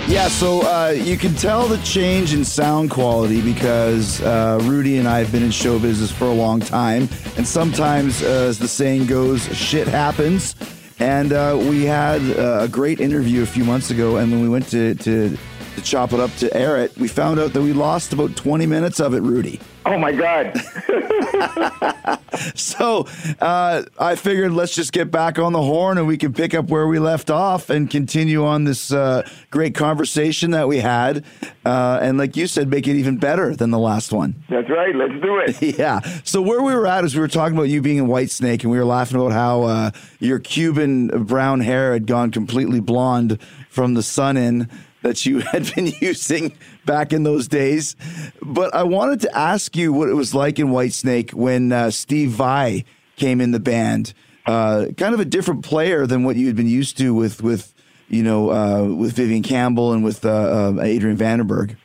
Yeah, 0.09 0.29
so 0.29 0.63
uh, 0.63 0.89
you 0.89 1.19
can 1.19 1.35
tell 1.35 1.69
the 1.69 1.77
change 1.85 2.33
in 2.33 2.43
sound 2.43 2.91
quality 2.91 3.43
because 3.43 4.23
uh, 4.23 4.59
Rudy 4.63 4.97
and 4.97 5.07
I 5.07 5.19
have 5.19 5.31
been 5.31 5.43
in 5.43 5.51
show 5.51 5.79
business 5.79 6.11
for 6.11 6.25
a 6.25 6.33
long 6.33 6.61
time, 6.61 7.11
and 7.37 7.47
sometimes, 7.47 8.23
uh, 8.23 8.47
as 8.49 8.59
the 8.59 8.69
saying 8.69 9.05
goes, 9.05 9.45
shit 9.55 9.87
happens. 9.87 10.55
And 10.99 11.35
uh, 11.35 11.59
we 11.61 11.85
had 11.85 12.23
uh, 12.39 12.61
a 12.63 12.69
great 12.69 13.01
interview 13.01 13.43
a 13.43 13.47
few 13.47 13.65
months 13.65 13.91
ago, 13.91 14.17
and 14.17 14.33
when 14.33 14.41
we 14.41 14.49
went 14.49 14.69
to, 14.71 14.95
to 14.95 15.37
to 15.79 15.85
chop 15.85 16.13
it 16.13 16.21
up 16.21 16.35
to 16.37 16.55
air 16.57 16.77
it, 16.79 16.97
we 16.97 17.09
found 17.09 17.39
out 17.39 17.53
that 17.53 17.63
we 17.63 17.73
lost 17.73 18.13
about 18.13 18.37
20 18.37 18.67
minutes 18.67 19.01
of 19.01 19.15
it, 19.15 19.21
Rudy. 19.21 19.61
Oh 19.87 19.99
my 19.99 20.13
God. 20.13 20.55
So 22.55 23.07
uh, 23.41 23.83
I 23.99 24.15
figured 24.15 24.53
let's 24.53 24.75
just 24.75 24.93
get 24.93 25.11
back 25.11 25.39
on 25.39 25.53
the 25.53 25.63
horn 25.63 25.99
and 25.99 26.07
we 26.07 26.17
can 26.17 26.33
pick 26.33 26.55
up 26.55 26.69
where 26.69 26.87
we 26.87 26.99
left 26.99 27.31
off 27.31 27.71
and 27.71 27.91
continue 27.91 28.45
on 28.45 28.65
this 28.65 28.93
uh, 28.93 29.29
great 29.51 29.75
conversation 29.75 30.53
that 30.53 30.69
we 30.69 30.79
had. 30.79 31.25
Uh, 31.65 31.99
and 32.01 32.19
like 32.19 32.37
you 32.37 32.47
said, 32.47 32.69
make 32.69 32.87
it 32.87 32.97
even 32.97 33.17
better 33.17 33.55
than 33.57 33.71
the 33.71 33.79
last 33.79 34.13
one. 34.13 34.43
That's 34.49 34.69
right. 34.71 34.95
Let's 34.95 35.21
do 35.21 35.39
it. 35.39 35.79
Yeah. 35.79 36.01
So 36.25 36.43
where 36.43 36.63
we 36.63 36.75
were 36.75 36.87
at 36.87 37.05
is 37.05 37.15
we 37.15 37.21
were 37.21 37.29
talking 37.29 37.57
about 37.57 37.69
you 37.69 37.81
being 37.83 37.99
in 37.99 38.07
Whitesnake, 38.07 38.63
and 38.63 38.71
we 38.71 38.79
were 38.79 38.85
laughing 38.85 39.17
about 39.17 39.33
how 39.33 39.63
uh, 39.63 39.91
your 40.19 40.39
Cuban 40.39 41.25
brown 41.25 41.61
hair 41.61 41.93
had 41.93 42.07
gone 42.07 42.31
completely 42.31 42.81
blonde 42.81 43.39
from 43.69 43.95
the 43.95 44.03
sun 44.03 44.37
in 44.37 44.69
that 45.03 45.27
you 45.27 45.39
had 45.53 45.73
been 45.75 45.93
using 46.01 46.57
back 46.87 47.13
in 47.13 47.23
those 47.23 47.49
days. 47.49 47.97
But 48.43 48.75
I 48.75 48.83
wanted 48.83 49.21
to 49.23 49.37
ask 49.37 49.77
you 49.77 49.93
what 49.93 50.09
it 50.09 50.15
was 50.15 50.35
like 50.35 50.59
in 50.59 50.69
Whitesnake 50.69 51.35
when 51.35 51.73
uh, 51.73 51.91
Steve 51.91 52.31
Vai 52.31 52.85
came 53.17 53.41
in 53.41 53.51
the 53.51 53.61
band. 53.61 54.15
Uh, 54.47 54.87
kind 54.97 55.13
of 55.13 55.21
a 55.21 55.25
different 55.25 55.63
player 55.63 56.07
than 56.07 56.25
what 56.25 56.37
you 56.37 56.47
had 56.47 56.57
been 56.57 56.69
used 56.69 56.97
to 56.97 57.13
with 57.15 57.43
with 57.43 57.75
you 58.09 58.23
know 58.23 58.51
uh, 58.51 58.85
with 58.95 59.13
Vivian 59.13 59.43
Campbell 59.43 59.93
and 59.93 60.03
with 60.03 60.25
uh, 60.25 60.31
uh, 60.31 60.81
Adrian 60.81 61.19
Vandenberg. 61.19 61.77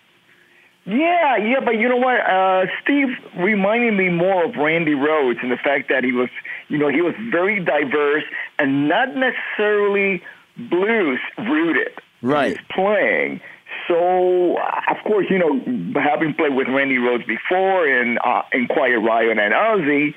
Yeah, 0.85 1.37
yeah, 1.37 1.61
but 1.63 1.75
you 1.75 1.87
know 1.87 1.97
what? 1.97 2.19
Uh, 2.19 2.65
Steve 2.83 3.07
reminded 3.37 3.93
me 3.93 4.09
more 4.09 4.43
of 4.43 4.55
Randy 4.55 4.95
Rhoads 4.95 5.41
and 5.41 5.49
the 5.49 5.57
fact 5.57 5.87
that 5.87 6.03
he 6.03 6.11
was, 6.11 6.27
you 6.67 6.77
know, 6.77 6.89
he 6.89 7.01
was 7.01 7.13
very 7.31 7.63
diverse 7.63 8.23
and 8.59 8.89
not 8.89 9.15
necessarily 9.15 10.21
blues 10.57 11.19
rooted. 11.37 11.93
Right. 12.23 12.57
He's 12.57 12.67
playing. 12.73 13.41
So, 13.87 14.57
of 14.57 14.97
course, 15.05 15.27
you 15.29 15.37
know, 15.37 16.01
having 16.01 16.33
played 16.33 16.55
with 16.55 16.67
Randy 16.69 16.95
Rhoads 16.95 17.27
before 17.27 17.85
in 17.85 18.17
uh, 18.23 18.43
in 18.53 18.67
Quiet 18.67 18.99
Riot 18.99 19.37
and 19.37 19.53
Ozzy, 19.53 20.15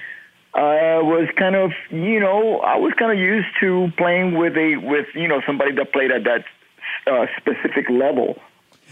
uh, 0.54 1.02
was 1.04 1.28
kind 1.36 1.57
of, 1.57 1.72
you 1.90 2.20
know, 2.20 2.61
I 2.61 2.76
was 2.76 2.92
kind 2.98 3.12
of 3.12 3.18
used 3.18 3.48
to 3.61 3.88
playing 3.98 4.38
with 4.38 4.57
a 4.57 4.76
with 4.76 5.07
you 5.14 5.26
know 5.26 5.42
somebody 5.46 5.72
that 5.72 5.92
played 5.92 6.12
at 6.12 6.22
that 6.24 6.44
uh, 7.07 7.26
specific 7.36 7.90
level. 7.90 8.40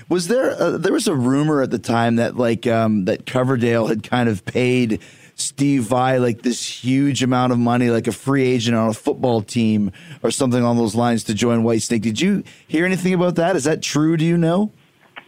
Was 0.09 0.27
there 0.27 0.61
uh, 0.61 0.77
there 0.77 0.93
was 0.93 1.07
a 1.07 1.15
rumor 1.15 1.63
at 1.63 1.71
the 1.71 1.79
time 1.79 2.17
that 2.17 2.37
like 2.37 2.67
um, 2.67 3.05
that 3.05 3.27
Coverdale 3.27 3.87
had 3.87 4.03
kind 4.03 4.29
of 4.29 4.45
paid 4.45 5.01
Steve 5.45 5.85
Vai 5.85 6.19
like 6.19 6.43
this 6.43 6.67
huge 6.67 7.23
amount 7.23 7.53
of 7.53 7.59
money, 7.59 7.91
like 7.91 8.07
a 8.07 8.13
free 8.13 8.47
agent 8.47 8.77
on 8.77 8.89
a 8.89 8.95
football 8.95 9.43
team 9.43 9.93
or 10.23 10.31
something 10.31 10.65
on 10.65 10.77
those 10.77 10.95
lines 10.95 11.25
to 11.25 11.35
join 11.35 11.63
Whitesnake. 11.63 12.03
Did 12.03 12.21
you 12.21 12.43
hear 12.67 12.85
anything 12.85 13.15
about 13.15 13.37
that? 13.37 13.57
Is 13.57 13.65
that 13.65 13.83
true? 13.83 14.17
Do 14.17 14.25
you 14.25 14.37
know? 14.37 14.73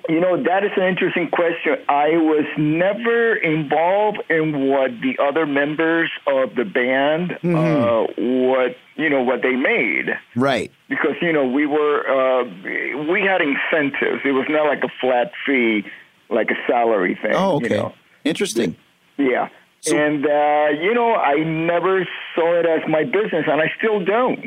You 0.08 0.20
know, 0.20 0.40
that 0.40 0.62
is 0.62 0.70
an 0.76 0.84
interesting 0.84 1.28
question. 1.30 1.78
I 1.88 2.10
was 2.10 2.46
never 2.56 3.34
involved 3.34 4.18
in 4.30 4.68
what 4.68 4.92
the 5.00 5.18
other 5.20 5.46
members 5.46 6.12
of 6.28 6.54
the 6.54 6.64
band, 6.64 7.32
uh, 7.32 8.06
what, 8.16 8.76
you 8.94 9.10
know, 9.10 9.22
what 9.22 9.42
they 9.42 9.56
made. 9.56 10.10
Right. 10.36 10.70
Because, 10.88 11.16
you 11.20 11.32
know, 11.32 11.44
we 11.44 11.66
were, 11.66 12.06
uh, 12.06 12.44
we 13.10 13.22
had 13.22 13.40
incentives. 13.40 14.22
It 14.24 14.30
was 14.30 14.46
not 14.48 14.66
like 14.66 14.84
a 14.84 14.92
flat 15.00 15.32
fee, 15.44 15.82
like 16.30 16.50
a 16.52 16.70
salary 16.70 17.18
thing. 17.20 17.32
Oh, 17.34 17.58
you 17.58 17.66
okay. 17.66 17.76
know? 17.76 17.92
Interesting. 18.22 18.76
Yeah. 19.16 19.48
And, 19.92 20.24
uh, 20.26 20.68
you 20.80 20.94
know, 20.94 21.14
I 21.14 21.36
never 21.44 22.06
saw 22.34 22.60
it 22.60 22.66
as 22.66 22.82
my 22.88 23.04
business, 23.04 23.44
and 23.46 23.60
I 23.60 23.70
still 23.78 24.04
don't. 24.04 24.44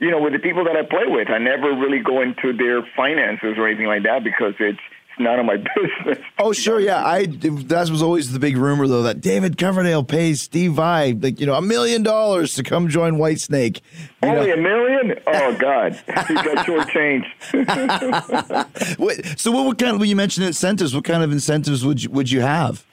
You 0.00 0.10
know, 0.12 0.20
with 0.20 0.32
the 0.32 0.38
people 0.38 0.62
that 0.64 0.76
I 0.76 0.82
play 0.82 1.06
with, 1.06 1.28
I 1.28 1.38
never 1.38 1.74
really 1.74 1.98
go 1.98 2.20
into 2.22 2.52
their 2.52 2.82
finances 2.96 3.54
or 3.58 3.66
anything 3.66 3.86
like 3.86 4.04
that 4.04 4.22
because 4.22 4.54
it's, 4.60 4.78
it's 4.78 5.18
none 5.18 5.40
of 5.40 5.46
my 5.46 5.56
business. 5.74 6.24
Oh, 6.38 6.52
sure, 6.52 6.78
yeah. 6.78 7.04
I 7.04 7.26
that 7.26 7.90
was 7.90 8.00
always 8.00 8.30
the 8.32 8.38
big 8.38 8.56
rumor 8.56 8.86
though 8.86 9.02
that 9.02 9.20
David 9.20 9.58
Coverdale 9.58 10.04
pays 10.04 10.40
Steve 10.40 10.74
Vai 10.74 11.12
like 11.14 11.40
you 11.40 11.46
know 11.46 11.54
a 11.54 11.62
million 11.62 12.04
dollars 12.04 12.54
to 12.54 12.62
come 12.62 12.88
join 12.88 13.14
Whitesnake. 13.14 13.80
You 14.22 14.28
Only 14.28 14.46
know? 14.48 14.54
a 14.54 14.56
million? 14.56 15.18
Oh, 15.26 15.56
God. 15.58 15.94
he 16.28 16.34
got 16.34 16.64
shortchanged. 16.66 17.26
What, 18.98 19.16
so 19.38 19.50
what, 19.50 19.66
what 19.66 19.78
kind 19.78 19.94
of 19.94 20.00
when 20.00 20.08
you 20.08 20.16
mentioned 20.16 20.46
incentives? 20.46 20.94
What 20.94 21.04
kind 21.04 21.22
of 21.22 21.32
incentives 21.32 21.84
would 21.84 22.02
you, 22.04 22.10
would 22.10 22.30
you 22.30 22.40
have? 22.40 22.84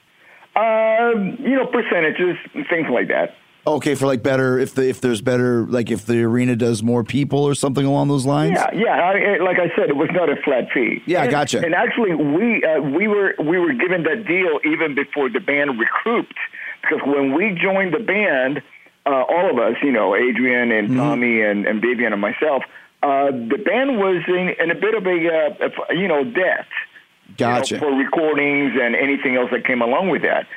Um, 0.55 1.37
you 1.39 1.55
know, 1.55 1.65
percentages, 1.67 2.37
things 2.69 2.87
like 2.89 3.09
that. 3.09 3.35
Okay, 3.67 3.95
for 3.95 4.05
like 4.05 4.21
better 4.21 4.59
if 4.59 4.75
the 4.75 4.87
if 4.87 5.01
there's 5.01 5.21
better 5.21 5.65
like 5.65 5.89
if 5.89 6.05
the 6.05 6.21
arena 6.21 6.55
does 6.55 6.83
more 6.83 7.03
people 7.03 7.39
or 7.39 7.55
something 7.55 7.83
along 7.83 8.09
those 8.09 8.25
lines. 8.25 8.53
Yeah, 8.55 8.71
yeah. 8.73 8.91
I, 8.91 9.43
like 9.43 9.57
I 9.57 9.75
said, 9.75 9.89
it 9.89 9.95
was 9.95 10.09
not 10.13 10.29
a 10.29 10.35
flat 10.43 10.67
fee. 10.71 11.01
Yeah, 11.07 11.21
I 11.21 11.23
and, 11.23 11.31
gotcha. 11.31 11.65
And 11.65 11.73
actually, 11.73 12.13
we 12.13 12.63
uh, 12.63 12.79
we 12.79 13.07
were 13.07 13.33
we 13.39 13.57
were 13.57 13.73
given 13.73 14.03
that 14.03 14.27
deal 14.27 14.59
even 14.63 14.93
before 14.93 15.29
the 15.29 15.39
band 15.39 15.79
recouped, 15.79 16.37
because 16.83 16.99
when 17.07 17.33
we 17.33 17.57
joined 17.59 17.93
the 17.93 17.99
band, 17.99 18.61
uh, 19.07 19.23
all 19.27 19.49
of 19.49 19.57
us, 19.57 19.75
you 19.81 19.91
know, 19.91 20.15
Adrian 20.15 20.71
and 20.71 20.89
Mm-hmm. 20.89 20.97
Tommy 20.99 21.41
and, 21.41 21.65
and 21.65 21.81
Vivian 21.81 22.13
and 22.13 22.21
myself, 22.21 22.63
uh, 23.01 23.31
the 23.31 23.57
band 23.65 23.97
was 23.97 24.21
in, 24.27 24.55
in 24.61 24.69
a 24.69 24.75
bit 24.75 24.93
of 24.93 25.07
a, 25.07 25.09
uh, 25.09 25.69
a 25.89 25.95
you 25.95 26.07
know 26.07 26.23
debt. 26.23 26.67
Gotcha. 27.38 27.75
you 27.75 27.81
know, 27.81 27.88
for 27.88 27.95
recordings 27.97 28.73
and 28.81 28.95
anything 28.95 29.36
else 29.36 29.49
that 29.51 29.65
came 29.65 29.81
along 29.81 30.09
with 30.09 30.21
that. 30.23 30.47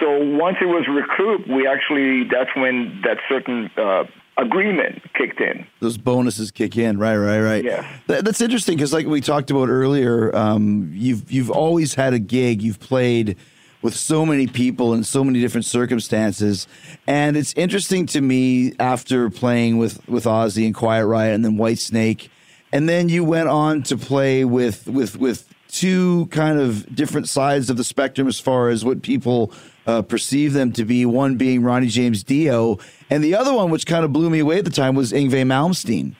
So 0.00 0.18
once 0.18 0.58
it 0.60 0.66
was 0.66 0.86
recouped, 0.88 1.48
we 1.48 1.66
actually 1.66 2.24
that's 2.24 2.54
when 2.54 3.00
that 3.04 3.18
certain 3.28 3.70
uh, 3.76 4.04
agreement 4.36 5.02
kicked 5.14 5.40
in. 5.40 5.66
those 5.80 5.96
bonuses 5.96 6.50
kick 6.50 6.76
in. 6.76 6.98
Right, 6.98 7.16
right, 7.16 7.40
right. 7.40 7.64
Yeah. 7.64 7.86
That, 8.06 8.24
that's 8.24 8.40
interesting 8.40 8.76
because, 8.76 8.92
like 8.92 9.06
we 9.06 9.20
talked 9.20 9.50
about 9.50 9.68
earlier, 9.68 10.34
um, 10.36 10.90
you've 10.92 11.30
you've 11.30 11.50
always 11.50 11.94
had 11.94 12.12
a 12.12 12.18
gig. 12.18 12.62
You've 12.62 12.80
played 12.80 13.36
with 13.82 13.94
so 13.94 14.26
many 14.26 14.46
people 14.46 14.94
in 14.94 15.04
so 15.04 15.22
many 15.24 15.40
different 15.40 15.64
circumstances, 15.64 16.66
and 17.06 17.36
it's 17.36 17.54
interesting 17.54 18.06
to 18.06 18.20
me 18.20 18.74
after 18.78 19.30
playing 19.30 19.78
with 19.78 20.06
with 20.08 20.24
Ozzy 20.24 20.66
and 20.66 20.74
Quiet 20.74 21.06
Riot 21.06 21.34
and 21.34 21.44
then 21.44 21.56
Whitesnake, 21.56 22.28
and 22.72 22.88
then 22.88 23.08
you 23.08 23.24
went 23.24 23.48
on 23.48 23.82
to 23.84 23.96
play 23.96 24.44
with 24.44 24.86
with 24.86 25.16
with 25.16 25.48
two 25.68 26.26
kind 26.26 26.58
of 26.58 26.94
different 26.94 27.28
sides 27.28 27.70
of 27.70 27.76
the 27.76 27.84
spectrum 27.84 28.28
as 28.28 28.40
far 28.40 28.68
as 28.68 28.84
what 28.84 29.02
people 29.02 29.52
uh, 29.86 30.02
perceive 30.02 30.52
them 30.52 30.72
to 30.72 30.84
be. 30.84 31.06
One 31.06 31.36
being 31.36 31.62
Ronnie 31.62 31.88
James 31.88 32.22
Dio, 32.24 32.78
and 33.10 33.22
the 33.22 33.34
other 33.34 33.52
one, 33.52 33.70
which 33.70 33.86
kind 33.86 34.04
of 34.04 34.12
blew 34.12 34.30
me 34.30 34.40
away 34.40 34.58
at 34.58 34.64
the 34.64 34.70
time, 34.70 34.94
was 34.94 35.12
Yngwie 35.12 35.44
Malmsteen. 35.44 36.14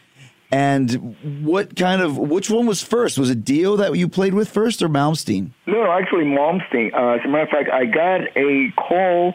And 0.52 1.16
what 1.44 1.74
kind 1.74 2.00
of 2.00 2.16
which 2.16 2.48
one 2.50 2.66
was 2.66 2.80
first? 2.80 3.18
Was 3.18 3.30
it 3.30 3.44
Dio 3.44 3.76
that 3.76 3.96
you 3.96 4.08
played 4.08 4.32
with 4.32 4.48
first, 4.48 4.80
or 4.80 4.88
Malmsteen? 4.88 5.50
No, 5.66 5.90
actually, 5.90 6.24
Malmsteen. 6.24 6.94
Uh, 6.94 7.18
as 7.18 7.20
a 7.24 7.28
matter 7.28 7.42
of 7.42 7.48
fact, 7.48 7.70
I 7.70 7.84
got 7.86 8.20
a 8.36 8.70
call 8.78 9.34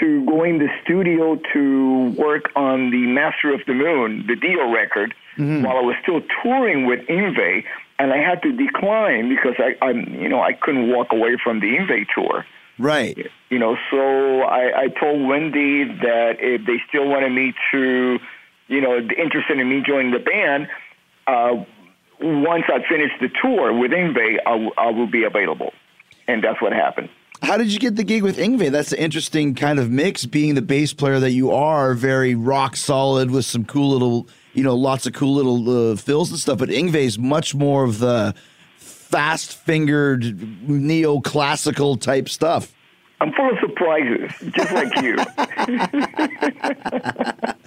to 0.00 0.24
go 0.24 0.44
in 0.44 0.58
the 0.58 0.68
studio 0.82 1.38
to 1.52 2.14
work 2.18 2.50
on 2.56 2.90
the 2.90 3.06
Master 3.06 3.52
of 3.52 3.60
the 3.66 3.74
Moon, 3.74 4.24
the 4.26 4.36
Dio 4.36 4.72
record, 4.72 5.14
while 5.36 5.76
I 5.76 5.80
was 5.80 5.96
still 6.02 6.20
touring 6.42 6.86
with 6.86 7.00
Yngwie, 7.08 7.64
and 7.98 8.12
I 8.12 8.18
had 8.18 8.42
to 8.42 8.52
decline 8.52 9.28
because 9.28 9.54
I, 9.58 9.74
I, 9.84 9.90
you 9.90 10.28
know, 10.28 10.40
I 10.40 10.52
couldn't 10.52 10.90
walk 10.90 11.08
away 11.12 11.36
from 11.42 11.60
the 11.60 11.66
Yngwie 11.66 12.06
tour. 12.14 12.44
Right. 12.78 13.18
You 13.50 13.58
know, 13.58 13.76
so 13.90 14.42
I, 14.42 14.82
I 14.82 14.88
told 14.88 15.26
Wendy 15.26 15.84
that 15.84 16.36
if 16.38 16.64
they 16.66 16.76
still 16.88 17.08
wanted 17.08 17.30
me 17.30 17.52
to, 17.72 18.18
you 18.68 18.80
know, 18.80 18.98
interested 18.98 19.58
in 19.58 19.68
me 19.68 19.82
joining 19.84 20.12
the 20.12 20.20
band, 20.20 20.68
uh, 21.26 21.64
once 22.20 22.64
I 22.68 22.80
finish 22.88 23.10
the 23.20 23.28
tour 23.42 23.76
with 23.76 23.90
Yngwie, 23.90 24.38
I, 24.46 24.50
w- 24.50 24.72
I 24.76 24.90
will 24.90 25.10
be 25.10 25.24
available. 25.24 25.72
And 26.28 26.42
that's 26.42 26.60
what 26.62 26.72
happened. 26.72 27.08
How 27.42 27.56
did 27.56 27.72
you 27.72 27.78
get 27.78 27.96
the 27.96 28.04
gig 28.04 28.22
with 28.22 28.36
Yngwie? 28.36 28.70
That's 28.70 28.92
an 28.92 28.98
interesting 28.98 29.54
kind 29.54 29.78
of 29.78 29.90
mix, 29.90 30.26
being 30.26 30.54
the 30.54 30.62
bass 30.62 30.92
player 30.92 31.20
that 31.20 31.30
you 31.30 31.50
are, 31.52 31.94
very 31.94 32.34
rock 32.34 32.76
solid 32.76 33.30
with 33.30 33.44
some 33.44 33.64
cool 33.64 33.90
little, 33.90 34.28
you 34.58 34.64
know, 34.64 34.74
lots 34.74 35.06
of 35.06 35.12
cool 35.12 35.34
little 35.36 35.92
uh, 35.92 35.96
fills 35.96 36.30
and 36.30 36.38
stuff. 36.38 36.58
But 36.58 36.68
Yngwie's 36.68 37.16
much 37.16 37.54
more 37.54 37.84
of 37.84 38.00
the 38.00 38.34
fast 38.76 39.56
fingered 39.56 40.22
neoclassical 40.22 42.00
type 42.00 42.28
stuff. 42.28 42.74
I'm 43.20 43.32
full 43.32 43.50
of 43.50 43.58
surprises, 43.60 44.30
just 44.52 44.72
like 44.72 44.94
you. 45.02 45.16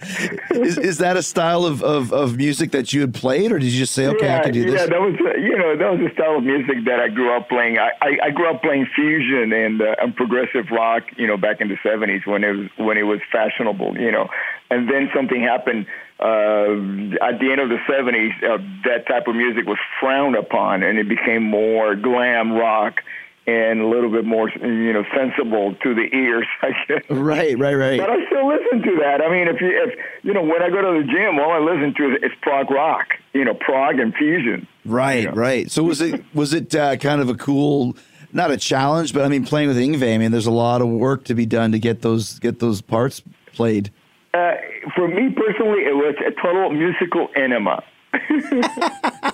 Is, 0.52 0.78
is 0.78 0.97
that 0.97 1.16
a 1.16 1.22
style 1.22 1.66
of, 1.66 1.84
of, 1.84 2.12
of 2.12 2.38
music 2.38 2.72
that 2.72 2.91
you 2.91 3.02
had 3.02 3.14
played, 3.14 3.52
or 3.52 3.60
did 3.60 3.72
you 3.72 3.80
just 3.80 3.93
say, 3.93 4.08
okay, 4.08 4.26
yeah, 4.26 4.38
I 4.38 4.43
can 4.43 4.54
do 4.54 4.66
this? 4.66 4.82
yeah, 4.82 4.88
that 4.88 4.99
was 4.99 5.14
uh, 5.22 5.38
you 5.38 5.56
know 5.56 5.78
that 5.78 5.91
was 5.91 5.99
the 5.99 6.10
style 6.14 6.38
of 6.38 6.43
music 6.43 6.86
that 6.86 6.99
I 6.99 7.10
grew 7.10 7.36
up 7.36 7.49
playing. 7.49 7.78
I, 7.78 7.91
I, 8.02 8.18
I 8.24 8.30
grew 8.32 8.49
up 8.49 8.64
playing 8.64 8.88
fusion 8.95 9.54
and, 9.54 9.82
uh, 9.82 9.95
and 10.02 10.16
progressive 10.16 10.72
rock, 10.72 11.04
you 11.18 11.28
know, 11.28 11.38
back 11.38 11.62
in 11.62 11.68
the 11.68 11.78
'70s 11.86 12.26
when 12.26 12.43
it 12.43 12.52
was 12.52 12.70
when 12.78 12.97
it 12.97 13.04
was 13.04 13.20
fashionable, 13.32 13.97
you 13.97 14.12
know. 14.12 14.28
And 14.72 14.89
then 14.89 15.10
something 15.14 15.41
happened 15.41 15.86
uh, 16.20 17.22
at 17.22 17.39
the 17.39 17.49
end 17.52 17.62
of 17.62 17.70
the 17.70 17.78
'70s. 17.88 18.34
Uh, 18.43 18.58
that 18.86 19.08
type 19.08 19.28
of 19.28 19.36
music 19.36 19.68
was 19.68 19.78
frowned 19.99 20.36
upon, 20.36 20.82
and 20.82 20.97
it 20.97 21.08
became 21.08 21.43
more 21.43 21.95
glam 21.95 22.54
rock 22.54 23.02
and 23.48 23.82
a 23.82 23.88
little 23.88 24.12
bit 24.12 24.24
more, 24.26 24.50
you 24.50 24.94
know, 24.94 25.04
sensible 25.16 25.76
to 25.84 25.96
the 25.96 26.08
ears. 26.16 26.46
I 26.62 26.70
guess. 26.88 27.04
Right, 27.10 27.58
right, 27.58 27.74
right. 27.76 28.00
But 28.00 28.10
I 28.10 28.26
still 28.28 28.48
listen 28.48 28.82
to 28.84 28.98
that. 29.02 29.22
I 29.22 29.30
mean, 29.32 29.48
if 29.48 29.60
you, 29.60 29.70
if 29.70 30.00
you 30.24 30.34
know, 30.34 30.44
when 30.44 30.62
I 30.62 30.70
go 30.70 30.82
to 30.82 31.02
the 31.02 31.08
gym, 31.12 31.39
all 31.39 31.52
I 31.52 31.60
listen 31.60 31.94
to 31.98 32.16
is, 32.26 32.32
prog 32.42 32.70
rock. 32.70 33.08
You 33.34 33.46
know, 33.46 33.54
prog 33.54 34.00
and 34.00 34.14
fusion. 34.14 34.68
Right, 34.86 35.24
Yeah. 35.24 35.32
right. 35.34 35.72
So 35.72 35.84
was 35.84 36.02
it 36.02 36.24
was 36.34 36.54
it 36.54 36.74
uh, 36.76 36.98
kind 36.98 37.22
of 37.22 37.30
a 37.30 37.36
cool, 37.36 37.96
not 38.34 38.52
a 38.52 38.58
challenge, 38.58 39.14
but 39.14 39.24
I 39.24 39.28
mean, 39.28 39.46
playing 39.46 39.70
with 39.70 39.78
Yngwie, 39.78 40.14
I 40.14 40.18
mean, 40.18 40.32
there's 40.32 40.48
a 40.48 40.52
lot 40.52 40.82
of 40.82 40.88
work 40.89 41.24
to 41.26 41.34
be 41.36 41.46
done 41.46 41.72
to 41.72 41.80
get 41.80 42.02
those 42.02 42.39
get 42.39 42.60
those 42.60 42.82
parts 42.82 43.22
played. 43.54 43.92
Uh, 44.34 44.54
for 44.96 45.08
me 45.08 45.30
personally, 45.30 45.82
it 45.84 45.96
was 45.96 46.16
a 46.26 46.32
total 46.42 46.70
musical 46.72 47.28
enema. 47.36 47.84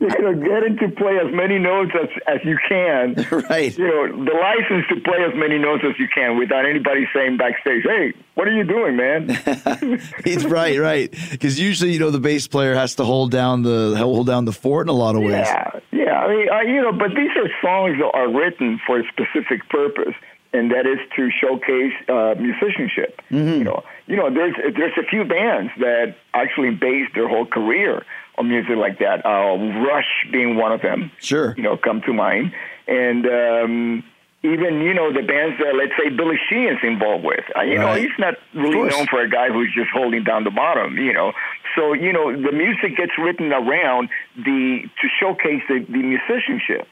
you 0.00 0.08
know, 0.08 0.34
getting 0.34 0.76
to 0.78 0.88
play 0.96 1.18
as 1.18 1.32
many 1.32 1.58
notes 1.58 1.92
as, 2.00 2.08
as 2.26 2.40
you 2.44 2.58
can. 2.68 3.16
Right. 3.52 3.76
You 3.76 3.86
know, 3.86 4.24
the 4.24 4.32
license 4.32 4.86
to 4.88 5.00
play 5.00 5.18
as 5.24 5.34
many 5.34 5.58
notes 5.58 5.82
as 5.88 5.98
you 5.98 6.06
can 6.14 6.38
without 6.38 6.64
anybody 6.66 7.06
saying 7.14 7.38
backstage, 7.38 7.82
"Hey, 7.82 8.12
what 8.34 8.46
are 8.46 8.52
you 8.52 8.64
doing, 8.64 8.96
man?" 8.96 9.28
It's 10.24 10.44
right, 10.44 10.78
right. 10.78 11.10
Because 11.30 11.58
usually, 11.58 11.92
you 11.92 11.98
know, 11.98 12.10
the 12.10 12.20
bass 12.20 12.46
player 12.46 12.74
has 12.74 12.94
to 12.96 13.04
hold 13.04 13.30
down 13.30 13.62
the 13.62 13.94
hold 13.96 14.26
down 14.26 14.44
the 14.44 14.52
fort 14.52 14.86
in 14.86 14.90
a 14.90 14.96
lot 14.96 15.16
of 15.16 15.22
ways. 15.22 15.46
Yeah, 15.46 15.80
yeah. 15.92 16.20
I 16.20 16.28
mean, 16.28 16.48
uh, 16.50 16.60
you 16.60 16.82
know, 16.82 16.92
but 16.92 17.08
these 17.16 17.30
are 17.36 17.48
songs 17.62 17.98
that 17.98 18.10
are 18.14 18.30
written 18.30 18.80
for 18.86 19.00
a 19.00 19.04
specific 19.08 19.68
purpose, 19.68 20.14
and 20.52 20.70
that 20.70 20.86
is 20.86 20.98
to 21.16 21.30
showcase 21.30 21.94
uh, 22.08 22.34
musicianship. 22.38 23.20
You 23.30 23.64
know, 23.64 23.82
you 24.06 24.16
know, 24.16 24.32
there's 24.32 24.54
there's 24.76 24.96
a 24.98 25.06
few 25.08 25.24
bands 25.24 25.72
that 25.78 26.16
actually 26.34 26.70
base 26.70 27.08
their 27.14 27.28
whole 27.28 27.46
career 27.46 28.04
on 28.38 28.48
music 28.48 28.76
like 28.76 28.98
that. 28.98 29.24
Uh, 29.24 29.56
Rush 29.86 30.26
being 30.30 30.56
one 30.56 30.72
of 30.72 30.82
them. 30.82 31.10
Sure. 31.20 31.54
You 31.56 31.62
know, 31.62 31.76
come 31.76 32.00
to 32.06 32.12
mind, 32.12 32.52
and. 32.86 33.26
um 33.26 34.04
even 34.44 34.80
you 34.80 34.92
know 34.92 35.12
the 35.12 35.22
bands 35.22 35.56
that 35.62 35.76
let's 35.76 35.92
say 35.96 36.08
Billy 36.10 36.34
Sheehan's 36.48 36.80
involved 36.82 37.24
with. 37.24 37.44
Uh, 37.56 37.62
you 37.62 37.78
know 37.78 37.94
he's 37.94 38.10
not 38.18 38.34
really 38.54 38.88
known 38.90 39.06
for 39.06 39.20
a 39.20 39.30
guy 39.30 39.48
who's 39.50 39.72
just 39.72 39.90
holding 39.94 40.24
down 40.24 40.42
the 40.42 40.50
bottom. 40.50 40.96
You 40.98 41.12
know, 41.12 41.32
so 41.76 41.92
you 41.92 42.12
know 42.12 42.32
the 42.32 42.50
music 42.50 42.96
gets 42.96 43.12
written 43.18 43.52
around 43.52 44.08
the 44.36 44.82
to 45.00 45.08
showcase 45.20 45.62
the, 45.68 45.86
the 45.88 46.02
musicianship. 46.02 46.88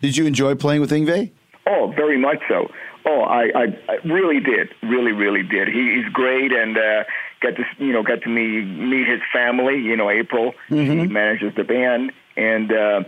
Did 0.00 0.16
you 0.16 0.26
enjoy 0.26 0.56
playing 0.56 0.80
with 0.80 0.90
Yngwie? 0.90 1.30
Oh, 1.66 1.92
very 1.94 2.18
much 2.18 2.38
so. 2.48 2.68
Oh, 3.06 3.22
I, 3.22 3.44
I, 3.54 3.64
I 3.88 3.94
really 4.04 4.40
did, 4.40 4.68
really, 4.82 5.12
really 5.12 5.42
did. 5.42 5.68
He, 5.68 5.94
he's 6.02 6.12
great, 6.12 6.52
and 6.52 6.76
uh, 6.76 7.04
got 7.42 7.56
to 7.56 7.64
you 7.78 7.92
know 7.92 8.02
got 8.02 8.22
to 8.22 8.28
meet 8.28 8.64
meet 8.64 9.06
his 9.06 9.20
family. 9.32 9.76
You 9.78 9.96
know, 9.96 10.10
April 10.10 10.54
he 10.68 11.06
manages 11.06 11.52
the 11.56 11.64
band, 11.64 12.12
and 12.36 12.72
uh, 12.72 13.02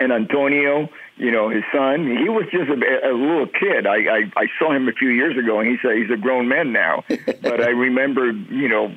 and 0.00 0.12
Antonio, 0.12 0.88
you 1.16 1.30
know, 1.30 1.50
his 1.50 1.62
son. 1.72 2.06
He 2.06 2.28
was 2.28 2.46
just 2.50 2.70
a, 2.70 3.08
a 3.08 3.12
little 3.12 3.46
kid. 3.46 3.86
I, 3.86 3.96
I 3.96 4.32
I 4.36 4.46
saw 4.58 4.72
him 4.74 4.88
a 4.88 4.92
few 4.92 5.10
years 5.10 5.36
ago, 5.38 5.60
and 5.60 5.68
he 5.68 5.76
said 5.82 5.96
he's 5.96 6.10
a 6.10 6.16
grown 6.16 6.48
man 6.48 6.72
now. 6.72 7.04
but 7.42 7.60
I 7.60 7.68
remember, 7.68 8.32
you 8.32 8.68
know, 8.68 8.94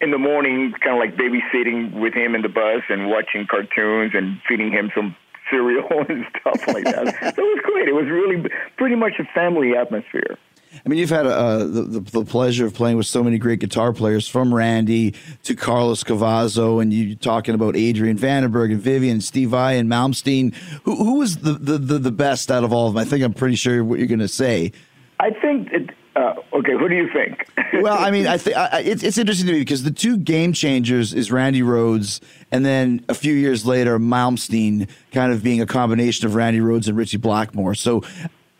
in 0.00 0.10
the 0.10 0.18
morning, 0.18 0.72
kind 0.80 0.96
of 0.96 1.00
like 1.00 1.16
babysitting 1.16 2.00
with 2.00 2.14
him 2.14 2.34
in 2.34 2.42
the 2.42 2.48
bus 2.48 2.82
and 2.88 3.10
watching 3.10 3.46
cartoons 3.46 4.12
and 4.14 4.40
feeding 4.48 4.70
him 4.70 4.90
some 4.94 5.16
cereal 5.50 6.04
and 6.08 6.24
stuff 6.40 6.66
like 6.68 6.84
that. 6.84 7.06
so 7.20 7.28
it 7.28 7.38
was 7.38 7.60
great. 7.64 7.88
It 7.88 7.94
was 7.94 8.06
really 8.06 8.48
pretty 8.76 8.96
much 8.96 9.14
a 9.18 9.24
family 9.34 9.76
atmosphere. 9.76 10.38
I 10.84 10.88
mean, 10.88 10.98
you've 10.98 11.10
had 11.10 11.26
uh, 11.26 11.58
the, 11.58 11.82
the, 11.82 12.00
the 12.00 12.24
pleasure 12.24 12.66
of 12.66 12.74
playing 12.74 12.96
with 12.96 13.06
so 13.06 13.22
many 13.22 13.38
great 13.38 13.60
guitar 13.60 13.92
players, 13.92 14.28
from 14.28 14.54
Randy 14.54 15.14
to 15.44 15.54
Carlos 15.54 16.04
Cavazo, 16.04 16.80
and 16.80 16.92
you 16.92 17.14
talking 17.16 17.54
about 17.54 17.76
Adrian 17.76 18.18
Vandenberg 18.18 18.72
and 18.72 18.80
Vivian, 18.80 19.20
Steve 19.20 19.50
Vai 19.50 19.74
and 19.74 19.88
Malmsteen. 19.88 20.54
Who, 20.84 20.96
who 20.96 21.18
was 21.18 21.38
the, 21.38 21.52
the, 21.52 21.78
the, 21.78 21.98
the 21.98 22.12
best 22.12 22.50
out 22.50 22.64
of 22.64 22.72
all 22.72 22.88
of 22.88 22.94
them? 22.94 23.00
I 23.00 23.04
think 23.04 23.22
I'm 23.22 23.34
pretty 23.34 23.56
sure 23.56 23.84
what 23.84 23.98
you're 23.98 24.08
going 24.08 24.18
to 24.20 24.28
say. 24.28 24.72
I 25.20 25.30
think 25.30 25.72
it, 25.72 25.90
uh, 26.16 26.34
okay, 26.52 26.72
who 26.72 26.88
do 26.88 26.94
you 26.94 27.08
think? 27.12 27.46
well, 27.82 27.98
I 27.98 28.10
mean, 28.10 28.26
I 28.26 28.36
think 28.36 28.56
it's, 28.86 29.02
it's 29.02 29.18
interesting 29.18 29.46
to 29.46 29.52
me 29.52 29.60
because 29.60 29.82
the 29.82 29.90
two 29.90 30.16
game 30.16 30.52
changers 30.52 31.12
is 31.12 31.32
Randy 31.32 31.62
Rhoads, 31.62 32.20
and 32.52 32.64
then 32.64 33.04
a 33.08 33.14
few 33.14 33.34
years 33.34 33.66
later, 33.66 33.98
Malmsteen, 33.98 34.88
kind 35.12 35.32
of 35.32 35.42
being 35.42 35.60
a 35.60 35.66
combination 35.66 36.26
of 36.26 36.34
Randy 36.34 36.60
Rhoads 36.60 36.88
and 36.88 36.96
Ritchie 36.96 37.18
Blackmore. 37.18 37.74
So 37.74 38.02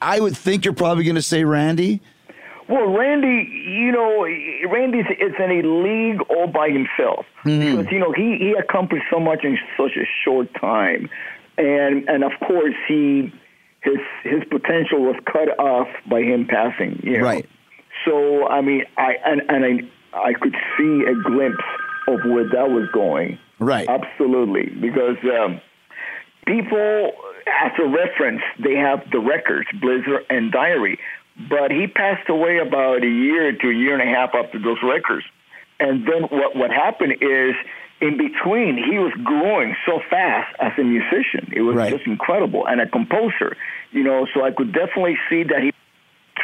I 0.04 0.20
would 0.20 0.36
think 0.36 0.64
you're 0.64 0.74
probably 0.74 1.04
going 1.04 1.16
to 1.16 1.22
say 1.22 1.44
Randy. 1.44 2.02
Well, 2.68 2.86
Randy, 2.96 3.48
you 3.66 3.92
know, 3.92 4.22
Randy's 4.70 5.06
is 5.18 5.32
in 5.38 5.50
a 5.50 5.62
league 5.66 6.20
all 6.30 6.46
by 6.46 6.68
himself 6.68 7.26
mm-hmm. 7.44 7.76
because 7.76 7.92
you 7.92 7.98
know 7.98 8.12
he 8.12 8.38
he 8.38 8.54
accomplished 8.58 9.06
so 9.10 9.20
much 9.20 9.44
in 9.44 9.58
such 9.76 9.96
a 9.96 10.06
short 10.24 10.48
time, 10.58 11.10
and 11.58 12.08
and 12.08 12.24
of 12.24 12.32
course 12.46 12.74
he 12.88 13.32
his 13.82 13.98
his 14.22 14.42
potential 14.50 15.00
was 15.00 15.16
cut 15.30 15.58
off 15.58 15.88
by 16.08 16.20
him 16.20 16.46
passing. 16.46 17.00
You 17.02 17.18
know? 17.18 17.24
Right. 17.24 17.48
So 18.06 18.46
I 18.46 18.62
mean, 18.62 18.84
I 18.96 19.16
and 19.26 19.42
and 19.48 19.64
I 20.14 20.18
I 20.18 20.32
could 20.32 20.56
see 20.78 21.04
a 21.04 21.14
glimpse 21.22 21.64
of 22.08 22.20
where 22.24 22.48
that 22.48 22.70
was 22.70 22.88
going. 22.92 23.38
Right. 23.58 23.88
Absolutely, 23.88 24.70
because 24.80 25.16
um, 25.24 25.60
people 26.46 27.12
as 27.46 27.72
a 27.78 27.86
reference, 27.86 28.42
they 28.58 28.74
have 28.74 29.08
the 29.10 29.20
records, 29.20 29.68
Blizzard 29.80 30.24
and 30.30 30.52
Diary. 30.52 30.98
But 31.48 31.70
he 31.70 31.86
passed 31.86 32.28
away 32.28 32.58
about 32.58 33.02
a 33.02 33.08
year 33.08 33.52
to 33.52 33.68
a 33.68 33.74
year 33.74 33.98
and 33.98 34.02
a 34.02 34.12
half 34.12 34.34
after 34.34 34.58
those 34.58 34.78
records. 34.82 35.24
And 35.80 36.06
then 36.06 36.22
what, 36.30 36.54
what 36.54 36.70
happened 36.70 37.16
is, 37.20 37.54
in 38.00 38.16
between, 38.16 38.76
he 38.76 38.98
was 38.98 39.12
growing 39.24 39.74
so 39.86 40.00
fast 40.10 40.54
as 40.60 40.72
a 40.78 40.84
musician. 40.84 41.52
It 41.52 41.62
was 41.62 41.76
right. 41.76 41.92
just 41.92 42.06
incredible. 42.06 42.66
And 42.66 42.80
a 42.80 42.86
composer, 42.86 43.56
you 43.90 44.04
know, 44.04 44.26
so 44.32 44.44
I 44.44 44.52
could 44.52 44.72
definitely 44.72 45.16
see 45.28 45.42
that 45.44 45.62
he 45.62 45.72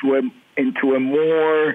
to 0.03 0.14
a, 0.16 0.22
into 0.61 0.94
a 0.94 1.01
more 1.01 1.74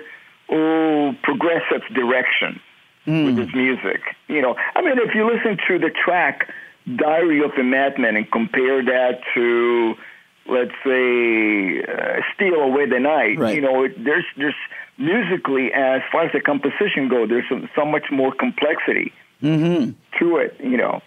oh, 0.50 1.14
progressive 1.24 1.82
direction 1.94 2.60
mm. 3.06 3.26
with 3.26 3.38
his 3.38 3.54
music. 3.56 4.02
You 4.28 4.42
know, 4.42 4.56
I 4.76 4.82
mean, 4.82 4.98
if 4.98 5.16
you 5.16 5.26
listen 5.26 5.58
to 5.68 5.80
the 5.80 5.90
track 5.90 6.50
Diary 6.94 7.44
of 7.44 7.52
a 7.58 7.64
Madman 7.64 8.16
and 8.16 8.30
compare 8.32 8.84
that 8.84 9.20
to, 9.34 9.96
let's 10.48 10.72
say, 10.86 11.84
uh, 11.84 12.22
Steal 12.34 12.56
Away 12.56 12.86
the 12.88 13.00
Night, 13.00 13.40
right. 13.40 13.56
you 13.56 13.62
know, 13.62 13.88
there's 13.98 14.26
there's 14.38 14.56
musically, 14.98 15.74
as 15.74 16.02
far 16.12 16.26
as 16.26 16.32
the 16.32 16.42
composition 16.42 17.10
goes, 17.10 17.30
there's 17.30 17.46
so, 17.50 17.68
so 17.76 17.86
much 17.86 18.06
more 18.12 18.32
complexity 18.34 19.12
mm-hmm. 19.42 19.92
to 20.20 20.38
it, 20.38 20.56
you 20.60 20.78
know. 20.78 21.02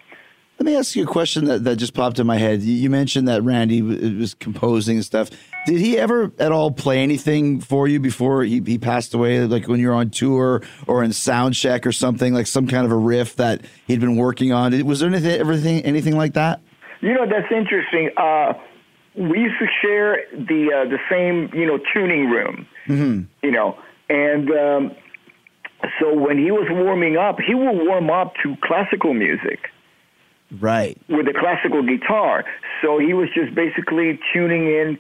Let 0.58 0.66
me 0.66 0.76
ask 0.76 0.96
you 0.96 1.04
a 1.04 1.06
question 1.06 1.44
that, 1.44 1.62
that 1.64 1.76
just 1.76 1.94
popped 1.94 2.18
in 2.18 2.26
my 2.26 2.36
head. 2.36 2.62
You 2.62 2.90
mentioned 2.90 3.28
that 3.28 3.42
Randy 3.44 3.80
was 3.80 4.34
composing 4.34 4.96
and 4.96 5.04
stuff. 5.04 5.30
Did 5.66 5.78
he 5.78 5.96
ever 5.96 6.32
at 6.40 6.50
all 6.50 6.72
play 6.72 6.98
anything 7.00 7.60
for 7.60 7.86
you 7.86 8.00
before 8.00 8.42
he, 8.42 8.60
he 8.66 8.76
passed 8.76 9.14
away? 9.14 9.44
Like 9.44 9.68
when 9.68 9.78
you're 9.78 9.94
on 9.94 10.10
tour 10.10 10.62
or 10.88 11.04
in 11.04 11.12
sound 11.12 11.54
check 11.54 11.86
or 11.86 11.92
something, 11.92 12.34
like 12.34 12.48
some 12.48 12.66
kind 12.66 12.84
of 12.84 12.90
a 12.90 12.96
riff 12.96 13.36
that 13.36 13.60
he'd 13.86 14.00
been 14.00 14.16
working 14.16 14.52
on? 14.52 14.84
Was 14.84 14.98
there 14.98 15.08
anything, 15.08 15.38
everything, 15.38 15.82
anything 15.82 16.16
like 16.16 16.34
that? 16.34 16.60
You 17.02 17.14
know, 17.14 17.24
that's 17.24 17.52
interesting. 17.52 18.10
Uh, 18.16 18.54
we 19.14 19.38
used 19.38 19.60
to 19.60 19.66
share 19.80 20.18
the 20.32 20.72
uh, 20.74 20.88
the 20.88 20.98
same, 21.08 21.50
you 21.54 21.66
know, 21.66 21.78
tuning 21.94 22.30
room. 22.30 22.66
Mm-hmm. 22.88 23.46
You 23.46 23.52
know, 23.52 23.78
and 24.08 24.50
um, 24.50 24.96
so 26.00 26.14
when 26.14 26.38
he 26.38 26.50
was 26.50 26.66
warming 26.68 27.16
up, 27.16 27.38
he 27.38 27.54
would 27.54 27.86
warm 27.86 28.10
up 28.10 28.34
to 28.42 28.56
classical 28.62 29.14
music. 29.14 29.70
Right. 30.60 30.98
With 31.08 31.28
a 31.28 31.34
classical 31.38 31.82
guitar. 31.82 32.44
So 32.82 32.98
he 32.98 33.12
was 33.12 33.28
just 33.34 33.54
basically 33.54 34.18
tuning 34.32 34.66
in 34.66 34.98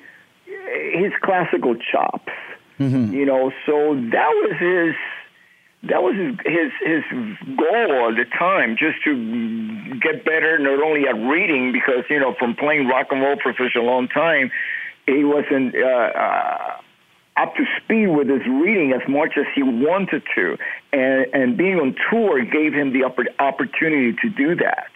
his 0.92 1.12
classical 1.22 1.74
chops. 1.76 2.32
Mm-hmm. 2.78 3.12
You 3.12 3.24
know, 3.24 3.50
so 3.66 3.94
that 3.94 4.28
was 4.28 4.52
his 4.60 4.94
that 5.84 6.02
was 6.02 6.14
his, 6.14 6.34
his 6.44 6.72
his 6.80 7.56
goal 7.56 8.10
at 8.10 8.16
the 8.16 8.26
time, 8.38 8.76
just 8.78 9.02
to 9.04 9.98
get 10.00 10.24
better 10.24 10.58
not 10.58 10.82
only 10.82 11.08
at 11.08 11.14
reading 11.14 11.72
because 11.72 12.04
you 12.08 12.20
know 12.20 12.34
from 12.38 12.54
playing 12.54 12.86
rock 12.86 13.08
and 13.10 13.20
roll 13.20 13.36
for 13.42 13.52
such 13.58 13.74
a 13.74 13.82
long 13.82 14.06
time, 14.06 14.52
he 15.06 15.24
wasn't 15.24 15.74
uh, 15.74 15.88
uh, 15.88 16.76
up 17.36 17.56
to 17.56 17.64
speed 17.82 18.08
with 18.08 18.28
his 18.28 18.46
reading 18.46 18.92
as 18.92 19.08
much 19.08 19.32
as 19.36 19.46
he 19.56 19.64
wanted 19.64 20.22
to, 20.36 20.56
and 20.92 21.26
and 21.32 21.56
being 21.56 21.80
on 21.80 21.96
tour 22.10 22.44
gave 22.44 22.72
him 22.72 22.92
the 22.92 23.02
opportunity 23.40 24.12
to 24.22 24.28
do 24.28 24.54
that 24.54 24.86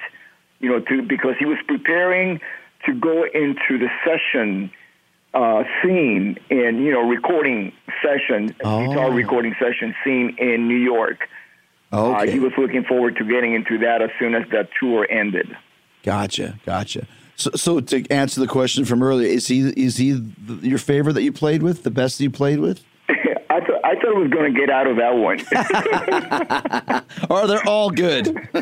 you 0.63 0.71
know, 0.71 0.81
to 0.81 1.03
because 1.03 1.35
he 1.39 1.45
was 1.45 1.59
preparing 1.67 2.41
to 2.87 2.95
go 2.95 3.25
into 3.25 3.79
the 3.79 3.89
session 4.05 4.71
uh, 5.35 5.65
scene 5.83 6.39
in 6.49 6.83
you 6.83 6.93
know 6.93 7.07
recording 7.07 7.73
session, 8.03 8.55
oh. 8.65 8.87
guitar 8.87 9.13
recording 9.13 9.55
session 9.61 9.95
scene 10.05 10.35
in 10.39 10.69
New 10.69 10.77
York. 10.77 11.29
Okay. 11.93 12.31
Uh, 12.31 12.33
he 12.33 12.39
was 12.39 12.53
looking 12.57 12.85
forward 12.85 13.17
to 13.17 13.25
getting 13.25 13.55
into 13.55 13.79
that 13.79 14.01
as 14.01 14.11
soon 14.19 14.35
as 14.35 14.49
that 14.51 14.71
tour 14.81 15.07
ended. 15.11 15.55
Gotcha, 16.03 16.59
gotcha. 16.65 17.07
So, 17.37 17.51
so 17.55 17.81
to 17.81 18.07
answer 18.11 18.41
the 18.41 18.47
question 18.47 18.85
from 18.85 19.03
earlier, 19.03 19.29
is 19.29 19.49
he 19.49 19.61
is 19.71 19.97
he 19.97 20.23
your 20.63 20.79
favorite 20.79 21.15
that 21.15 21.23
you 21.23 21.33
played 21.33 21.63
with, 21.63 21.83
the 21.83 21.91
best 21.91 22.21
you 22.21 22.31
played 22.31 22.61
with? 22.61 22.83
I 23.53 23.61
thought 23.61 23.85
I 23.85 23.95
thought 23.97 24.17
I 24.17 24.19
was 24.19 24.31
going 24.31 24.55
to 24.55 24.59
get 24.59 24.71
out 24.71 24.87
of 24.87 24.97
that 24.97 25.15
one. 25.15 25.41
or 27.31 27.47
they're 27.47 27.69
all 27.69 27.91
good. 27.91 28.29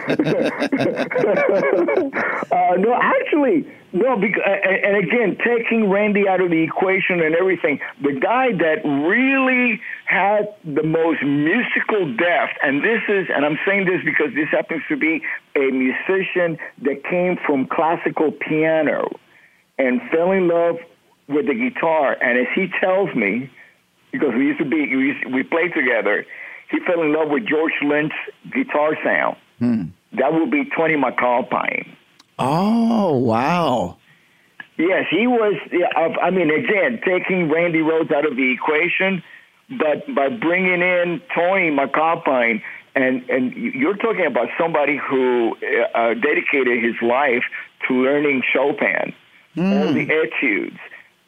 uh, 2.50 2.74
no, 2.76 2.98
actually, 3.00 3.70
no. 3.92 4.16
Because, 4.16 4.42
and 4.44 4.96
again, 4.96 5.38
taking 5.44 5.88
Randy 5.88 6.26
out 6.28 6.40
of 6.40 6.50
the 6.50 6.60
equation 6.62 7.20
and 7.20 7.36
everything, 7.36 7.78
the 8.02 8.18
guy 8.18 8.50
that 8.52 8.84
really 8.84 9.80
had 10.06 10.52
the 10.64 10.82
most 10.82 11.22
musical 11.22 12.12
depth, 12.16 12.58
and 12.64 12.82
this 12.82 13.02
is, 13.08 13.28
and 13.32 13.44
I'm 13.46 13.60
saying 13.64 13.84
this 13.84 14.02
because 14.04 14.34
this 14.34 14.48
happens 14.50 14.82
to 14.88 14.96
be 14.96 15.22
a 15.54 15.70
musician 15.70 16.58
that 16.82 17.04
came 17.08 17.36
from 17.46 17.68
classical 17.68 18.32
piano 18.32 19.08
and 19.78 20.00
fell 20.10 20.32
in 20.32 20.48
love 20.48 20.78
with 21.28 21.46
the 21.46 21.54
guitar. 21.54 22.16
And 22.20 22.38
as 22.38 22.48
he 22.56 22.66
tells 22.80 23.14
me 23.14 23.50
because 24.12 24.34
we 24.34 24.46
used 24.46 24.58
to 24.58 24.64
be 24.64 24.96
we, 24.96 25.06
used, 25.08 25.24
we 25.32 25.42
played 25.42 25.72
together. 25.74 26.26
He 26.70 26.78
fell 26.86 27.02
in 27.02 27.12
love 27.12 27.28
with 27.30 27.46
George 27.46 27.72
Lynch's 27.82 28.16
guitar 28.52 28.96
sound. 29.02 29.36
Hmm. 29.58 29.84
That 30.12 30.32
would 30.32 30.50
be 30.50 30.64
Tony 30.76 30.94
MacAlpine. 30.94 31.88
Oh 32.38 33.16
wow! 33.18 33.96
Yes, 34.76 35.04
he 35.10 35.26
was. 35.26 35.54
I 36.22 36.30
mean, 36.30 36.50
again, 36.50 37.00
taking 37.04 37.50
Randy 37.50 37.80
Rhoads 37.80 38.12
out 38.12 38.24
of 38.24 38.36
the 38.36 38.52
equation, 38.52 39.22
but 39.68 40.12
by 40.14 40.28
bringing 40.30 40.80
in 40.80 41.20
Tony 41.34 41.70
MacAlpine, 41.70 42.62
and 42.94 43.28
and 43.28 43.52
you're 43.52 43.96
talking 43.96 44.26
about 44.26 44.48
somebody 44.58 44.96
who 44.96 45.54
uh, 45.94 46.14
dedicated 46.14 46.82
his 46.82 46.94
life 47.02 47.44
to 47.86 47.94
learning 47.94 48.42
Chopin, 48.52 49.14
mm. 49.54 49.86
all 49.86 49.92
the 49.92 50.08
etudes 50.10 50.78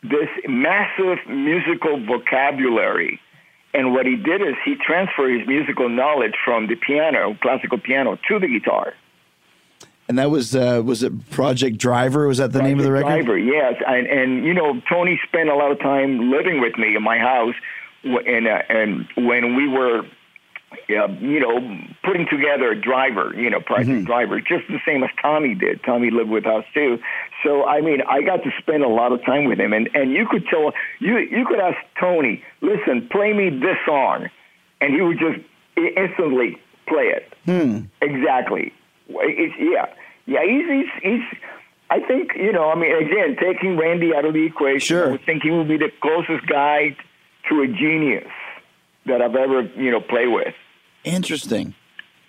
this 0.03 0.29
massive 0.49 1.19
musical 1.29 2.05
vocabulary. 2.05 3.21
And 3.75 3.93
what 3.93 4.05
he 4.05 4.17
did 4.17 4.43
is 4.43 4.55
he 4.65 4.75
transferred 4.77 5.39
his 5.39 5.49
musical 5.49 5.89
knowledge 5.89 6.35
from 6.45 6.67
the 6.67 6.75
piano, 6.75 7.37
classical 7.41 7.79
piano, 7.79 8.19
to 8.29 8.39
the 8.39 8.47
guitar. 8.47 8.95
And 10.09 10.19
that 10.19 10.31
was 10.31 10.55
uh, 10.55 10.83
was 10.85 11.03
it 11.03 11.31
Project 11.31 11.79
Driver? 11.79 12.27
Was 12.27 12.39
that 12.39 12.53
the 12.53 12.59
Project 12.59 12.69
name 12.69 12.79
of 12.79 12.85
the 12.85 12.93
record? 12.93 13.25
Driver, 13.25 13.39
yes. 13.39 13.75
And 13.87 14.07
and 14.07 14.45
you 14.45 14.53
know 14.53 14.83
Tony 14.89 15.19
spent 15.27 15.49
a 15.49 15.55
lot 15.55 15.71
of 15.71 15.79
time 15.79 16.31
living 16.31 16.61
with 16.61 16.77
me 16.77 16.97
in 16.97 17.03
my 17.03 17.19
house, 17.19 17.55
and 18.05 18.47
uh, 18.47 18.63
and 18.69 19.07
when 19.17 19.57
we 19.57 19.69
were 19.69 20.03
yeah, 20.89 21.07
you 21.21 21.41
know, 21.41 21.59
putting 22.05 22.27
together 22.31 22.71
a 22.73 22.81
driver, 22.81 23.33
you 23.37 23.51
know, 23.51 23.61
project 23.61 23.89
Mm-hmm. 23.91 24.05
driver, 24.05 24.41
just 24.41 24.67
the 24.69 24.81
same 24.87 25.03
as 25.03 25.11
Tommy 25.21 25.55
did. 25.55 25.83
Tommy 25.85 26.11
lived 26.11 26.31
with 26.31 26.47
us 26.47 26.65
too. 26.75 26.99
So 27.45 27.65
I 27.65 27.81
mean, 27.81 28.01
I 28.09 28.23
got 28.23 28.43
to 28.45 28.51
spend 28.59 28.83
a 28.83 28.89
lot 28.89 29.13
of 29.13 29.25
time 29.25 29.45
with 29.45 29.59
him, 29.59 29.73
and 29.73 29.89
and 29.95 30.13
you 30.13 30.27
could 30.31 30.47
tell 30.49 30.73
you 31.01 31.19
you 31.19 31.45
could 31.47 31.59
ask 31.61 31.77
Tony, 31.99 32.43
listen, 32.61 33.09
play 33.11 33.33
me 33.33 33.51
this 33.51 33.77
song, 33.87 34.29
and 34.81 34.95
he 34.95 35.01
would 35.01 35.19
just 35.19 35.41
instantly 35.97 36.59
play 36.87 37.13
it. 37.15 37.33
Hmm. 37.45 37.87
Exactly. 38.01 38.73
It's, 39.09 39.55
yeah, 39.59 39.87
yeah. 40.27 40.45
He's 40.45 40.67
he's 40.69 41.03
he's. 41.03 41.39
I 41.91 42.01
think 42.01 42.33
you 42.37 42.53
know, 42.53 42.71
I 42.71 42.75
mean, 42.75 42.95
again, 42.95 43.37
taking 43.41 43.77
Randy 43.77 44.15
out 44.15 44.25
of 44.25 44.33
the 44.33 44.47
equation, 44.47 44.81
Sure. 44.81 45.09
I 45.09 45.11
would 45.13 45.25
think 45.27 45.43
he 45.43 45.51
would 45.51 45.69
be 45.69 45.77
the 45.77 45.91
closest 46.01 46.47
guy 46.47 46.97
to 47.51 47.61
a 47.63 47.67
genius 47.67 48.31
that 49.05 49.21
I've 49.21 49.35
ever, 49.35 49.63
you 49.77 49.91
know, 49.91 50.01
played 50.01 50.29
with. 50.29 50.55
Interesting. 51.05 51.75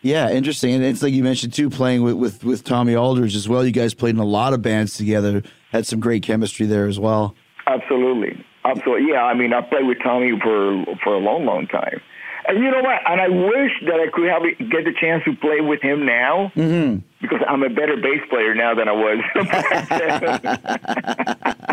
Yeah, 0.01 0.29
interesting. 0.29 0.73
And 0.73 0.83
it's 0.83 1.01
like 1.01 1.13
you 1.13 1.23
mentioned 1.23 1.53
too, 1.53 1.69
playing 1.69 2.03
with, 2.03 2.15
with, 2.15 2.43
with 2.43 2.63
Tommy 2.65 2.93
Aldridge 2.95 3.35
as 3.35 3.47
well. 3.47 3.65
You 3.65 3.71
guys 3.71 3.93
played 3.93 4.15
in 4.15 4.19
a 4.19 4.25
lot 4.25 4.51
of 4.53 4.61
bands 4.61 4.97
together, 4.97 5.43
had 5.71 5.85
some 5.87 5.99
great 6.01 6.23
chemistry 6.23 6.65
there 6.65 6.87
as 6.87 6.99
well. 6.99 7.35
Absolutely, 7.67 8.43
absolutely. 8.65 9.11
Yeah, 9.13 9.23
I 9.23 9.33
mean, 9.33 9.53
I 9.53 9.61
played 9.61 9.85
with 9.87 9.99
Tommy 10.03 10.37
for 10.41 10.83
for 11.03 11.15
a 11.15 11.19
long, 11.19 11.45
long 11.45 11.67
time. 11.67 12.01
And 12.45 12.61
you 12.61 12.69
know 12.69 12.81
what? 12.81 12.99
And 13.09 13.21
I 13.21 13.29
wish 13.29 13.71
that 13.85 14.01
I 14.01 14.07
could 14.11 14.27
have 14.27 14.43
get 14.69 14.83
the 14.83 14.91
chance 14.99 15.23
to 15.23 15.33
play 15.37 15.61
with 15.61 15.81
him 15.81 16.05
now 16.05 16.51
Mm-hmm. 16.57 16.97
because 17.21 17.39
I'm 17.47 17.63
a 17.63 17.69
better 17.69 17.95
bass 17.95 18.19
player 18.29 18.53
now 18.53 18.75
than 18.75 18.89
I 18.89 18.91
was. 18.91 19.19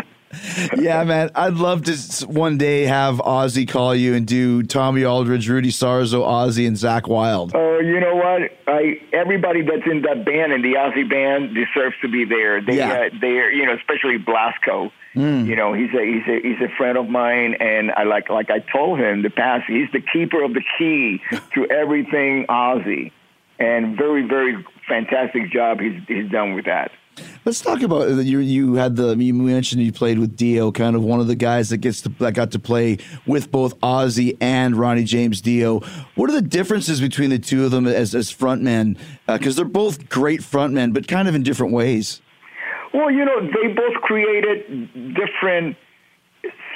yeah, 0.77 1.03
man. 1.03 1.29
I'd 1.35 1.53
love 1.55 1.83
to 1.85 1.93
s- 1.93 2.25
one 2.25 2.57
day 2.57 2.83
have 2.83 3.15
Ozzy 3.17 3.67
call 3.67 3.93
you 3.95 4.13
and 4.13 4.25
do 4.25 4.63
Tommy 4.63 5.03
Aldridge, 5.05 5.47
Rudy 5.49 5.69
Sarzo, 5.69 6.23
Ozzy, 6.25 6.67
and 6.67 6.75
Zakk 6.77 7.07
Wylde. 7.07 7.51
Oh, 7.55 7.79
you 7.79 7.99
know 7.99 8.15
what? 8.15 8.51
I 8.67 8.99
everybody 9.13 9.61
that's 9.61 9.85
in 9.89 10.01
that 10.03 10.25
band 10.25 10.53
and 10.53 10.63
the 10.63 10.73
Ozzy 10.73 11.09
band 11.09 11.55
deserves 11.55 11.95
to 12.01 12.07
be 12.07 12.25
there. 12.25 12.61
They, 12.61 12.77
Yeah. 12.77 12.91
uh, 12.91 13.09
they're 13.19 13.51
you 13.51 13.65
know, 13.65 13.73
especially 13.73 14.17
Blasko. 14.19 14.91
You 15.13 15.57
know, 15.57 15.73
he's 15.73 15.89
a 15.93 16.05
he's 16.05 16.25
a 16.27 16.39
he's 16.41 16.61
a 16.61 16.69
friend 16.77 16.97
of 16.97 17.09
mine, 17.09 17.55
and 17.59 17.91
I 17.91 18.03
like 18.03 18.29
like 18.29 18.49
I 18.49 18.59
told 18.59 18.99
him 18.99 19.05
in 19.15 19.21
the 19.23 19.29
past. 19.29 19.65
He's 19.67 19.89
the 19.91 19.99
keeper 19.99 20.41
of 20.41 20.53
the 20.53 20.63
key 20.77 21.19
to 21.53 21.65
everything 21.69 22.45
Ozzy, 22.47 23.11
and 23.59 23.97
very 23.97 24.25
very 24.25 24.63
fantastic 24.87 25.51
job 25.51 25.81
he's 25.81 26.01
he's 26.07 26.31
done 26.31 26.53
with 26.53 26.63
that. 26.65 26.91
Let's 27.43 27.59
talk 27.59 27.81
about 27.81 28.03
uh, 28.03 28.15
you. 28.17 28.37
You 28.39 28.75
had 28.75 28.95
the 28.95 29.15
you 29.15 29.33
mentioned 29.33 29.81
you 29.81 29.91
played 29.91 30.19
with 30.19 30.35
Dio, 30.35 30.71
kind 30.71 30.95
of 30.95 31.03
one 31.03 31.19
of 31.19 31.27
the 31.27 31.35
guys 31.35 31.69
that 31.69 31.77
gets 31.77 32.01
to, 32.01 32.09
that 32.19 32.35
got 32.35 32.51
to 32.51 32.59
play 32.59 32.99
with 33.25 33.51
both 33.51 33.79
Ozzy 33.79 34.37
and 34.39 34.75
Ronnie 34.75 35.05
James 35.05 35.41
Dio. 35.41 35.79
What 36.13 36.29
are 36.29 36.33
the 36.33 36.41
differences 36.43 37.01
between 37.01 37.31
the 37.31 37.39
two 37.39 37.65
of 37.65 37.71
them 37.71 37.87
as 37.87 38.13
as 38.13 38.31
frontmen? 38.31 38.99
Because 39.25 39.55
they're 39.55 39.65
both 39.65 40.07
great 40.07 40.41
frontmen, 40.41 40.93
but 40.93 41.07
kind 41.07 41.27
of 41.27 41.33
in 41.33 41.41
different 41.41 41.73
ways. 41.73 42.21
Well, 42.93 43.09
you 43.09 43.25
know, 43.25 43.41
they 43.41 43.69
both 43.73 43.95
created 44.03 45.15
different 45.15 45.77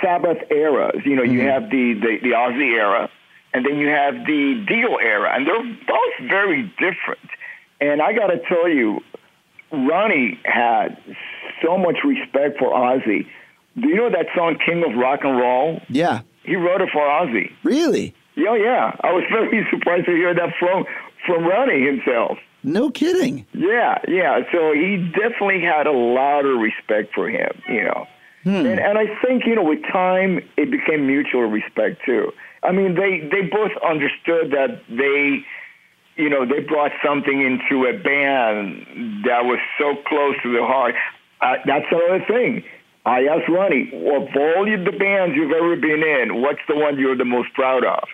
Sabbath 0.02 0.38
eras. 0.50 1.02
You 1.06 1.16
know, 1.16 1.24
you 1.24 1.42
have 1.42 1.70
the, 1.70 1.94
the, 1.94 2.18
the 2.24 2.30
Ozzy 2.30 2.74
era, 2.76 3.10
and 3.54 3.66
then 3.66 3.78
you 3.78 3.90
have 3.90 4.14
the 4.26 4.66
Dio 4.68 4.96
era, 4.96 5.36
and 5.36 5.46
they're 5.46 5.78
both 5.88 6.30
very 6.30 6.64
different. 6.80 7.30
And 7.82 8.02
I 8.02 8.14
got 8.14 8.28
to 8.28 8.40
tell 8.48 8.70
you, 8.70 9.02
Ronnie 9.88 10.40
had 10.46 10.98
so 11.64 11.78
much 11.78 11.98
respect 12.06 12.58
for 12.60 12.70
Ozzy. 12.74 13.28
Do 13.80 13.88
you 13.90 13.96
know 13.96 14.10
that 14.10 14.28
song 14.36 14.58
"King 14.66 14.84
of 14.90 14.98
Rock 14.98 15.22
and 15.24 15.38
Roll"? 15.38 15.82
Yeah, 15.90 16.22
He 16.44 16.56
wrote 16.56 16.82
it 16.82 16.90
for 16.94 17.02
Ozzy. 17.02 17.52
really. 17.64 18.14
Yeah, 18.36 18.56
yeah. 18.56 18.96
I 19.02 19.12
was 19.14 19.24
very 19.32 19.66
surprised 19.72 20.06
to 20.08 20.12
hear 20.12 20.34
that 20.34 20.54
from 20.60 20.86
from 21.26 21.46
Ronnie 21.46 21.86
himself. 21.86 22.38
No 22.64 22.90
kidding. 22.90 23.46
Yeah, 23.54 24.00
yeah. 24.08 24.40
So 24.52 24.74
he 24.74 24.98
definitely 25.14 25.62
had 25.62 25.86
a 25.88 25.92
lot 25.92 26.46
of 26.46 26.60
respect 26.60 27.14
for 27.14 27.30
him, 27.30 27.52
you 27.70 27.84
know. 27.84 28.08
Hmm. 28.44 28.66
And, 28.66 28.80
and 28.80 28.98
I 28.98 29.06
think, 29.24 29.44
you 29.46 29.56
know, 29.56 29.64
with 29.64 29.82
time, 29.92 30.40
it 30.58 30.72
became 30.72 31.06
mutual 31.08 31.44
respect 31.46 32.02
too. 32.06 32.32
I 32.64 32.72
mean, 32.72 32.96
they, 32.96 33.20
they 33.32 33.42
both 33.48 33.72
understood 33.88 34.52
that 34.52 34.82
they, 34.90 35.46
you 36.16 36.30
know, 36.30 36.46
they 36.46 36.62
brought 36.62 36.92
something 37.04 37.42
into 37.42 37.86
a 37.86 37.94
band 37.94 39.26
that 39.26 39.44
was 39.44 39.60
so 39.78 39.96
close 40.08 40.36
to 40.44 40.52
the 40.52 40.66
heart. 40.66 40.96
Uh, 41.42 41.56
that's 41.66 41.86
another 41.92 42.24
thing. 42.26 42.64
I 43.06 43.26
asked 43.26 43.50
Ronnie, 43.50 43.90
of 43.94 44.30
all 44.36 44.66
the 44.66 44.96
bands 44.98 45.36
you've 45.36 45.52
ever 45.52 45.76
been 45.76 46.02
in, 46.02 46.42
what's 46.42 46.62
the 46.68 46.76
one 46.76 46.98
you're 46.98 47.18
the 47.18 47.26
most 47.26 47.54
proud 47.54 47.86
of? 47.86 48.08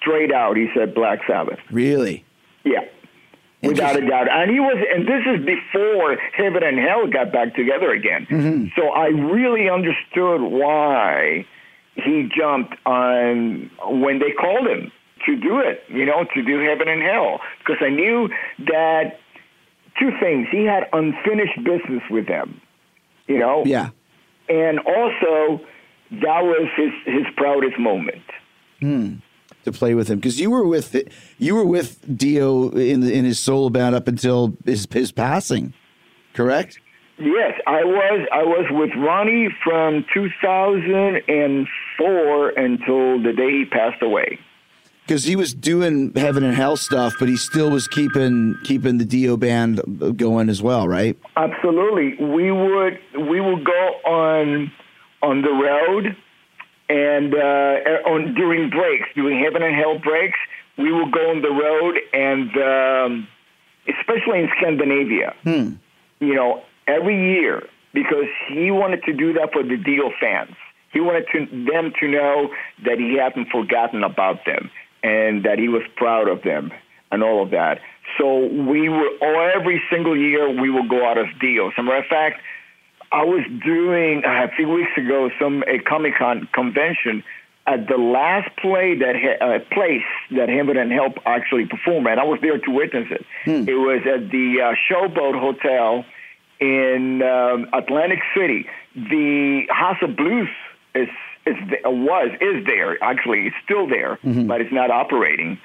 Straight 0.00 0.32
out, 0.32 0.56
he 0.56 0.68
said 0.74 0.94
Black 0.94 1.20
Sabbath. 1.26 1.58
Really. 1.70 2.24
Yeah. 2.64 2.84
Without 3.62 3.96
a 3.96 4.06
doubt. 4.06 4.28
And 4.30 4.50
he 4.50 4.58
was, 4.58 4.76
and 4.92 5.06
this 5.06 5.22
is 5.26 5.44
before 5.44 6.16
Heaven 6.34 6.62
and 6.62 6.78
Hell 6.78 7.06
got 7.08 7.32
back 7.32 7.54
together 7.54 7.92
again. 7.92 8.72
So 8.76 8.88
I 8.88 9.08
really 9.08 9.68
understood 9.68 10.40
why 10.40 11.46
he 11.94 12.28
jumped 12.36 12.74
on 12.86 13.70
when 14.00 14.18
they 14.18 14.32
called 14.32 14.66
him 14.66 14.90
to 15.26 15.36
do 15.36 15.60
it, 15.60 15.82
you 15.88 16.04
know, 16.04 16.24
to 16.34 16.42
do 16.42 16.60
Heaven 16.60 16.88
and 16.88 17.02
Hell. 17.02 17.40
Because 17.58 17.76
I 17.80 17.90
knew 17.90 18.28
that 18.66 19.18
two 19.98 20.10
things. 20.20 20.48
He 20.50 20.64
had 20.64 20.88
unfinished 20.92 21.62
business 21.64 22.02
with 22.10 22.26
them, 22.26 22.60
you 23.26 23.38
know? 23.38 23.62
Yeah. 23.64 23.90
And 24.48 24.80
also, 24.80 25.60
that 26.10 26.42
was 26.42 26.68
his, 26.76 26.90
his 27.04 27.26
proudest 27.36 27.78
moment. 27.78 28.24
Hmm. 28.80 29.14
To 29.64 29.70
play 29.70 29.94
with 29.94 30.08
him 30.08 30.18
because 30.18 30.40
you 30.40 30.50
were 30.50 30.66
with 30.66 30.96
you 31.38 31.54
were 31.54 31.64
with 31.64 32.04
Dio 32.18 32.70
in 32.70 32.98
the, 32.98 33.12
in 33.12 33.24
his 33.24 33.38
solo 33.38 33.68
band 33.68 33.94
up 33.94 34.08
until 34.08 34.54
his 34.64 34.88
his 34.90 35.12
passing, 35.12 35.72
correct? 36.34 36.80
Yes, 37.18 37.60
I 37.68 37.84
was. 37.84 38.26
I 38.32 38.42
was 38.42 38.66
with 38.72 38.90
Ronnie 38.96 39.50
from 39.62 40.04
2004 40.12 42.48
until 42.48 43.22
the 43.22 43.32
day 43.32 43.58
he 43.58 43.64
passed 43.70 44.02
away. 44.02 44.40
Because 45.06 45.24
he 45.24 45.36
was 45.36 45.52
doing 45.52 46.12
heaven 46.14 46.44
and 46.44 46.54
hell 46.54 46.76
stuff, 46.76 47.14
but 47.18 47.28
he 47.28 47.36
still 47.36 47.70
was 47.70 47.88
keeping 47.88 48.56
keeping 48.64 48.98
the 48.98 49.04
Dio 49.04 49.36
band 49.36 49.80
going 50.16 50.48
as 50.48 50.62
well, 50.62 50.86
right? 50.86 51.18
Absolutely, 51.36 52.14
we 52.24 52.50
would 52.52 52.98
we 53.18 53.40
would 53.40 53.64
go 53.64 53.88
on 54.06 54.72
on 55.22 55.42
the 55.42 55.50
road, 55.50 56.16
and 56.88 57.34
uh, 57.34 58.08
on 58.08 58.34
during 58.34 58.70
breaks, 58.70 59.08
during 59.14 59.42
heaven 59.42 59.62
and 59.62 59.74
hell 59.74 59.98
breaks, 59.98 60.38
we 60.78 60.92
would 60.92 61.12
go 61.12 61.30
on 61.30 61.42
the 61.42 61.50
road, 61.50 61.98
and 62.12 62.50
um, 62.56 63.28
especially 63.88 64.40
in 64.40 64.48
Scandinavia, 64.58 65.34
you 66.20 66.34
know, 66.34 66.62
every 66.86 67.34
year 67.34 67.62
because 67.92 68.28
he 68.48 68.70
wanted 68.70 69.02
to 69.04 69.12
do 69.12 69.34
that 69.34 69.52
for 69.52 69.62
the 69.62 69.76
Dio 69.76 70.10
fans. 70.18 70.56
He 70.92 71.00
wanted 71.00 71.24
to, 71.32 71.46
them 71.46 71.92
to 72.00 72.08
know 72.08 72.50
that 72.84 72.98
he 72.98 73.16
hadn't 73.16 73.48
forgotten 73.48 74.04
about 74.04 74.44
them 74.44 74.70
and 75.02 75.44
that 75.44 75.58
he 75.58 75.68
was 75.68 75.82
proud 75.96 76.28
of 76.28 76.42
them 76.42 76.72
and 77.10 77.22
all 77.22 77.42
of 77.42 77.50
that. 77.50 77.80
So 78.18 78.46
we 78.46 78.88
were, 78.88 79.10
or 79.20 79.50
every 79.50 79.82
single 79.90 80.16
year, 80.16 80.48
we 80.48 80.70
will 80.70 80.88
go 80.88 81.06
out 81.06 81.18
as 81.18 81.26
Dio. 81.40 81.68
As 81.68 81.74
a 81.78 81.82
matter 81.82 81.98
of 81.98 82.06
fact, 82.06 82.40
I 83.10 83.24
was 83.24 83.44
doing 83.64 84.24
uh, 84.24 84.44
a 84.44 84.48
few 84.56 84.68
weeks 84.68 84.92
ago 84.96 85.30
some 85.38 85.62
a 85.66 85.78
Comic 85.78 86.14
Con 86.18 86.48
convention 86.52 87.22
at 87.66 87.86
the 87.86 87.96
last 87.96 88.48
play 88.56 88.96
that 88.98 89.14
uh, 89.40 89.58
place 89.72 90.02
that 90.32 90.48
Heaven 90.48 90.76
and 90.76 90.90
Hell 90.90 91.14
actually 91.26 91.66
performed 91.66 92.06
at. 92.08 92.18
I 92.18 92.24
was 92.24 92.40
there 92.40 92.58
to 92.58 92.70
witness 92.70 93.08
it. 93.10 93.24
It 93.68 93.74
was 93.74 94.00
at 94.06 94.30
the 94.30 94.60
uh, 94.60 94.74
Showboat 94.90 95.38
Hotel 95.38 96.04
in 96.58 97.22
um, 97.22 97.68
Atlantic 97.72 98.20
City. 98.36 98.66
The 98.94 99.66
House 99.70 99.98
of 100.02 100.16
Blues 100.16 100.48
is 100.94 101.08
was 101.46 102.30
is 102.40 102.64
there 102.66 103.02
actually. 103.02 103.46
It's 103.46 103.56
still 103.64 103.86
there, 103.88 104.18
but 104.48 104.60
it's 104.60 104.72
not 104.72 104.90
operating. 104.90 105.58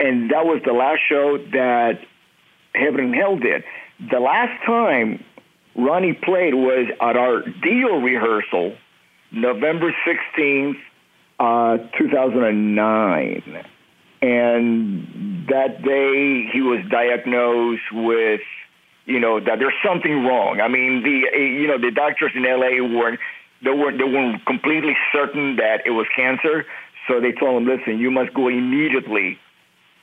And 0.00 0.30
that 0.30 0.46
was 0.46 0.62
the 0.64 0.72
last 0.72 1.00
show 1.08 1.38
that 1.52 2.00
Heaven 2.74 3.00
and 3.06 3.14
Hell 3.14 3.36
did. 3.36 3.64
The 4.10 4.20
last 4.20 4.64
time 4.64 5.24
Ronnie 5.74 6.12
played 6.12 6.54
was 6.54 6.88
at 7.00 7.16
our 7.16 7.42
Dio 7.42 7.98
rehearsal, 7.98 8.76
November 9.32 9.94
16th, 10.06 10.76
uh, 11.40 11.78
2009. 11.98 13.64
And 14.20 15.46
that 15.48 15.82
day 15.82 16.48
he 16.52 16.60
was 16.60 16.84
diagnosed 16.90 17.92
with, 17.92 18.40
you 19.06 19.20
know, 19.20 19.38
that 19.40 19.58
there's 19.58 19.74
something 19.84 20.24
wrong. 20.24 20.60
I 20.60 20.68
mean, 20.68 21.02
the, 21.02 21.38
you 21.38 21.66
know, 21.68 21.78
the 21.78 21.92
doctors 21.92 22.32
in 22.34 22.42
LA 22.42 22.82
weren't, 22.82 23.20
they 23.62 23.70
weren't, 23.70 23.98
they 23.98 24.04
weren't 24.04 24.44
completely 24.46 24.96
certain 25.12 25.56
that 25.56 25.82
it 25.86 25.90
was 25.90 26.06
cancer. 26.14 26.64
So 27.06 27.20
they 27.20 27.32
told 27.32 27.62
him, 27.62 27.68
listen, 27.68 27.98
you 27.98 28.10
must 28.10 28.34
go 28.34 28.48
immediately 28.48 29.38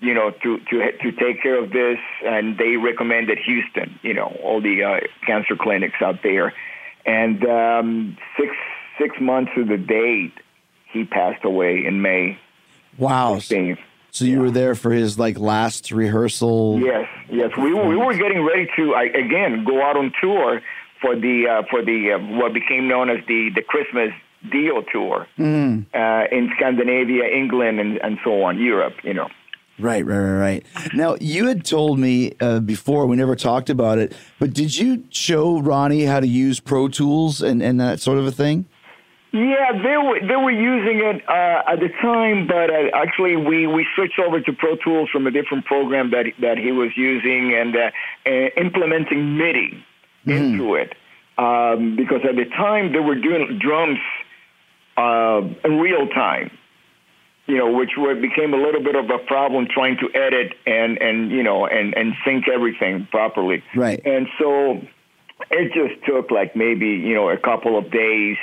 you 0.01 0.13
know, 0.13 0.29
to 0.43 0.59
to 0.69 0.91
to 0.91 1.11
take 1.13 1.41
care 1.41 1.57
of 1.57 1.71
this, 1.71 1.97
and 2.25 2.57
they 2.57 2.75
recommended 2.75 3.39
Houston, 3.39 3.97
you 4.03 4.13
know, 4.13 4.37
all 4.43 4.61
the 4.61 4.83
uh, 4.83 4.99
cancer 5.25 5.55
clinics 5.55 6.01
out 6.01 6.21
there, 6.21 6.53
and 7.05 7.43
um, 7.45 8.17
six 8.37 8.51
six 8.99 9.15
months 9.21 9.51
to 9.55 9.63
the 9.63 9.77
date, 9.77 10.33
he 10.91 11.05
passed 11.05 11.45
away 11.45 11.85
in 11.85 12.01
May 12.01 12.37
Wow. 12.97 13.35
16th. 13.35 13.77
So 14.11 14.23
you 14.23 14.39
were 14.39 14.51
there 14.51 14.75
for 14.75 14.91
his 14.91 15.19
like 15.19 15.37
last 15.37 15.91
rehearsal. 15.91 16.79
Yes, 16.79 17.05
yes, 17.29 17.51
we 17.57 17.73
were, 17.73 17.85
we 17.85 17.97
were 17.97 18.13
getting 18.13 18.45
ready 18.45 18.67
to 18.77 18.93
I, 18.95 19.03
again 19.05 19.65
go 19.65 19.81
out 19.83 19.97
on 19.97 20.13
tour 20.21 20.61
for 21.01 21.15
the 21.15 21.47
uh, 21.47 21.63
for 21.69 21.83
the 21.83 22.13
uh, 22.13 22.37
what 22.37 22.53
became 22.53 22.87
known 22.87 23.09
as 23.09 23.17
the 23.27 23.49
the 23.55 23.61
Christmas 23.61 24.11
Dio 24.51 24.81
tour 24.91 25.27
uh, 25.93 26.23
in 26.31 26.51
Scandinavia, 26.57 27.25
England, 27.25 27.79
and 27.79 27.97
and 27.97 28.17
so 28.23 28.43
on, 28.43 28.59
Europe, 28.59 28.95
you 29.03 29.13
know. 29.13 29.29
Right, 29.77 30.05
right, 30.05 30.17
right, 30.17 30.39
right. 30.39 30.93
Now, 30.93 31.17
you 31.19 31.47
had 31.47 31.65
told 31.65 31.99
me 31.99 32.33
uh, 32.39 32.61
before, 32.61 33.07
we 33.07 33.17
never 33.17 33.35
talked 33.35 33.69
about 33.69 33.97
it, 33.97 34.15
but 34.39 34.53
did 34.53 34.77
you 34.77 35.03
show 35.09 35.59
Ronnie 35.59 36.05
how 36.05 36.21
to 36.21 36.27
use 36.27 36.61
Pro 36.61 36.87
Tools 36.87 37.41
and, 37.41 37.61
and 37.61 37.77
that 37.81 37.99
sort 37.99 38.17
of 38.17 38.25
a 38.25 38.31
thing? 38.31 38.67
Yeah, 39.33 39.73
they 39.83 39.97
were 39.97 40.21
they 40.21 40.37
were 40.37 40.51
using 40.51 41.01
it 41.03 41.21
uh, 41.27 41.69
at 41.69 41.81
the 41.81 41.89
time, 42.01 42.47
but 42.47 42.69
uh, 42.69 42.95
actually 42.95 43.35
we, 43.35 43.67
we 43.67 43.85
switched 43.93 44.17
over 44.17 44.39
to 44.39 44.53
Pro 44.53 44.77
Tools 44.77 45.09
from 45.09 45.27
a 45.27 45.31
different 45.31 45.65
program 45.65 46.09
that 46.11 46.27
that 46.39 46.57
he 46.57 46.71
was 46.71 46.91
using 46.95 47.53
and 47.53 47.75
uh, 47.75 47.91
uh, 48.25 48.29
implementing 48.55 49.37
MIDI 49.37 49.83
into 50.25 50.75
it 50.75 50.93
um, 51.37 51.95
because 51.95 52.21
at 52.27 52.35
the 52.35 52.45
time 52.45 52.93
they 52.93 52.99
were 52.99 53.15
doing 53.15 53.59
drums 53.61 53.99
uh, 54.97 55.41
in 55.63 55.79
real 55.79 56.07
time. 56.07 56.49
You 57.47 57.59
know, 57.59 57.71
which 57.71 57.91
were, 57.95 58.15
became 58.15 58.55
a 58.55 58.57
little 58.57 58.81
bit 58.81 58.95
of 58.95 59.07
a 59.11 59.19
problem 59.19 59.67
trying 59.71 59.97
to 59.97 60.09
edit 60.19 60.53
and 60.65 60.99
and 60.99 61.29
you 61.29 61.43
know 61.43 61.67
and 61.67 61.95
and 61.95 62.15
sync 62.25 62.47
everything 62.47 63.07
properly. 63.11 63.61
Right. 63.75 64.03
And 64.03 64.27
so 64.39 64.81
it 65.51 65.71
just 65.71 66.03
took 66.07 66.31
like 66.31 66.55
maybe 66.55 66.87
you 66.87 67.13
know 67.13 67.29
a 67.29 67.37
couple 67.37 67.77
of 67.77 67.91
days 67.91 68.37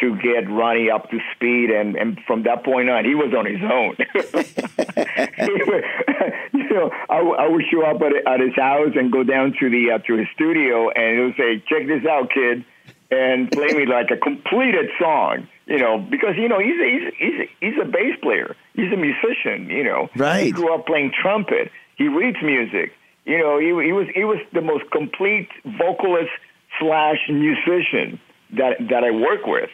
to 0.00 0.16
get 0.18 0.48
Ronnie 0.48 0.88
up 0.88 1.10
to 1.10 1.18
speed, 1.34 1.70
and 1.70 1.96
and 1.96 2.20
from 2.28 2.44
that 2.44 2.62
point 2.64 2.88
on, 2.90 3.04
he 3.04 3.16
was 3.16 3.34
on 3.34 3.44
his 3.44 3.60
own. 3.60 3.96
know, 6.74 6.90
I, 7.08 7.18
w- 7.18 7.36
I 7.36 7.48
would 7.48 7.64
show 7.70 7.82
up 7.84 8.00
at, 8.02 8.12
at 8.26 8.40
his 8.40 8.54
house 8.56 8.92
and 8.94 9.10
go 9.12 9.22
down 9.24 9.54
to 9.60 9.70
the 9.70 9.92
uh, 9.92 9.98
to 10.06 10.16
his 10.16 10.26
studio, 10.34 10.90
and 10.90 11.18
he 11.18 11.24
would 11.24 11.36
say, 11.36 11.62
"Check 11.68 11.86
this 11.86 12.04
out, 12.06 12.30
kid," 12.30 12.64
and 13.10 13.50
play 13.50 13.68
me 13.74 13.86
like 13.86 14.10
a 14.10 14.16
completed 14.16 14.90
song. 14.98 15.48
You 15.66 15.78
know, 15.78 15.98
because 15.98 16.36
you 16.36 16.48
know 16.48 16.58
he's 16.58 16.78
a, 16.78 16.86
he's 16.90 17.14
he's 17.18 17.40
a, 17.40 17.46
he's 17.60 17.78
a 17.82 17.84
bass 17.86 18.16
player, 18.22 18.54
he's 18.74 18.92
a 18.92 18.96
musician. 18.96 19.70
You 19.70 19.84
know, 19.84 20.08
Right. 20.16 20.44
He 20.46 20.52
grew 20.52 20.74
up 20.74 20.86
playing 20.86 21.12
trumpet. 21.20 21.70
He 21.96 22.08
reads 22.08 22.38
music. 22.42 22.92
You 23.24 23.38
know, 23.38 23.58
he 23.58 23.68
he 23.86 23.92
was 23.92 24.06
he 24.14 24.24
was 24.24 24.38
the 24.52 24.60
most 24.60 24.90
complete 24.90 25.48
vocalist 25.78 26.30
slash 26.78 27.18
musician 27.30 28.20
that 28.58 28.76
that 28.90 29.04
I 29.04 29.10
work 29.10 29.46
with. 29.46 29.70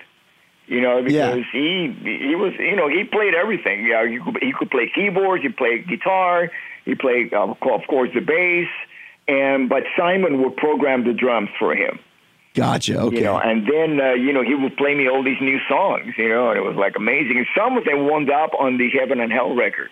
You 0.71 0.81
know, 0.81 0.99
Yeah. 0.99 1.33
because 1.35 1.47
he 1.53 1.68
he 2.29 2.35
was 2.37 2.53
you 2.59 2.77
know 2.77 2.89
he 2.89 3.03
played 3.05 3.35
everything. 3.35 3.79
Yeah, 3.87 4.07
he 4.09 4.18
could, 4.25 4.39
he 4.41 4.53
could 4.59 4.71
play 4.71 4.87
keyboards, 4.95 5.43
he 5.43 5.49
played 5.51 5.89
guitar, 5.89 6.51
he 6.85 6.95
played 6.95 7.35
uh, 7.35 7.49
of 7.51 7.59
course 7.89 8.11
the 8.14 8.21
bass, 8.21 8.68
and 9.27 9.68
but 9.68 9.83
Simon 9.99 10.41
would 10.43 10.57
program 10.57 11.05
the 11.05 11.12
drums 11.12 11.51
for 11.59 11.75
him. 11.75 11.99
Gotcha. 12.55 12.99
Okay. 13.01 13.16
You 13.18 13.23
know, 13.25 13.39
and 13.39 13.66
then 13.66 14.01
uh, 14.01 14.12
you 14.14 14.33
know 14.33 14.43
he 14.43 14.55
would 14.55 14.77
play 14.77 14.95
me 14.95 15.09
all 15.09 15.23
these 15.25 15.41
new 15.41 15.59
songs. 15.68 16.14
You 16.16 16.29
know, 16.29 16.51
and 16.51 16.59
it 16.59 16.62
was 16.62 16.77
like 16.77 16.95
amazing. 16.97 17.37
And 17.39 17.47
some 17.57 17.77
of 17.77 17.85
them 17.85 18.07
wound 18.09 18.31
up 18.31 18.51
on 18.59 18.79
the 18.79 18.89
Heaven 18.91 19.21
and 19.21 19.33
Hell 19.33 19.55
record, 19.57 19.91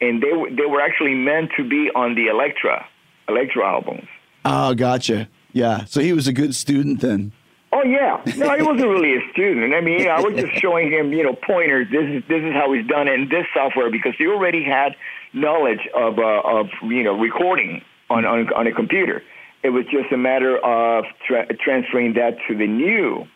and 0.00 0.22
they 0.22 0.32
were 0.32 0.50
they 0.50 0.66
were 0.66 0.80
actually 0.80 1.14
meant 1.14 1.50
to 1.56 1.62
be 1.68 1.90
on 1.94 2.14
the 2.14 2.26
Electra 2.28 2.86
Electra 3.28 3.64
albums. 3.66 4.08
oh, 4.44 4.74
gotcha. 4.74 5.28
Yeah. 5.52 5.84
So 5.86 6.00
he 6.00 6.12
was 6.12 6.26
a 6.28 6.32
good 6.32 6.54
student 6.54 7.00
then. 7.00 7.32
Oh 7.72 7.84
yeah, 7.84 8.20
no, 8.36 8.56
he 8.56 8.62
wasn't 8.62 8.88
really 8.88 9.14
a 9.16 9.20
student. 9.32 9.72
I 9.74 9.80
mean, 9.80 10.08
I 10.08 10.20
was 10.20 10.34
just 10.34 10.54
showing 10.60 10.90
him, 10.90 11.12
you 11.12 11.22
know, 11.22 11.34
pointers. 11.34 11.86
This 11.90 12.02
is 12.04 12.22
this 12.28 12.42
is 12.42 12.52
how 12.52 12.72
he's 12.72 12.86
done 12.86 13.06
in 13.08 13.28
this 13.28 13.46
software 13.54 13.90
because 13.90 14.14
he 14.18 14.26
already 14.26 14.64
had 14.64 14.96
knowledge 15.32 15.86
of 15.94 16.18
uh, 16.18 16.40
of 16.44 16.66
you 16.82 17.04
know 17.04 17.16
recording 17.18 17.82
on, 18.10 18.24
on 18.26 18.52
on 18.54 18.66
a 18.66 18.72
computer. 18.72 19.22
It 19.62 19.70
was 19.70 19.84
just 19.84 20.10
a 20.10 20.16
matter 20.16 20.56
of 20.58 21.04
tra- 21.26 21.46
transferring 21.56 22.14
that 22.14 22.38
to 22.48 22.56
the 22.56 22.66
new, 22.66 23.26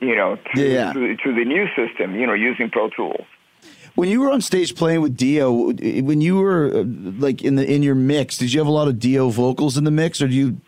you 0.00 0.16
know, 0.16 0.36
to, 0.54 0.62
Yeah. 0.62 0.92
to, 0.94 1.16
to 1.16 1.34
the 1.34 1.44
new 1.44 1.66
system. 1.76 2.16
You 2.16 2.26
know, 2.26 2.32
using 2.34 2.70
Pro 2.70 2.88
Tools. 2.90 3.26
When 3.94 4.08
you 4.08 4.20
were 4.20 4.30
on 4.30 4.40
stage 4.40 4.74
playing 4.74 5.00
with 5.00 5.16
Dio, 5.16 5.72
when 5.72 6.20
you 6.20 6.36
were 6.38 6.72
uh, 6.78 6.84
like 7.18 7.42
in 7.42 7.56
the 7.56 7.70
in 7.70 7.82
your 7.82 7.94
mix, 7.94 8.38
did 8.38 8.52
you 8.52 8.58
have 8.60 8.66
a 8.68 8.72
lot 8.72 8.88
of 8.88 8.98
Dio 8.98 9.28
vocals 9.28 9.76
in 9.76 9.84
the 9.84 9.90
mix, 9.90 10.22
or 10.22 10.28
do 10.28 10.34
you? 10.34 10.60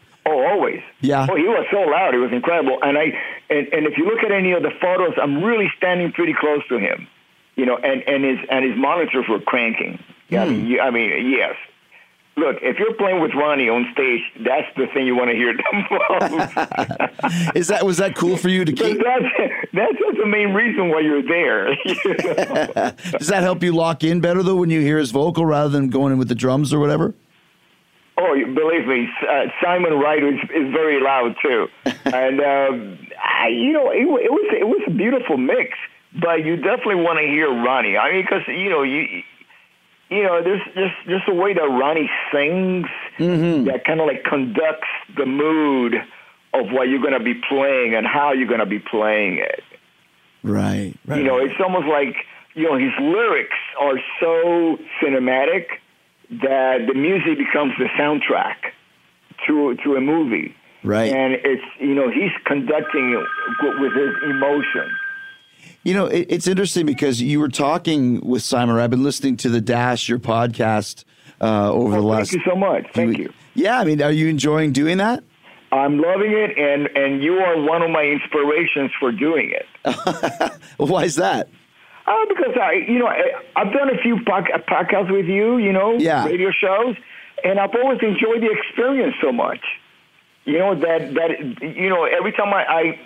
Yeah. 1.01 1.26
Oh, 1.30 1.36
he 1.36 1.44
was 1.44 1.66
so 1.70 1.80
loud. 1.80 2.14
It 2.14 2.18
was 2.18 2.32
incredible. 2.32 2.78
And 2.82 2.98
I 2.98 3.12
and, 3.48 3.66
and 3.72 3.86
if 3.86 3.96
you 3.96 4.05
look 4.05 4.22
at 4.24 4.32
any 4.32 4.53
of 4.53 4.62
the 4.62 4.70
photos, 4.80 5.14
I'm 5.20 5.42
really 5.42 5.70
standing 5.76 6.12
pretty 6.12 6.34
close 6.38 6.66
to 6.68 6.78
him. 6.78 7.09
You 7.57 7.66
know, 7.66 7.76
and, 7.76 8.03
and 8.07 8.24
his 8.24 8.38
and 8.51 8.64
his 8.64 8.76
monitors 8.76 9.26
were 9.28 9.40
cranking. 9.40 10.03
Yeah, 10.28 10.44
I 10.44 10.48
mean, 10.48 10.66
hmm. 10.66 10.80
I 10.80 10.90
mean, 10.90 11.30
yes. 11.30 11.57
Look, 12.36 12.57
if 12.62 12.78
you're 12.78 12.94
playing 12.94 13.20
with 13.20 13.34
Ronnie 13.34 13.68
on 13.68 13.86
stage, 13.92 14.22
that's 14.46 14.66
the 14.76 14.86
thing 14.94 15.05
you 15.05 15.16
want 15.16 15.30
to 15.30 15.36
hear 15.36 15.53
the 15.53 15.62
most. 17.28 17.57
Is 17.57 17.68
that 17.68 17.84
was 17.84 17.98
that 17.98 18.14
cool 18.14 18.36
for 18.36 18.48
you 18.48 18.64
to 18.64 18.72
keep? 18.72 18.98
that's 18.98 19.24
that's 19.72 19.98
just 19.98 20.16
the 20.16 20.26
main 20.26 20.55
reason 20.55 20.88
why 20.88 21.01
you're 21.01 21.22
there. 21.22 21.72
you 21.84 21.94
know? 22.05 22.92
Does 23.18 23.28
that 23.28 23.42
help 23.42 23.62
you 23.62 23.72
lock 23.72 24.05
in 24.05 24.20
better 24.20 24.42
though 24.42 24.57
when 24.57 24.70
you 24.70 24.80
hear 24.80 24.98
his 24.98 25.11
vocal 25.11 25.44
rather 25.44 25.68
than 25.68 25.88
going 25.88 26.12
in 26.12 26.18
with 26.18 26.28
the 26.28 26.34
drums 26.34 26.72
or 26.72 26.78
whatever? 26.78 27.14
Oh, 28.23 28.35
believe 28.55 28.87
me, 28.87 29.09
uh, 29.27 29.47
Simon 29.64 29.95
Wright 29.95 30.23
is, 30.23 30.39
is 30.55 30.71
very 30.73 31.01
loud 31.01 31.37
too, 31.43 31.68
and 32.05 32.41
um, 32.41 32.99
I, 33.18 33.49
you 33.49 33.73
know 33.73 33.91
it, 33.91 34.03
it 34.03 34.31
was 34.31 34.47
it 34.53 34.66
was 34.66 34.83
a 34.87 34.91
beautiful 34.91 35.39
mix. 35.39 35.71
But 36.21 36.45
you 36.45 36.57
definitely 36.57 36.97
want 36.97 37.18
to 37.21 37.27
hear 37.27 37.49
Ronnie. 37.49 37.97
I 37.97 38.12
mean, 38.12 38.23
because 38.23 38.43
you 38.49 38.68
know 38.68 38.83
you 38.83 39.23
you 40.11 40.23
know 40.23 40.43
there's 40.43 40.61
just 40.75 40.95
just 41.09 41.27
the 41.27 41.35
way 41.35 41.55
that 41.55 41.62
Ronnie 41.62 42.11
sings 42.33 42.87
that 43.66 43.85
kind 43.87 44.01
of 44.01 44.07
like 44.07 44.25
conducts 44.25 44.89
the 45.16 45.25
mood 45.25 45.95
of 46.53 46.73
what 46.73 46.89
you're 46.89 47.01
going 47.01 47.18
to 47.18 47.25
be 47.25 47.35
playing 47.49 47.95
and 47.95 48.07
how 48.07 48.33
you're 48.33 48.49
going 48.49 48.61
to 48.61 48.66
be 48.66 48.81
playing 48.81 49.39
it. 49.39 49.62
Right. 50.43 50.95
Right. 51.07 51.18
You 51.18 51.25
know, 51.25 51.39
it's 51.39 51.55
almost 51.61 51.87
like 51.87 52.16
you 52.55 52.64
know 52.64 52.77
his 52.77 52.93
lyrics 53.01 53.57
are 53.81 53.99
so 54.21 54.79
cinematic 55.01 55.66
that 56.31 56.87
the 56.87 56.95
music 56.95 57.39
becomes 57.39 57.72
the 57.78 57.87
soundtrack 57.99 58.57
to 59.47 59.76
to 59.85 59.97
a 59.97 60.01
movie. 60.01 60.55
Right. 60.83 61.12
And 61.12 61.35
it's 61.45 61.62
you 61.78 61.95
know 61.95 62.11
he's 62.11 62.31
conducting 62.47 63.12
it 63.12 63.26
with 63.81 63.93
his 63.93 64.14
emotion. 64.31 64.91
You 65.83 65.95
know, 65.95 66.07
it, 66.07 66.26
it's 66.28 66.47
interesting 66.47 66.87
because 66.87 67.20
you 67.22 67.41
were 67.41 67.49
talking 67.49 68.20
with 68.20 68.43
Simon. 68.43 68.76
I've 68.76 68.91
been 68.91 69.03
listening 69.03 69.37
to 69.39 69.49
the 69.49 69.61
Dash, 69.62 70.09
your 70.09 70.18
podcast, 70.18 71.05
uh, 71.41 71.72
over 71.72 71.93
the 71.93 72.03
Oh, 72.03 72.07
last. 72.07 72.31
thank 72.33 72.45
you 72.45 72.51
so 72.53 72.57
much. 72.57 72.87
Thank 72.95 73.18
you. 73.18 73.33
Yeah, 73.55 73.81
I 73.81 73.85
mean, 73.85 74.01
are 74.03 74.11
you 74.12 74.28
enjoying 74.28 74.72
doing 74.72 74.99
that? 74.99 75.22
I'm 75.72 75.99
loving 75.99 76.33
it, 76.33 76.57
and 76.59 76.87
and 76.97 77.22
you 77.22 77.35
are 77.39 77.61
one 77.62 77.83
of 77.83 77.91
my 77.91 78.03
inspirations 78.03 78.91
for 78.99 79.12
doing 79.12 79.53
it. 79.53 80.53
Why 80.78 81.05
is 81.05 81.16
that? 81.16 81.49
Uh, 82.07 82.24
because 82.28 82.57
I, 82.61 82.72
you 82.88 82.98
know, 82.98 83.07
I, 83.07 83.22
I've 83.57 83.72
done 83.72 83.88
a 83.90 83.98
few 84.03 84.16
podca- 84.16 84.64
podcasts 84.66 85.11
with 85.12 85.26
you, 85.26 85.59
you 85.59 85.72
know, 85.72 85.98
Yeah. 85.98 86.24
radio 86.26 86.51
shows, 86.51 86.96
and 87.44 87.59
I've 87.61 87.74
always 87.74 88.01
enjoyed 88.03 88.42
the 88.42 88.51
experience 88.51 89.14
so 89.20 89.32
much. 89.32 89.61
You 90.46 90.59
know 90.59 90.74
that 90.74 91.14
that 91.14 91.30
you 91.62 91.88
know 91.90 92.05
every 92.05 92.32
time 92.32 92.53
I, 92.55 92.64
I 92.64 93.01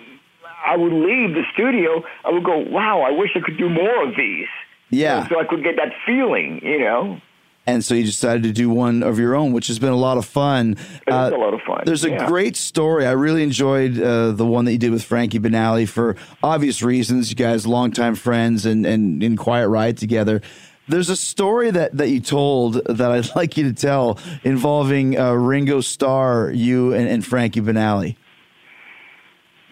I 0.73 0.77
would 0.77 0.93
leave 0.93 1.35
the 1.35 1.43
studio, 1.53 2.03
I 2.23 2.31
would 2.31 2.43
go, 2.45 2.57
wow, 2.57 3.01
I 3.01 3.11
wish 3.11 3.31
I 3.35 3.41
could 3.41 3.57
do 3.57 3.69
more 3.69 4.07
of 4.07 4.15
these. 4.15 4.47
Yeah. 4.89 5.27
So 5.27 5.39
I 5.39 5.43
could 5.43 5.61
get 5.63 5.75
that 5.75 5.91
feeling, 6.05 6.61
you 6.63 6.79
know. 6.79 7.19
And 7.67 7.83
so 7.83 7.95
you 7.95 8.03
decided 8.03 8.43
to 8.43 8.51
do 8.51 8.69
one 8.69 9.01
of 9.01 9.17
your 9.17 9.35
own, 9.35 9.51
which 9.51 9.67
has 9.67 9.79
been 9.79 9.91
a 9.91 9.97
lot 9.97 10.17
of 10.17 10.25
fun. 10.25 10.77
It 11.07 11.09
is 11.09 11.31
a 11.31 11.35
lot 11.35 11.53
of 11.53 11.61
fun, 11.61 11.81
There's 11.85 12.03
a 12.03 12.15
great 12.27 12.55
story. 12.55 13.07
I 13.07 13.11
really 13.11 13.41
enjoyed 13.41 13.99
uh, 13.99 14.31
the 14.31 14.45
one 14.45 14.65
that 14.65 14.71
you 14.71 14.77
did 14.77 14.91
with 14.91 15.03
Frankie 15.03 15.39
Banali 15.39 15.89
for 15.89 16.15
obvious 16.43 16.83
reasons. 16.83 17.31
You 17.31 17.35
guys, 17.35 17.65
longtime 17.65 18.15
friends, 18.15 18.65
and 18.65 18.85
and 18.85 19.23
in 19.23 19.35
Quiet 19.35 19.67
Riot 19.67 19.97
together. 19.97 20.41
There's 20.87 21.09
a 21.09 21.15
story 21.15 21.71
that, 21.71 21.97
that 21.97 22.09
you 22.09 22.19
told 22.19 22.75
that 22.85 23.11
I'd 23.11 23.29
like 23.35 23.57
you 23.57 23.63
to 23.63 23.73
tell 23.73 24.19
involving 24.43 25.17
uh, 25.17 25.33
Ringo 25.33 25.81
Starr, 25.81 26.51
you, 26.51 26.93
and, 26.93 27.07
and 27.07 27.25
Frankie 27.25 27.61
Banali. 27.61 28.15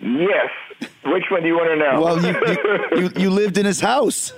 Yes. 0.01 0.49
Which 1.05 1.25
one 1.29 1.41
do 1.41 1.47
you 1.47 1.53
want 1.53 1.69
to 1.69 1.75
know? 1.75 2.01
Well, 2.01 2.25
you, 2.25 2.35
you, 2.47 3.01
you, 3.01 3.21
you 3.23 3.29
lived 3.29 3.57
in 3.57 3.65
his 3.65 3.79
house. 3.79 4.33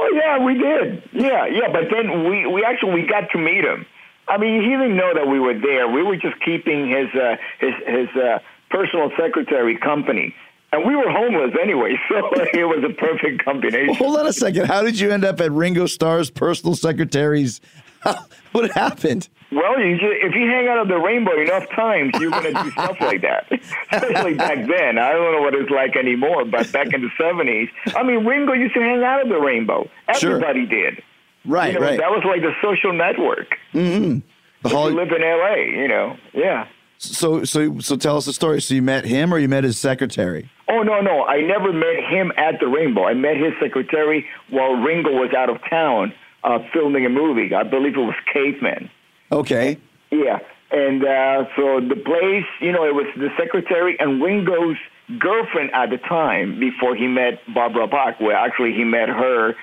Oh 0.00 0.10
yeah, 0.14 0.42
we 0.42 0.54
did. 0.54 1.02
Yeah, 1.12 1.46
yeah. 1.46 1.68
But 1.70 1.90
then 1.92 2.24
we 2.28 2.46
we 2.46 2.64
actually 2.64 2.94
we 2.94 3.06
got 3.06 3.30
to 3.32 3.38
meet 3.38 3.64
him. 3.64 3.84
I 4.28 4.38
mean, 4.38 4.62
he 4.62 4.70
didn't 4.70 4.96
know 4.96 5.12
that 5.14 5.26
we 5.26 5.38
were 5.40 5.58
there. 5.58 5.88
We 5.88 6.02
were 6.02 6.16
just 6.16 6.40
keeping 6.44 6.88
his 6.88 7.08
uh, 7.14 7.36
his 7.58 7.74
his 7.86 8.08
uh, 8.16 8.38
personal 8.70 9.10
secretary 9.18 9.76
company, 9.76 10.34
and 10.72 10.86
we 10.86 10.96
were 10.96 11.10
homeless 11.10 11.52
anyway, 11.60 11.98
so 12.08 12.16
it 12.54 12.64
was 12.64 12.82
a 12.88 12.94
perfect 12.94 13.44
combination. 13.44 13.94
Hold 13.96 14.18
on 14.18 14.26
a 14.26 14.32
second. 14.32 14.66
How 14.66 14.82
did 14.82 14.98
you 14.98 15.10
end 15.10 15.24
up 15.24 15.40
at 15.40 15.52
Ringo 15.52 15.86
Starr's 15.86 16.30
personal 16.30 16.74
secretary's? 16.74 17.60
what 18.52 18.70
happened? 18.72 19.28
Well, 19.52 19.80
you 19.80 19.96
just, 19.96 20.12
if 20.22 20.34
you 20.34 20.46
hang 20.48 20.68
out 20.68 20.78
at 20.78 20.88
the 20.88 20.96
Rainbow 20.98 21.40
enough 21.40 21.68
times, 21.74 22.12
you're 22.20 22.30
going 22.30 22.54
to 22.54 22.62
do 22.62 22.70
stuff 22.70 22.96
like 23.00 23.22
that. 23.22 23.46
Especially 23.92 24.34
back 24.34 24.58
then. 24.68 24.96
I 24.98 25.12
don't 25.12 25.32
know 25.32 25.40
what 25.42 25.54
it's 25.54 25.70
like 25.70 25.96
anymore, 25.96 26.44
but 26.44 26.70
back 26.72 26.92
in 26.92 27.00
the 27.02 27.10
70s, 27.20 27.68
I 27.96 28.04
mean, 28.04 28.24
Ringo 28.24 28.52
used 28.52 28.74
to 28.74 28.80
hang 28.80 29.02
out 29.02 29.20
at 29.20 29.28
the 29.28 29.40
Rainbow. 29.40 29.90
Sure. 30.18 30.36
Everybody 30.36 30.66
did. 30.66 31.02
Right, 31.44 31.72
You 31.72 31.80
know, 31.80 31.86
right. 31.86 31.98
That 31.98 32.10
was 32.10 32.22
like 32.24 32.42
the 32.42 32.52
social 32.62 32.92
network. 32.92 33.56
Mm-hmm. 33.74 34.18
The 34.62 34.68
If 34.68 34.72
Holly- 34.72 34.92
you 34.92 34.98
live 34.98 35.08
in 35.10 35.22
L.A., 35.22 35.80
you 35.80 35.88
know, 35.88 36.16
yeah. 36.32 36.68
So, 36.98 37.44
so, 37.44 37.78
so, 37.78 37.96
tell 37.96 38.18
us 38.18 38.26
the 38.26 38.32
story. 38.34 38.60
So, 38.60 38.74
you 38.74 38.82
met 38.82 39.06
him, 39.06 39.32
or 39.32 39.38
you 39.38 39.48
met 39.48 39.64
his 39.64 39.78
secretary? 39.78 40.50
Oh 40.68 40.82
no, 40.82 41.00
no! 41.00 41.24
I 41.24 41.40
never 41.40 41.72
met 41.72 41.96
him 42.10 42.30
at 42.36 42.60
the 42.60 42.66
Rainbow. 42.68 43.06
I 43.06 43.14
met 43.14 43.38
his 43.38 43.54
secretary 43.58 44.26
while 44.50 44.74
Ringo 44.74 45.10
was 45.10 45.32
out 45.34 45.48
of 45.48 45.56
town 45.70 46.12
uh, 46.44 46.58
filming 46.72 47.06
a 47.06 47.08
movie. 47.08 47.54
I 47.54 47.62
believe 47.62 47.94
it 47.94 48.00
was 48.00 48.14
Caveman. 48.32 48.90
Okay. 49.32 49.78
Yeah, 50.10 50.38
and 50.70 51.04
uh, 51.04 51.44
so 51.56 51.80
the 51.80 51.96
place, 51.96 52.44
you 52.60 52.72
know, 52.72 52.84
it 52.84 52.94
was 52.94 53.06
the 53.16 53.28
secretary 53.38 53.96
and 53.98 54.22
Ringo's 54.22 54.76
girlfriend 55.18 55.70
at 55.74 55.90
the 55.90 55.98
time 55.98 56.60
before 56.60 56.94
he 56.94 57.06
met 57.08 57.40
Barbara 57.52 57.88
Bach, 57.88 58.20
where 58.20 58.36
actually 58.36 58.72
he 58.72 58.84
met 58.84 59.08
her 59.08 59.54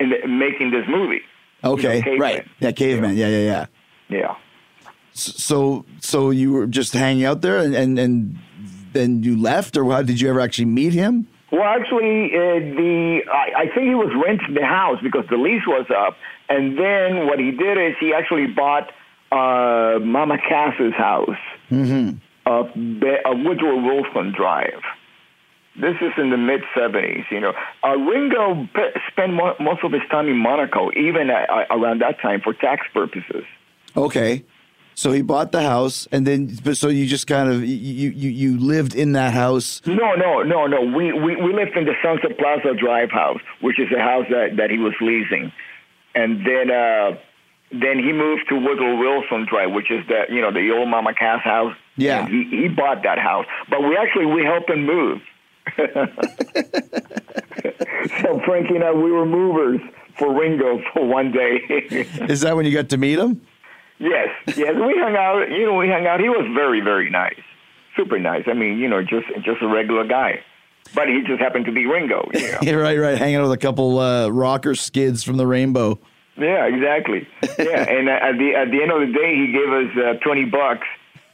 in 0.00 0.10
the, 0.10 0.26
making 0.26 0.70
this 0.70 0.84
movie. 0.88 1.20
Okay. 1.62 2.00
Caveman. 2.00 2.20
right. 2.20 2.48
Yeah, 2.60 2.72
caveman. 2.72 3.16
Yeah, 3.16 3.28
yeah, 3.28 3.38
yeah. 3.38 3.66
Yeah. 4.08 4.36
So, 5.12 5.84
so 6.00 6.30
you 6.30 6.52
were 6.52 6.66
just 6.66 6.92
hanging 6.92 7.24
out 7.24 7.40
there, 7.40 7.58
and 7.58 7.74
and, 7.74 7.98
and 7.98 8.38
then 8.92 9.22
you 9.22 9.40
left, 9.40 9.76
or 9.76 9.90
how 9.90 10.02
did 10.02 10.20
you 10.20 10.28
ever 10.28 10.40
actually 10.40 10.66
meet 10.66 10.92
him? 10.92 11.26
Well, 11.56 11.64
actually, 11.64 12.34
uh, 12.34 12.60
the 12.80 13.20
I, 13.32 13.62
I 13.62 13.64
think 13.74 13.88
he 13.88 13.94
was 13.94 14.12
renting 14.24 14.54
the 14.54 14.66
house 14.66 14.98
because 15.02 15.24
the 15.30 15.38
lease 15.38 15.66
was 15.66 15.86
up, 15.90 16.16
and 16.50 16.78
then 16.78 17.26
what 17.26 17.38
he 17.38 17.50
did 17.50 17.78
is 17.78 17.94
he 17.98 18.12
actually 18.12 18.46
bought 18.46 18.90
uh, 19.32 19.98
Mama 20.00 20.36
Cass's 20.38 20.92
house 20.94 21.38
of 22.44 22.66
uh, 22.66 23.32
Woodrow 23.44 23.76
Wilson 23.82 24.32
Drive. 24.36 24.82
This 25.80 25.96
is 26.00 26.12
in 26.18 26.28
the 26.30 26.36
mid 26.36 26.60
'70s. 26.76 27.24
You 27.30 27.40
know, 27.40 27.52
uh, 27.82 27.96
Ringo 27.96 28.68
pe- 28.74 29.00
spent 29.10 29.32
mo- 29.32 29.56
most 29.58 29.82
of 29.82 29.92
his 29.92 30.02
time 30.10 30.28
in 30.28 30.36
Monaco, 30.36 30.90
even 30.92 31.30
uh, 31.30 31.64
around 31.70 32.00
that 32.02 32.20
time, 32.20 32.40
for 32.42 32.52
tax 32.52 32.86
purposes. 32.92 33.44
Okay. 33.96 34.44
So 34.96 35.12
he 35.12 35.20
bought 35.20 35.52
the 35.52 35.60
house, 35.60 36.08
and 36.10 36.26
then 36.26 36.58
but 36.64 36.78
so 36.78 36.88
you 36.88 37.06
just 37.06 37.26
kind 37.26 37.50
of 37.50 37.62
you 37.62 38.08
you 38.08 38.30
you 38.30 38.58
lived 38.58 38.94
in 38.94 39.12
that 39.12 39.34
house. 39.34 39.82
No, 39.84 40.14
no, 40.14 40.42
no, 40.42 40.66
no. 40.66 40.80
We, 40.80 41.12
we, 41.12 41.36
we 41.36 41.52
lived 41.52 41.76
in 41.76 41.84
the 41.84 41.92
Sunset 42.02 42.38
Plaza 42.38 42.72
Drive 42.80 43.10
house, 43.10 43.40
which 43.60 43.78
is 43.78 43.92
a 43.94 44.00
house 44.00 44.24
that, 44.30 44.56
that 44.56 44.70
he 44.70 44.78
was 44.78 44.94
leasing. 45.02 45.52
And 46.14 46.46
then 46.46 46.70
uh, 46.70 47.18
then 47.72 47.98
he 47.98 48.10
moved 48.10 48.48
to 48.48 48.54
Woodrow 48.56 48.96
Wilson 48.96 49.44
Drive, 49.46 49.72
which 49.72 49.90
is 49.90 50.02
the 50.08 50.32
you 50.34 50.40
know 50.40 50.50
the 50.50 50.70
old 50.70 50.88
Mama 50.88 51.12
Cass 51.12 51.42
house. 51.42 51.76
Yeah. 51.96 52.24
And 52.24 52.32
he 52.32 52.62
he 52.62 52.68
bought 52.68 53.02
that 53.02 53.18
house, 53.18 53.44
but 53.68 53.82
we 53.82 53.98
actually 53.98 54.24
we 54.24 54.44
helped 54.44 54.70
him 54.70 54.86
move. 54.86 55.20
so 58.22 58.40
Frankie 58.46 58.76
and 58.76 58.84
I 58.84 58.92
we 58.92 59.12
were 59.12 59.26
movers 59.26 59.80
for 60.18 60.32
Ringo 60.34 60.80
for 60.94 61.06
one 61.06 61.32
day. 61.32 61.60
Is 62.30 62.40
that 62.40 62.56
when 62.56 62.64
you 62.64 62.72
got 62.72 62.88
to 62.88 62.96
meet 62.96 63.18
him? 63.18 63.42
Yes, 63.98 64.28
yes, 64.46 64.74
we 64.74 64.94
hung 64.98 65.16
out. 65.16 65.50
You 65.50 65.66
know, 65.66 65.74
we 65.74 65.88
hung 65.88 66.06
out. 66.06 66.20
He 66.20 66.28
was 66.28 66.46
very, 66.54 66.80
very 66.80 67.08
nice, 67.10 67.40
super 67.96 68.18
nice. 68.18 68.44
I 68.46 68.52
mean, 68.52 68.78
you 68.78 68.88
know, 68.88 69.02
just 69.02 69.26
just 69.44 69.62
a 69.62 69.66
regular 69.68 70.06
guy, 70.06 70.40
but 70.94 71.08
he 71.08 71.22
just 71.26 71.40
happened 71.40 71.64
to 71.66 71.72
be 71.72 71.86
Ringo. 71.86 72.28
You 72.34 72.52
know? 72.52 72.58
Yeah, 72.62 72.72
right, 72.74 72.98
right. 72.98 73.16
Hanging 73.16 73.36
out 73.36 73.42
with 73.42 73.52
a 73.52 73.56
couple 73.58 73.98
uh, 73.98 74.28
rocker 74.28 74.74
skids 74.74 75.22
from 75.24 75.38
the 75.38 75.46
Rainbow. 75.46 75.98
yeah, 76.36 76.66
exactly. 76.66 77.26
Yeah, 77.58 77.88
and 77.88 78.08
at 78.10 78.36
the 78.38 78.54
at 78.54 78.70
the 78.70 78.82
end 78.82 78.92
of 78.92 79.00
the 79.00 79.12
day, 79.12 79.34
he 79.34 79.52
gave 79.52 79.70
us 79.72 79.96
uh, 79.96 80.18
twenty 80.24 80.44
bucks, 80.44 80.86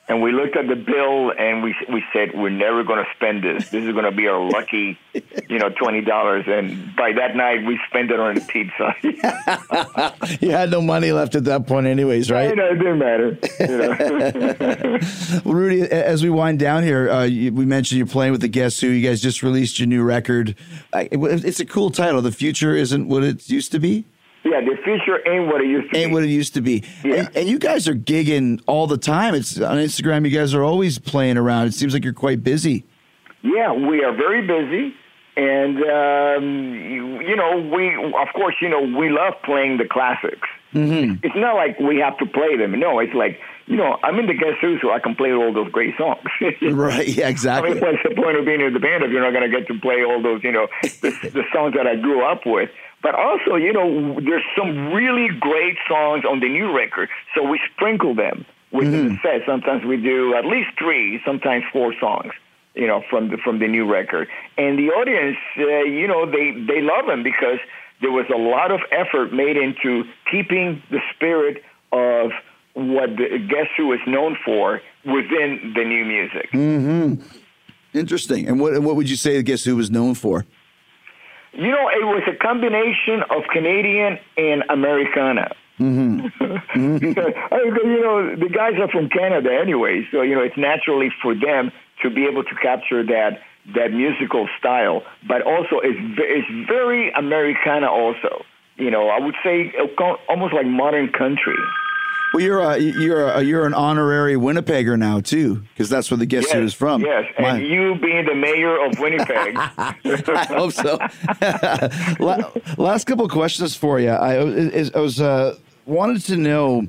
and 0.08 0.20
we 0.20 0.32
looked 0.32 0.56
at 0.56 0.66
the 0.68 0.74
bill 0.76 1.32
and 1.38 1.62
we 1.62 1.74
we 1.92 2.02
said 2.12 2.30
we're 2.34 2.50
never 2.50 2.82
going 2.84 3.04
to 3.04 3.10
spend 3.14 3.42
this. 3.44 3.70
This 3.70 3.84
is 3.84 3.92
going 3.92 4.04
to 4.04 4.10
be 4.12 4.26
our 4.26 4.40
lucky, 4.50 4.98
you 5.48 5.58
know, 5.58 5.70
twenty 5.70 6.00
dollars. 6.02 6.44
And 6.48 6.94
by 6.96 7.12
that 7.12 7.36
night, 7.36 7.64
we 7.66 7.78
spent 7.88 8.10
it 8.10 8.18
on 8.20 8.36
a 8.36 8.40
pizza. 8.40 8.94
You 10.40 10.50
had 10.50 10.70
no 10.70 10.80
money 10.80 11.12
left 11.12 11.34
at 11.34 11.44
that 11.44 11.66
point, 11.66 11.86
anyways, 11.86 12.30
right? 12.30 12.48
you 12.50 12.56
know, 12.56 12.70
it 12.70 12.76
didn't 12.76 12.98
matter. 12.98 13.38
You 13.60 13.66
know? 13.78 14.98
Well, 15.44 15.54
Rudy, 15.54 15.82
as 15.82 16.22
we 16.22 16.30
wind 16.30 16.58
down 16.58 16.82
here, 16.82 17.10
uh, 17.10 17.24
you, 17.24 17.52
we 17.52 17.64
mentioned 17.64 17.98
you're 17.98 18.06
playing 18.06 18.32
with 18.32 18.40
the 18.40 18.48
Guess 18.48 18.80
Who. 18.80 18.88
You 18.88 19.06
guys 19.08 19.20
just 19.20 19.42
released 19.42 19.78
your 19.78 19.86
new 19.88 20.02
record. 20.02 20.56
I, 20.92 21.02
it- 21.10 21.44
it's 21.44 21.60
a 21.60 21.66
cool 21.66 21.90
title. 21.90 22.22
The 22.22 22.32
future 22.32 22.74
isn't 22.74 23.08
what 23.08 23.22
it 23.24 23.48
used 23.48 23.72
to 23.72 23.78
be. 23.78 24.04
Yeah, 24.44 24.60
the 24.60 24.76
future 24.82 25.20
ain't 25.28 25.46
what 25.46 25.60
it 25.60 25.68
used 25.68 25.92
to 25.92 25.96
Ain't 25.96 25.98
be. 25.98 25.98
Ain't 26.00 26.12
what 26.12 26.22
it 26.24 26.28
used 26.30 26.54
to 26.54 26.60
be. 26.60 26.82
Yeah. 27.04 27.14
And, 27.14 27.36
and 27.36 27.48
you 27.48 27.58
guys 27.58 27.86
are 27.86 27.94
gigging 27.94 28.60
all 28.66 28.86
the 28.88 28.98
time. 28.98 29.34
It's 29.34 29.60
on 29.60 29.76
Instagram. 29.76 30.28
You 30.28 30.36
guys 30.36 30.52
are 30.52 30.64
always 30.64 30.98
playing 30.98 31.36
around. 31.36 31.68
It 31.68 31.74
seems 31.74 31.94
like 31.94 32.02
you're 32.04 32.12
quite 32.12 32.42
busy. 32.42 32.84
Yeah, 33.42 33.72
we 33.72 34.02
are 34.04 34.12
very 34.14 34.46
busy, 34.46 34.94
and 35.36 35.76
um, 35.78 36.74
you, 36.74 37.20
you 37.22 37.36
know, 37.36 37.58
we 37.74 37.94
of 37.96 38.28
course, 38.34 38.54
you 38.60 38.68
know, 38.68 38.80
we 38.82 39.10
love 39.10 39.34
playing 39.44 39.78
the 39.78 39.84
classics. 39.84 40.48
Mm-hmm. 40.74 41.24
It's 41.24 41.36
not 41.36 41.54
like 41.56 41.78
we 41.80 41.98
have 41.98 42.16
to 42.18 42.26
play 42.26 42.56
them. 42.56 42.78
No, 42.78 42.98
it's 43.00 43.14
like 43.14 43.38
you 43.66 43.76
know, 43.76 43.96
I'm 44.02 44.18
in 44.18 44.26
the 44.26 44.34
Guess 44.34 44.58
Who, 44.60 44.78
so 44.80 44.90
I 44.92 44.98
can 44.98 45.14
play 45.14 45.32
all 45.32 45.52
those 45.52 45.70
great 45.70 45.94
songs. 45.96 46.18
Right. 46.62 47.06
Yeah. 47.08 47.26
I 47.26 47.30
Exactly. 47.30 47.74
mean, 47.74 47.80
what's 47.80 48.02
the 48.02 48.14
point 48.14 48.36
of 48.38 48.44
being 48.44 48.60
in 48.60 48.72
the 48.72 48.80
band 48.80 49.04
if 49.04 49.10
you're 49.10 49.22
not 49.22 49.32
going 49.38 49.48
to 49.50 49.56
get 49.56 49.66
to 49.68 49.78
play 49.80 50.04
all 50.04 50.20
those, 50.22 50.42
you 50.42 50.50
know, 50.52 50.66
the, 50.82 51.10
the 51.22 51.42
songs 51.52 51.74
that 51.74 51.86
I 51.86 51.96
grew 51.96 52.24
up 52.24 52.42
with? 52.46 52.70
But 53.02 53.16
also, 53.16 53.56
you 53.56 53.72
know, 53.72 54.20
there's 54.20 54.44
some 54.56 54.92
really 54.92 55.28
great 55.40 55.76
songs 55.88 56.24
on 56.24 56.40
the 56.40 56.48
new 56.48 56.74
record, 56.74 57.08
so 57.34 57.42
we 57.42 57.60
sprinkle 57.74 58.14
them 58.14 58.46
within 58.70 59.08
the 59.08 59.18
set. 59.22 59.42
Sometimes 59.44 59.84
we 59.84 59.96
do 59.96 60.34
at 60.34 60.44
least 60.46 60.70
three, 60.78 61.20
sometimes 61.24 61.64
four 61.72 61.94
songs, 61.98 62.32
you 62.74 62.86
know, 62.86 63.02
from 63.10 63.30
the 63.30 63.38
from 63.38 63.58
the 63.58 63.66
new 63.66 63.90
record. 63.90 64.28
And 64.56 64.78
the 64.78 64.90
audience, 64.90 65.36
uh, 65.58 65.82
you 65.82 66.06
know, 66.06 66.26
they 66.26 66.52
they 66.52 66.80
love 66.80 67.06
them 67.06 67.24
because 67.24 67.58
there 68.00 68.12
was 68.12 68.26
a 68.32 68.38
lot 68.38 68.70
of 68.70 68.80
effort 68.92 69.32
made 69.32 69.56
into 69.56 70.04
keeping 70.30 70.82
the 70.90 71.00
spirit 71.14 71.62
of 71.90 72.30
what 72.74 73.16
the 73.16 73.38
Guess 73.48 73.68
Who 73.76 73.92
is 73.92 74.00
known 74.06 74.36
for 74.44 74.80
within 75.04 75.72
the 75.74 75.84
new 75.84 76.04
music. 76.04 76.48
Interesting. 77.94 78.48
And 78.48 78.60
what 78.60 78.80
what 78.80 78.94
would 78.94 79.10
you 79.10 79.16
say? 79.16 79.42
Guess 79.42 79.64
who 79.64 79.76
was 79.76 79.90
known 79.90 80.14
for? 80.14 80.46
You 81.52 81.70
know, 81.70 81.88
it 81.88 82.06
was 82.06 82.22
a 82.26 82.36
combination 82.36 83.22
of 83.28 83.44
Canadian 83.52 84.18
and 84.36 84.64
Americana. 84.70 85.54
Mm-hmm. 85.78 86.28
you 86.74 88.00
know, 88.00 88.36
the 88.36 88.48
guys 88.48 88.74
are 88.80 88.88
from 88.88 89.08
Canada 89.08 89.50
anyway, 89.52 90.06
so 90.10 90.22
you 90.22 90.34
know 90.34 90.42
it's 90.42 90.56
naturally 90.56 91.10
for 91.20 91.34
them 91.34 91.72
to 92.02 92.10
be 92.10 92.26
able 92.26 92.44
to 92.44 92.54
capture 92.62 93.04
that 93.04 93.40
that 93.74 93.92
musical 93.92 94.48
style, 94.58 95.02
but 95.26 95.42
also 95.42 95.80
it's 95.82 95.98
it's 96.18 96.68
very 96.68 97.12
Americana 97.12 97.90
also. 97.90 98.44
You 98.76 98.90
know, 98.90 99.08
I 99.08 99.20
would 99.20 99.34
say 99.44 99.72
uh, 99.78 100.02
almost 100.28 100.54
like 100.54 100.66
modern 100.66 101.08
country. 101.12 101.58
Well, 102.32 102.42
you're 102.42 102.60
a, 102.60 102.78
you're 102.78 103.28
a, 103.28 103.42
you're 103.42 103.66
an 103.66 103.74
honorary 103.74 104.36
Winnipegger 104.36 104.98
now 104.98 105.20
too, 105.20 105.56
because 105.74 105.90
that's 105.90 106.10
where 106.10 106.16
the 106.16 106.24
Guess 106.26 106.50
Who 106.52 106.62
is 106.62 106.72
from. 106.72 107.02
Yes, 107.02 107.24
and 107.36 107.46
My- 107.46 107.58
you 107.58 107.94
being 107.96 108.24
the 108.24 108.34
mayor 108.34 108.82
of 108.86 108.98
Winnipeg. 108.98 109.54
I 109.58 110.46
hope 110.48 110.72
so. 110.72 110.98
Last 112.82 113.04
couple 113.04 113.28
questions 113.28 113.76
for 113.76 114.00
you. 114.00 114.10
I, 114.10 114.36
I 114.94 114.98
was 115.00 115.20
uh, 115.20 115.56
wanted 115.84 116.22
to 116.26 116.36
know 116.36 116.86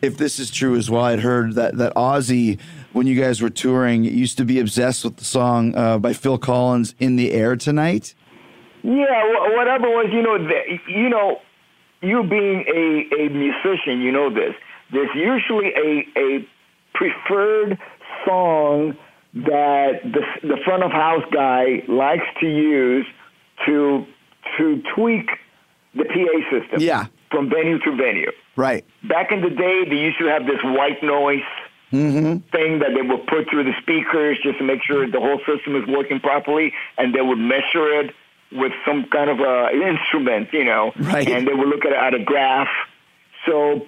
if 0.00 0.16
this 0.16 0.38
is 0.38 0.50
true 0.50 0.76
as 0.76 0.90
well. 0.90 1.04
I'd 1.04 1.20
heard 1.20 1.54
that 1.54 1.76
that 1.76 1.94
Ozzy, 1.94 2.58
when 2.92 3.06
you 3.06 3.20
guys 3.20 3.42
were 3.42 3.50
touring, 3.50 4.04
used 4.04 4.38
to 4.38 4.44
be 4.44 4.58
obsessed 4.60 5.04
with 5.04 5.16
the 5.16 5.24
song 5.24 5.74
uh, 5.76 5.98
by 5.98 6.12
Phil 6.12 6.38
Collins, 6.38 6.94
"In 6.98 7.16
the 7.16 7.32
Air 7.32 7.56
Tonight." 7.56 8.14
Yeah, 8.82 9.24
whatever 9.56 9.88
was, 9.88 10.08
you 10.12 10.22
know, 10.22 10.38
the, 10.38 10.78
you 10.86 11.08
know, 11.08 11.40
you 12.00 12.22
being 12.22 12.64
a, 12.68 13.24
a 13.24 13.28
musician, 13.28 14.00
you 14.00 14.12
know 14.12 14.32
this. 14.32 14.54
There's 14.92 15.10
usually 15.14 15.68
a, 15.68 16.06
a 16.18 16.48
preferred 16.94 17.78
song 18.26 18.96
that 19.34 20.00
the, 20.02 20.22
the 20.42 20.56
front 20.64 20.82
of 20.82 20.90
house 20.90 21.24
guy 21.32 21.82
likes 21.88 22.24
to 22.40 22.46
use 22.46 23.06
to 23.66 24.06
to 24.56 24.82
tweak 24.94 25.28
the 25.94 26.04
PA 26.04 26.50
system. 26.50 26.80
Yeah. 26.80 27.06
From 27.30 27.50
venue 27.50 27.78
to 27.80 27.90
venue. 27.94 28.32
Right. 28.56 28.86
Back 29.06 29.30
in 29.30 29.42
the 29.42 29.50
day, 29.50 29.84
they 29.88 29.96
used 29.96 30.18
to 30.18 30.26
have 30.26 30.46
this 30.46 30.60
white 30.64 31.02
noise 31.02 31.44
mm-hmm. 31.92 32.38
thing 32.48 32.78
that 32.78 32.90
they 32.94 33.02
would 33.02 33.26
put 33.26 33.50
through 33.50 33.64
the 33.64 33.74
speakers 33.82 34.38
just 34.42 34.58
to 34.58 34.64
make 34.64 34.82
sure 34.82 35.06
the 35.06 35.20
whole 35.20 35.38
system 35.46 35.76
is 35.76 35.86
working 35.86 36.20
properly, 36.20 36.72
and 36.96 37.14
they 37.14 37.20
would 37.20 37.38
measure 37.38 38.00
it 38.00 38.14
with 38.50 38.72
some 38.86 39.04
kind 39.12 39.28
of 39.28 39.40
a 39.40 39.68
instrument, 39.72 40.48
you 40.52 40.64
know, 40.64 40.92
Right. 40.96 41.28
and 41.28 41.46
they 41.46 41.52
would 41.52 41.68
look 41.68 41.84
at 41.84 41.92
it 41.92 41.98
at 41.98 42.14
a 42.14 42.24
graph. 42.24 42.68
So 43.46 43.86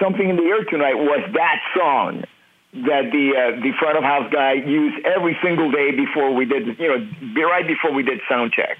something 0.00 0.28
in 0.28 0.36
the 0.36 0.42
air 0.42 0.64
tonight 0.64 0.94
was 0.94 1.20
that 1.34 1.60
song 1.76 2.24
that 2.72 3.10
the 3.10 3.32
uh, 3.34 3.60
the 3.60 3.72
front 3.78 3.98
of 3.98 4.04
house 4.04 4.32
guy 4.32 4.52
used 4.54 5.04
every 5.04 5.36
single 5.42 5.70
day 5.70 5.90
before 5.90 6.32
we 6.34 6.44
did, 6.44 6.78
you 6.78 6.88
know, 6.88 7.08
be- 7.34 7.42
right 7.42 7.66
before 7.66 7.92
we 7.92 8.02
did 8.02 8.20
sound 8.28 8.52
check. 8.52 8.78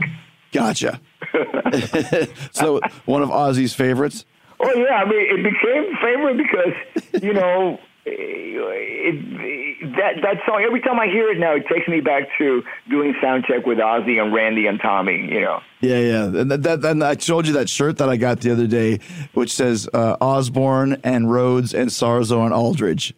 Gotcha. 0.52 1.00
so 2.52 2.80
one 3.04 3.22
of 3.22 3.30
Ozzy's 3.30 3.74
favorites. 3.74 4.24
Oh 4.60 4.72
yeah, 4.74 4.94
I 4.96 5.04
mean 5.04 5.38
it 5.38 5.42
became 5.42 5.96
favorite 6.02 6.36
because 6.36 7.22
you 7.22 7.32
know 7.32 7.78
it, 8.05 9.14
it, 9.14 9.96
that 9.96 10.22
that 10.22 10.36
song. 10.46 10.62
Every 10.66 10.80
time 10.80 10.98
I 10.98 11.07
hear 11.07 11.30
it 11.30 11.38
now, 11.38 11.55
it 11.55 11.66
takes 11.68 11.88
me 11.88 12.01
back 12.01 12.28
to 12.38 12.62
doing 12.88 13.14
sound 13.20 13.44
check 13.44 13.66
with 13.66 13.78
Ozzy 13.78 14.20
and 14.20 14.32
Randy 14.32 14.66
and 14.66 14.80
Tommy. 14.80 15.28
You 15.30 15.40
know. 15.40 15.61
Yeah, 15.80 15.98
yeah. 15.98 16.24
And 16.24 16.51
that, 16.51 16.62
that, 16.62 16.84
and 16.84 17.03
I 17.03 17.16
showed 17.16 17.46
you 17.46 17.55
that 17.55 17.68
shirt 17.68 17.98
that 17.98 18.09
I 18.09 18.16
got 18.16 18.40
the 18.40 18.53
other 18.53 18.66
day, 18.66 19.01
which 19.34 19.53
says 19.53 19.88
uh, 19.94 20.16
Osbourne 20.20 21.01
and 21.05 21.26
Rhoads 21.26 21.72
and 21.74 21.90
Sarzo 21.90 22.44
and 22.44 22.53
Aldridge. 22.53 23.14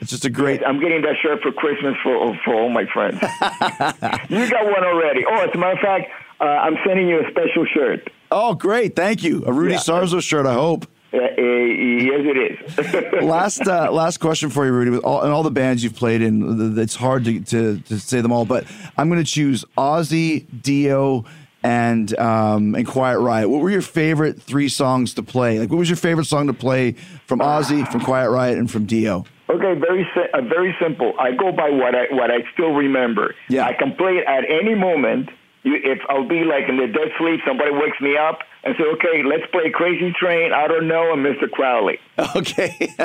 It's 0.00 0.10
just 0.10 0.24
a 0.24 0.30
great. 0.30 0.62
I'm 0.64 0.80
getting 0.80 1.02
that 1.02 1.16
shirt 1.20 1.42
for 1.42 1.50
Christmas 1.50 1.94
for 2.02 2.36
for 2.44 2.54
all 2.54 2.70
my 2.70 2.86
friends. 2.92 3.20
you 4.30 4.50
got 4.50 4.64
one 4.64 4.84
already. 4.84 5.24
Oh, 5.28 5.42
as 5.42 5.50
a 5.54 5.58
matter 5.58 5.72
of 5.72 5.80
fact, 5.80 6.10
uh, 6.40 6.44
I'm 6.44 6.76
sending 6.86 7.08
you 7.08 7.20
a 7.20 7.30
special 7.30 7.66
shirt. 7.66 8.10
Oh, 8.30 8.54
great! 8.54 8.94
Thank 8.94 9.24
you. 9.24 9.44
A 9.46 9.52
Rudy 9.52 9.74
Sarzo 9.74 10.22
shirt, 10.22 10.46
I 10.46 10.54
hope. 10.54 10.86
Uh, 11.12 11.18
yes, 11.20 12.20
it 12.20 12.36
is. 12.36 13.22
last 13.22 13.66
uh, 13.66 13.90
last 13.90 14.18
question 14.18 14.50
for 14.50 14.66
you, 14.66 14.72
Rudy. 14.72 14.90
With 14.90 15.04
all 15.04 15.22
and 15.22 15.32
all 15.32 15.42
the 15.42 15.50
bands 15.50 15.82
you've 15.82 15.94
played 15.96 16.20
in, 16.20 16.78
it's 16.78 16.94
hard 16.94 17.24
to, 17.24 17.40
to, 17.40 17.80
to 17.80 17.98
say 17.98 18.20
them 18.20 18.30
all, 18.30 18.44
but 18.44 18.64
I'm 18.96 19.08
going 19.08 19.22
to 19.22 19.30
choose 19.30 19.64
Ozzy, 19.78 20.44
Dio, 20.62 21.24
and 21.62 22.16
um, 22.18 22.74
and 22.74 22.86
Quiet 22.86 23.20
Riot. 23.20 23.48
What 23.48 23.62
were 23.62 23.70
your 23.70 23.80
favorite 23.82 24.40
three 24.42 24.68
songs 24.68 25.14
to 25.14 25.22
play? 25.22 25.58
Like, 25.58 25.70
what 25.70 25.78
was 25.78 25.88
your 25.88 25.96
favorite 25.96 26.26
song 26.26 26.46
to 26.46 26.52
play 26.52 26.92
from 27.26 27.40
Ozzy, 27.40 27.90
from 27.90 28.02
Quiet 28.02 28.30
Riot, 28.30 28.58
and 28.58 28.70
from 28.70 28.84
Dio? 28.84 29.24
Okay, 29.50 29.80
very 29.80 30.06
si- 30.14 30.30
uh, 30.34 30.42
very 30.42 30.76
simple. 30.80 31.14
I 31.18 31.32
go 31.32 31.52
by 31.52 31.70
what 31.70 31.94
I 31.94 32.04
what 32.10 32.30
I 32.30 32.40
still 32.52 32.72
remember. 32.74 33.34
Yeah. 33.48 33.64
I 33.64 33.72
can 33.72 33.94
play 33.96 34.12
it 34.18 34.26
at 34.26 34.44
any 34.44 34.74
moment. 34.74 35.30
You, 35.68 35.76
if 35.92 35.98
I'll 36.08 36.26
be 36.26 36.44
like 36.44 36.64
in 36.68 36.76
the 36.78 36.86
dead 36.86 37.10
sleep, 37.18 37.40
somebody 37.46 37.70
wakes 37.72 38.00
me 38.00 38.16
up 38.16 38.38
and 38.64 38.74
say, 38.78 38.84
"Okay, 38.94 39.22
let's 39.22 39.44
play 39.52 39.70
Crazy 39.70 40.12
Train." 40.18 40.52
I 40.52 40.66
don't 40.66 40.88
know, 40.88 41.12
and 41.12 41.20
Mr. 41.24 41.50
Crowley. 41.50 41.98
Okay, 42.36 42.72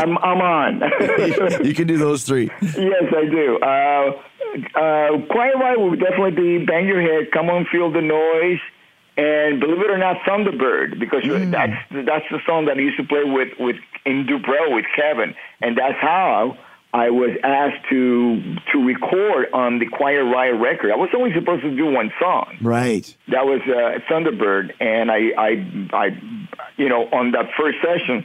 I'm 0.00 0.18
I'm 0.18 0.40
on. 0.40 0.82
you 1.64 1.74
can 1.74 1.86
do 1.86 1.96
those 1.98 2.24
three. 2.24 2.50
yes, 2.62 3.04
I 3.16 3.24
do. 3.24 3.58
Uh, 3.58 4.22
uh, 4.78 5.26
Quiet 5.30 5.56
Riot 5.56 5.80
would 5.80 6.00
definitely 6.00 6.32
be 6.58 6.64
"Bang 6.64 6.86
Your 6.86 7.00
Head," 7.00 7.32
"Come 7.32 7.48
On, 7.50 7.64
Feel 7.72 7.90
the 7.90 8.00
Noise," 8.02 8.60
and 9.16 9.60
believe 9.60 9.80
it 9.80 9.90
or 9.90 9.98
not, 9.98 10.18
"Thunderbird," 10.28 10.98
because 10.98 11.22
that's 11.50 11.72
that's 11.90 12.26
the 12.30 12.40
song 12.46 12.66
that 12.66 12.76
I 12.76 12.80
used 12.80 12.98
to 12.98 13.04
play 13.04 13.24
with 13.24 13.48
with 13.58 13.76
in 14.04 14.26
DuBrow 14.26 14.74
with 14.74 14.84
Kevin, 14.94 15.34
and 15.60 15.76
that's 15.76 15.98
how 16.00 16.56
I 16.92 17.10
was 17.10 17.30
asked 17.44 17.88
to 17.90 18.56
to 18.72 18.84
record 18.84 19.46
on 19.52 19.78
the 19.78 19.86
Quiet 19.86 20.24
Riot 20.24 20.60
record. 20.60 20.90
I 20.90 20.96
was 20.96 21.10
only 21.16 21.32
supposed 21.32 21.62
to 21.62 21.74
do 21.74 21.86
one 21.86 22.12
song. 22.20 22.56
Right. 22.60 23.14
That 23.28 23.46
was 23.46 23.60
uh, 23.66 24.00
Thunderbird, 24.10 24.72
and 24.80 25.10
I, 25.10 25.30
I, 25.38 25.86
I, 25.92 26.06
you 26.76 26.88
know, 26.88 27.04
on 27.12 27.30
that 27.32 27.50
first 27.56 27.78
session, 27.80 28.24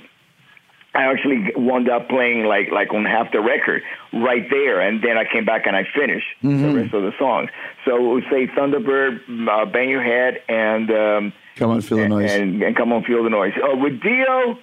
I 0.95 1.03
actually 1.11 1.51
wound 1.55 1.89
up 1.89 2.09
playing 2.09 2.45
like 2.45 2.71
like 2.71 2.91
on 2.91 3.05
half 3.05 3.31
the 3.31 3.39
record 3.39 3.83
right 4.13 4.49
there, 4.49 4.81
and 4.81 4.99
then 5.03 5.15
I 5.15 5.25
came 5.31 5.45
back 5.45 5.67
and 5.67 5.75
I 5.75 5.83
finished 5.93 6.27
the 6.41 6.73
rest 6.73 6.93
of 6.95 7.03
the 7.03 7.13
songs. 7.19 7.51
So 7.85 7.97
it 7.97 8.13
would 8.15 8.23
say 8.31 8.47
Thunderbird, 8.47 9.47
uh, 9.47 9.65
Bang 9.65 9.89
Your 9.89 10.01
Head, 10.03 10.41
and 10.49 10.89
um, 10.89 11.33
Come 11.55 11.69
on, 11.69 11.81
feel 11.81 11.97
the 11.99 12.09
noise. 12.09 12.31
and, 12.31 12.63
and 12.63 12.75
come 12.75 12.91
on, 12.91 13.03
feel 13.03 13.23
the 13.23 13.29
noise. 13.29 13.53
Uh, 13.57 13.77
with 13.77 14.01
Dio, 14.01 14.57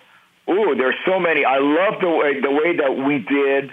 oh, 0.49 0.75
there's 0.75 0.97
so 1.07 1.21
many. 1.21 1.45
I 1.45 1.59
love 1.61 2.01
the 2.01 2.09
way 2.11 2.41
the 2.41 2.51
way 2.51 2.77
that 2.79 2.97
we 3.07 3.19
did 3.21 3.73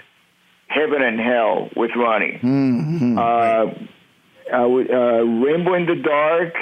Heaven 0.70 1.02
and 1.02 1.20
Hell 1.20 1.68
with 1.76 1.90
Ronnie. 1.96 2.38
Mm-hmm. 2.42 3.18
Uh, 3.18 3.22
uh, 4.52 4.56
uh, 4.56 5.22
Rainbow 5.44 5.74
in 5.74 5.86
the 5.86 5.96
Dark 5.96 6.54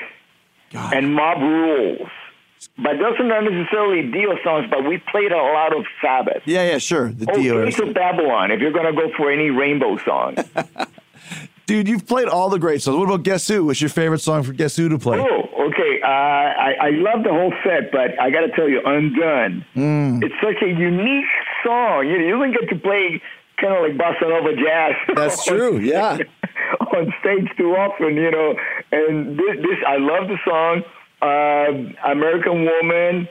and 0.73 1.15
Mob 1.15 1.39
Rules. 1.41 2.09
But 2.77 2.95
those 2.99 3.19
are 3.21 3.25
not 3.25 3.45
necessarily 3.45 4.11
Dio 4.11 4.37
songs, 4.43 4.67
but 4.71 4.85
we 4.89 4.99
played 5.13 5.31
a 5.31 5.37
lot 5.37 5.77
of 5.77 5.85
Sabbath. 6.03 6.43
Yeah, 6.45 6.65
yeah, 6.71 6.79
sure. 6.79 7.13
The 7.13 7.27
Oh, 7.31 7.37
Dio. 7.37 7.65
Gates 7.65 7.79
of 7.79 7.95
Babylon, 7.95 8.51
if 8.51 8.61
you're 8.61 8.73
going 8.73 8.87
to 8.87 8.93
go 9.01 9.11
for 9.17 9.31
any 9.31 9.51
Rainbow 9.51 9.97
song. 9.99 10.37
Dude, 11.67 11.87
you've 11.87 12.07
played 12.07 12.29
all 12.29 12.49
the 12.49 12.59
great 12.59 12.81
songs. 12.81 12.97
What 12.97 13.05
about 13.05 13.23
Guess 13.25 13.47
Who? 13.49 13.67
What's 13.67 13.81
your 13.81 13.91
favorite 13.91 14.21
song 14.21 14.43
for 14.43 14.53
Guess 14.55 14.77
Who 14.77 14.89
to 14.89 14.99
play? 14.99 15.19
Oh, 15.21 15.67
okay. 15.69 16.01
Uh, 16.03 16.07
I, 16.09 16.75
I 16.81 16.91
love 16.91 17.25
the 17.25 17.31
whole 17.31 17.53
set, 17.63 17.93
but 17.93 18.19
I 18.21 18.31
got 18.31 18.41
to 18.41 18.49
tell 18.57 18.69
you, 18.69 18.81
Undun. 18.81 19.65
Mm. 19.77 20.25
It's 20.25 20.35
such 20.43 20.63
a 20.63 20.69
unique 20.69 21.27
song. 21.65 22.07
You, 22.09 22.19
know, 22.19 22.25
you 22.25 22.31
don't 22.39 22.53
get 22.53 22.69
to 22.71 22.77
play 22.77 23.21
kind 23.61 23.75
of 23.75 23.83
like 23.83 23.97
bossa 23.97 24.29
nova 24.29 24.55
jazz. 24.55 24.95
That's 25.15 25.45
true, 25.47 25.79
yeah. 25.79 26.19
on 26.81 27.13
stage 27.21 27.49
too 27.57 27.75
often, 27.77 28.17
you 28.17 28.31
know. 28.31 28.55
And 28.93 29.39
this, 29.39 29.57
this 29.57 29.79
I 29.87 29.97
love 29.99 30.29
the 30.29 30.39
song, 30.45 30.83
uh, 31.23 32.11
American 32.11 32.65
Woman, 32.65 33.29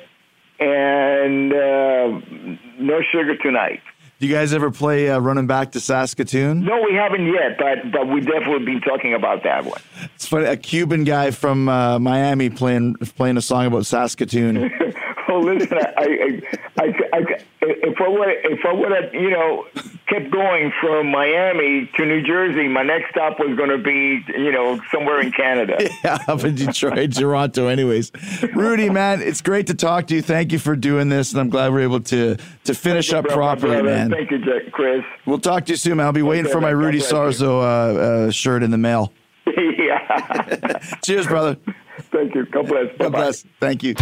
and 0.59 1.53
uh, 1.53 2.59
No 2.79 3.01
Sugar 3.11 3.37
Tonight. 3.37 3.81
Do 4.19 4.25
you 4.25 4.33
guys 4.33 4.51
ever 4.51 4.71
play 4.71 5.11
uh, 5.11 5.19
Running 5.19 5.45
Back 5.45 5.73
to 5.73 5.79
Saskatoon? 5.79 6.63
No, 6.63 6.81
we 6.81 6.95
haven't 6.95 7.27
yet, 7.27 7.59
but 7.59 7.91
but 7.91 8.07
we 8.07 8.21
definitely 8.21 8.65
been 8.65 8.81
talking 8.81 9.13
about 9.13 9.43
that 9.43 9.65
one. 9.65 9.79
It's 10.15 10.27
funny. 10.27 10.45
A 10.45 10.57
Cuban 10.57 11.03
guy 11.03 11.29
from 11.29 11.69
uh, 11.69 11.99
Miami 11.99 12.49
playing 12.49 12.95
playing 13.15 13.37
a 13.37 13.41
song 13.41 13.67
about 13.67 13.85
Saskatoon. 13.85 14.71
Oh, 15.29 15.39
listen, 15.41 15.77
I, 15.77 16.41
I, 16.77 16.83
I, 16.83 16.85
I, 17.13 17.37
if 17.59 17.99
I 17.99 18.07
would, 18.07 18.29
if 18.29 18.65
I 18.65 18.71
would 18.71 18.91
have, 18.93 19.13
you 19.13 19.29
know, 19.29 19.65
kept 20.07 20.31
going 20.31 20.71
from 20.79 21.11
Miami 21.11 21.89
to 21.97 22.05
New 22.05 22.21
Jersey, 22.21 22.69
my 22.69 22.83
next 22.83 23.09
stop 23.09 23.37
was 23.37 23.57
going 23.57 23.69
to 23.69 23.77
be, 23.77 24.23
you 24.29 24.53
know, 24.53 24.79
somewhere 24.89 25.19
in 25.19 25.33
Canada. 25.33 25.77
yeah, 26.03 26.17
up 26.29 26.45
in 26.45 26.55
Detroit, 26.55 27.11
Toronto. 27.11 27.67
Anyways, 27.67 28.13
Rudy, 28.55 28.89
man, 28.89 29.21
it's 29.21 29.41
great 29.41 29.67
to 29.67 29.73
talk 29.73 30.07
to 30.07 30.15
you. 30.15 30.21
Thank 30.21 30.53
you 30.53 30.59
for 30.59 30.77
doing 30.77 31.09
this, 31.09 31.33
and 31.33 31.41
I'm 31.41 31.49
glad 31.49 31.73
we're 31.73 31.81
able 31.81 31.99
to 32.01 32.37
to 32.63 32.73
finish 32.73 33.11
up 33.11 33.25
properly, 33.25 33.81
man. 33.81 34.09
Thank 34.09 34.31
you, 34.31 34.39
Jack, 34.39 34.71
Chris. 34.71 35.03
We'll 35.25 35.39
talk 35.39 35.65
to 35.65 35.73
you 35.73 35.77
soon, 35.77 35.97
man. 35.97 36.05
I'll 36.05 36.13
be 36.13 36.21
waiting 36.21 36.49
for 36.49 36.61
my 36.61 36.69
Rudy. 36.69 36.99
Sarzo 36.99 37.61
uh, 37.61 37.99
uh, 38.27 38.31
shirt 38.31 38.63
in 38.63 38.71
the 38.71 38.77
mail. 38.77 39.11
yeah. 39.57 40.79
Cheers, 41.03 41.27
brother. 41.27 41.57
Thank 42.11 42.35
you. 42.35 42.45
God 42.45 42.67
bless. 42.67 42.87
God 42.87 42.97
Bye-bye. 42.97 43.09
bless. 43.17 43.45
Thank 43.59 43.83
you. 43.83 43.95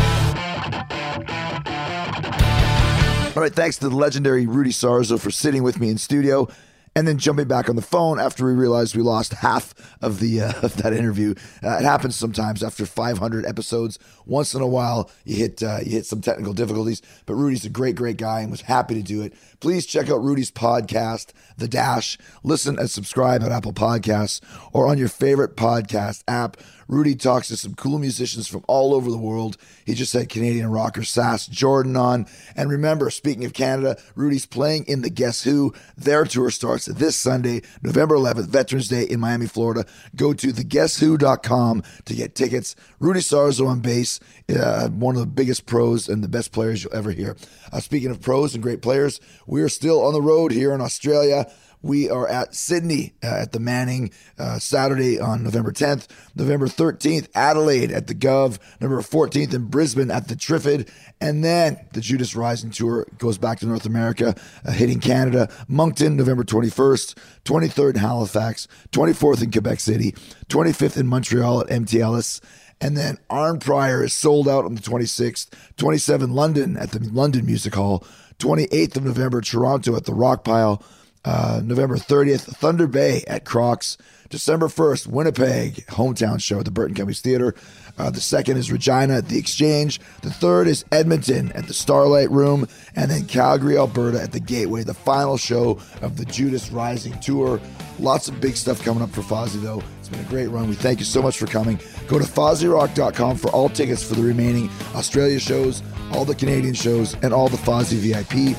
All 3.35 3.41
right, 3.41 3.53
thanks 3.53 3.77
to 3.79 3.89
the 3.89 3.95
legendary 3.95 4.47
Rudy 4.47 4.69
Sarzo 4.69 5.19
for 5.19 5.29
sitting 5.29 5.61
with 5.61 5.77
me 5.77 5.89
in 5.89 5.97
studio 5.97 6.47
and 6.95 7.05
then 7.05 7.17
jumping 7.17 7.47
back 7.49 7.67
on 7.67 7.75
the 7.75 7.81
phone 7.81 8.17
after 8.17 8.45
we 8.45 8.53
realized 8.53 8.95
we 8.95 9.01
lost 9.03 9.33
half 9.33 9.73
of 10.01 10.21
the 10.21 10.39
uh, 10.41 10.53
of 10.63 10.77
that 10.77 10.93
interview. 10.93 11.33
Uh, 11.61 11.77
it 11.77 11.83
happens 11.83 12.15
sometimes 12.15 12.63
after 12.63 12.85
500 12.85 13.45
episodes. 13.45 13.99
Once 14.25 14.53
in 14.53 14.61
a 14.61 14.67
while, 14.67 15.11
you 15.25 15.35
hit 15.35 15.61
uh, 15.61 15.79
you 15.83 15.91
hit 15.91 16.05
some 16.05 16.21
technical 16.21 16.53
difficulties. 16.53 17.01
But 17.25 17.35
Rudy's 17.35 17.65
a 17.65 17.69
great, 17.69 17.97
great 17.97 18.15
guy 18.15 18.39
and 18.39 18.49
was 18.49 18.61
happy 18.61 18.95
to 18.95 19.01
do 19.03 19.21
it. 19.21 19.33
Please 19.59 19.85
check 19.85 20.09
out 20.09 20.23
Rudy's 20.23 20.51
podcast, 20.51 21.33
The 21.57 21.67
Dash. 21.67 22.17
Listen 22.43 22.79
and 22.79 22.89
subscribe 22.89 23.43
at 23.43 23.51
Apple 23.51 23.73
Podcasts 23.73 24.39
or 24.71 24.87
on 24.87 24.97
your 24.97 25.09
favorite 25.09 25.57
podcast 25.57 26.23
app. 26.29 26.55
Rudy 26.87 27.15
talks 27.15 27.47
to 27.47 27.57
some 27.57 27.75
cool 27.75 27.99
musicians 27.99 28.47
from 28.47 28.63
all 28.67 28.93
over 28.93 29.09
the 29.09 29.17
world. 29.17 29.57
He 29.85 29.93
just 29.93 30.13
had 30.13 30.29
Canadian 30.29 30.69
rocker 30.69 31.03
Sass 31.03 31.47
Jordan 31.47 31.95
on. 31.95 32.25
And 32.55 32.69
remember, 32.69 33.09
speaking 33.09 33.45
of 33.45 33.53
Canada, 33.53 33.97
Rudy's 34.15 34.45
playing 34.45 34.85
in 34.87 35.01
the 35.01 35.09
Guess 35.09 35.43
Who. 35.43 35.73
Their 35.97 36.25
tour 36.25 36.51
starts 36.51 36.85
this 36.85 37.15
Sunday, 37.15 37.61
November 37.81 38.15
11th, 38.15 38.47
Veterans 38.47 38.87
Day 38.87 39.03
in 39.03 39.19
Miami, 39.19 39.47
Florida. 39.47 39.85
Go 40.15 40.33
to 40.33 40.47
theguesswho.com 40.47 41.83
to 42.05 42.13
get 42.13 42.35
tickets. 42.35 42.75
Rudy 42.99 43.19
Sarzo 43.21 43.67
on 43.67 43.79
bass, 43.79 44.19
uh, 44.49 44.89
one 44.89 45.15
of 45.15 45.21
the 45.21 45.27
biggest 45.27 45.65
pros 45.65 46.07
and 46.07 46.23
the 46.23 46.27
best 46.27 46.51
players 46.51 46.83
you'll 46.83 46.95
ever 46.95 47.11
hear. 47.11 47.35
Uh, 47.71 47.79
speaking 47.79 48.11
of 48.11 48.21
pros 48.21 48.53
and 48.53 48.63
great 48.63 48.81
players, 48.81 49.19
we 49.47 49.61
are 49.61 49.69
still 49.69 50.03
on 50.03 50.13
the 50.13 50.21
road 50.21 50.51
here 50.51 50.73
in 50.73 50.81
Australia. 50.81 51.51
We 51.85 52.09
are 52.09 52.27
at 52.27 52.55
Sydney 52.55 53.13
uh, 53.23 53.27
at 53.27 53.51
the 53.51 53.59
Manning 53.59 54.09
uh, 54.39 54.57
Saturday 54.57 55.19
on 55.19 55.43
November 55.43 55.71
10th, 55.71 56.07
November 56.33 56.65
13th, 56.65 57.27
Adelaide 57.35 57.91
at 57.91 58.07
the 58.07 58.15
Gov, 58.15 58.57
November 58.81 59.03
14th 59.03 59.53
in 59.53 59.65
Brisbane 59.65 60.09
at 60.09 60.27
the 60.27 60.33
Triffid, 60.33 60.89
and 61.21 61.43
then 61.43 61.77
the 61.93 62.01
Judas 62.01 62.35
Rising 62.35 62.71
Tour 62.71 63.05
goes 63.19 63.37
back 63.37 63.59
to 63.59 63.67
North 63.67 63.85
America, 63.85 64.33
uh, 64.65 64.71
hitting 64.71 64.99
Canada, 64.99 65.47
Moncton, 65.67 66.15
November 66.15 66.43
21st, 66.43 67.13
23rd 67.43 67.93
in 67.93 67.99
Halifax, 67.99 68.67
24th 68.91 69.43
in 69.43 69.51
Quebec 69.51 69.79
City, 69.79 70.13
25th 70.49 70.97
in 70.97 71.05
Montreal 71.05 71.61
at 71.61 71.67
MTELUS, 71.67 72.41
and 72.81 72.97
then 72.97 73.19
Arnprior 73.29 74.03
is 74.03 74.13
sold 74.13 74.49
out 74.49 74.65
on 74.65 74.73
the 74.73 74.81
26th, 74.81 75.53
27 75.77 76.33
London 76.33 76.77
at 76.77 76.93
the 76.93 76.99
London 77.11 77.45
Music 77.45 77.75
Hall, 77.75 78.03
28th 78.39 78.95
of 78.95 79.05
November, 79.05 79.39
Toronto 79.39 79.95
at 79.95 80.05
the 80.05 80.15
Rock 80.15 80.43
Pile. 80.43 80.83
Uh, 81.25 81.61
November 81.63 81.97
30th, 81.97 82.41
Thunder 82.41 82.87
Bay 82.87 83.23
at 83.27 83.45
Crocs. 83.45 83.97
December 84.29 84.67
1st, 84.67 85.07
Winnipeg, 85.07 85.85
hometown 85.87 86.41
show 86.41 86.59
at 86.59 86.65
the 86.65 86.71
Burton 86.71 86.95
Cummings 86.95 87.21
Theater. 87.21 87.53
Uh, 87.97 88.09
the 88.09 88.19
second 88.19 88.57
is 88.57 88.71
Regina 88.71 89.17
at 89.17 89.29
the 89.29 89.37
Exchange. 89.37 89.99
The 90.21 90.31
third 90.31 90.67
is 90.67 90.83
Edmonton 90.91 91.51
at 91.53 91.67
the 91.67 91.73
Starlight 91.73 92.29
Room. 92.31 92.67
And 92.95 93.09
then 93.09 93.25
Calgary, 93.25 93.77
Alberta 93.77 94.21
at 94.21 94.31
the 94.31 94.39
Gateway, 94.39 94.83
the 94.83 94.93
final 94.93 95.37
show 95.37 95.79
of 96.01 96.17
the 96.17 96.25
Judas 96.25 96.71
Rising 96.71 97.17
Tour. 97.19 97.61
Lots 97.99 98.27
of 98.27 98.41
big 98.41 98.57
stuff 98.57 98.83
coming 98.83 99.03
up 99.03 99.11
for 99.11 99.21
Fozzy, 99.21 99.61
though. 99.61 99.81
It's 99.99 100.09
been 100.09 100.19
a 100.19 100.29
great 100.29 100.47
run. 100.47 100.67
We 100.67 100.75
thank 100.75 100.99
you 100.99 101.05
so 101.05 101.21
much 101.21 101.37
for 101.37 101.45
coming. 101.45 101.79
Go 102.07 102.19
to 102.19 102.25
FozzyRock.com 102.25 103.37
for 103.37 103.49
all 103.49 103.69
tickets 103.69 104.03
for 104.03 104.15
the 104.15 104.23
remaining 104.23 104.69
Australia 104.95 105.39
shows, 105.39 105.81
all 106.11 106.25
the 106.25 106.35
Canadian 106.35 106.73
shows, 106.73 107.13
and 107.21 107.33
all 107.33 107.47
the 107.47 107.57
Fozzy 107.57 107.97
VIP. 107.97 108.57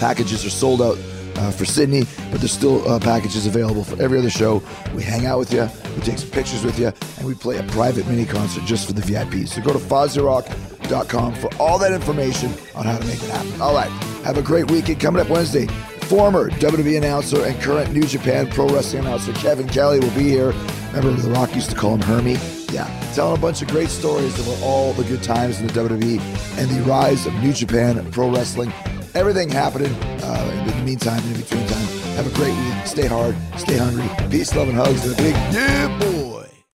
Packages 0.00 0.44
are 0.44 0.50
sold 0.50 0.82
out 0.82 0.98
uh, 1.40 1.50
for 1.50 1.64
Sydney, 1.64 2.04
but 2.30 2.40
there's 2.40 2.52
still 2.52 2.86
uh, 2.88 3.00
packages 3.00 3.46
available 3.46 3.82
for 3.82 4.00
every 4.00 4.18
other 4.18 4.30
show. 4.30 4.62
We 4.94 5.02
hang 5.02 5.26
out 5.26 5.38
with 5.38 5.52
you, 5.52 5.68
we 5.96 6.02
take 6.02 6.18
some 6.18 6.30
pictures 6.30 6.64
with 6.64 6.78
you, 6.78 6.92
and 7.16 7.26
we 7.26 7.34
play 7.34 7.56
a 7.56 7.62
private 7.64 8.06
mini 8.06 8.26
concert 8.26 8.64
just 8.66 8.86
for 8.86 8.92
the 8.92 9.02
VIPs. 9.02 9.48
So 9.48 9.62
go 9.62 9.72
to 9.72 9.78
FozzyRock.com 9.78 11.34
for 11.34 11.50
all 11.58 11.78
that 11.78 11.92
information 11.92 12.52
on 12.74 12.84
how 12.84 12.98
to 12.98 13.06
make 13.06 13.22
it 13.22 13.30
happen. 13.30 13.60
All 13.60 13.74
right, 13.74 13.90
have 14.24 14.36
a 14.36 14.42
great 14.42 14.70
weekend. 14.70 15.00
Coming 15.00 15.22
up 15.22 15.30
Wednesday, 15.30 15.66
former 16.02 16.50
WWE 16.50 16.98
announcer 16.98 17.42
and 17.44 17.58
current 17.60 17.92
New 17.92 18.02
Japan 18.02 18.50
Pro 18.50 18.68
Wrestling 18.68 19.06
announcer 19.06 19.32
Kevin 19.34 19.68
Kelly 19.68 19.98
will 19.98 20.10
be 20.10 20.28
here. 20.28 20.52
Remember, 20.92 21.12
The 21.22 21.30
Rock 21.30 21.54
used 21.54 21.70
to 21.70 21.76
call 21.76 21.94
him 21.94 22.02
Hermie? 22.02 22.36
Yeah, 22.70 22.86
telling 23.14 23.38
a 23.38 23.40
bunch 23.40 23.62
of 23.62 23.68
great 23.68 23.88
stories 23.88 24.38
of 24.38 24.62
all 24.62 24.92
the 24.92 25.04
good 25.04 25.22
times 25.22 25.60
in 25.60 25.66
the 25.66 25.72
WWE 25.72 26.20
and 26.58 26.70
the 26.70 26.82
rise 26.82 27.26
of 27.26 27.34
New 27.34 27.52
Japan 27.52 28.08
Pro 28.12 28.30
Wrestling. 28.30 28.72
Everything 29.14 29.48
happening 29.48 29.92
uh, 30.22 30.64
in 30.68 30.78
the 30.78 30.84
meantime, 30.84 31.18
in 31.24 31.32
between 31.34 31.66
time. 31.66 31.86
Have 32.14 32.26
a 32.26 32.34
great 32.36 32.54
week. 32.54 32.86
Stay 32.86 33.06
hard, 33.06 33.34
stay 33.56 33.76
hungry. 33.76 34.08
Peace, 34.30 34.54
love, 34.54 34.68
and 34.68 34.76
hugs. 34.76 35.04
And 35.04 35.14
a 35.14 35.16
big 35.16 35.34
yeah, 35.52 35.98
boy. 35.98 36.19